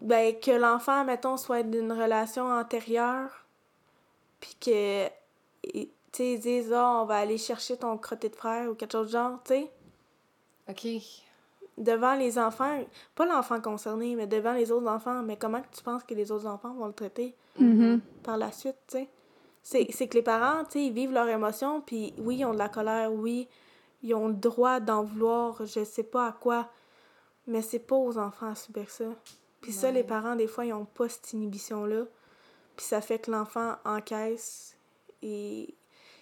ben, 0.00 0.34
que 0.40 0.50
l'enfant, 0.52 1.04
mettons, 1.04 1.36
soit 1.36 1.62
d'une 1.62 1.92
relation 1.92 2.46
antérieure, 2.50 3.44
puis 4.40 4.56
que, 4.60 5.06
tu 5.62 5.88
sais, 6.12 6.32
ils 6.34 6.40
disent, 6.40 6.72
ah, 6.72 7.00
on 7.02 7.04
va 7.04 7.16
aller 7.18 7.38
chercher 7.38 7.76
ton 7.76 7.96
crotté 7.98 8.28
de 8.28 8.36
frère 8.36 8.70
ou 8.70 8.74
quelque 8.74 8.92
chose 8.92 9.08
de 9.08 9.12
genre, 9.12 9.38
tu 9.44 9.54
sais. 9.54 9.70
OK. 10.68 10.86
devant 11.78 12.14
les 12.14 12.38
enfants, 12.38 12.84
pas 13.14 13.24
l'enfant 13.24 13.58
concerné, 13.60 14.14
mais 14.14 14.26
devant 14.26 14.52
les 14.52 14.70
autres 14.70 14.86
enfants, 14.88 15.22
mais 15.22 15.36
comment 15.38 15.62
tu 15.74 15.82
penses 15.82 16.04
que 16.04 16.12
les 16.14 16.30
autres 16.30 16.46
enfants 16.46 16.74
vont 16.74 16.86
le 16.86 16.92
traiter 16.92 17.34
Mhm. 17.58 18.00
par 18.22 18.36
la 18.36 18.52
suite, 18.52 18.76
tu 18.86 18.98
sais? 18.98 19.08
C'est 19.62 19.86
c'est 19.90 20.06
que 20.06 20.14
les 20.14 20.22
parents, 20.22 20.64
tu 20.64 20.72
sais, 20.72 20.84
ils 20.84 20.92
vivent 20.92 21.12
leurs 21.12 21.28
émotions, 21.28 21.80
puis 21.80 22.12
oui, 22.18 22.36
ils 22.38 22.44
ont 22.44 22.52
de 22.52 22.58
la 22.58 22.68
colère, 22.68 23.10
oui, 23.12 23.48
ils 24.02 24.14
ont 24.14 24.28
le 24.28 24.34
droit 24.34 24.80
d'en 24.80 25.02
vouloir, 25.02 25.64
je 25.66 25.84
sais 25.84 26.02
pas 26.02 26.28
à 26.28 26.32
quoi, 26.32 26.68
mais 27.46 27.62
c'est 27.62 27.78
pas 27.78 27.96
aux 27.96 28.18
enfants 28.18 28.50
à 28.50 28.54
subir 28.54 28.90
ça. 28.90 29.06
Puis 29.60 29.72
ça, 29.72 29.90
les 29.90 30.04
parents, 30.04 30.36
des 30.36 30.46
fois, 30.46 30.64
ils 30.64 30.72
ont 30.72 30.86
pas 30.86 31.08
cette 31.08 31.32
inhibition-là, 31.32 32.04
puis 32.76 32.86
ça 32.86 33.00
fait 33.00 33.18
que 33.18 33.30
l'enfant 33.30 33.76
encaisse, 33.84 34.76
et 35.22 35.74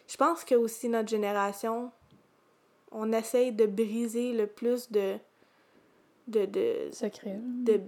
je 0.09 0.17
pense 0.17 0.45
que 0.45 0.55
aussi 0.55 0.89
notre 0.89 1.09
génération, 1.09 1.93
on 2.91 3.13
essaye 3.13 3.53
de 3.53 3.67
briser 3.67 4.33
le 4.33 4.47
plus 4.47 4.91
de... 4.91 5.17
de, 6.27 6.47
de 6.47 6.89
Secret. 6.93 7.39
de 7.43 7.81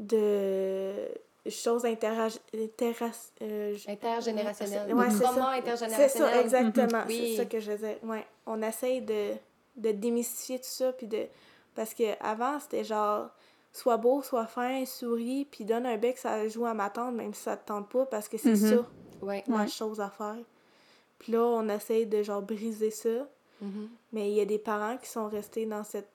de 0.00 1.08
choses 1.50 1.84
interra- 1.84 2.28
interra- 2.54 3.10
euh, 3.42 3.74
j- 3.74 3.90
Intergénérationnel. 3.90 4.94
Ouais, 4.94 5.10
c'est 5.10 5.18
ça. 5.24 5.50
intergénérationnel. 5.50 6.10
C'est 6.10 6.18
ça, 6.18 6.40
exactement. 6.40 7.00
Mhm. 7.02 7.08
Oui. 7.08 7.30
C'est 7.30 7.36
ça 7.42 7.44
que 7.46 7.60
je 7.60 7.72
disais. 7.72 7.98
Ouais. 8.02 8.26
On 8.46 8.62
essaye 8.62 9.02
de, 9.02 9.32
de 9.76 9.92
démystifier 9.92 10.58
tout 10.58 10.64
ça, 10.68 10.92
puis 10.92 11.06
de... 11.06 11.26
Parce 11.74 11.92
que 11.92 12.04
avant 12.22 12.58
c'était 12.60 12.84
genre, 12.84 13.28
sois 13.72 13.96
beau, 13.96 14.22
sois 14.22 14.46
fin, 14.46 14.84
souris, 14.86 15.44
puis 15.50 15.64
donne 15.64 15.86
un 15.86 15.96
bec, 15.96 16.16
ça 16.18 16.46
joue 16.48 16.64
à 16.66 16.72
ma 16.74 16.88
tante, 16.90 17.14
même 17.14 17.34
si 17.34 17.42
ça 17.42 17.56
te 17.56 17.66
tente 17.66 17.88
pas, 17.88 18.06
parce 18.06 18.28
que 18.28 18.38
c'est 18.38 18.50
Mhm. 18.50 18.76
ça, 18.76 18.86
Ouais. 19.22 19.42
la 19.48 19.56
Ouais. 19.56 19.68
chose 19.68 20.00
à 20.00 20.08
faire. 20.10 20.36
Puis 21.18 21.32
là, 21.32 21.42
on 21.42 21.68
essaye 21.68 22.06
de, 22.06 22.22
genre, 22.22 22.42
briser 22.42 22.90
ça. 22.90 23.26
Mhm. 23.60 23.88
Mais 24.12 24.30
il 24.30 24.34
y 24.36 24.40
a 24.40 24.44
des 24.44 24.58
parents 24.58 24.96
qui 24.98 25.08
sont 25.08 25.28
restés 25.28 25.66
dans 25.66 25.84
cette 25.84 26.08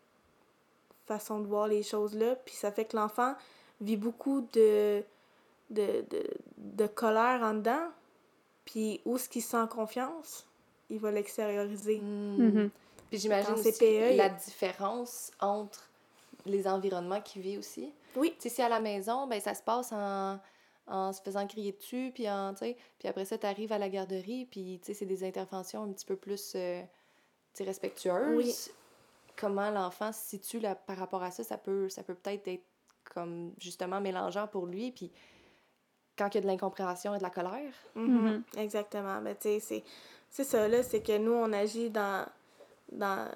façon 1.08 1.40
de 1.40 1.48
voir 1.48 1.68
les 1.68 1.84
choses-là, 1.84 2.36
puis 2.46 2.56
ça 2.56 2.72
fait 2.72 2.86
que 2.86 2.96
l'enfant 2.96 3.34
vit 3.82 3.98
beaucoup 3.98 4.42
de, 4.54 5.04
de, 5.70 6.06
de, 6.10 6.24
de 6.58 6.88
colère 6.88 7.42
en 7.44 7.54
dedans, 7.54 7.88
puis 8.66 9.02
où 9.06 9.18
ce 9.18 9.30
qu'il 9.30 9.42
se 9.42 9.50
sent 9.52 9.68
confiance, 9.70 10.46
il 10.90 11.00
va 11.00 11.12
l'extérioriser. 11.12 12.00
Mm. 12.00 12.38
Mhm. 12.38 12.70
Puis 13.10 13.18
j'imagine 13.20 13.54
aussi 13.54 13.74
y 13.86 14.16
la 14.18 14.26
a- 14.26 14.30
différence 14.30 15.32
entre 15.40 15.90
les 16.46 16.68
environnements 16.68 17.22
qu'il 17.22 17.42
vit 17.42 17.58
aussi. 17.58 17.92
Oui. 18.16 18.34
Tu 18.40 18.44
sais, 18.44 18.56
si 18.56 18.62
à 18.62 18.70
la 18.70 18.80
maison, 18.80 19.28
ben 19.28 19.40
ça 19.42 19.54
se 19.54 19.62
passe 19.64 19.92
en, 19.92 20.40
en 20.88 21.14
se 21.14 21.22
faisant 21.22 21.46
crier 21.48 21.72
dessus, 21.72 22.12
puis 22.14 22.30
en, 22.30 22.54
tu 22.54 22.60
sais, 22.60 22.78
puis 22.98 23.08
après 23.08 23.26
ça, 23.26 23.38
tu 23.38 23.46
arrives 23.46 23.72
à 23.72 23.78
la 23.80 23.90
garderie, 23.90 24.46
puis 24.46 24.80
tu 24.82 24.88
sais, 24.88 24.94
c'est 24.94 25.06
des 25.06 25.24
interventions 25.24 25.84
un 25.84 25.92
petit 25.92 26.06
peu 26.06 26.16
plus, 26.16 26.54
euh, 26.56 26.82
tu 26.82 26.88
sais, 27.54 27.64
respectueuses. 27.64 28.38
Oui. 28.38 28.56
Comment 29.38 29.70
l'enfant 29.72 30.12
se 30.12 30.22
situe 30.22 30.60
là, 30.60 30.76
par 30.76 30.98
rapport 30.98 31.24
à 31.24 31.32
ça, 31.32 31.44
ça 31.44 31.58
peut 31.58 31.90
ça 31.90 32.04
peut 32.04 32.16
peut-être 32.16 32.48
être 32.48 32.64
comme 33.06 33.54
justement 33.58 34.02
mélangeant 34.02 34.48
pour 34.48 34.66
lui, 34.68 34.92
puis 34.92 35.12
quand 36.20 36.28
il 36.36 36.36
y 36.36 36.38
a 36.40 36.42
de 36.42 36.48
l'incompréhension 36.48 37.16
et 37.16 37.18
de 37.18 37.24
la 37.24 37.30
colère. 37.32 37.74
Mhm. 37.96 38.22
Mhm. 38.28 38.44
Exactement. 38.58 39.20
Mais 39.22 39.36
tu 39.36 39.44
sais, 39.44 39.60
c'est- 39.60 39.84
c'est 40.30 40.44
ça, 40.44 40.68
là, 40.68 40.84
c'est 40.84 41.02
que 41.02 41.18
nous, 41.18 41.32
on 41.34 41.52
agit 41.54 41.90
dans, 41.90 42.26
dans... 42.92 43.28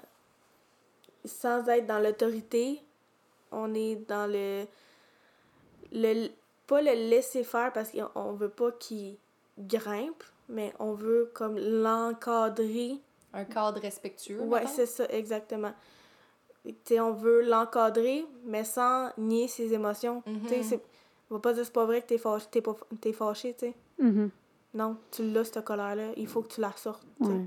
Sans 1.25 1.67
être 1.69 1.87
dans 1.87 1.99
l'autorité, 1.99 2.81
on 3.51 3.73
est 3.73 3.95
dans 4.07 4.29
le... 4.29 4.65
le 5.93 6.27
pas 6.67 6.81
le 6.81 6.91
laisser 7.09 7.43
faire 7.43 7.71
parce 7.73 7.91
qu'on 7.91 8.33
veut 8.33 8.49
pas 8.49 8.71
qu'il 8.73 9.15
grimpe, 9.59 10.23
mais 10.49 10.73
on 10.79 10.93
veut 10.93 11.29
comme 11.33 11.57
l'encadrer. 11.57 12.97
Un 13.33 13.45
cadre 13.45 13.79
respectueux. 13.81 14.39
Ouais, 14.41 14.61
mettons. 14.61 14.71
c'est 14.73 14.85
ça, 14.85 15.05
exactement. 15.09 15.73
Tu 16.65 16.73
sais, 16.85 16.99
on 17.01 17.11
veut 17.11 17.41
l'encadrer, 17.41 18.25
mais 18.45 18.63
sans 18.63 19.09
nier 19.17 19.47
ses 19.47 19.73
émotions. 19.73 20.23
Tu 20.43 20.49
sais, 20.49 20.63
c'est- 20.63 20.75
on 20.75 20.92
va 21.29 21.39
pas 21.39 21.53
dire 21.53 21.65
c'est 21.65 21.73
pas 21.73 21.85
vrai 21.85 22.01
que 22.01 22.07
t'es 22.07 22.17
fâché, 22.17 22.45
t'es 22.51 22.61
pas- 22.61 22.75
t'es 23.01 23.13
fâché, 23.13 23.53
tu 23.53 23.67
sais. 23.67 23.73
Mhm. 23.99 24.29
Non, 24.75 24.97
tu 25.11 25.23
l'as, 25.31 25.43
cette 25.45 25.63
colère-là. 25.63 26.11
Il 26.17 26.27
faut 26.27 26.41
que 26.41 26.47
tu 26.53 26.61
la 26.61 26.71
sortes. 26.75 27.05
Ouais. 27.19 27.45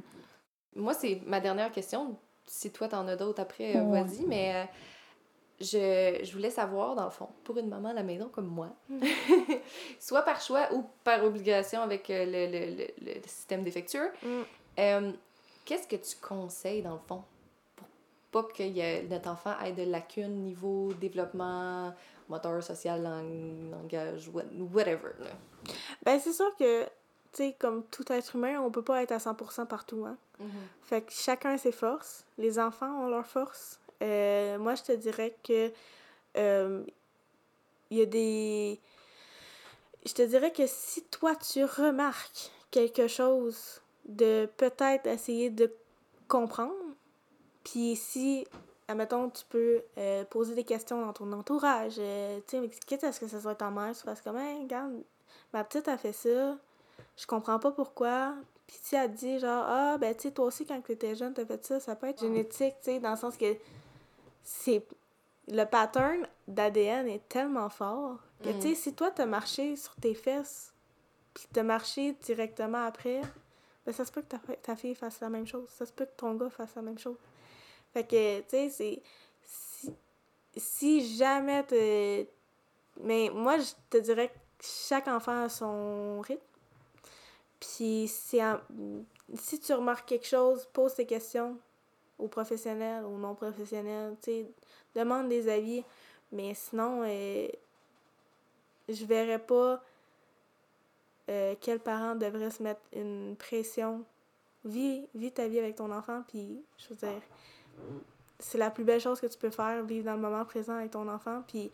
Moi, 0.76 0.94
c'est 0.94 1.20
ma 1.26 1.40
dernière 1.40 1.72
question. 1.72 2.16
Si 2.46 2.70
toi, 2.70 2.86
t'en 2.88 3.06
as 3.08 3.16
d'autres 3.16 3.40
après, 3.42 3.76
euh, 3.76 3.82
Ouais. 3.82 4.02
vas-y. 4.04 4.24
Mais 4.26 4.54
euh, 4.54 4.64
je, 5.60 6.20
je 6.24 6.32
voulais 6.32 6.50
savoir, 6.50 6.94
dans 6.94 7.04
le 7.04 7.10
fond, 7.10 7.28
pour 7.42 7.56
une 7.58 7.68
maman 7.68 7.88
à 7.88 7.94
la 7.94 8.02
maison 8.04 8.28
comme 8.28 8.46
moi, 8.46 8.68
soit 9.98 10.22
par 10.22 10.40
choix 10.40 10.68
ou 10.72 10.84
par 11.04 11.24
obligation 11.24 11.80
avec 11.82 12.08
euh, 12.10 12.24
le, 12.24 12.46
le, 12.52 12.76
le, 12.76 13.14
le 13.14 13.20
système 13.26 13.62
défectueux, 13.64 14.10
Mm. 14.22 14.28
euh, 14.78 15.12
qu'est-ce 15.64 15.88
que 15.88 15.96
tu 15.96 16.16
conseilles, 16.20 16.82
dans 16.82 16.94
le 16.94 17.00
fond, 17.08 17.22
pour 17.74 17.88
pas 18.30 18.52
que 18.52 19.06
notre 19.08 19.28
enfant 19.30 19.58
ait 19.64 19.72
de 19.72 19.82
lacunes 19.90 20.44
niveau 20.44 20.92
développement 21.00 21.92
moteur, 22.28 22.62
social, 22.62 23.02
lang- 23.02 23.70
langage, 23.70 24.28
what- 24.28 24.44
whatever. 24.72 25.12
Là. 25.20 25.30
Ben, 26.04 26.18
c'est 26.20 26.32
sûr 26.32 26.54
que, 26.56 26.84
tu 26.84 26.88
sais, 27.32 27.56
comme 27.58 27.84
tout 27.84 28.10
être 28.12 28.36
humain, 28.36 28.60
on 28.60 28.70
peut 28.70 28.82
pas 28.82 29.02
être 29.02 29.12
à 29.12 29.18
100% 29.18 29.66
partout, 29.66 30.04
hein. 30.06 30.16
Fait 30.82 31.02
que 31.02 31.12
chacun 31.12 31.52
a 31.54 31.58
ses 31.58 31.72
forces. 31.72 32.24
Les 32.38 32.58
enfants 32.58 33.04
ont 33.04 33.08
leurs 33.08 33.26
forces. 33.26 33.80
Euh, 34.02 34.58
moi, 34.58 34.74
je 34.74 34.82
te 34.82 34.92
dirais 34.92 35.34
que 35.42 35.72
euh, 36.36 36.84
il 37.90 37.98
y 37.98 38.02
a 38.02 38.06
des... 38.06 38.78
Je 40.04 40.12
te 40.12 40.22
dirais 40.22 40.52
que 40.52 40.66
si 40.66 41.02
toi, 41.04 41.34
tu 41.34 41.64
remarques 41.64 42.50
quelque 42.70 43.08
chose 43.08 43.80
de 44.04 44.48
peut-être 44.56 45.06
essayer 45.06 45.50
de 45.50 45.72
comprendre, 46.28 46.74
puis 47.64 47.96
si, 47.96 48.46
admettons, 48.88 49.30
tu 49.30 49.44
peux 49.48 49.82
euh, 49.98 50.24
poser 50.24 50.54
des 50.54 50.64
questions 50.64 51.04
dans 51.04 51.12
ton 51.12 51.32
entourage, 51.32 51.94
euh, 51.98 52.38
tu 52.46 52.50
sais, 52.50 52.60
mais 52.60 52.68
quitte 52.68 53.04
à 53.04 53.12
ce 53.12 53.20
que 53.20 53.28
ça 53.28 53.40
soit 53.40 53.54
ta 53.54 53.70
mère, 53.70 53.94
tu 53.94 54.02
fasses 54.02 54.20
comme, 54.22 54.36
hey, 54.38 54.62
regarde, 54.62 54.92
ma 55.52 55.64
petite 55.64 55.88
a 55.88 55.96
fait 55.96 56.12
ça, 56.12 56.56
je 57.16 57.26
comprends 57.26 57.58
pas 57.58 57.70
pourquoi. 57.72 58.34
Puis 58.66 58.78
si 58.82 58.96
elle 58.96 59.12
dit 59.12 59.38
genre 59.38 59.64
ah 59.68 59.96
ben 59.96 60.12
tu 60.12 60.22
sais 60.22 60.30
toi 60.32 60.46
aussi 60.46 60.66
quand 60.66 60.80
tu 60.80 60.90
étais 60.90 61.14
jeune 61.14 61.32
t'as 61.32 61.46
fait 61.46 61.64
ça, 61.64 61.78
ça 61.78 61.94
peut 61.94 62.08
être 62.08 62.18
génétique, 62.20 62.74
tu 62.80 62.90
sais 62.90 62.98
dans 62.98 63.12
le 63.12 63.16
sens 63.16 63.36
que 63.36 63.56
c'est 64.42 64.84
le 65.46 65.62
pattern 65.64 66.26
d'ADN 66.48 67.06
est 67.06 67.28
tellement 67.28 67.68
fort 67.68 68.18
que 68.42 68.48
Mm. 68.48 68.58
tu 68.60 68.68
sais 68.70 68.74
si 68.74 68.92
toi 68.92 69.12
t'as 69.12 69.24
marché 69.26 69.76
sur 69.76 69.94
tes 69.96 70.14
fesses 70.14 70.72
puis 71.32 71.44
t'as 71.52 71.62
marché 71.62 72.16
directement 72.24 72.84
après, 72.84 73.20
ben 73.84 73.92
ça 73.92 74.04
se 74.04 74.10
peut 74.10 74.22
que 74.22 74.26
ta, 74.26 74.38
ta 74.62 74.74
fille 74.74 74.96
fasse 74.96 75.20
la 75.20 75.28
même 75.28 75.46
chose, 75.46 75.68
ça 75.68 75.86
se 75.86 75.92
peut 75.92 76.06
que 76.06 76.16
ton 76.16 76.34
gars 76.34 76.50
fasse 76.50 76.74
la 76.74 76.82
même 76.82 76.98
chose. 76.98 77.16
Fait 77.96 78.04
que 78.04 78.40
tu 78.40 78.46
sais 78.50 78.68
c'est 78.68 79.02
si, 79.42 79.94
si 80.54 81.16
jamais 81.16 81.64
te 81.64 82.26
mais 83.00 83.30
moi 83.32 83.56
je 83.56 83.72
te 83.88 83.96
dirais 83.96 84.28
que 84.28 84.34
chaque 84.60 85.08
enfant 85.08 85.44
a 85.44 85.48
son 85.48 86.20
rythme. 86.20 86.42
Puis 87.58 88.10
en- 88.34 88.60
si 89.34 89.58
tu 89.60 89.72
remarques 89.72 90.06
quelque 90.06 90.26
chose, 90.26 90.68
pose 90.74 90.94
tes 90.94 91.06
questions 91.06 91.58
aux 92.18 92.28
professionnels, 92.28 93.02
aux 93.06 93.16
non 93.16 93.34
professionnels, 93.34 94.14
tu 94.22 94.30
sais, 94.30 94.46
demande 94.94 95.30
des 95.30 95.48
avis. 95.48 95.82
Mais 96.32 96.52
sinon, 96.52 97.00
euh, 97.02 97.48
je 98.90 99.04
verrais 99.06 99.38
pas 99.38 99.82
euh, 101.30 101.54
quel 101.62 101.80
parent 101.80 102.14
devrait 102.14 102.50
se 102.50 102.62
mettre 102.62 102.82
une 102.92 103.36
pression. 103.38 104.04
Vis, 104.66 105.08
vis 105.14 105.32
ta 105.32 105.48
vie 105.48 105.60
avec 105.60 105.76
ton 105.76 105.90
enfant, 105.90 106.24
puis 106.28 106.62
je 106.76 106.88
veux 106.90 106.96
dire, 106.96 107.22
c'est 108.38 108.58
la 108.58 108.70
plus 108.70 108.84
belle 108.84 109.00
chose 109.00 109.20
que 109.20 109.26
tu 109.26 109.38
peux 109.38 109.50
faire, 109.50 109.82
vivre 109.84 110.04
dans 110.06 110.14
le 110.14 110.20
moment 110.20 110.44
présent 110.44 110.76
avec 110.76 110.90
ton 110.92 111.08
enfant, 111.08 111.42
puis 111.46 111.70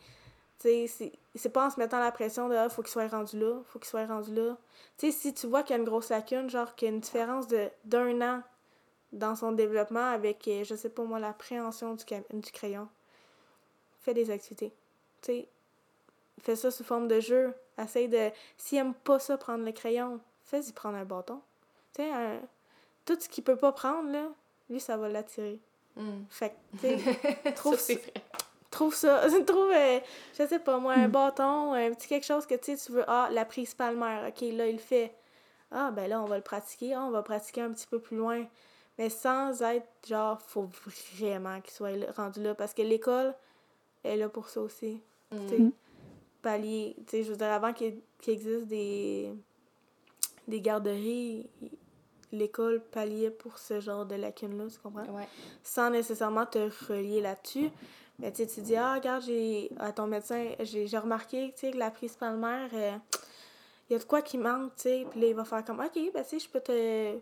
tu 0.59 0.87
sais, 0.87 1.11
c'est- 1.35 1.49
pas 1.49 1.67
en 1.67 1.69
se 1.69 1.79
mettant 1.79 1.99
la 1.99 2.11
pression 2.11 2.47
de 2.49 2.55
ah, 2.55 2.69
faut 2.69 2.81
qu'il 2.81 2.91
soit 2.91 3.07
rendu 3.07 3.37
là, 3.39 3.61
faut 3.65 3.79
qu'il 3.79 3.89
soit 3.89 4.05
rendu 4.05 4.33
là. 4.33 4.57
Tu 4.97 5.11
sais, 5.11 5.17
si 5.17 5.33
tu 5.33 5.47
vois 5.47 5.63
qu'il 5.63 5.75
y 5.75 5.79
a 5.79 5.81
une 5.81 5.85
grosse 5.87 6.09
lacune, 6.09 6.49
genre 6.49 6.75
qu'il 6.75 6.87
y 6.87 6.91
a 6.91 6.93
une 6.93 7.01
différence 7.01 7.47
de 7.47 7.69
d'un 7.85 8.21
an 8.21 8.41
dans 9.11 9.35
son 9.35 9.51
développement 9.51 10.11
avec, 10.11 10.47
euh, 10.47 10.63
je 10.63 10.75
sais 10.75 10.89
pas 10.89 11.03
moi, 11.03 11.19
l'appréhension 11.19 11.95
du, 11.95 12.03
du 12.33 12.51
crayon, 12.51 12.87
fais 14.01 14.13
des 14.13 14.29
activités. 14.31 14.73
Tu 15.21 15.27
sais, 15.27 15.47
fais 16.41 16.55
ça 16.55 16.71
sous 16.71 16.83
forme 16.83 17.07
de 17.07 17.19
jeu. 17.19 17.53
Essaye 17.77 18.07
de. 18.07 18.29
S'il 18.57 18.77
aime 18.79 18.93
pas 18.93 19.19
ça, 19.19 19.37
prendre 19.37 19.65
le 19.65 19.71
crayon, 19.71 20.19
fais-y 20.45 20.71
prendre 20.73 20.97
un 20.97 21.05
bâton. 21.05 21.41
Tu 21.93 22.03
sais, 22.03 22.11
tout 23.05 23.17
ce 23.19 23.29
qu'il 23.29 23.43
peut 23.43 23.55
pas 23.57 23.71
prendre, 23.71 24.09
lui, 24.69 24.79
ça 24.79 24.97
va 24.97 25.09
l'attirer. 25.09 25.59
Mm. 25.95 26.23
Fait 26.29 26.49
que, 26.49 26.77
tu 26.97 26.99
sais, 26.99 27.51
trouve 27.53 27.77
Ça, 27.79 27.93
trouve 28.71 28.95
ça. 28.95 29.27
trouve, 29.45 29.71
euh, 29.71 29.99
je 30.37 30.47
sais 30.47 30.59
pas 30.59 30.77
moi, 30.79 30.93
un 30.93 31.07
Mm. 31.07 31.11
bâton, 31.11 31.73
un 31.73 31.91
petit 31.93 32.07
quelque 32.07 32.25
chose 32.25 32.45
que 32.45 32.55
tu 32.55 32.75
tu 32.77 32.91
veux. 32.91 33.03
Ah, 33.07 33.29
la 33.31 33.45
prise 33.45 33.73
palmaire. 33.73 34.25
Ok, 34.27 34.41
là, 34.41 34.67
il 34.67 34.73
le 34.73 34.77
fait. 34.81 35.13
Ah, 35.71 35.91
ben 35.91 36.07
là, 36.07 36.21
on 36.21 36.25
va 36.25 36.37
le 36.37 36.43
pratiquer. 36.43 36.93
Ah, 36.93 37.03
on 37.05 37.11
va 37.11 37.21
pratiquer 37.23 37.61
un 37.61 37.71
petit 37.71 37.87
peu 37.87 37.99
plus 37.99 38.17
loin. 38.17 38.45
Mais 38.99 39.09
sans 39.09 39.61
être 39.63 39.87
genre, 40.07 40.39
faut 40.41 40.69
vraiment 41.15 41.59
qu'il 41.61 41.73
soit 41.73 41.91
là- 41.91 42.11
rendu 42.15 42.41
là. 42.43 42.53
Parce 42.53 42.73
que 42.73 42.81
l'école 42.83 43.33
est 44.03 44.15
là 44.17 44.29
pour 44.29 44.49
ça 44.49 44.61
aussi. 44.61 45.01
Tu 45.31 45.37
sais, 45.49 45.57
Mm. 45.59 45.71
pallier. 46.43 46.95
Tu 47.07 47.17
sais, 47.17 47.23
je 47.23 47.31
veux 47.31 47.37
dire, 47.37 47.51
avant 47.51 47.73
qu'il 47.73 48.01
qu'il 48.21 48.33
existe 48.33 48.67
des, 48.67 49.33
des 50.47 50.61
garderies, 50.61 51.49
l'école 52.33 52.81
palliait 52.91 53.29
pour 53.29 53.57
ce 53.57 53.79
genre 53.79 54.05
de 54.05 54.15
lacune-là, 54.15 54.65
tu 54.69 54.79
comprends? 54.79 55.05
Ouais. 55.13 55.27
Sans 55.63 55.89
nécessairement 55.89 56.45
te 56.45 56.69
relier 56.87 57.21
là-dessus. 57.21 57.69
Mais 58.19 58.31
tu 58.31 58.45
tu 58.45 58.61
dis, 58.61 58.75
ah, 58.75 58.95
regarde, 58.95 59.23
j'ai, 59.23 59.71
à 59.79 59.91
ton 59.91 60.07
médecin, 60.07 60.49
j'ai, 60.59 60.87
j'ai 60.87 60.97
remarqué, 60.97 61.53
que 61.59 61.77
la 61.77 61.91
prise 61.91 62.15
palmaire, 62.15 62.69
il 62.73 63.93
y 63.93 63.95
a 63.95 63.99
de 63.99 64.03
quoi 64.03 64.21
qui 64.21 64.37
manque, 64.37 64.75
tu 64.75 64.83
sais. 64.83 65.05
Puis 65.09 65.21
là, 65.21 65.27
il 65.27 65.35
va 65.35 65.45
faire 65.45 65.63
comme, 65.63 65.79
OK, 65.79 65.99
ben, 66.13 66.23
tu 66.23 66.29
sais, 66.29 66.39
je 66.39 66.49
peux 66.49 66.59
te, 66.59 67.17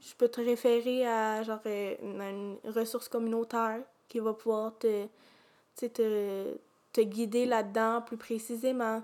je 0.00 0.14
peux 0.16 0.28
te 0.28 0.40
référer 0.40 1.06
à, 1.06 1.42
genre, 1.42 1.60
une, 1.66 2.20
une 2.20 2.58
ressource 2.70 3.08
communautaire 3.08 3.80
qui 4.08 4.20
va 4.20 4.32
pouvoir 4.32 4.76
te, 4.78 5.06
te, 5.76 6.54
te 6.92 7.00
guider 7.00 7.46
là-dedans 7.46 8.02
plus 8.02 8.16
précisément. 8.16 9.02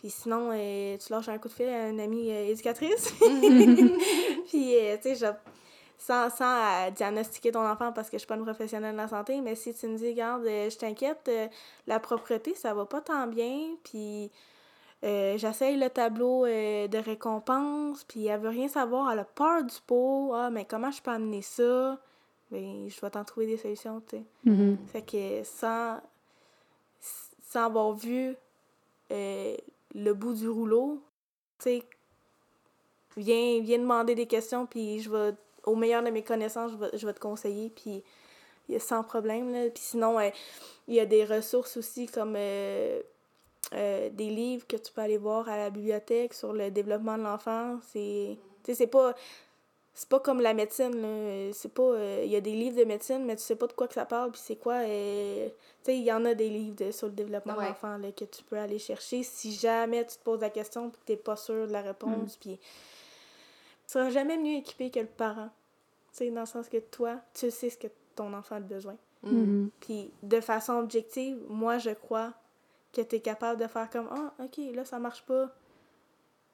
Puis 0.00 0.08
sinon, 0.08 0.48
euh, 0.50 0.96
tu 0.96 1.12
lâches 1.12 1.28
un 1.28 1.36
coup 1.36 1.48
de 1.48 1.52
fil 1.52 1.68
à 1.68 1.90
une 1.90 2.00
amie 2.00 2.32
euh, 2.32 2.48
éducatrice. 2.48 3.12
puis, 4.48 4.74
euh, 4.74 4.96
tu 4.96 5.14
sais, 5.14 5.36
sans, 5.98 6.30
sans 6.30 6.90
diagnostiquer 6.90 7.52
ton 7.52 7.66
enfant 7.66 7.92
parce 7.92 8.08
que 8.08 8.16
je 8.16 8.20
suis 8.20 8.26
pas 8.26 8.36
une 8.36 8.44
professionnelle 8.44 8.92
de 8.92 8.96
la 8.96 9.08
santé, 9.08 9.42
mais 9.42 9.54
si 9.54 9.74
tu 9.74 9.86
me 9.88 9.98
dis, 9.98 10.08
regarde, 10.08 10.44
je 10.44 10.74
t'inquiète, 10.78 11.30
la 11.86 12.00
propreté, 12.00 12.54
ça 12.54 12.72
va 12.72 12.86
pas 12.86 13.02
tant 13.02 13.26
bien, 13.26 13.76
puis 13.84 14.30
j'essaye 15.02 15.76
le 15.76 15.90
tableau 15.90 16.46
de 16.46 16.96
récompense, 16.96 18.02
puis 18.04 18.24
elle 18.24 18.40
veut 18.40 18.48
rien 18.48 18.68
savoir, 18.68 19.12
elle 19.12 19.18
a 19.18 19.24
peur 19.24 19.62
du 19.64 19.76
pot. 19.86 20.32
Ah, 20.34 20.48
mais 20.48 20.64
comment 20.64 20.90
je 20.90 21.02
peux 21.02 21.10
amener 21.10 21.42
ça? 21.42 21.98
Ben, 22.50 22.88
je 22.88 22.98
vais 22.98 23.10
t'en 23.10 23.24
trouver 23.24 23.46
des 23.46 23.58
solutions, 23.58 24.00
tu 24.08 24.16
sais. 24.16 24.24
Mm-hmm. 24.46 24.76
Fait 24.86 25.02
que 25.02 25.44
sans, 25.44 25.98
sans 27.42 27.66
avoir 27.66 27.92
vu 27.92 28.34
le 29.94 30.12
bout 30.14 30.34
du 30.34 30.48
rouleau, 30.48 31.02
tu 31.58 31.64
sais, 31.64 31.82
viens, 33.16 33.60
viens 33.60 33.78
demander 33.78 34.14
des 34.14 34.26
questions, 34.26 34.66
puis 34.66 35.00
je 35.00 35.10
vais, 35.10 35.34
au 35.64 35.74
meilleur 35.74 36.02
de 36.02 36.10
mes 36.10 36.22
connaissances, 36.22 36.72
je 36.72 36.76
vais, 36.76 36.90
je 36.94 37.06
vais 37.06 37.14
te 37.14 37.20
conseiller, 37.20 37.70
puis 37.70 38.02
sans 38.78 39.02
problème, 39.02 39.52
là. 39.52 39.68
Puis 39.70 39.82
sinon, 39.82 40.18
il 40.86 40.94
y 40.94 41.00
a 41.00 41.06
des 41.06 41.24
ressources 41.24 41.76
aussi 41.76 42.06
comme 42.06 42.34
euh, 42.36 43.00
euh, 43.74 44.08
des 44.10 44.30
livres 44.30 44.66
que 44.66 44.76
tu 44.76 44.92
peux 44.92 45.00
aller 45.00 45.18
voir 45.18 45.48
à 45.48 45.56
la 45.56 45.70
bibliothèque 45.70 46.34
sur 46.34 46.52
le 46.52 46.70
développement 46.70 47.18
de 47.18 47.24
l'enfant. 47.24 47.78
C'est, 47.92 48.38
c'est 48.72 48.86
pas 48.86 49.14
c'est 50.00 50.08
pas 50.08 50.18
comme 50.18 50.40
la 50.40 50.54
médecine 50.54 50.96
là. 51.02 51.52
C'est 51.52 51.74
pas 51.74 51.82
euh, 51.82 52.22
il 52.24 52.30
y 52.30 52.36
a 52.36 52.40
des 52.40 52.54
livres 52.54 52.78
de 52.78 52.84
médecine 52.84 53.22
mais 53.26 53.36
tu 53.36 53.42
sais 53.42 53.54
pas 53.54 53.66
de 53.66 53.74
quoi 53.74 53.86
que 53.86 53.92
ça 53.92 54.06
parle 54.06 54.30
puis 54.30 54.40
c'est 54.42 54.56
quoi 54.56 54.76
euh, 54.76 55.46
tu 55.50 55.54
sais 55.82 55.98
il 55.98 56.04
y 56.04 56.10
en 56.10 56.24
a 56.24 56.32
des 56.32 56.48
livres 56.48 56.90
sur 56.90 57.08
le 57.08 57.12
développement 57.12 57.52
de 57.52 57.60
l'enfant 57.60 58.00
que 58.16 58.24
tu 58.24 58.42
peux 58.44 58.56
aller 58.56 58.78
chercher 58.78 59.22
si 59.22 59.52
jamais 59.52 60.06
tu 60.06 60.16
te 60.16 60.22
poses 60.22 60.40
la 60.40 60.48
question 60.48 60.88
puis 60.88 60.98
que 61.02 61.04
t'es 61.04 61.16
pas 61.18 61.36
sûr 61.36 61.66
de 61.66 61.72
la 61.72 61.82
réponse 61.82 62.38
puis 62.38 62.56
tu 62.56 62.64
seras 63.84 64.08
jamais 64.08 64.38
mieux 64.38 64.56
équipé 64.56 64.90
que 64.90 65.00
le 65.00 65.06
parent. 65.06 65.50
Tu 66.12 66.24
sais 66.24 66.30
dans 66.30 66.40
le 66.40 66.46
sens 66.46 66.70
que 66.70 66.78
toi 66.78 67.20
tu 67.34 67.50
sais 67.50 67.68
ce 67.68 67.76
que 67.76 67.88
ton 68.16 68.32
enfant 68.32 68.56
a 68.56 68.60
besoin. 68.60 68.96
Mm-hmm. 69.22 69.68
puis 69.80 70.10
de 70.22 70.40
façon 70.40 70.78
objective 70.78 71.36
moi 71.50 71.76
je 71.76 71.90
crois 71.90 72.32
que 72.94 73.02
tu 73.02 73.16
es 73.16 73.20
capable 73.20 73.60
de 73.60 73.66
faire 73.66 73.90
comme 73.90 74.08
ah 74.10 74.32
ok 74.42 74.74
là 74.74 74.86
ça 74.86 74.98
marche 74.98 75.26
pas. 75.26 75.54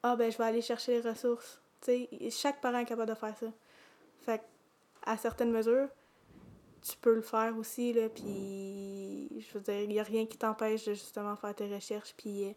Ah 0.03 0.17
ben 0.17 0.29
je 0.29 0.37
vais 0.37 0.43
aller 0.43 0.61
chercher 0.61 1.01
les 1.01 1.09
ressources 1.09 1.61
sais, 1.81 2.09
chaque 2.31 2.61
parent 2.61 2.79
est 2.79 2.85
capable 2.85 3.09
de 3.09 3.15
faire 3.15 3.35
ça. 3.37 3.47
Fait 4.21 4.41
à 5.05 5.17
certaines 5.17 5.51
mesures, 5.51 5.87
tu 6.81 6.97
peux 6.97 7.13
le 7.13 7.21
faire 7.21 7.57
aussi, 7.57 7.93
là, 7.93 8.09
puis 8.09 9.29
je 9.39 9.53
veux 9.53 9.61
dire, 9.61 9.81
il 9.81 9.89
n'y 9.89 9.99
a 9.99 10.03
rien 10.03 10.25
qui 10.25 10.37
t'empêche 10.37 10.85
de 10.85 10.93
justement 10.93 11.35
faire 11.35 11.55
tes 11.55 11.73
recherches, 11.73 12.13
puis 12.17 12.45
euh, 12.45 12.51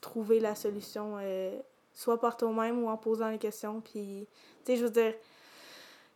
trouver 0.00 0.40
la 0.40 0.54
solution, 0.54 1.16
euh, 1.20 1.58
soit 1.92 2.20
par 2.20 2.36
toi-même 2.36 2.82
ou 2.82 2.88
en 2.88 2.96
posant 2.96 3.28
les 3.28 3.38
questions, 3.38 3.80
puis, 3.80 4.26
tu 4.64 4.72
sais, 4.72 4.76
je 4.78 4.84
veux 4.84 4.90
dire, 4.90 5.14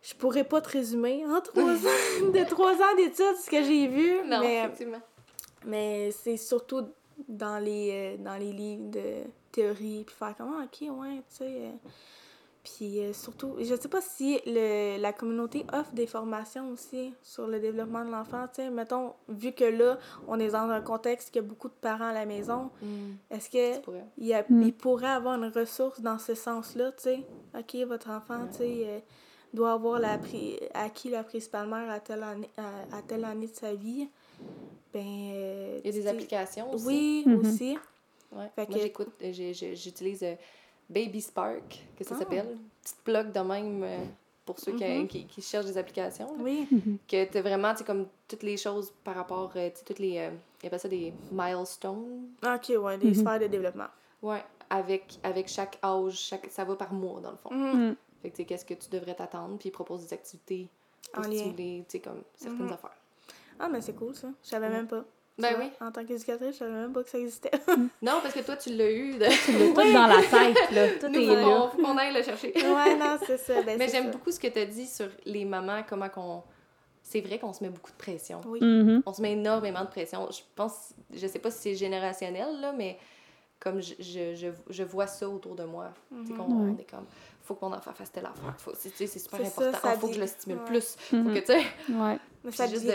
je 0.01 0.13
pourrais 0.15 0.43
pas 0.43 0.61
te 0.61 0.69
résumer 0.69 1.25
en 1.25 1.41
trois 1.41 1.63
ans, 1.75 2.31
de 2.31 2.49
trois 2.49 2.73
ans 2.73 2.95
d'études 2.95 3.37
ce 3.41 3.49
que 3.49 3.63
j'ai 3.63 3.87
vu, 3.87 4.21
non, 4.25 4.39
mais, 4.39 4.69
mais 5.65 6.11
c'est 6.11 6.37
surtout 6.37 6.87
dans 7.27 7.57
les, 7.63 8.15
euh, 8.19 8.23
dans 8.23 8.37
les 8.37 8.51
livres 8.53 8.89
de 8.91 9.23
théorie, 9.51 10.03
puis 10.05 10.15
faire 10.15 10.35
comme, 10.35 10.53
ah, 10.59 10.65
ok, 10.65 10.89
ouais, 10.99 11.17
tu 11.29 11.35
sais... 11.37 11.71
Puis 12.63 12.99
euh, 12.99 13.11
surtout, 13.11 13.55
je 13.59 13.73
sais 13.73 13.87
pas 13.87 14.01
si 14.01 14.39
le, 14.45 15.01
la 15.01 15.13
communauté 15.13 15.65
offre 15.73 15.93
des 15.93 16.05
formations 16.05 16.69
aussi 16.69 17.11
sur 17.23 17.47
le 17.47 17.59
développement 17.59 18.05
de 18.05 18.11
l'enfant. 18.11 18.45
Tu 18.53 18.61
sais, 18.61 18.69
mettons, 18.69 19.15
vu 19.27 19.51
que 19.51 19.63
là, 19.63 19.97
on 20.27 20.39
est 20.39 20.49
dans 20.49 20.69
un 20.69 20.79
contexte 20.79 21.31
qui 21.31 21.39
a 21.39 21.41
beaucoup 21.41 21.69
de 21.69 21.73
parents 21.81 22.09
à 22.09 22.13
la 22.13 22.27
maison, 22.27 22.69
Mm. 22.83 23.13
est-ce 23.31 23.49
que 23.49 23.79
pourrais. 23.79 24.05
il, 24.19 24.27
y 24.27 24.35
a- 24.35 24.45
Mm. 24.47 24.61
il 24.61 24.73
pourrait 24.75 25.07
avoir 25.07 25.41
une 25.41 25.49
ressource 25.51 26.01
dans 26.01 26.19
ce 26.19 26.35
sens-là, 26.35 26.91
tu 26.91 27.01
sais? 27.05 27.25
OK, 27.57 27.75
votre 27.87 28.11
enfant, 28.11 28.45
tu 28.51 28.57
sais, 28.59 28.83
euh, 28.85 28.99
doit 29.55 29.71
avoir 29.71 29.99
la 29.99 30.19
pri- 30.19 30.59
acquis 30.75 31.09
la 31.09 31.23
prise 31.23 31.47
palmaire 31.47 31.89
à 31.89 31.99
telle 31.99 32.21
année, 32.21 32.49
à, 32.57 32.97
à 32.97 33.01
telle 33.01 33.25
année 33.25 33.47
de 33.47 33.55
sa 33.55 33.73
vie. 33.73 34.07
Ben... 34.93 35.01
Il 35.03 35.85
y 35.85 35.89
a 35.89 35.91
des 35.91 36.07
applications 36.07 36.73
aussi. 36.73 36.85
Oui, 36.85 37.23
Mhm. 37.25 37.39
aussi. 37.39 37.77
Ouais. 38.31 38.49
Fait 38.55 38.67
Moi, 38.69 38.77
que- 38.77 38.83
j'écoute, 38.83 39.11
euh, 39.23 39.31
j'utilise 39.33 40.23
euh, 40.23 40.35
Baby 40.89 41.21
Spark, 41.21 41.79
que 41.97 42.03
ça 42.03 42.15
Ah. 42.15 42.19
s'appelle. 42.19 42.57
Petite 42.81 42.97
plug 43.03 43.31
de 43.31 43.39
même 43.39 43.83
euh, 43.83 43.97
pour 44.45 44.59
ceux 44.59 44.73
qui- 44.73 44.83
Mhm. 44.83 45.07
qui, 45.07 45.25
qui 45.25 45.41
cherchent 45.41 45.65
des 45.65 45.77
applications. 45.77 46.27
là. 46.37 46.43
Oui. 46.43 46.67
Mhm. 46.71 46.97
Que 47.07 47.25
tu 47.25 47.39
vraiment, 47.39 47.73
tu 47.75 47.83
comme 47.83 48.07
toutes 48.27 48.43
les 48.43 48.57
choses 48.57 48.91
par 49.03 49.15
rapport, 49.15 49.51
euh, 49.55 49.69
tu 49.77 49.83
toutes 49.85 49.99
les. 49.99 50.17
euh, 50.17 50.31
ils 50.63 50.67
appellent 50.67 50.79
ça 50.79 50.87
des 50.89 51.13
milestones. 51.31 52.27
OK, 52.43 52.71
ouais, 52.77 52.97
des 52.97 53.13
sphères 53.13 53.39
de 53.39 53.47
développement. 53.47 53.87
Ouais. 54.21 54.43
Avec, 54.69 55.19
avec 55.23 55.47
chaque 55.49 55.77
âge, 55.83 56.13
chaque, 56.17 56.47
ça 56.49 56.63
va 56.63 56.75
par 56.75 56.93
mois, 56.93 57.19
dans 57.19 57.31
le 57.31 57.37
fond. 57.37 57.95
Fait 58.21 58.29
que, 58.29 58.35
tu 58.35 58.41
sais, 58.43 58.45
qu'est-ce 58.45 58.65
que 58.65 58.75
tu 58.75 58.89
devrais 58.89 59.15
t'attendre, 59.15 59.57
puis 59.57 59.69
ils 59.69 59.71
proposent 59.71 60.05
des 60.05 60.13
activités 60.13 60.67
pour 61.11 61.23
stimuler, 61.25 61.83
tu 61.89 61.93
sais, 61.93 61.99
comme 61.99 62.21
certaines 62.35 62.71
affaires. 62.71 62.95
Ah, 63.61 63.69
mais 63.69 63.81
c'est 63.81 63.93
cool, 63.93 64.15
ça. 64.15 64.27
Je 64.43 64.49
savais 64.49 64.67
Ouais. 64.67 64.73
même 64.73 64.87
pas. 64.87 65.03
Ben 65.37 65.55
vois, 65.55 65.63
oui. 65.65 65.71
En 65.79 65.91
tant 65.91 66.03
qu'éducatrice, 66.05 66.53
je 66.53 66.57
savais 66.59 66.71
même 66.71 66.91
pas 66.93 67.03
que 67.03 67.09
ça 67.09 67.17
existait. 67.17 67.51
Non, 68.01 68.19
parce 68.21 68.33
que 68.33 68.41
toi, 68.41 68.57
tu 68.57 68.71
l'as 68.75 68.91
eu. 68.91 69.13
De... 69.13 69.25
Tu 69.45 69.51
l'as 69.53 69.67
tout 69.69 69.93
dans 69.93 70.07
la 70.07 70.21
tête, 70.21 70.71
là. 70.71 70.87
Tout 70.99 71.07
Nous, 71.07 71.19
est 71.21 71.27
faut 71.27 71.35
là. 71.35 71.43
qu'on- 71.43 71.67
faut 71.69 71.77
qu'on 71.81 71.97
aille 71.97 72.13
le 72.13 72.21
chercher. 72.23 72.51
ouais, 72.55 72.95
non, 72.97 73.17
c'est 73.25 73.37
ça. 73.37 73.61
Ben, 73.63 73.77
Mais 73.77 73.87
j'aime 73.87 74.11
beaucoup 74.11 74.31
ce 74.31 74.39
que 74.39 74.47
tu 74.47 74.59
as 74.59 74.65
dit 74.65 74.87
sur 74.87 75.07
les 75.25 75.45
mamans, 75.45 75.83
comment 75.87 76.09
qu'on. 76.09 76.43
C'est 77.03 77.21
vrai 77.21 77.39
qu'on 77.39 77.53
se 77.53 77.63
met 77.63 77.69
beaucoup 77.69 77.91
de 77.91 77.97
pression. 77.97 78.41
Oui. 78.45 78.59
Mhm. 78.61 79.01
On 79.05 79.13
se 79.13 79.21
met 79.21 79.33
énormément 79.33 79.81
de 79.81 79.89
pression. 79.89 80.27
Je 80.31 80.41
pense, 80.55 80.93
je 81.13 81.25
sais 81.27 81.39
pas 81.39 81.49
si 81.49 81.57
c'est 81.59 81.75
générationnel, 81.75 82.59
là, 82.61 82.73
mais 82.73 82.97
comme 83.59 83.81
je, 83.81 83.93
je, 83.99 84.35
je, 84.35 84.47
je 84.69 84.83
vois 84.83 85.07
ça 85.07 85.27
autour 85.27 85.55
de 85.55 85.63
moi. 85.63 85.91
Mhm. 86.11 86.37
qu'on 86.37 86.43
Ouais. 86.43 86.71
on 86.75 86.77
est 86.79 86.89
comme, 86.89 87.05
faut 87.43 87.55
que 87.55 87.65
mon 87.65 87.73
enfant 87.73 87.91
fasse 87.93 88.11
telle 88.11 88.25
affaire. 88.27 88.53
Faut, 88.59 88.71
c'est, 88.75 88.89
super 89.07 89.39
C'est 89.39 89.45
ça, 89.45 89.61
important. 89.69 89.87
ça 89.87 89.93
Il 89.95 89.99
faut 89.99 90.07
que 90.07 90.13
je 90.13 90.19
le 90.19 90.27
stimule 90.27 90.59
ouais. 90.59 90.65
plus. 90.65 90.95
Faut 90.99 91.15
Mhm. 91.17 91.33
que, 91.33 91.39
tu 91.39 91.45
sais, 91.47 91.63
Ouais. 91.89 92.17
Mais 92.43 92.51
c'est 92.51 92.57
ça 92.57 92.67
juste 92.67 92.81
dit- 92.81 92.87
de 92.87 92.93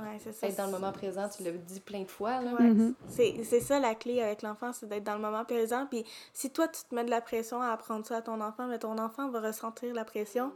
Ouais, 0.00 0.18
c'est 0.22 0.32
ça. 0.32 0.46
être 0.46 0.56
dans 0.56 0.66
le 0.66 0.72
moment 0.72 0.92
présent. 0.92 1.28
Tu 1.28 1.42
l'as 1.42 1.50
dit 1.52 1.80
plein 1.80 2.02
de 2.02 2.08
fois, 2.10 2.40
là. 2.40 2.52
Ouais, 2.54 2.62
Mhm. 2.68 2.94
c'est 3.08 3.42
c'est 3.44 3.60
ça 3.60 3.78
la 3.80 3.94
clé 3.94 4.20
avec 4.22 4.42
l'enfant, 4.42 4.72
c'est 4.72 4.86
d'être 4.88 5.04
dans 5.04 5.14
le 5.14 5.20
moment 5.20 5.44
présent. 5.44 5.86
Puis 5.90 6.04
si 6.32 6.50
toi, 6.50 6.68
tu 6.68 6.82
te 6.88 6.94
mets 6.94 7.04
de 7.04 7.10
la 7.10 7.20
pression 7.20 7.60
à 7.62 7.68
apprendre 7.72 8.04
ça 8.06 8.16
à 8.18 8.22
ton 8.22 8.40
enfant, 8.40 8.66
mais 8.66 8.78
ton 8.78 8.96
enfant 8.98 9.28
va 9.30 9.40
ressentir 9.40 9.94
la 9.94 10.04
pression, 10.04 10.52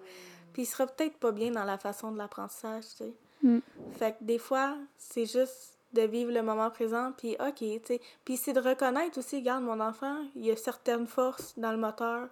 puis 0.52 0.62
il 0.62 0.66
sera 0.66 0.86
peut-être 0.86 1.16
pas 1.18 1.32
bien 1.32 1.50
dans 1.50 1.64
la 1.64 1.78
façon 1.78 2.12
de 2.12 2.18
l'apprentissage, 2.18 2.84
tu 2.90 2.96
sais. 3.04 3.12
Mm. 3.42 3.58
Fait 3.98 4.12
que 4.12 4.22
des 4.24 4.38
fois, 4.38 4.76
c'est 4.96 5.26
juste 5.26 5.76
de 5.92 6.02
vivre 6.02 6.32
le 6.32 6.42
moment 6.42 6.70
présent, 6.70 7.12
puis 7.16 7.36
OK, 7.40 7.56
tu 7.58 7.80
sais. 7.84 8.00
Puis 8.24 8.36
c'est 8.36 8.52
de 8.52 8.60
reconnaître 8.60 9.18
aussi, 9.18 9.36
regarde, 9.36 9.62
mon 9.64 9.80
enfant, 9.80 10.18
il 10.36 10.46
y 10.46 10.50
a 10.50 10.56
certaines 10.56 11.06
forces 11.06 11.52
dans 11.58 11.70
le 11.72 11.76
moteur 11.78 12.28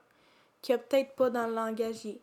qu'il 0.62 0.74
n'y 0.74 0.80
a 0.80 0.84
peut-être 0.84 1.14
pas 1.14 1.28
dans 1.30 1.47
le 1.47 1.55
langagier. 1.55 2.20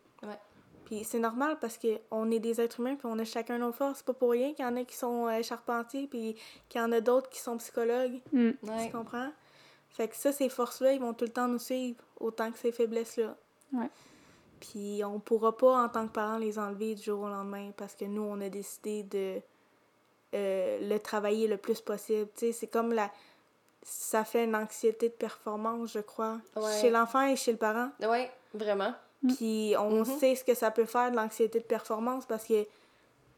Puis 0.88 1.04
c'est 1.04 1.20
normal 1.20 1.58
parce 1.60 1.78
qu'on 1.78 2.32
est 2.32 2.40
des 2.40 2.62
êtres 2.62 2.80
humains, 2.80 2.96
puis 2.96 3.08
on 3.12 3.20
a 3.20 3.26
chacun 3.26 3.58
nos 3.58 3.74
forces. 3.74 3.98
C'est 3.98 4.06
pas 4.06 4.14
pour 4.14 4.32
rien 4.32 4.54
qu'il 4.54 4.64
y 4.64 4.68
en 4.68 4.78
a 4.78 4.86
qui 4.86 4.96
sont 4.96 5.28
euh, 5.28 5.44
charpentiers, 5.44 6.08
puis 6.08 6.38
qu'il 6.70 6.80
y 6.80 6.84
en 6.84 6.94
a 6.94 7.02
d'autres 7.02 7.30
qui 7.30 7.42
sont 7.42 7.58
psychologues. 7.58 8.22
Mm. 8.32 8.52
Ouais. 8.64 8.86
Tu 8.86 8.92
comprends? 8.94 9.30
Fait 9.90 10.08
que 10.08 10.16
ça, 10.16 10.32
ces 10.32 10.48
forces-là, 10.48 10.94
ils 10.94 11.02
vont 11.02 11.14
tout 11.14 11.26
le 11.26 11.32
temps 11.32 11.50
nous 11.50 11.60
suivre, 11.60 12.02
autant 12.22 12.50
que 12.54 12.58
ces 12.58 12.72
faiblesses-là. 12.72 13.36
Ouais. 13.74 13.90
Puis 14.62 15.02
on 15.04 15.20
pourra 15.20 15.58
pas, 15.58 15.84
en 15.84 15.90
tant 15.90 16.08
que 16.08 16.14
parents, 16.14 16.38
les 16.38 16.58
enlever 16.58 16.96
du 16.96 17.04
jour 17.04 17.22
au 17.24 17.28
lendemain 17.28 17.72
parce 17.76 17.94
que 17.94 18.06
nous, 18.06 18.24
on 18.24 18.40
a 18.40 18.48
décidé 18.48 19.04
de 19.04 19.42
euh, 20.36 20.80
le 20.90 20.98
travailler 21.00 21.48
le 21.50 21.58
plus 21.58 21.82
possible. 21.82 22.30
Tu 22.34 22.48
sais, 22.48 22.52
c'est 22.54 22.68
comme 22.68 22.94
la... 22.94 23.12
Ça 23.84 24.24
fait 24.24 24.46
une 24.46 24.56
anxiété 24.56 25.10
de 25.10 25.14
performance, 25.14 25.92
je 25.92 26.00
crois, 26.00 26.38
Ouais. 26.56 26.80
chez 26.80 26.90
l'enfant 26.90 27.22
et 27.24 27.36
chez 27.36 27.52
le 27.52 27.58
parent. 27.58 27.90
Ouais, 28.02 28.32
vraiment. 28.54 28.94
Puis 29.35 29.73
on 29.80 29.99
Mhm. 30.03 30.06
sait 30.06 30.35
ce 30.35 30.44
que 30.44 30.53
ça 30.53 30.69
peut 30.72 30.85
faire 30.85 31.10
de 31.11 31.15
l'anxiété 31.15 31.60
de 31.60 31.64
performance 31.64 32.26
parce 32.26 32.45
que 32.45 32.65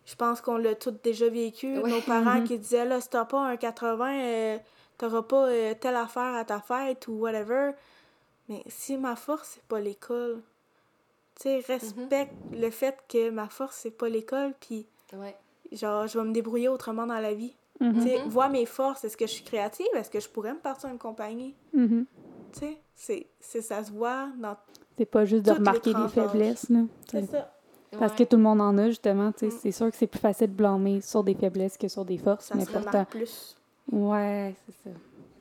je 0.05 0.15
pense 0.15 0.41
qu'on 0.41 0.57
l'a 0.57 0.75
tous 0.75 0.91
déjà 1.03 1.29
vécu. 1.29 1.77
Ouais. 1.77 1.89
Nos 1.89 2.01
parents 2.01 2.39
Mhm. 2.39 2.43
qui 2.43 2.57
disaient 2.59 2.85
là, 2.85 2.99
si 2.99 3.09
t'as 3.09 3.25
pas 3.25 3.39
un 3.41 3.55
80, 3.57 4.19
euh, 4.21 4.57
t'auras 4.97 5.21
pas 5.23 5.47
euh, 5.47 5.73
telle 5.79 5.95
affaire 5.95 6.35
à 6.35 6.43
ta 6.43 6.59
fête 6.59 7.07
ou 7.07 7.13
whatever. 7.13 7.71
Mais 8.49 8.63
si 8.67 8.97
ma 8.97 9.15
force, 9.15 9.51
c'est 9.55 9.63
pas 9.63 9.79
l'école, 9.79 10.41
tu 11.35 11.43
sais, 11.43 11.59
respecte 11.67 12.33
le 12.51 12.69
fait 12.71 12.97
que 13.07 13.29
ma 13.29 13.47
force, 13.47 13.77
c'est 13.77 13.91
pas 13.91 14.09
l'école, 14.09 14.53
puis 14.59 14.85
Ouais. 15.13 15.35
genre, 15.71 16.07
je 16.07 16.17
vais 16.19 16.25
me 16.25 16.33
débrouiller 16.33 16.67
autrement 16.67 17.05
dans 17.07 17.19
la 17.19 17.33
vie. 17.33 17.55
Tu 17.79 18.01
sais, 18.01 18.21
vois 18.25 18.49
mes 18.49 18.65
forces. 18.65 19.05
Est-ce 19.05 19.15
que 19.15 19.25
je 19.25 19.31
suis 19.31 19.43
créative? 19.45 19.87
Est-ce 19.95 20.09
que 20.09 20.19
je 20.19 20.27
pourrais 20.27 20.53
me 20.53 20.59
partir 20.59 20.89
une 20.89 20.97
compagnie? 20.97 21.55
Tu 22.51 22.75
sais, 22.95 23.27
ça 23.39 23.83
se 23.85 23.91
voit 23.91 24.27
dans 24.37 24.57
C'est 24.99 25.05
pas 25.05 25.23
juste 25.25 25.45
de 25.45 25.49
Toutes 25.51 25.59
remarquer 25.59 25.89
les 25.89 25.93
tranches 25.93 26.11
faiblesses, 26.11 26.69
là. 26.69 26.79
C'est 27.09 27.25
ça. 27.25 27.53
Parce 27.97 28.11
Ouais. 28.11 28.17
que 28.19 28.23
tout 28.29 28.35
le 28.37 28.43
monde 28.43 28.59
en 28.61 28.77
a, 28.77 28.87
justement. 28.89 29.29
Mm. 29.29 29.49
C'est 29.61 29.71
sûr 29.71 29.89
que 29.89 29.95
c'est 29.95 30.07
plus 30.07 30.19
facile 30.19 30.47
de 30.47 30.53
blâmer 30.53 30.99
sur 31.01 31.23
des 31.23 31.33
faiblesses 31.35 31.77
que 31.77 31.87
sur 31.87 32.03
des 32.05 32.17
forces, 32.17 32.47
Ça 32.47 32.55
mais 32.55 32.65
se 32.65 32.71
pourtant... 32.71 33.05
plus. 33.05 33.55
Ouais, 33.91 34.53
c'est 34.65 34.89
ça. 34.89 34.95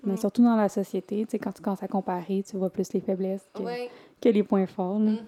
Mais 0.05 0.13
Mm. 0.15 0.17
surtout 0.17 0.43
dans 0.45 0.55
la 0.57 0.69
société, 0.69 1.25
tu 1.25 1.33
sais, 1.33 1.39
quand 1.41 1.51
tu 1.53 1.61
commences 1.61 1.83
à 1.83 1.89
comparer, 1.89 2.45
tu 2.49 2.57
vois 2.57 2.71
plus 2.71 2.91
les 2.93 3.01
faiblesses 3.01 3.45
que, 3.53 3.63
Ouais. 3.63 3.91
que 4.21 4.29
les 4.29 4.45
points 4.45 4.67
forts. 4.69 5.01
là. 5.01 5.11
Mhm. 5.11 5.19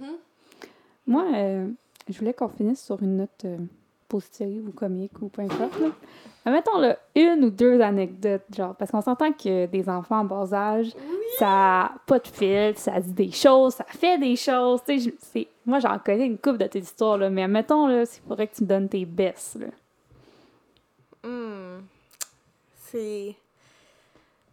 Moi, 1.09 1.25
euh, 1.35 1.69
je 2.09 2.17
voulais 2.19 2.33
qu'on 2.33 2.49
finisse 2.49 2.81
sur 2.85 3.03
une 3.03 3.17
note 3.17 3.45
euh, 3.45 3.59
positive 4.11 4.69
ou 4.69 4.73
comique 4.73 5.13
ou 5.23 5.29
peu 5.29 5.43
importe. 5.43 5.79
Là. 5.81 5.89
Mettons 6.53 6.79
là, 6.79 6.99
une 7.15 7.45
ou 7.45 7.51
deux 7.51 7.81
anecdotes, 7.81 8.43
genre, 8.55 8.75
parce 8.75 8.91
qu'on 8.91 9.01
s'entend 9.03 9.33
que 9.33 9.67
des 9.67 9.89
enfants 9.89 10.21
en 10.21 10.25
bas 10.25 10.53
âge, 10.53 10.89
ça 11.39 11.83
a 11.83 11.93
pas 12.07 12.19
de 12.19 12.27
filtre, 12.27 12.81
ça 12.81 12.99
dit 13.01 13.13
des 13.13 13.31
choses, 13.31 13.75
ça 13.75 13.85
fait 13.85 14.19
des 14.19 14.37
choses. 14.37 14.81
Je- 14.89 15.45
moi, 15.67 15.79
j'en 15.81 15.99
connais 15.99 16.27
une 16.27 16.39
couple 16.39 16.59
de 16.59 16.67
tes 16.67 16.81
histoires, 16.81 17.19
là, 17.19 17.31
mais 17.31 17.47
mettons, 17.47 17.87
là, 17.87 18.03
il 18.03 18.29
faudrait 18.29 18.47
que 18.49 18.57
tu 18.57 18.63
me 18.65 18.69
donnes 18.69 18.89
tes 18.89 19.05
best. 19.05 19.57
Là. 19.61 19.67
Hmm. 21.23 21.81
C'est. 22.91 23.35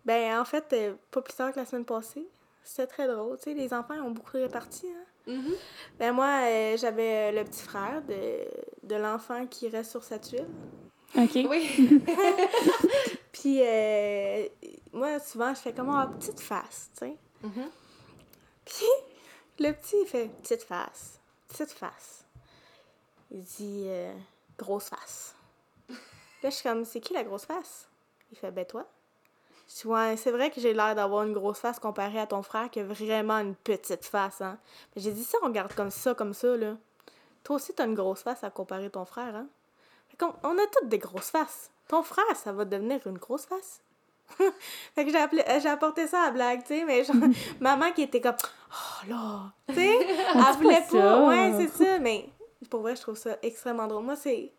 Ben, 0.06 0.40
en 0.40 0.46
fait, 0.46 0.66
euh, 0.74 0.94
pas 1.12 1.22
plus 1.22 1.34
tard 1.34 1.52
que 1.54 1.60
la 1.60 1.66
semaine 1.66 1.86
passée. 1.86 2.26
C'était 2.64 2.88
très 2.88 3.08
drôle. 3.08 3.38
Tu 3.38 3.44
sais, 3.46 3.54
les 3.54 3.74
enfants 3.74 3.96
ont 4.06 4.12
beaucoup 4.12 4.36
de 4.38 4.44
réparties. 4.44 4.88
Mhm. 5.28 5.54
Ben, 6.00 6.14
moi, 6.14 6.42
euh, 6.46 6.78
j'avais 6.78 7.32
le 7.32 7.44
petit 7.44 7.62
frère 7.62 8.02
de, 8.04 8.48
de 8.84 8.96
l'enfant 8.96 9.46
qui 9.46 9.68
reste 9.68 9.92
sur 9.92 10.04
sa 10.04 10.20
tuile. 10.20 10.48
OK? 11.16 11.38
Oui. 11.50 12.02
Puis, 13.32 13.62
euh, 13.62 14.48
moi, 14.94 15.20
souvent, 15.20 15.54
je 15.54 15.60
fais 15.60 15.74
comme 15.74 15.90
oh, 15.90 16.18
petite 16.18 16.40
face, 16.40 16.90
tu 16.94 17.00
sais. 17.00 17.18
Mhm. 17.44 17.70
Puis, 18.66 18.86
le 19.60 19.72
petit, 19.74 19.96
il 20.02 20.08
fait 20.08 20.30
petite 20.42 20.64
face, 20.64 21.20
petite 21.48 21.72
face. 21.72 22.26
Il 23.32 23.44
dit 23.44 23.84
euh, 23.88 24.14
grosse 24.58 24.90
face. 24.90 25.36
Là, 25.90 26.50
je 26.50 26.50
suis 26.50 26.64
comme, 26.64 26.86
c'est 26.86 27.00
qui 27.02 27.14
la 27.14 27.24
grosse 27.24 27.46
face? 27.46 27.88
Il 28.32 28.38
fait, 28.38 28.52
ben 28.52 28.66
toi. 28.66 28.88
Ouais, 29.86 30.16
c'est 30.18 30.32
vrai 30.32 30.50
que 30.50 30.62
j'ai 30.62 30.74
l'air 30.74 30.96
d'avoir 30.96 31.24
une 31.24 31.34
grosse 31.34 31.60
face 31.60 31.78
comparée 31.80 32.20
à 32.20 32.26
ton 32.28 32.42
frère 32.42 32.70
qui 32.70 32.80
a 32.80 32.84
vraiment 32.84 33.38
une 33.40 33.56
petite 33.56 34.06
face, 34.06 34.40
hein. 34.42 34.58
Mais 34.96 35.02
j'ai 35.02 35.12
dit, 35.12 35.24
ça, 35.24 35.38
on 35.42 35.48
regarde 35.48 35.74
comme 35.74 35.92
ça, 35.92 36.14
comme 36.16 36.34
ça, 36.34 36.56
là. 36.56 36.78
Toi 37.44 37.58
aussi, 37.58 37.74
t'as 37.74 37.86
une 37.86 37.96
grosse 37.96 38.24
face 38.24 38.44
à 38.44 38.50
comparer 38.50 38.90
ton 38.90 39.04
frère, 39.06 39.36
hein. 39.36 39.48
Fait 40.10 40.18
qu'on 40.18 40.34
on 40.44 40.58
a 40.58 40.66
toutes 40.72 40.88
des 40.90 40.98
grosses 41.00 41.30
faces. 41.32 41.70
Ton 41.90 42.02
frère, 42.02 42.36
ça 42.36 42.52
va 42.54 42.64
devenir 42.66 43.06
une 43.06 43.18
grosse 43.18 43.46
face. 43.46 43.82
fait 44.96 45.06
que 45.06 45.12
j'ai 45.12 45.18
appelé- 45.18 45.62
j'ai 45.62 45.70
apporté 45.70 46.08
ça 46.08 46.22
à 46.22 46.26
la 46.26 46.32
blague, 46.32 46.62
tu 46.62 46.68
sais, 46.70 46.84
mais 46.86 47.04
genre, 47.04 47.16
maman 47.60 47.92
qui 47.92 48.04
était 48.04 48.22
comme, 48.22 48.36
oh 48.72 49.10
là, 49.10 49.52
tu 49.70 49.76
sais, 49.76 49.90
elle 50.34 50.56
voulait 50.58 50.82
pas 50.82 50.88
ça. 50.90 51.28
ouais, 51.28 51.54
c'est 51.58 51.84
ça, 51.84 52.00
mais 52.00 52.30
pour 52.70 52.82
vrai, 52.82 52.96
je 52.96 53.02
trouve 53.02 53.18
ça 53.18 53.38
extrêmement 53.42 53.88
drôle. 53.88 54.04
Moi, 54.04 54.16
c'est, 54.16 54.52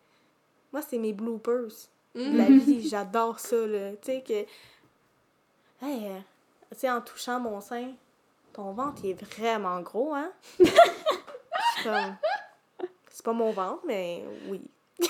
moi, 0.72 0.82
c'est 0.82 0.98
mes 0.98 1.12
bloopers 1.14 1.70
de 2.14 2.36
la 2.36 2.44
vie, 2.46 2.88
j'adore 2.88 3.38
ça, 3.38 3.56
là, 3.66 3.92
tu 3.92 3.98
sais, 4.06 4.22
que, 4.26 4.44
hey, 5.82 6.06
euh, 6.06 6.18
tu 6.72 6.78
sais, 6.78 6.90
en 6.90 7.00
touchant 7.00 7.40
mon 7.40 7.60
sein, 7.60 7.92
ton 8.52 8.72
ventre, 8.72 9.00
il 9.04 9.10
est 9.10 9.22
vraiment 9.22 9.80
gros, 9.80 10.14
hein? 10.14 10.30
Je 10.58 10.64
suis 10.64 11.84
comme, 11.84 12.16
c'est 13.10 13.24
pas 13.24 13.32
mon 13.32 13.50
ventre, 13.50 13.82
mais 13.86 14.24
oui. 14.48 14.60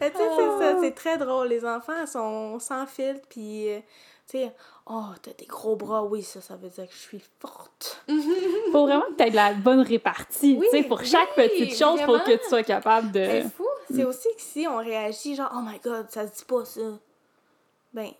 Mais 0.00 0.10
tu 0.10 0.16
sais, 0.16 0.24
c'est 0.36 0.58
ça, 0.58 0.76
c'est 0.80 0.94
très 0.94 1.18
drôle. 1.18 1.48
Les 1.48 1.64
enfants 1.64 2.06
sont 2.06 2.58
sans 2.58 2.86
filtre, 2.86 3.26
puis, 3.28 3.70
euh, 3.70 3.80
tu 4.28 4.38
sais, 4.38 4.52
oh, 4.86 5.06
t'as 5.20 5.32
des 5.32 5.46
gros 5.46 5.76
bras, 5.76 6.04
oui, 6.04 6.22
ça, 6.22 6.40
ça 6.40 6.56
veut 6.56 6.68
dire 6.68 6.86
que 6.86 6.92
je 6.92 6.98
suis 6.98 7.22
forte. 7.40 8.04
Faut 8.72 8.86
vraiment 8.86 9.04
que 9.10 9.14
tu 9.16 9.24
aies 9.24 9.30
de 9.30 9.36
la 9.36 9.54
bonne 9.54 9.80
répartie. 9.80 10.56
Oui, 10.58 10.66
tu 10.70 10.78
sais, 10.78 10.84
pour 10.84 11.04
chaque 11.04 11.36
oui, 11.36 11.48
petite 11.48 11.70
chose, 11.76 12.00
faut 12.00 12.16
vraiment. 12.16 12.24
que 12.24 12.36
tu 12.36 12.48
sois 12.48 12.62
capable 12.62 13.12
de. 13.12 13.24
C'est 13.24 13.50
fou. 13.50 13.66
C'est 13.90 14.04
aussi 14.04 14.28
que 14.34 14.40
si 14.40 14.66
on 14.66 14.78
réagit 14.78 15.34
genre, 15.34 15.52
oh 15.54 15.60
my 15.62 15.78
god, 15.80 16.08
ça 16.08 16.26
se 16.26 16.32
dit 16.34 16.44
pas 16.44 16.64
ça, 16.64 16.80
ben, 17.92 18.10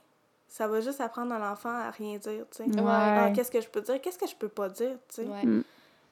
ça 0.54 0.68
va 0.68 0.80
juste 0.82 1.00
apprendre 1.00 1.32
à 1.32 1.38
l'enfant 1.38 1.70
à 1.70 1.90
rien 1.90 2.18
dire, 2.18 2.44
tu 2.54 2.58
sais. 2.58 2.64
Ouais. 2.64 2.82
Ah, 2.86 3.30
qu'est-ce 3.34 3.50
que 3.50 3.60
je 3.62 3.68
peux 3.68 3.80
dire, 3.80 3.98
qu'est-ce 4.02 4.18
que 4.18 4.26
je 4.26 4.34
peux 4.36 4.48
pas 4.48 4.68
dire, 4.68 4.96
tu 5.08 5.22
sais? 5.22 5.22
Ouais. 5.22 5.44
Mm. 5.46 5.64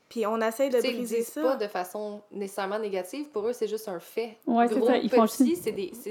Puis 0.08 0.26
on 0.26 0.40
essaie 0.40 0.70
de 0.70 0.78
ils 0.78 0.94
briser 0.96 1.18
disent 1.18 1.28
ça. 1.28 1.42
pas 1.42 1.56
de 1.56 1.68
façon 1.68 2.22
nécessairement 2.32 2.78
négative. 2.78 3.28
Pour 3.28 3.46
eux, 3.46 3.52
c'est 3.52 3.68
juste 3.68 3.86
un 3.86 4.00
fait. 4.00 4.38
Ouais, 4.46 4.66
c'est 4.66 4.80
ça, 4.82 4.96
ils 4.96 5.10
font 5.10 5.26
petit, 5.26 5.56
c'est 5.56 5.72
des, 5.72 5.92
c'est, 5.94 6.10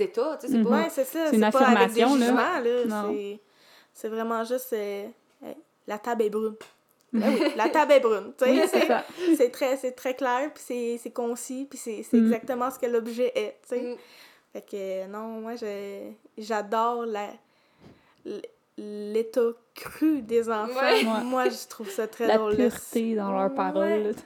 états. 0.00 0.36
Tu 0.36 0.46
sais, 0.48 0.52
c'est 0.52 0.58
Mhm. 0.58 0.64
pas... 0.64 0.70
Ouais, 0.82 0.88
c'est 0.90 1.04
ça. 1.04 1.26
C'est 1.30 1.36
une 1.36 1.40
pas 1.50 1.58
avec 1.60 1.94
des 1.94 2.02
affirmation, 2.02 2.16
là. 2.16 2.26
jugements, 2.26 2.60
là. 2.90 3.04
Non. 3.04 3.16
C'est- 3.94 4.08
vraiment 4.08 4.42
juste. 4.44 4.72
euh, 4.72 5.06
euh, 5.44 5.52
la 5.86 5.98
table 5.98 6.22
est 6.22 6.30
brune. 6.30 6.56
Ben 7.12 7.32
oui, 7.34 7.52
la 7.56 7.68
table 7.68 7.92
est 7.92 8.00
brune. 8.00 8.32
tu 8.38 8.44
sais, 8.44 8.50
Oui, 8.52 9.36
c'est 9.36 9.50
très, 9.52 9.76
c'est 9.76 9.92
très 9.92 10.14
clair, 10.14 10.50
puis 10.54 10.98
c'est, 10.98 11.10
concis, 11.10 11.66
puis 11.70 11.78
c'est, 11.78 12.04
Mm. 12.12 12.24
exactement 12.26 12.70
ce 12.70 12.78
que 12.80 12.86
l'objet 12.86 13.32
est. 13.34 13.56
tu 13.62 13.68
sais. 13.76 13.80
Mm. 13.80 13.96
Fait 14.52 14.62
que 14.68 15.06
non, 15.06 15.40
moi, 15.40 15.54
je, 15.56 16.10
j'adore 16.36 17.06
la, 17.06 17.28
l'état 18.76 19.50
cru 19.74 20.22
des 20.22 20.48
enfants. 20.50 20.80
Ouais. 20.80 21.04
Moi, 21.24 21.48
je 21.48 21.68
trouve 21.68 21.90
ça 21.90 22.06
très 22.08 22.26
La 22.26 22.38
drôle. 22.38 22.54
là. 22.54 22.68
pureté 22.68 23.14
dans 23.14 23.32
leurs 23.32 23.54
paroles. 23.54 24.14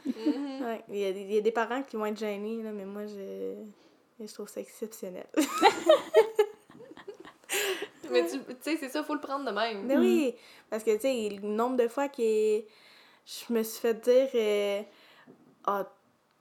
Ouais, 0.65 0.83
Il, 0.89 0.97
y 0.99 1.05
a, 1.05 1.12
des- 1.12 1.21
il 1.21 1.33
y 1.35 1.39
a 1.39 1.41
des 1.43 1.51
parents 1.53 1.83
qui 1.83 1.97
vont 1.97 2.07
être 2.07 2.19
gênés, 2.19 2.62
là, 2.62 2.71
mais 2.73 2.87
moi, 2.87 3.03
je, 3.07 3.55
je 4.25 4.33
trouve 4.33 4.49
ça 4.49 4.61
exceptionnel. 4.61 5.27
Mais 8.11 8.27
tu 8.27 8.39
sais, 8.61 8.77
c'est 8.79 8.89
ça, 8.91 9.03
faut 9.03 9.15
le 9.15 9.21
prendre 9.21 9.45
de 9.45 9.51
même. 9.51 9.85
Mais 9.87 9.97
oui, 9.97 10.35
parce 10.71 10.85
que, 10.85 10.95
tu 10.95 11.01
sais, 11.03 11.29
le 11.41 11.49
nombre 11.49 11.77
de 11.77 11.89
fois 11.89 12.09
que 12.09 12.23
je 12.23 13.53
me 13.53 13.62
suis 13.62 13.81
fait 13.81 13.95
dire 13.95 14.29
euh, 14.35 14.83
Ah, 15.66 15.87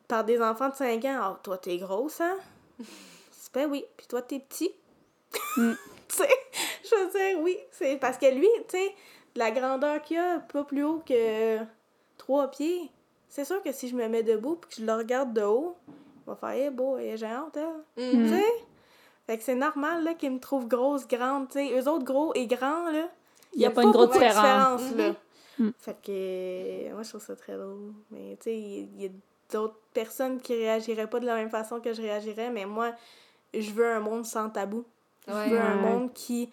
par 0.08 0.24
des 0.26 0.42
enfants 0.42 0.70
de 0.70 0.76
5 0.76 1.04
ans, 1.06 1.20
ah, 1.22 1.40
toi, 1.42 1.58
t'es 1.58 1.78
grosse, 1.78 2.20
hein? 2.22 2.38
C'est 3.32 3.52
ben 3.54 3.70
oui, 3.70 3.86
puis 3.98 4.08
toi, 4.08 4.22
t'es 4.22 4.40
petit. 4.40 4.72
Mm. 5.58 5.74
tu 6.10 6.16
sais, 6.18 6.30
je 6.98 7.04
veux 7.06 7.12
dire, 7.12 7.40
oui, 7.42 7.58
c'est 7.72 7.98
parce 7.98 8.18
que 8.18 8.26
lui, 8.34 8.48
tu 8.70 8.78
sais, 8.78 8.96
la 9.36 9.52
grandeur 9.52 10.02
qu'il 10.02 10.18
a, 10.18 10.40
pas 10.40 10.64
plus 10.64 10.84
haut 10.84 11.02
que 11.06 11.58
3 12.18 12.48
pieds, 12.50 12.90
c'est 13.30 13.46
sûr 13.46 13.62
que 13.64 13.72
si 13.72 13.90
je 13.90 13.96
me 13.96 14.08
mets 14.08 14.24
debout 14.24 14.56
puis 14.56 14.70
que 14.70 14.76
je 14.82 14.86
le 14.86 14.94
regarde 14.94 15.34
de 15.34 15.42
haut, 15.42 15.76
il 15.88 16.30
va 16.30 16.36
faire, 16.36 16.50
hey, 16.50 16.70
beau, 16.70 16.98
elle 16.98 17.06
est 17.08 17.18
géante, 17.18 17.58
elle. 17.58 18.14
Mhm. 18.16 18.24
Tu 18.24 18.30
sais? 18.36 18.46
Fait 19.26 19.38
que 19.38 19.44
c'est 19.44 19.56
normal, 19.56 20.04
là, 20.04 20.14
qu'ils 20.14 20.32
me 20.32 20.40
trouvent 20.40 20.68
grosse, 20.68 21.08
grande, 21.08 21.48
tu 21.48 21.54
sais. 21.54 21.72
Eux 21.80 21.88
autres, 21.88 22.04
gros 22.06 22.34
et 22.36 22.46
grands, 22.46 22.90
là. 22.92 23.10
Il 23.54 23.60
n'y 23.60 23.66
a 23.66 23.72
pas 23.72 23.84
une 23.84 23.92
grosse 23.92 24.12
différence. 24.12 24.92
là. 24.96 25.14
Mhm. 25.60 25.74
Fait 25.80 25.96
que, 26.02 26.94
moi, 26.94 27.04
je 27.04 27.10
trouve 27.10 27.22
ça 27.24 27.36
très 27.36 27.56
drôle. 27.56 27.94
Mais, 28.12 28.36
tu 28.38 28.44
sais, 28.46 28.58
il 28.58 29.02
y 29.02 29.06
a 29.06 29.10
d'autres 29.52 29.80
personnes 29.94 30.42
qui 30.42 30.56
réagiraient 30.56 31.08
pas 31.10 31.20
de 31.20 31.26
la 31.26 31.36
même 31.36 31.50
façon 31.50 31.80
que 31.80 31.94
je 31.94 32.02
réagirais, 32.02 32.50
mais 32.50 32.66
moi, 32.66 32.92
je 33.54 33.72
veux 33.72 33.88
un 33.88 34.00
monde 34.00 34.26
sans 34.26 34.50
tabou. 34.50 34.84
Je 35.28 35.34
Ouais. 35.34 35.50
veux 35.50 35.60
un 35.60 35.76
monde 35.76 36.12
qui, 36.14 36.50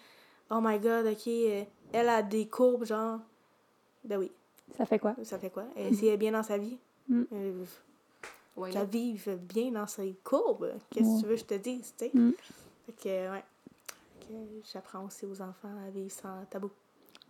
oh 0.51 0.59
my 0.61 0.79
god, 0.79 1.07
ok, 1.07 1.27
euh, 1.29 1.65
elle 1.93 2.09
a 2.09 2.23
des 2.23 2.47
courbes, 2.47 2.85
genre. 2.85 3.19
Ben 4.05 4.19
oui, 4.19 4.31
Ça 4.77 4.87
fait 4.87 4.99
quoi? 4.99 5.15
ça 5.23 5.39
fait 5.39 5.51
quoi? 5.51 5.65
Et 5.77 5.95
si 5.95 6.07
elle 6.07 6.15
est 6.15 6.17
bien 6.19 6.33
dans 6.33 6.43
sa 6.43 6.59
vie, 6.59 6.79
Mhm. 7.09 7.27
euh, 7.33 7.65
Ouais, 8.57 8.71
qu'elle 8.71 8.87
vive 8.89 9.39
bien 9.41 9.71
dans 9.71 9.87
ses 9.87 10.15
courbes. 10.25 10.73
Qu'est-ce 10.91 11.05
que 11.07 11.15
Ouais. 11.15 11.21
tu 11.21 11.27
veux 11.27 11.35
que 11.35 11.41
je 11.41 11.45
te 11.45 11.55
dise, 11.55 11.95
tu 11.97 12.05
sais? 12.07 12.11
Mm. 12.13 12.33
Fait 12.87 12.93
que, 12.93 13.33
ouais. 13.33 13.45
Fait 14.21 14.27
que 14.27 14.33
j'apprends 14.73 15.05
aussi 15.07 15.25
aux 15.25 15.41
enfants 15.41 15.71
à 15.87 15.91
vivre 15.91 16.11
sans 16.11 16.45
tabou. 16.51 16.71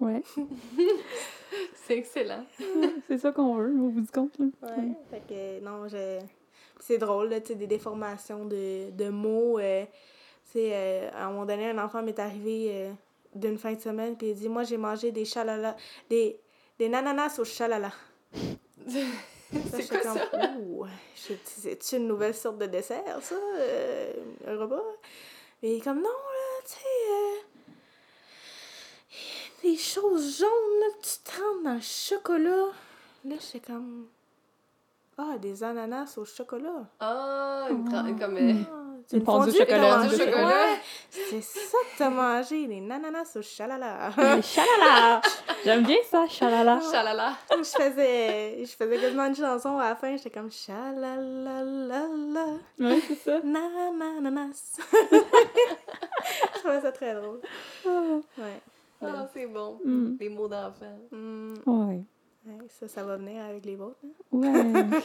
Ouais, 0.00 0.22
C'est 1.74 1.98
excellent. 1.98 2.44
c'est 3.08 3.18
ça 3.18 3.32
qu'on 3.32 3.54
veut, 3.56 3.70
au 3.80 3.88
bout 3.90 4.00
du 4.00 4.10
compte. 4.10 4.38
là. 4.38 4.46
Ouais. 4.62 4.92
Fait 5.10 5.22
que, 5.28 5.60
non, 5.64 5.88
je... 5.88 6.18
Puis 6.20 6.84
C'est 6.86 6.98
drôle, 6.98 7.28
là, 7.28 7.40
tu 7.40 7.48
sais, 7.48 7.54
des 7.54 7.66
déformations 7.66 8.44
de, 8.46 8.90
de 8.90 9.08
mots. 9.10 9.58
euh, 9.58 9.84
tu 10.46 10.52
sais, 10.52 10.70
euh, 10.72 11.10
à 11.12 11.26
un 11.26 11.30
moment 11.30 11.44
donné, 11.46 11.68
un 11.70 11.78
enfant 11.84 12.02
m'est 12.02 12.18
arrivé 12.18 12.68
euh, 12.70 12.92
d'une 13.34 13.58
fin 13.58 13.72
de 13.74 13.80
semaine, 13.80 14.16
puis 14.16 14.30
il 14.30 14.34
dit 14.36 14.48
Moi, 14.48 14.64
j'ai 14.64 14.76
mangé 14.76 15.12
des 15.12 15.24
chalala, 15.24 15.76
des, 16.08 16.38
des 16.78 16.88
nananas 16.88 17.38
au 17.38 17.44
chalala. 17.44 17.92
C'est 19.72 19.88
quoi 19.88 20.02
ça? 20.02 20.14
Ouh, 20.38 20.86
c'est-tu 21.14 21.96
une 21.96 22.06
nouvelle 22.06 22.34
sorte 22.34 22.58
de 22.58 22.66
dessert, 22.66 23.18
ça? 23.20 23.34
euh, 23.34 24.12
un 24.46 24.56
repas? 24.56 24.82
Mais 25.62 25.70
il 25.74 25.76
est 25.78 25.80
comme, 25.80 25.98
non, 25.98 26.04
là, 26.04 26.62
tu 26.64 26.70
sais, 26.70 26.78
euh, 27.10 27.36
des 29.62 29.76
choses 29.76 30.38
jaunes, 30.38 30.80
là, 30.80 30.86
que 30.96 31.04
tu 31.04 31.18
trempes 31.24 31.62
dans 31.64 31.74
le 31.74 31.80
chocolat. 31.80 32.66
Là, 33.24 33.34
j'étais 33.40 33.60
comme, 33.72 34.06
ah, 35.18 35.36
des 35.38 35.62
ananas 35.64 36.14
au 36.16 36.24
chocolat. 36.24 36.86
Ah, 37.00 37.66
tra- 37.70 38.18
comme... 38.18 38.36
euh, 38.36 38.52
Ah, 38.72 38.79
c'est 39.10 39.16
Une 39.16 39.24
fondue 39.24 39.50
chocolat. 39.50 40.02
Fondue 40.02 40.16
chocolat. 40.16 40.46
Ouais, 40.46 40.80
c'est 41.10 41.42
ça 41.42 41.78
que 41.82 41.98
t'as 41.98 42.10
mangé, 42.10 42.68
des 42.68 42.76
ananas 42.76 43.32
au 43.34 43.42
chalala. 43.42 44.12
Mais 44.16 44.40
Chalala! 44.40 45.20
J'aime 45.64 45.82
bien 45.82 45.96
ça, 46.08 46.28
chalala. 46.28 46.78
Chalala. 46.92 47.32
je 47.50 47.64
faisais, 47.64 48.64
je 48.64 48.70
faisais 48.70 48.98
quasiment 48.98 49.26
une 49.26 49.34
chanson 49.34 49.78
à 49.78 49.88
la 49.88 49.96
fin, 49.96 50.16
j'étais 50.16 50.30
comme 50.30 50.52
chalalalala. 50.52 52.06
Ouais, 52.78 53.00
c'est 53.08 53.16
ça. 53.16 53.40
Nananas. 53.42 54.78
je 55.10 56.58
trouvais 56.60 56.80
ça 56.80 56.92
très 56.92 57.12
drôle. 57.12 57.40
Ouais. 57.84 58.62
Ah, 59.02 59.26
c'est 59.34 59.46
bon. 59.46 59.80
Mm. 59.84 60.18
Les 60.20 60.28
mots 60.28 60.46
d'enfant. 60.46 60.98
Hmm. 61.10 61.54
Ouais. 61.66 62.04
Ouais, 62.46 62.66
ça, 62.68 62.88
ça 62.88 63.04
va 63.04 63.16
venir 63.18 63.44
avec 63.44 63.64
les 63.66 63.76
vôtres. 63.76 63.98
hein. 64.04 64.08
Ouais. 64.32 65.00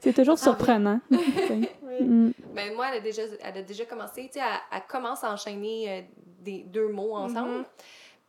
c'est 0.00 0.12
toujours 0.12 0.34
Ah 0.38 0.42
surprenant. 0.44 1.00
Oui. 1.10 1.68
Mm. 2.00 2.32
Ben, 2.54 2.74
moi, 2.74 2.88
elle 2.90 2.98
a 2.98 3.00
déjà, 3.00 3.22
elle 3.42 3.56
a 3.58 3.62
déjà 3.62 3.84
commencé, 3.86 4.26
tu 4.32 4.38
sais, 4.38 4.44
elle, 4.44 4.60
elle 4.76 4.82
commence 4.86 5.24
à 5.24 5.32
enchaîner 5.32 5.90
euh, 5.90 6.02
des, 6.40 6.62
deux 6.64 6.88
mots 6.88 7.16
ensemble. 7.16 7.58
Mhm. 7.58 7.64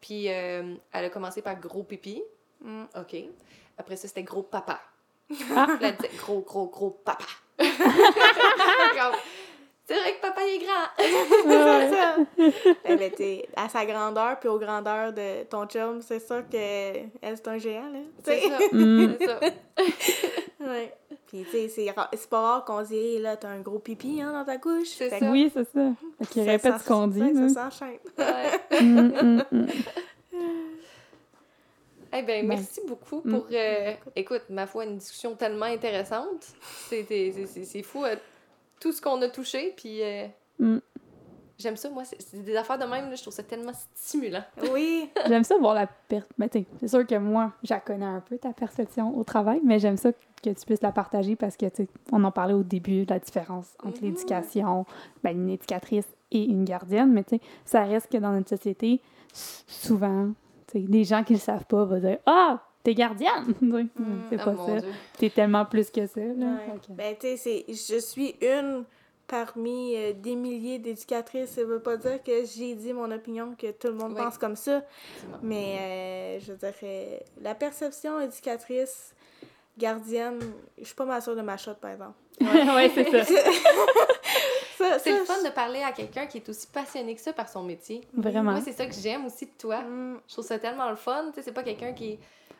Puis 0.01 0.29
euh, 0.29 0.75
elle 0.93 1.05
a 1.05 1.09
commencé 1.09 1.41
par 1.41 1.59
gros 1.59 1.83
pipi. 1.83 2.23
Mm. 2.61 2.83
OK. 2.95 3.15
Après 3.77 3.95
ça, 3.97 4.07
c'était 4.07 4.23
gros 4.23 4.43
papa. 4.43 4.79
Ah. 5.55 5.67
Puis 5.77 5.85
elle 5.85 5.95
disait 5.97 6.11
gros, 6.17 6.39
gros, 6.41 6.67
gros 6.67 6.89
papa. 6.91 7.25
C'est 9.89 9.99
vrai 9.99 10.13
que 10.13 10.21
papa, 10.21 10.41
il 10.45 10.61
est 10.61 10.65
grand. 10.65 10.87
C'est 11.89 11.95
ça. 11.95 12.15
Elle 12.83 13.01
était 13.11 13.49
à 13.55 13.67
sa 13.69 13.85
grandeur, 13.87 14.39
puis 14.39 14.47
aux 14.47 14.59
grandeurs 14.59 15.13
de 15.13 15.43
ton 15.45 15.65
chum, 15.65 15.99
c'est 16.03 16.19
sûr 16.19 16.43
que 16.47 16.55
elle 16.57 17.07
c'est 17.37 17.47
un 17.47 17.57
géant, 17.57 17.89
là. 17.91 17.99
tu 18.23 18.31
C'est 18.31 18.39
ça. 18.41 18.57
Mm. 18.71 19.15
C'est 19.19 19.25
ça. 19.25 19.39
Ouais. 20.61 20.93
Puis, 21.27 21.45
tu 21.45 21.51
sais, 21.51 21.67
c'est 21.69 21.89
ra- 21.89 22.09
c'est 22.13 22.29
pas 22.29 22.41
rare 22.41 22.65
qu'on 22.65 22.83
se 22.83 22.89
dise, 22.89 22.97
Hey, 23.15 23.19
là, 23.21 23.37
t'as 23.37 23.47
un 23.47 23.61
gros 23.61 23.79
pipi, 23.79 24.21
hein, 24.21 24.33
dans 24.33 24.43
ta 24.43 24.57
couche. 24.57 24.89
C'est 24.89 25.09
Fait 25.09 25.19
ça. 25.19 25.25
que 25.25 25.31
Oui, 25.31 25.49
c'est 25.53 25.63
ça. 25.63 25.91
Fait 26.19 26.25
qu'il 26.27 26.43
ça- 26.45 26.51
répète 26.51 26.73
ça- 26.73 26.79
ce 26.79 26.87
qu'on 26.87 27.07
dit. 27.07 27.21
ouais, 27.21 27.33
là. 27.33 27.49
Ça 27.49 27.71
s'enchaîne. 27.71 27.97
Ouais. 28.17 28.81
Mm, 28.81 28.99
mm, 28.99 29.43
mm. 29.51 29.67
Eh 32.11 32.21
ben, 32.23 32.25
Ben. 32.41 32.47
merci 32.47 32.81
beaucoup 32.87 33.21
Mm. 33.23 33.31
pour, 33.31 33.45
euh, 33.53 33.93
écoute, 34.15 34.41
ma 34.49 34.65
foi, 34.67 34.83
une 34.85 34.97
discussion 34.97 35.35
tellement 35.35 35.65
intéressante. 35.67 36.47
C'était- 36.89 37.31
C'est 37.35 37.45
c'est- 37.45 37.63
c'est 37.65 37.83
fou, 37.83 38.03
euh, 38.03 38.15
tout 38.79 38.91
ce 38.91 39.01
qu'on 39.01 39.21
a 39.21 39.29
touché, 39.29 39.73
puis 39.77 40.01
euh, 40.01 40.25
Mm. 40.59 40.77
j'aime 41.57 41.77
ça, 41.77 41.89
moi, 41.89 42.03
c'est 42.05 42.43
des 42.43 42.55
affaires 42.55 42.77
de 42.77 42.83
même, 42.85 43.09
là, 43.09 43.15
je 43.15 43.21
trouve 43.21 43.33
ça 43.33 43.43
tellement 43.43 43.71
stimulant. 43.95 44.43
Oui. 44.73 45.09
J'aime 45.27 45.43
ça 45.43 45.57
voir 45.57 45.73
la 45.73 45.87
per... 45.87 46.21
ben, 46.37 46.49
t'sais, 46.49 46.65
c'est 46.79 46.87
sûr 46.89 47.05
que 47.07 47.15
moi, 47.15 47.53
je 47.63 47.73
connais 47.85 48.05
un 48.05 48.19
peu, 48.19 48.37
ta 48.37 48.51
perception 48.53 49.17
au 49.17 49.23
travail, 49.23 49.61
mais 49.63 49.79
j'aime 49.79 49.97
ça 49.97 50.11
que 50.11 50.49
tu 50.49 50.65
puisses 50.65 50.81
la 50.81 50.91
partager 50.91 51.35
parce 51.35 51.55
que, 51.57 51.65
tu 51.67 51.83
sais, 51.83 51.87
on 52.11 52.23
en 52.23 52.31
parlait 52.31 52.53
au 52.53 52.63
début, 52.63 53.05
la 53.05 53.19
différence 53.19 53.73
entre 53.83 54.01
Mhm. 54.01 54.05
l'éducation, 54.09 54.85
ben, 55.23 55.31
une 55.31 55.49
éducatrice 55.49 56.07
et 56.31 56.43
une 56.43 56.63
gardienne, 56.65 57.11
mais 57.11 57.23
tu 57.23 57.35
sais, 57.37 57.41
ça 57.65 57.83
reste 57.83 58.11
que 58.11 58.17
dans 58.17 58.31
notre 58.31 58.49
société, 58.49 59.01
souvent, 59.67 60.29
tu 60.67 60.79
sais, 60.81 60.85
les 60.87 61.03
gens 61.03 61.23
qui 61.23 61.33
le 61.33 61.39
savent 61.39 61.65
pas 61.65 61.83
vont 61.85 61.99
dire 61.99 62.17
«Ah, 62.25 62.61
t'es 62.83 62.93
gardienne! 62.93 63.53
Sais, 64.29 64.37
C'est 64.37 64.41
Oh 64.41 64.51
pas 64.55 64.79
ça. 64.79 64.87
T'es 65.17 65.29
tellement 65.29 65.65
plus 65.65 65.89
que 65.91 66.05
ça, 66.07 66.19
là. 66.21 66.45
Ouais. 66.45 66.79
Ben, 66.89 67.15
tu 67.19 67.27
sais, 67.27 67.37
c'est- 67.37 67.65
je 67.67 67.99
suis 67.99 68.35
une 68.41 68.85
parmi 69.27 69.95
euh, 69.95 70.13
des 70.13 70.35
milliers 70.35 70.79
d'éducatrices. 70.79 71.51
Ça 71.51 71.63
veut 71.63 71.79
pas 71.81 71.97
dire 71.97 72.23
que 72.23 72.45
j'ai 72.45 72.73
dit 72.75 72.93
mon 72.93 73.11
opinion, 73.11 73.53
que 73.55 73.71
tout 73.71 73.87
le 73.87 73.93
monde 73.93 74.13
Oui. 74.15 74.23
pense 74.23 74.37
comme 74.39 74.55
ça. 74.55 74.81
Mais 75.43 75.77
euh, 75.79 76.39
je 76.39 76.53
dirais, 76.53 77.23
la 77.41 77.53
perception 77.53 78.19
éducatrice, 78.19 79.13
gardienne, 79.77 80.39
je 80.79 80.85
suis 80.85 80.95
pas 80.95 81.05
mal 81.05 81.21
sûre 81.21 81.35
de 81.35 81.41
ma 81.41 81.57
shot, 81.57 81.75
par 81.79 81.91
exemple. 81.91 82.15
ouais, 82.41 82.89
c'est 82.93 83.11
ça. 83.23 83.23
Ça, 84.77 84.97
C'est 84.99 85.11
le 85.17 85.25
fun 85.25 85.43
de 85.43 85.49
parler 85.49 85.81
à 85.83 85.91
quelqu'un 85.91 86.25
qui 86.25 86.37
est 86.37 86.49
aussi 86.49 86.67
passionné 86.67 87.13
que 87.13 87.21
ça 87.21 87.33
par 87.33 87.49
son 87.49 87.63
métier. 87.63 88.01
Vraiment. 88.13 88.51
Moi, 88.53 88.61
c'est 88.61 88.71
ça 88.71 88.85
que 88.85 88.93
j'aime 88.93 89.25
aussi 89.25 89.45
de 89.45 89.51
toi. 89.59 89.81
Mm, 89.81 90.19
Je 90.27 90.33
trouve 90.33 90.45
ça 90.45 90.57
tellement 90.57 90.89
le 90.89 90.95
fun. 90.95 91.25
Tu 91.27 91.35
sais, 91.35 91.41
c'est 91.43 91.51
pas 91.51 91.63
quelqu'un 91.63 91.91
qui 91.93 92.11
est 92.13 92.19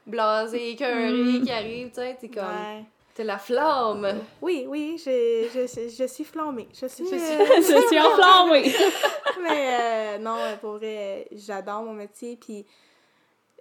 blasé, 0.10 0.72
écœuré, 0.72 1.12
Mm. 1.12 1.44
qui 1.46 1.52
arrive, 1.52 1.88
tu 1.90 1.96
sais, 1.96 2.18
t'es 2.20 2.28
comme... 2.30 2.44
ouais. 2.44 2.84
T'as 3.16 3.24
la 3.26 3.38
flamme. 3.38 4.08
Oui, 4.42 4.66
oui, 4.68 5.02
je, 5.04 5.48
je, 5.54 5.90
je 5.90 6.08
suis 6.08 6.24
flambée. 6.24 6.68
Je 6.74 6.86
suis. 6.88 7.04
Je 7.04 7.18
suis- 7.18 7.18
euh, 7.18 7.46
je 7.58 7.88
suis 7.88 8.00
enflammée! 8.00 8.74
Mais 9.44 9.78
euh, 10.16 10.18
non, 10.20 10.38
pour 10.62 10.74
vrai, 10.78 11.28
j'adore 11.34 11.84
mon 11.84 11.94
métier. 11.94 12.38
Puis 12.40 12.66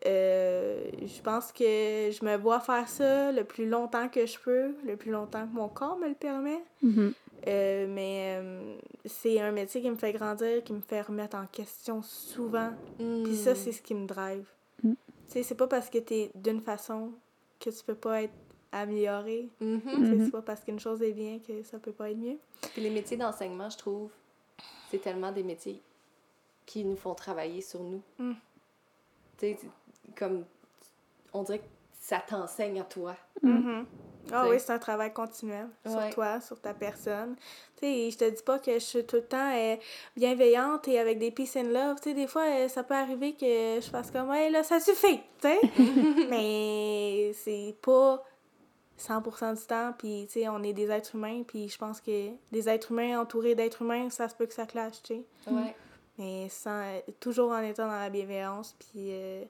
euh, 0.07 0.85
je 1.03 1.20
pense 1.23 1.51
que 1.51 1.65
je 1.65 2.25
me 2.25 2.37
vois 2.37 2.61
faire 2.61 2.89
ça 2.89 3.33
le 3.33 3.43
plus 3.43 3.69
longtemps 3.69 4.09
que 4.09 4.27
je 4.27 4.39
peux, 4.39 4.75
le 4.87 4.97
plus 4.97 5.11
longtemps 5.11 5.47
que 5.47 5.55
mon 5.55 5.69
corps 5.69 5.99
me 5.99 6.09
le 6.09 6.15
permet. 6.15 6.62
Mhm. 6.83 7.12
Euh, 7.49 7.87
mais 7.89 8.39
euh, 8.41 8.77
c'est 9.07 9.41
un 9.41 9.51
métier 9.51 9.81
qui 9.81 9.91
me 9.91 9.97
fait 9.97 10.12
grandir, 10.12 10.62
qui 10.62 10.73
me 10.73 10.81
fait 10.81 11.01
remettre 11.03 11.37
en 11.37 11.47
question 11.47 12.03
souvent. 12.03 12.70
Puis 13.25 13.35
ça, 13.37 13.55
c'est 13.57 13.73
ce 13.73 13.83
qui 13.83 13.95
me 13.95 14.07
drive. 14.07 14.45
Tu 15.29 15.35
sais, 15.35 15.43
c'est 15.43 15.55
pas 15.55 15.67
parce 15.69 15.91
que 15.91 15.99
t'es 15.99 16.31
d'une 16.35 16.61
façon 16.61 17.13
que 17.61 17.71
tu 17.71 17.85
peux 17.85 17.95
pas 17.95 18.23
être 18.23 18.35
amélioré. 18.73 19.49
Mhm. 19.61 19.81
Sais, 19.85 19.97
Mhm. 19.97 20.25
C'est 20.25 20.31
pas 20.31 20.43
parce 20.43 20.61
qu'une 20.65 20.81
chose 20.81 21.03
est 21.03 21.13
bien 21.13 21.39
que 21.39 21.63
ça 21.63 21.79
peut 21.79 21.93
pas 21.93 22.11
être 22.11 22.17
mieux. 22.19 22.39
Puis 22.73 22.83
les 22.83 22.91
métiers 22.91 23.17
d'enseignement, 23.17 23.69
je 23.71 23.79
trouve, 23.79 24.11
c'est 24.91 24.99
tellement 24.99 25.33
des 25.33 25.43
métiers 25.43 25.81
qui 26.67 26.85
nous 26.85 26.97
font 26.97 27.15
travailler 27.15 27.61
sur 27.63 27.81
nous. 27.83 28.03
Mm. 28.19 28.33
Tu 28.33 28.39
sais, 29.39 29.59
c'est 29.61 30.15
comme, 30.15 30.45
on 31.33 31.43
dirait 31.43 31.61
que 31.61 31.65
ça 32.01 32.21
t'enseigne 32.27 32.81
à 32.81 32.85
toi. 32.85 33.17
Mhm. 33.43 33.86
Ah 34.31 34.43
T'sais. 34.43 34.51
oui, 34.51 34.56
c'est 34.60 34.73
un 34.73 34.78
travail 34.78 35.12
continuel 35.12 35.69
sur 35.86 35.97
Ouais. 35.97 36.10
toi, 36.10 36.39
sur 36.40 36.60
ta 36.60 36.74
personne. 36.74 37.35
Tu 37.77 37.86
sais, 37.86 38.10
je 38.10 38.19
te 38.19 38.28
dis 38.28 38.43
pas 38.43 38.59
que 38.59 38.74
je 38.74 38.78
suis 38.78 39.06
tout 39.06 39.16
le 39.16 39.23
temps 39.24 39.51
euh, 39.55 39.77
bienveillante 40.16 40.86
et 40.89 40.98
avec 40.98 41.19
des 41.19 41.31
peace 41.31 41.56
and 41.56 41.69
love. 41.73 41.97
Tu 41.97 42.10
sais, 42.10 42.15
des 42.15 42.27
fois, 42.27 42.43
euh, 42.44 42.69
ça 42.69 42.82
peut 42.82 42.94
arriver 42.94 43.32
que 43.32 43.81
je 43.81 43.89
fasse 43.90 44.10
comme, 44.10 44.31
hey, 44.32 44.51
là, 44.51 44.62
ça 44.62 44.81
suffit, 44.81 45.20
tu 45.40 45.48
sais. 45.48 45.59
Mais 46.28 47.32
c'est 47.35 47.74
pas 47.81 48.23
100% 48.98 49.55
du 49.59 49.66
temps, 49.66 49.94
puis 49.97 50.27
tu 50.27 50.40
sais, 50.40 50.48
on 50.48 50.62
est 50.62 50.73
des 50.74 50.90
êtres 50.90 51.15
humains, 51.15 51.43
puis 51.47 51.69
je 51.69 51.78
pense 51.78 52.01
que 52.01 52.31
des 52.52 52.69
êtres 52.69 52.90
humains 52.93 53.20
entourés 53.20 53.55
d'êtres 53.55 53.81
humains, 53.82 54.10
ça 54.10 54.28
se 54.28 54.35
peut 54.35 54.47
que 54.47 54.55
ça 54.55 54.66
clash, 54.66 55.01
tu 55.02 55.15
sais. 55.15 55.24
Ouais. 55.51 55.74
Mais 56.19 56.48
sans, 56.51 56.82
toujours 57.20 57.52
en 57.52 57.60
étant 57.60 57.86
dans 57.86 57.93
la 57.98 58.10
bienveillance, 58.10 58.74
puis 58.78 59.09
euh, 59.12 59.44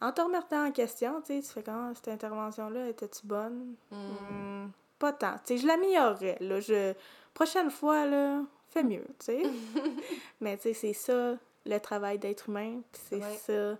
en 0.00 0.12
te 0.12 0.20
remettant 0.20 0.66
en 0.66 0.72
question, 0.72 1.20
tu 1.22 1.34
sais, 1.34 1.40
tu 1.46 1.52
fais 1.52 1.62
comment 1.62 1.94
cette 1.94 2.08
intervention-là, 2.08 2.88
était-tu 2.88 3.26
bonne? 3.26 3.74
Mm. 3.90 3.96
Hmm, 3.96 4.70
pas 4.98 5.12
tant. 5.12 5.34
Tu 5.44 5.54
sais, 5.54 5.58
je 5.58 5.66
l'améliorerais, 5.66 6.36
là. 6.40 6.60
Je... 6.60 6.92
Prochaine 7.34 7.70
fois, 7.70 8.06
là, 8.06 8.42
fais 8.70 8.82
mieux, 8.82 9.04
tu 9.18 9.26
sais. 9.26 9.42
Mais 10.40 10.56
tu 10.56 10.64
sais, 10.64 10.74
c'est 10.74 10.92
ça, 10.92 11.36
le 11.64 11.78
travail 11.78 12.18
d'être 12.18 12.48
humain, 12.48 12.80
c'est 12.92 13.16
Ouais. 13.16 13.36
ça. 13.46 13.78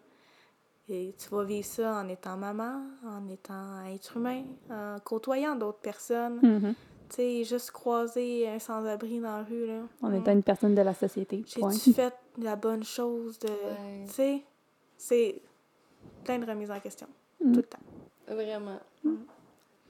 Et 0.89 1.15
tu 1.19 1.29
vas 1.31 1.43
vivre 1.43 1.67
ça 1.67 1.97
en 1.97 2.09
étant 2.09 2.37
maman, 2.37 2.81
en 3.05 3.29
étant 3.29 3.85
être 3.87 4.17
humain, 4.17 4.45
en 4.71 4.97
côtoyant 5.05 5.57
d'autres 5.57 5.81
personnes. 5.81 6.39
Mhm. 6.43 6.75
Tu 7.09 7.17
sais, 7.17 7.45
juste 7.45 7.71
croiser 7.73 8.49
un 8.49 8.59
sans-abri 8.59 9.21
dans 9.21 9.37
la 9.39 9.43
rue, 9.45 9.67
là. 9.67 9.81
Hmm. 10.01 10.15
est 10.15 10.29
une 10.29 10.43
personne 10.43 10.75
de 10.75 10.83
la 10.83 10.95
société. 10.95 11.45
J'ai-tu 11.47 11.93
fait 11.93 12.15
la 12.39 12.57
bonne 12.57 12.85
chose 12.85 13.39
de. 13.41 13.49
Ouais. 13.49 14.05
Tu 14.07 14.13
sais, 14.13 14.43
c'est 14.97 15.43
plein 16.27 16.39
de 16.39 16.47
remises 16.47 16.71
en 16.71 16.81
question. 16.81 17.07
Mm. 17.43 17.53
Tout 17.53 17.59
le 17.61 17.63
temps. 17.65 17.79
Vraiment. 18.29 18.79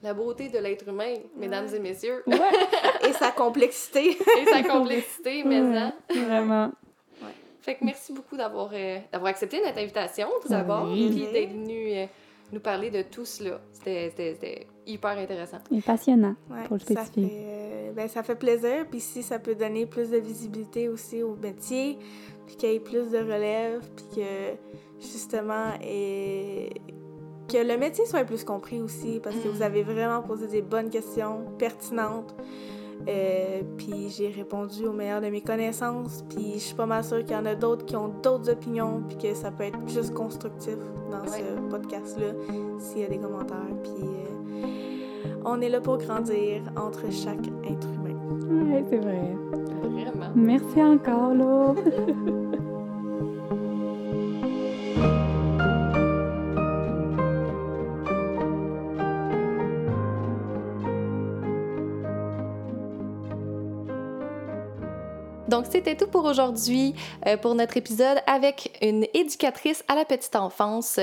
La 0.03 0.13
beauté 0.13 0.47
de 0.49 0.59
l'être 0.59 0.87
humain, 0.87 1.15
mesdames 1.35 1.67
et 1.73 1.79
messieurs, 1.79 2.23
Ouais, 2.27 2.37
Et 3.09 3.13
sa 3.13 3.31
complexité. 3.31 4.09
et 4.11 4.45
sa 4.45 4.61
complexité, 4.63 5.43
mais 5.43 5.59
Ouais. 5.61 5.77
hein. 5.77 5.93
vraiment. 6.09 6.71
Fait 7.61 7.75
que 7.75 7.83
merci 7.83 8.13
beaucoup 8.13 8.37
d'avoir 8.37 8.69
euh, 8.73 8.99
d'avoir 9.11 9.29
accepté 9.31 9.59
notre 9.61 9.77
invitation, 9.79 10.29
tout 10.41 10.47
d'abord, 10.47 10.87
Oui. 10.89 11.09
puis 11.09 11.27
d'être 11.33 11.51
venu 11.51 11.91
euh, 11.97 12.05
nous 12.53 12.61
parler 12.61 12.89
de 12.91 13.01
tout 13.01 13.25
cela. 13.25 13.59
C'était- 13.73 14.67
hyper 14.85 15.17
intéressant. 15.17 15.57
Et 15.75 15.81
passionnant, 15.81 16.35
Ouais, 16.49 16.63
pour 16.65 16.75
le 16.75 16.79
ça, 16.79 17.03
spécifier. 17.03 17.27
fait, 17.27 17.33
euh, 17.35 17.91
ben, 17.91 18.07
ça 18.07 18.23
fait 18.23 18.35
plaisir. 18.35 18.85
Puis 18.89 19.01
si 19.01 19.21
ça 19.21 19.37
peut 19.39 19.53
donner 19.55 19.85
plus 19.85 20.09
de 20.11 20.17
visibilité 20.17 20.87
aussi 20.87 21.21
au 21.23 21.35
métier, 21.35 21.97
puis 22.47 22.55
qu'il 22.55 22.69
y 22.71 22.75
ait 22.75 22.79
plus 22.79 23.11
de 23.11 23.17
relève, 23.19 23.81
puis 23.95 24.05
que 24.21 24.55
justement, 24.99 25.73
et... 25.83 26.69
que 27.47 27.57
le 27.57 27.77
métier 27.77 28.05
soit 28.05 28.23
plus 28.25 28.43
compris 28.43 28.81
aussi, 28.81 29.19
parce 29.21 29.35
que 29.35 29.47
Mm. 29.47 29.51
vous 29.51 29.61
avez 29.61 29.83
vraiment 29.83 30.21
posé 30.21 30.47
des 30.47 30.61
bonnes 30.63 30.89
questions 30.89 31.45
pertinentes. 31.59 32.35
Euh, 33.07 33.61
puis 33.77 34.09
j'ai 34.09 34.29
répondu 34.29 34.87
au 34.87 34.91
meilleur 34.91 35.21
de 35.21 35.27
mes 35.29 35.41
connaissances, 35.41 36.23
puis 36.29 36.53
je 36.55 36.59
suis 36.59 36.75
pas 36.75 36.87
mal 36.87 37.03
sûre 37.03 37.19
qu'il 37.23 37.35
y 37.35 37.39
en 37.39 37.45
a 37.45 37.53
d'autres 37.53 37.85
qui 37.85 37.95
ont 37.95 38.07
d'autres 38.23 38.49
opinions, 38.49 39.03
puis 39.07 39.17
que 39.19 39.33
ça 39.35 39.51
peut 39.51 39.65
être 39.65 39.77
juste 39.87 40.13
constructif 40.15 40.77
dans 41.11 41.21
Ouais. 41.21 41.37
ce 41.37 41.69
podcast-là, 41.69 42.33
s'il 42.79 43.01
y 43.01 43.05
a 43.05 43.07
des 43.07 43.19
commentaires. 43.19 43.75
Puis 43.83 43.93
euh, 44.03 45.35
on 45.45 45.61
est 45.61 45.69
là 45.69 45.79
pour 45.79 45.99
grandir 45.99 46.63
entre 46.75 47.11
chaque 47.11 47.45
humain. 47.45 47.77
Ouais, 48.49 48.83
c'est 48.89 48.97
vrai. 48.97 49.35
Vraiment. 49.81 50.31
Merci 50.35 50.81
encore, 50.81 51.33
là. 51.33 51.73
Donc, 65.47 65.65
c'était 65.69 65.95
tout 65.95 66.07
pour 66.07 66.25
aujourd'hui, 66.25 66.93
euh, 67.25 67.37
pour 67.37 67.55
notre 67.55 67.77
épisode 67.77 68.17
avec 68.27 68.77
une 68.81 69.05
éducatrice 69.13 69.83
à 69.87 69.95
la 69.95 70.03
petite 70.03 70.35
enfance. 70.35 70.99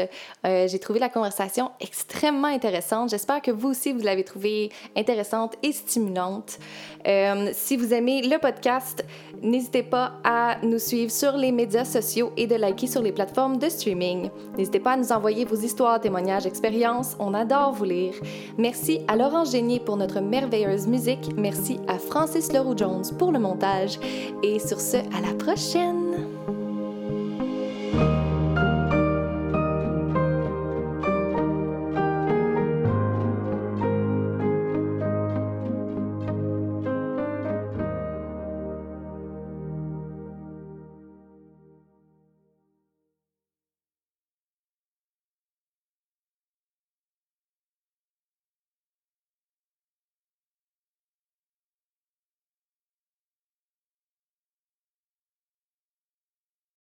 Euh, 0.46 0.68
j'ai 0.68 0.78
trouvé 0.78 0.98
la 0.98 1.08
conversation 1.08 1.70
extrêmement 1.80 2.48
intéressante. 2.48 3.08
J'espère 3.08 3.40
que 3.40 3.50
vous 3.50 3.70
aussi, 3.70 3.92
vous 3.92 4.02
l'avez 4.02 4.24
trouvée 4.24 4.70
intéressante 4.96 5.54
et 5.62 5.72
stimulante. 5.72 6.58
Euh, 7.06 7.50
si 7.54 7.76
vous 7.76 7.94
aimez 7.94 8.22
le 8.22 8.38
podcast, 8.38 9.04
n'hésitez 9.42 9.82
pas 9.82 10.12
à 10.24 10.56
nous 10.62 10.78
suivre 10.78 11.10
sur 11.10 11.36
les 11.36 11.52
médias 11.52 11.84
sociaux 11.84 12.32
et 12.36 12.46
de 12.46 12.54
liker 12.54 12.86
sur 12.86 13.02
les 13.02 13.12
plateformes 13.12 13.58
de 13.58 13.68
streaming. 13.68 14.30
N'hésitez 14.56 14.80
pas 14.80 14.92
à 14.92 14.96
nous 14.96 15.12
envoyer 15.12 15.44
vos 15.44 15.56
histoires, 15.56 16.00
témoignages, 16.00 16.46
expériences. 16.46 17.16
On 17.18 17.34
adore 17.34 17.72
vous 17.72 17.84
lire. 17.84 18.14
Merci 18.58 19.00
à 19.08 19.16
Laurent 19.16 19.44
Génier 19.44 19.80
pour 19.80 19.96
notre 19.96 20.20
merveilleuse 20.20 20.86
musique. 20.86 21.30
Merci 21.36 21.78
à 21.88 21.98
Francis 21.98 22.52
Leroux-Jones 22.52 23.04
pour 23.18 23.32
le 23.32 23.38
montage. 23.38 23.98
Et 24.42 24.58
sur 24.58 24.80
ce, 24.80 24.96
à 24.96 25.20
la 25.20 25.34
prochaine! 25.34 26.63